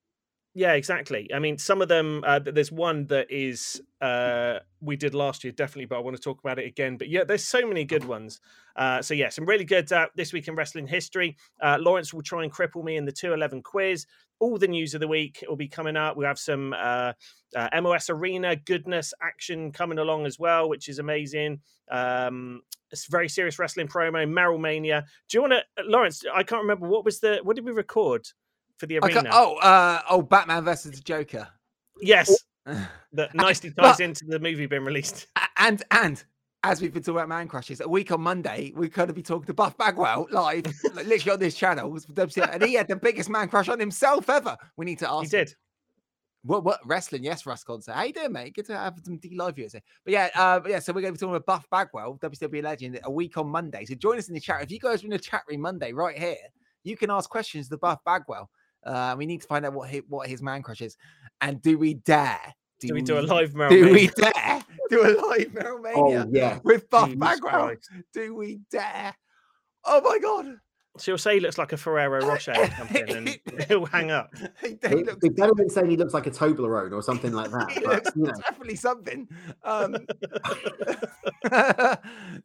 Yeah, 0.58 0.72
exactly. 0.72 1.30
I 1.34 1.38
mean, 1.38 1.58
some 1.58 1.82
of 1.82 1.88
them. 1.88 2.24
Uh, 2.26 2.38
there's 2.38 2.72
one 2.72 3.04
that 3.08 3.30
is 3.30 3.82
uh, 4.00 4.60
we 4.80 4.96
did 4.96 5.14
last 5.14 5.44
year, 5.44 5.52
definitely, 5.52 5.84
but 5.84 5.96
I 5.96 5.98
want 5.98 6.16
to 6.16 6.22
talk 6.22 6.38
about 6.40 6.58
it 6.58 6.64
again. 6.64 6.96
But 6.96 7.10
yeah, 7.10 7.24
there's 7.24 7.44
so 7.44 7.66
many 7.66 7.84
good 7.84 8.06
ones. 8.06 8.40
Uh, 8.74 9.02
so 9.02 9.12
yeah, 9.12 9.28
some 9.28 9.44
really 9.44 9.66
good 9.66 9.92
uh, 9.92 10.08
this 10.14 10.32
week 10.32 10.48
in 10.48 10.54
wrestling 10.54 10.86
history. 10.86 11.36
Uh, 11.60 11.76
Lawrence 11.78 12.14
will 12.14 12.22
try 12.22 12.42
and 12.42 12.50
cripple 12.50 12.82
me 12.82 12.96
in 12.96 13.04
the 13.04 13.12
211 13.12 13.64
quiz. 13.64 14.06
All 14.38 14.58
the 14.58 14.68
news 14.68 14.94
of 14.94 15.00
the 15.00 15.08
week 15.08 15.42
will 15.48 15.56
be 15.56 15.68
coming 15.68 15.96
up. 15.96 16.16
We 16.16 16.24
have 16.26 16.38
some 16.38 16.74
uh, 16.74 17.12
uh, 17.54 17.80
MOS 17.80 18.10
Arena 18.10 18.54
goodness 18.56 19.14
action 19.22 19.72
coming 19.72 19.98
along 19.98 20.26
as 20.26 20.38
well, 20.38 20.68
which 20.68 20.88
is 20.88 20.98
amazing. 20.98 21.60
Um, 21.90 22.60
it's 22.90 23.06
very 23.06 23.28
serious 23.28 23.58
wrestling 23.58 23.88
promo, 23.88 24.26
Meryl 24.28 24.60
Mania. 24.60 25.04
Do 25.28 25.38
you 25.38 25.42
want 25.42 25.54
to, 25.54 25.84
Lawrence? 25.84 26.22
I 26.32 26.42
can't 26.42 26.62
remember 26.62 26.86
what 26.88 27.04
was 27.04 27.18
the 27.20 27.40
what 27.42 27.56
did 27.56 27.64
we 27.64 27.72
record 27.72 28.26
for 28.76 28.86
the 28.86 28.98
arena? 28.98 29.30
oh, 29.32 29.56
uh, 29.56 30.02
oh, 30.10 30.22
Batman 30.22 30.64
versus 30.64 30.92
the 30.92 31.00
Joker. 31.02 31.48
Yes, 32.00 32.30
Uh, 32.66 32.84
that 33.14 33.34
nicely 33.34 33.70
but- 33.74 33.82
ties 33.82 34.00
into 34.00 34.24
the 34.26 34.38
movie 34.38 34.66
being 34.66 34.84
released. 34.84 35.26
and 35.56 35.82
and 35.90 36.22
as 36.66 36.82
we've 36.82 36.92
been 36.92 37.02
talking 37.02 37.16
about 37.16 37.28
man 37.28 37.46
crushes, 37.46 37.80
a 37.80 37.88
week 37.88 38.10
on 38.10 38.20
Monday, 38.20 38.72
we're 38.74 38.88
going 38.88 39.06
to 39.06 39.14
be 39.14 39.22
talking 39.22 39.46
to 39.46 39.54
Buff 39.54 39.78
Bagwell 39.78 40.26
live, 40.32 40.64
like, 40.94 41.06
literally 41.06 41.34
on 41.34 41.38
this 41.38 41.54
channel, 41.54 41.96
and 42.16 42.62
he 42.64 42.74
had 42.74 42.88
the 42.88 42.96
biggest 42.96 43.30
man 43.30 43.48
crush 43.48 43.68
on 43.68 43.78
himself 43.78 44.28
ever. 44.28 44.56
We 44.76 44.84
need 44.84 44.98
to 44.98 45.10
ask. 45.10 45.30
He 45.30 45.30
did. 45.30 45.54
What 46.42 46.64
what 46.64 46.80
wrestling? 46.84 47.22
Yes, 47.22 47.46
Russ 47.46 47.62
Concert. 47.62 47.92
How 47.92 48.02
you 48.02 48.12
doing, 48.12 48.32
mate? 48.32 48.54
Good 48.54 48.66
to 48.66 48.76
have 48.76 48.98
some 49.04 49.18
D 49.18 49.36
live 49.36 49.54
viewers 49.54 49.72
here. 49.72 49.82
But 50.04 50.12
yeah, 50.12 50.28
uh, 50.34 50.60
yeah. 50.66 50.80
So 50.80 50.92
we're 50.92 51.02
going 51.02 51.14
to 51.14 51.18
be 51.18 51.20
talking 51.20 51.36
about 51.36 51.46
Buff 51.46 51.70
Bagwell, 51.70 52.18
WCW 52.18 52.62
legend, 52.62 53.00
a 53.04 53.10
week 53.10 53.36
on 53.36 53.48
Monday. 53.48 53.84
So 53.84 53.94
join 53.94 54.18
us 54.18 54.28
in 54.28 54.34
the 54.34 54.40
chat. 54.40 54.62
If 54.62 54.70
you 54.70 54.80
guys 54.80 55.02
are 55.02 55.06
in 55.06 55.10
the 55.10 55.18
chat 55.18 55.42
room 55.48 55.60
Monday, 55.60 55.92
right 55.92 56.18
here, 56.18 56.36
you 56.84 56.96
can 56.96 57.10
ask 57.10 57.30
questions 57.30 57.68
to 57.68 57.78
Buff 57.78 57.98
Bagwell. 58.04 58.50
Uh, 58.84 59.14
we 59.18 59.26
need 59.26 59.40
to 59.40 59.46
find 59.46 59.64
out 59.66 59.72
what 59.72 59.88
his, 59.88 60.02
what 60.08 60.28
his 60.28 60.42
man 60.42 60.62
crush 60.62 60.80
is, 60.80 60.96
and 61.40 61.62
do 61.62 61.78
we 61.78 61.94
dare? 61.94 62.54
Do, 62.80 62.92
we 62.94 63.02
do 63.02 63.18
a 63.18 63.20
live 63.22 63.52
Meryl 63.52 63.70
Do 63.70 63.80
Mania? 63.84 63.92
we 63.94 64.06
dare 64.08 64.64
do 64.90 65.02
a 65.02 65.10
live 65.28 65.48
Meryl 65.52 65.82
Mania 65.82 66.24
Oh 66.26 66.30
yeah. 66.30 66.58
with 66.62 66.88
Buff 66.90 67.06
Jesus 67.06 67.18
Bagwell? 67.20 67.66
Christ. 67.66 67.90
Do 68.12 68.34
we 68.34 68.60
dare? 68.70 69.14
Oh 69.84 70.00
my 70.02 70.18
god! 70.18 70.58
She'll 70.98 71.18
say 71.18 71.34
he 71.34 71.40
looks 71.40 71.58
like 71.58 71.72
a 71.72 71.76
Ferrero 71.76 72.26
Rocher 72.26 72.52
or 72.56 72.70
something, 72.70 73.08
and 73.10 73.38
he'll 73.68 73.84
hang 73.86 74.10
up. 74.10 74.30
he, 74.60 74.68
he 74.68 74.74
It- 74.82 75.06
looks, 75.06 75.18
It's 75.22 75.34
better 75.38 75.52
than 75.54 75.68
saying 75.70 75.90
he 75.90 75.96
looks 75.96 76.12
like 76.14 76.26
a 76.26 76.30
Toblerone 76.30 76.92
or 76.92 77.02
something 77.02 77.32
like 77.32 77.50
that. 77.50 77.70
he 77.70 77.80
But, 77.80 78.04
looks 78.04 78.10
you 78.16 78.22
know, 78.24 78.32
definitely 78.32 78.76
something. 78.76 79.28
Um, 79.62 79.92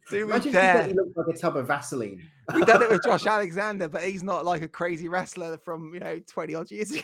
do 0.08 0.16
we 0.16 0.22
imagine 0.22 0.52
dare? 0.52 0.84
he 0.86 0.92
looks 0.94 1.16
like 1.16 1.26
a 1.34 1.38
tub 1.38 1.56
of 1.56 1.66
Vaseline. 1.66 2.22
we 2.54 2.64
done 2.64 2.82
it 2.82 2.90
with 2.90 3.02
Josh 3.04 3.26
Alexander, 3.26 3.88
but 3.88 4.02
he's 4.02 4.22
not 4.22 4.44
like 4.44 4.62
a 4.62 4.68
crazy 4.68 5.08
wrestler 5.08 5.56
from 5.58 5.92
you 5.94 6.00
know 6.00 6.20
twenty 6.30 6.54
odd 6.54 6.70
years 6.70 6.90
ago. 6.90 7.00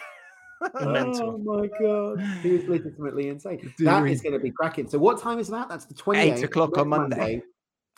Mental. 0.80 1.34
Oh 1.34 1.38
my 1.38 1.68
god, 1.80 2.20
he 2.42 2.56
is 2.56 2.68
legitimately 2.68 3.28
insane. 3.28 3.72
Do 3.76 3.84
That 3.84 4.02
we- 4.02 4.12
is 4.12 4.20
going 4.20 4.32
to 4.32 4.38
be 4.38 4.50
cracking. 4.50 4.88
So, 4.88 4.98
what 4.98 5.20
time 5.20 5.38
is 5.38 5.48
that? 5.48 5.68
That's 5.68 5.84
the 5.84 5.94
twenty 5.94 6.30
o'clock 6.42 6.76
on 6.78 6.88
Monday. 6.88 7.42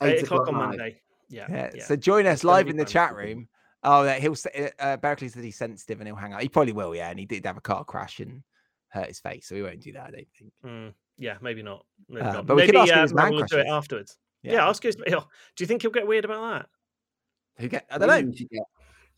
Eight 0.03 0.23
o'clock 0.23 0.49
on 0.49 0.55
live. 0.55 0.69
Monday. 0.69 1.01
Yeah. 1.29 1.47
Yeah. 1.49 1.71
yeah. 1.75 1.85
So 1.85 1.95
join 1.97 2.27
us 2.27 2.43
gonna 2.43 2.57
live 2.57 2.69
in 2.69 2.77
the 2.77 2.85
fun. 2.85 2.93
chat 2.93 3.15
room. 3.15 3.49
Oh, 3.83 4.03
yeah, 4.05 4.19
he'll 4.19 4.35
say, 4.35 4.71
uh, 4.79 4.97
Berkeley 4.99 5.29
said 5.29 5.43
he's 5.43 5.57
sensitive 5.57 6.01
and 6.01 6.07
he'll 6.09 6.17
hang 6.17 6.35
out. 6.35 6.43
He 6.43 6.49
probably 6.51 6.73
will, 6.73 6.95
yeah. 6.95 7.09
And 7.09 7.19
he 7.19 7.25
did 7.25 7.47
have 7.47 7.57
a 7.57 7.63
car 7.63 7.83
crash 7.83 8.21
and 8.21 8.43
hurt 8.89 9.09
his 9.09 9.21
face, 9.21 9.47
so 9.49 9.55
we 9.55 9.63
won't 9.63 9.81
do 9.81 9.93
that. 9.93 10.09
I 10.09 10.11
don't 10.11 10.27
think. 10.39 10.53
Mm, 10.67 10.93
yeah, 11.17 11.39
maybe 11.41 11.63
not. 11.63 11.87
Maybe, 12.09 12.27
Uh, 12.27 12.33
not. 12.33 12.47
but 12.47 12.57
we 12.57 12.67
could 12.67 12.75
maybe 12.75 12.91
ask 12.91 12.93
him 12.93 12.99
uh, 12.99 13.03
his 13.03 13.15
man 13.15 13.25
Matt 13.25 13.33
will 13.33 13.39
do 13.39 13.45
it 13.45 13.49
crushes. 13.63 13.73
afterwards. 13.73 14.19
Yeah, 14.43 14.69
ask 14.69 14.83
his. 14.83 14.97
Do 15.07 15.23
you 15.61 15.67
think 15.67 15.81
he'll 15.83 15.91
get 15.93 16.07
weird 16.07 16.25
about 16.27 16.41
that? 16.51 17.63
Who 17.63 17.69
get? 17.69 17.87
I 17.91 17.99
don't 17.99 18.09
know. 18.09 18.33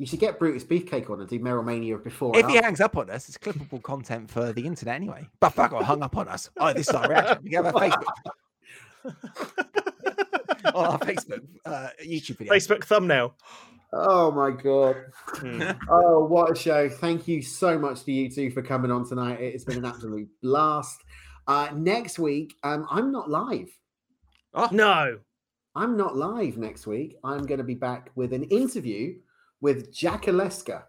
You 0.02 0.06
should 0.06 0.18
get, 0.18 0.26
you 0.30 0.34
should 0.34 0.34
get 0.34 0.38
Brutus 0.40 0.64
Beefcake 0.64 1.08
on 1.10 1.20
and 1.20 1.28
do 1.28 1.38
Meryl 1.38 1.64
Mania 1.64 1.96
before. 1.96 2.36
If 2.36 2.46
he 2.48 2.56
after. 2.56 2.66
hangs 2.66 2.80
up 2.80 2.96
on 2.96 3.08
us, 3.08 3.28
it's 3.28 3.38
clippable 3.38 3.80
content 3.80 4.28
for 4.28 4.52
the 4.52 4.66
internet 4.66 4.96
anyway. 4.96 5.28
Buff 5.38 5.54
Bagwell 5.54 5.84
hung 5.84 6.02
up 6.02 6.16
on 6.16 6.26
us. 6.26 6.50
Oh, 6.56 6.72
this 6.72 6.88
is 6.88 6.94
our 6.94 7.08
reaction. 7.08 7.38
We 7.44 7.52
have 7.52 7.66
a 7.66 7.72
Facebook 7.72 8.04
on 10.74 10.86
our 10.86 10.98
Facebook, 10.98 11.46
uh, 11.64 11.90
YouTube 12.04 12.38
video. 12.38 12.52
Facebook 12.52 12.82
thumbnail. 12.84 13.36
Oh 13.92 14.32
my 14.32 14.50
god. 14.50 14.96
Mm. 15.34 15.78
Oh, 15.88 16.24
what 16.24 16.50
a 16.50 16.54
show. 16.56 16.88
Thank 16.88 17.28
you 17.28 17.40
so 17.40 17.78
much 17.78 18.02
to 18.02 18.10
you 18.12 18.28
two 18.28 18.50
for 18.50 18.60
coming 18.62 18.90
on 18.90 19.08
tonight. 19.08 19.40
It's 19.40 19.64
been 19.64 19.78
an 19.78 19.84
absolute 19.84 20.28
blast. 20.42 21.00
Uh, 21.46 21.68
next 21.76 22.18
week, 22.18 22.54
um, 22.64 22.86
I'm 22.90 23.12
not 23.12 23.30
live. 23.30 23.68
Oh, 24.54 24.68
No. 24.72 25.18
I'm 25.76 25.96
not 25.96 26.16
live 26.16 26.58
next 26.58 26.88
week. 26.88 27.16
I'm 27.22 27.46
going 27.46 27.58
to 27.58 27.64
be 27.64 27.74
back 27.74 28.10
with 28.16 28.32
an 28.32 28.42
interview 28.44 29.14
with 29.62 29.90
Jack 29.94 30.24
Olesker. 30.24 30.82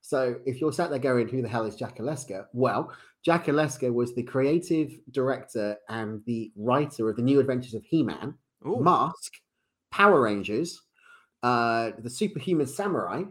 So 0.00 0.36
if 0.46 0.60
you're 0.60 0.72
sat 0.72 0.88
there 0.90 0.98
going, 0.98 1.28
who 1.28 1.42
the 1.42 1.48
hell 1.48 1.66
is 1.66 1.76
Jack 1.76 1.98
Olesker? 1.98 2.46
Well, 2.54 2.92
Jack 3.24 3.46
Olesker 3.46 3.92
was 3.92 4.14
the 4.14 4.22
creative 4.22 4.92
director 5.10 5.76
and 5.88 6.22
the 6.26 6.52
writer 6.56 7.10
of 7.10 7.16
the 7.16 7.22
New 7.22 7.40
Adventures 7.40 7.74
of 7.74 7.84
He-Man, 7.84 8.34
Ooh. 8.66 8.80
Mask, 8.80 9.32
Power 9.90 10.20
Rangers, 10.22 10.80
uh, 11.42 11.90
the 11.98 12.08
Superhuman 12.10 12.66
Samurai, 12.66 13.24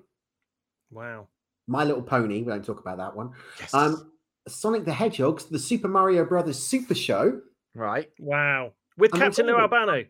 Wow. 0.92 1.28
My 1.68 1.84
Little 1.84 2.04
Pony. 2.04 2.44
We 2.44 2.50
don't 2.52 2.64
talk 2.64 2.80
about 2.80 2.98
that 2.98 3.16
one. 3.16 3.32
Yes. 3.60 3.74
Um, 3.74 4.12
Sonic 4.48 4.86
the 4.86 4.94
Hedgehog's 4.94 5.46
The 5.46 5.58
Super 5.58 5.88
Mario 5.88 6.24
Brothers 6.24 6.60
Super 6.60 6.94
Show 6.94 7.42
right. 7.74 8.10
Wow. 8.20 8.74
With 8.98 9.14
I'm 9.16 9.20
Captain 9.22 9.48
Lou. 9.48 9.56
Albano. 9.58 10.04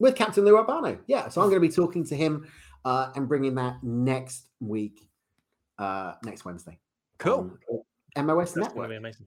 with 0.00 0.16
Captain 0.16 0.44
Lou 0.44 0.56
Albano. 0.58 0.98
Yeah, 1.06 1.28
so 1.28 1.40
I'm 1.40 1.48
going 1.48 1.62
to 1.62 1.68
be 1.68 1.72
talking 1.72 2.04
to 2.06 2.16
him 2.16 2.46
uh, 2.86 3.10
and 3.16 3.28
bringing 3.28 3.56
that 3.56 3.82
next 3.82 4.46
week, 4.60 5.08
uh, 5.78 6.14
next 6.24 6.44
Wednesday. 6.44 6.78
Cool. 7.18 7.50
MOS 7.50 7.82
That's 8.16 8.24
going 8.24 8.46
to 8.46 8.60
Network. 8.60 8.90
be 8.90 8.96
amazing. 8.96 9.26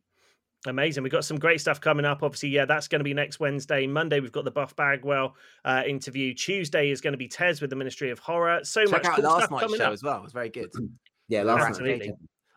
Amazing. 0.66 1.04
We've 1.04 1.12
got 1.12 1.26
some 1.26 1.38
great 1.38 1.60
stuff 1.60 1.82
coming 1.82 2.06
up. 2.06 2.24
Obviously, 2.24 2.50
yeah, 2.50 2.64
that's 2.66 2.88
going 2.88 3.00
to 3.00 3.04
be 3.04 3.14
next 3.14 3.40
Wednesday. 3.40 3.86
Monday, 3.86 4.22
we've 4.22 4.32
got 4.32 4.46
the 4.46 4.52
Buff 4.52 4.76
Bagwell 4.78 5.36
uh, 5.66 5.84
interview. 5.86 6.34
Tuesday 6.34 6.90
is 6.90 7.02
going 7.02 7.12
to 7.14 7.18
be 7.18 7.28
Tez 7.28 7.60
with 7.60 7.70
the 7.70 7.76
Ministry 7.76 8.12
of 8.12 8.20
Horror. 8.20 8.62
So 8.64 8.84
Check 8.84 8.92
much 8.92 9.06
out 9.06 9.16
cool 9.16 9.26
last 9.26 9.52
night's 9.52 9.64
coming 9.64 9.78
show 9.78 9.86
up. 9.86 9.94
as 9.94 10.04
well. 10.04 10.18
It 10.18 10.24
was 10.24 10.34
very 10.34 10.50
good. 10.50 10.70
Yeah, 11.28 11.44
last 11.44 11.82
night. 11.82 12.12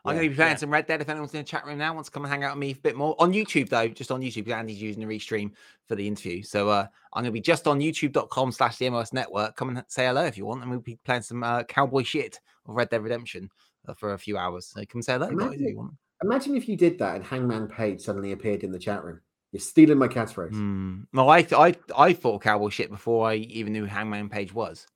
I'm 0.05 0.15
Yeah. 0.15 0.19
going 0.19 0.25
to 0.27 0.31
be 0.31 0.37
playing 0.37 0.51
Yeah. 0.53 0.57
some 0.57 0.71
Red 0.71 0.87
Dead 0.87 1.01
if 1.01 1.09
anyone's 1.09 1.33
in 1.33 1.39
the 1.41 1.45
chat 1.45 1.65
room 1.65 1.79
now 1.79 1.95
wants 1.95 2.09
to 2.09 2.13
come 2.13 2.25
and 2.25 2.33
hang 2.33 2.43
out 2.43 2.55
with 2.57 2.61
me 2.61 2.73
a 2.73 2.75
bit 2.75 2.97
more. 2.97 3.15
On 3.21 3.33
YouTube, 3.33 3.69
though, 3.69 3.87
just 3.89 4.11
on 4.11 4.21
YouTube, 4.21 4.45
because 4.45 4.55
Andy's 4.55 4.83
using 4.83 5.07
the 5.07 5.15
restream 5.19 5.53
for 5.87 5.95
the 5.95 6.07
interview. 6.09 6.43
So 6.43 6.69
uh, 6.71 6.87
I'm 7.13 7.23
going 7.23 7.27
to 7.27 7.33
be 7.33 7.41
just 7.41 7.69
on 7.69 7.79
youtube.com 7.79 8.51
slash 8.53 8.79
the 8.79 8.91
MOS 8.91 9.13
network. 9.13 9.55
Come 9.55 9.69
and 9.69 9.85
say 9.89 10.07
hello 10.07 10.25
if 10.25 10.37
you 10.37 10.45
want. 10.45 10.63
And 10.63 10.71
we'll 10.71 10.81
be 10.81 10.99
playing 11.05 11.23
some 11.23 11.45
uh, 11.45 11.63
cowboy 11.65 12.03
shit 12.03 12.41
of 12.67 12.75
Red 12.75 12.91
Dead 12.91 13.03
Redemption 13.03 13.49
uh, 13.87 13.95
for 13.95 14.15
a 14.15 14.19
few 14.19 14.37
hours. 14.37 14.67
So 14.67 14.83
come 14.87 15.03
say 15.03 15.13
hello, 15.13 15.27
guys, 15.29 15.37
if 15.37 15.41
Imagine 15.41 15.69
you 15.69 15.77
want. 15.77 15.95
Imagine 16.25 16.57
if 16.57 16.69
you 16.69 16.77
did 16.77 16.99
that 16.99 17.17
and 17.17 17.25
Hangman 17.25 17.69
Page 17.69 18.01
suddenly 18.01 18.33
appeared 18.33 18.65
in 18.65 18.73
the 18.73 18.79
chat 18.79 19.05
room. 19.05 19.21
You're 19.53 19.61
stealing 19.61 19.99
my 19.99 20.09
catchphrase. 20.09 20.51
Hmm. 20.51 21.03
No, 21.13 21.29
I, 21.29 21.47
I, 21.57 21.75
I 21.97 22.13
thought 22.13 22.43
cowboy 22.43 22.71
shit 22.71 22.91
before 22.91 23.29
I 23.29 23.35
even 23.35 23.73
knew 23.73 23.83
who 23.83 23.87
Hangman 23.87 24.29
Page 24.31 24.53
was. 24.55 24.87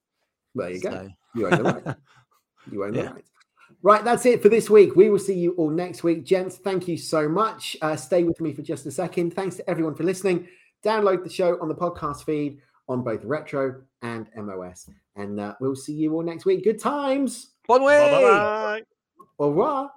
There 0.55 0.71
you 0.71 0.81
go. 0.81 1.09
You 1.35 1.47
own 1.49 1.59
the 1.59 1.65
right. 1.65 1.97
You 2.73 2.85
own 2.85 2.93
the 2.93 2.99
Yeah. 3.03 3.11
right. 3.13 3.25
Right, 3.83 4.05
that's 4.05 4.27
it 4.27 4.43
for 4.43 4.49
this 4.49 4.69
week. 4.69 4.97
We 4.97 5.11
will 5.11 5.19
see 5.19 5.39
you 5.39 5.53
all 5.53 5.71
next 5.71 6.03
week. 6.03 6.25
Gents, 6.25 6.57
thank 6.57 6.89
you 6.89 6.97
so 6.97 7.29
much. 7.29 7.77
Uh, 7.83 7.95
stay 7.95 8.25
with 8.25 8.41
me 8.41 8.53
for 8.53 8.63
just 8.63 8.87
a 8.87 8.91
second. 8.91 9.35
Thanks 9.35 9.57
to 9.57 9.71
everyone 9.71 9.95
for 9.95 10.03
listening. 10.03 10.49
Download 10.85 11.23
the 11.23 11.31
show 11.31 11.59
on 11.61 11.69
the 11.69 11.75
podcast 11.75 12.25
feed 12.25 12.59
on 12.89 13.03
both 13.03 13.25
Retro 13.25 13.83
and 14.03 14.29
MOS. 14.37 14.91
And 15.15 15.41
uh, 15.41 15.55
we'll 15.61 15.77
see 15.77 15.95
you 15.95 16.15
all 16.15 16.23
next 16.23 16.47
week. 16.47 16.65
Good 16.65 16.81
times. 16.81 17.51
Bon 17.69 17.83
way! 17.83 18.11
Bye 18.11 18.21
bye. 18.21 18.83
Au 19.39 19.49
revoir. 19.49 19.93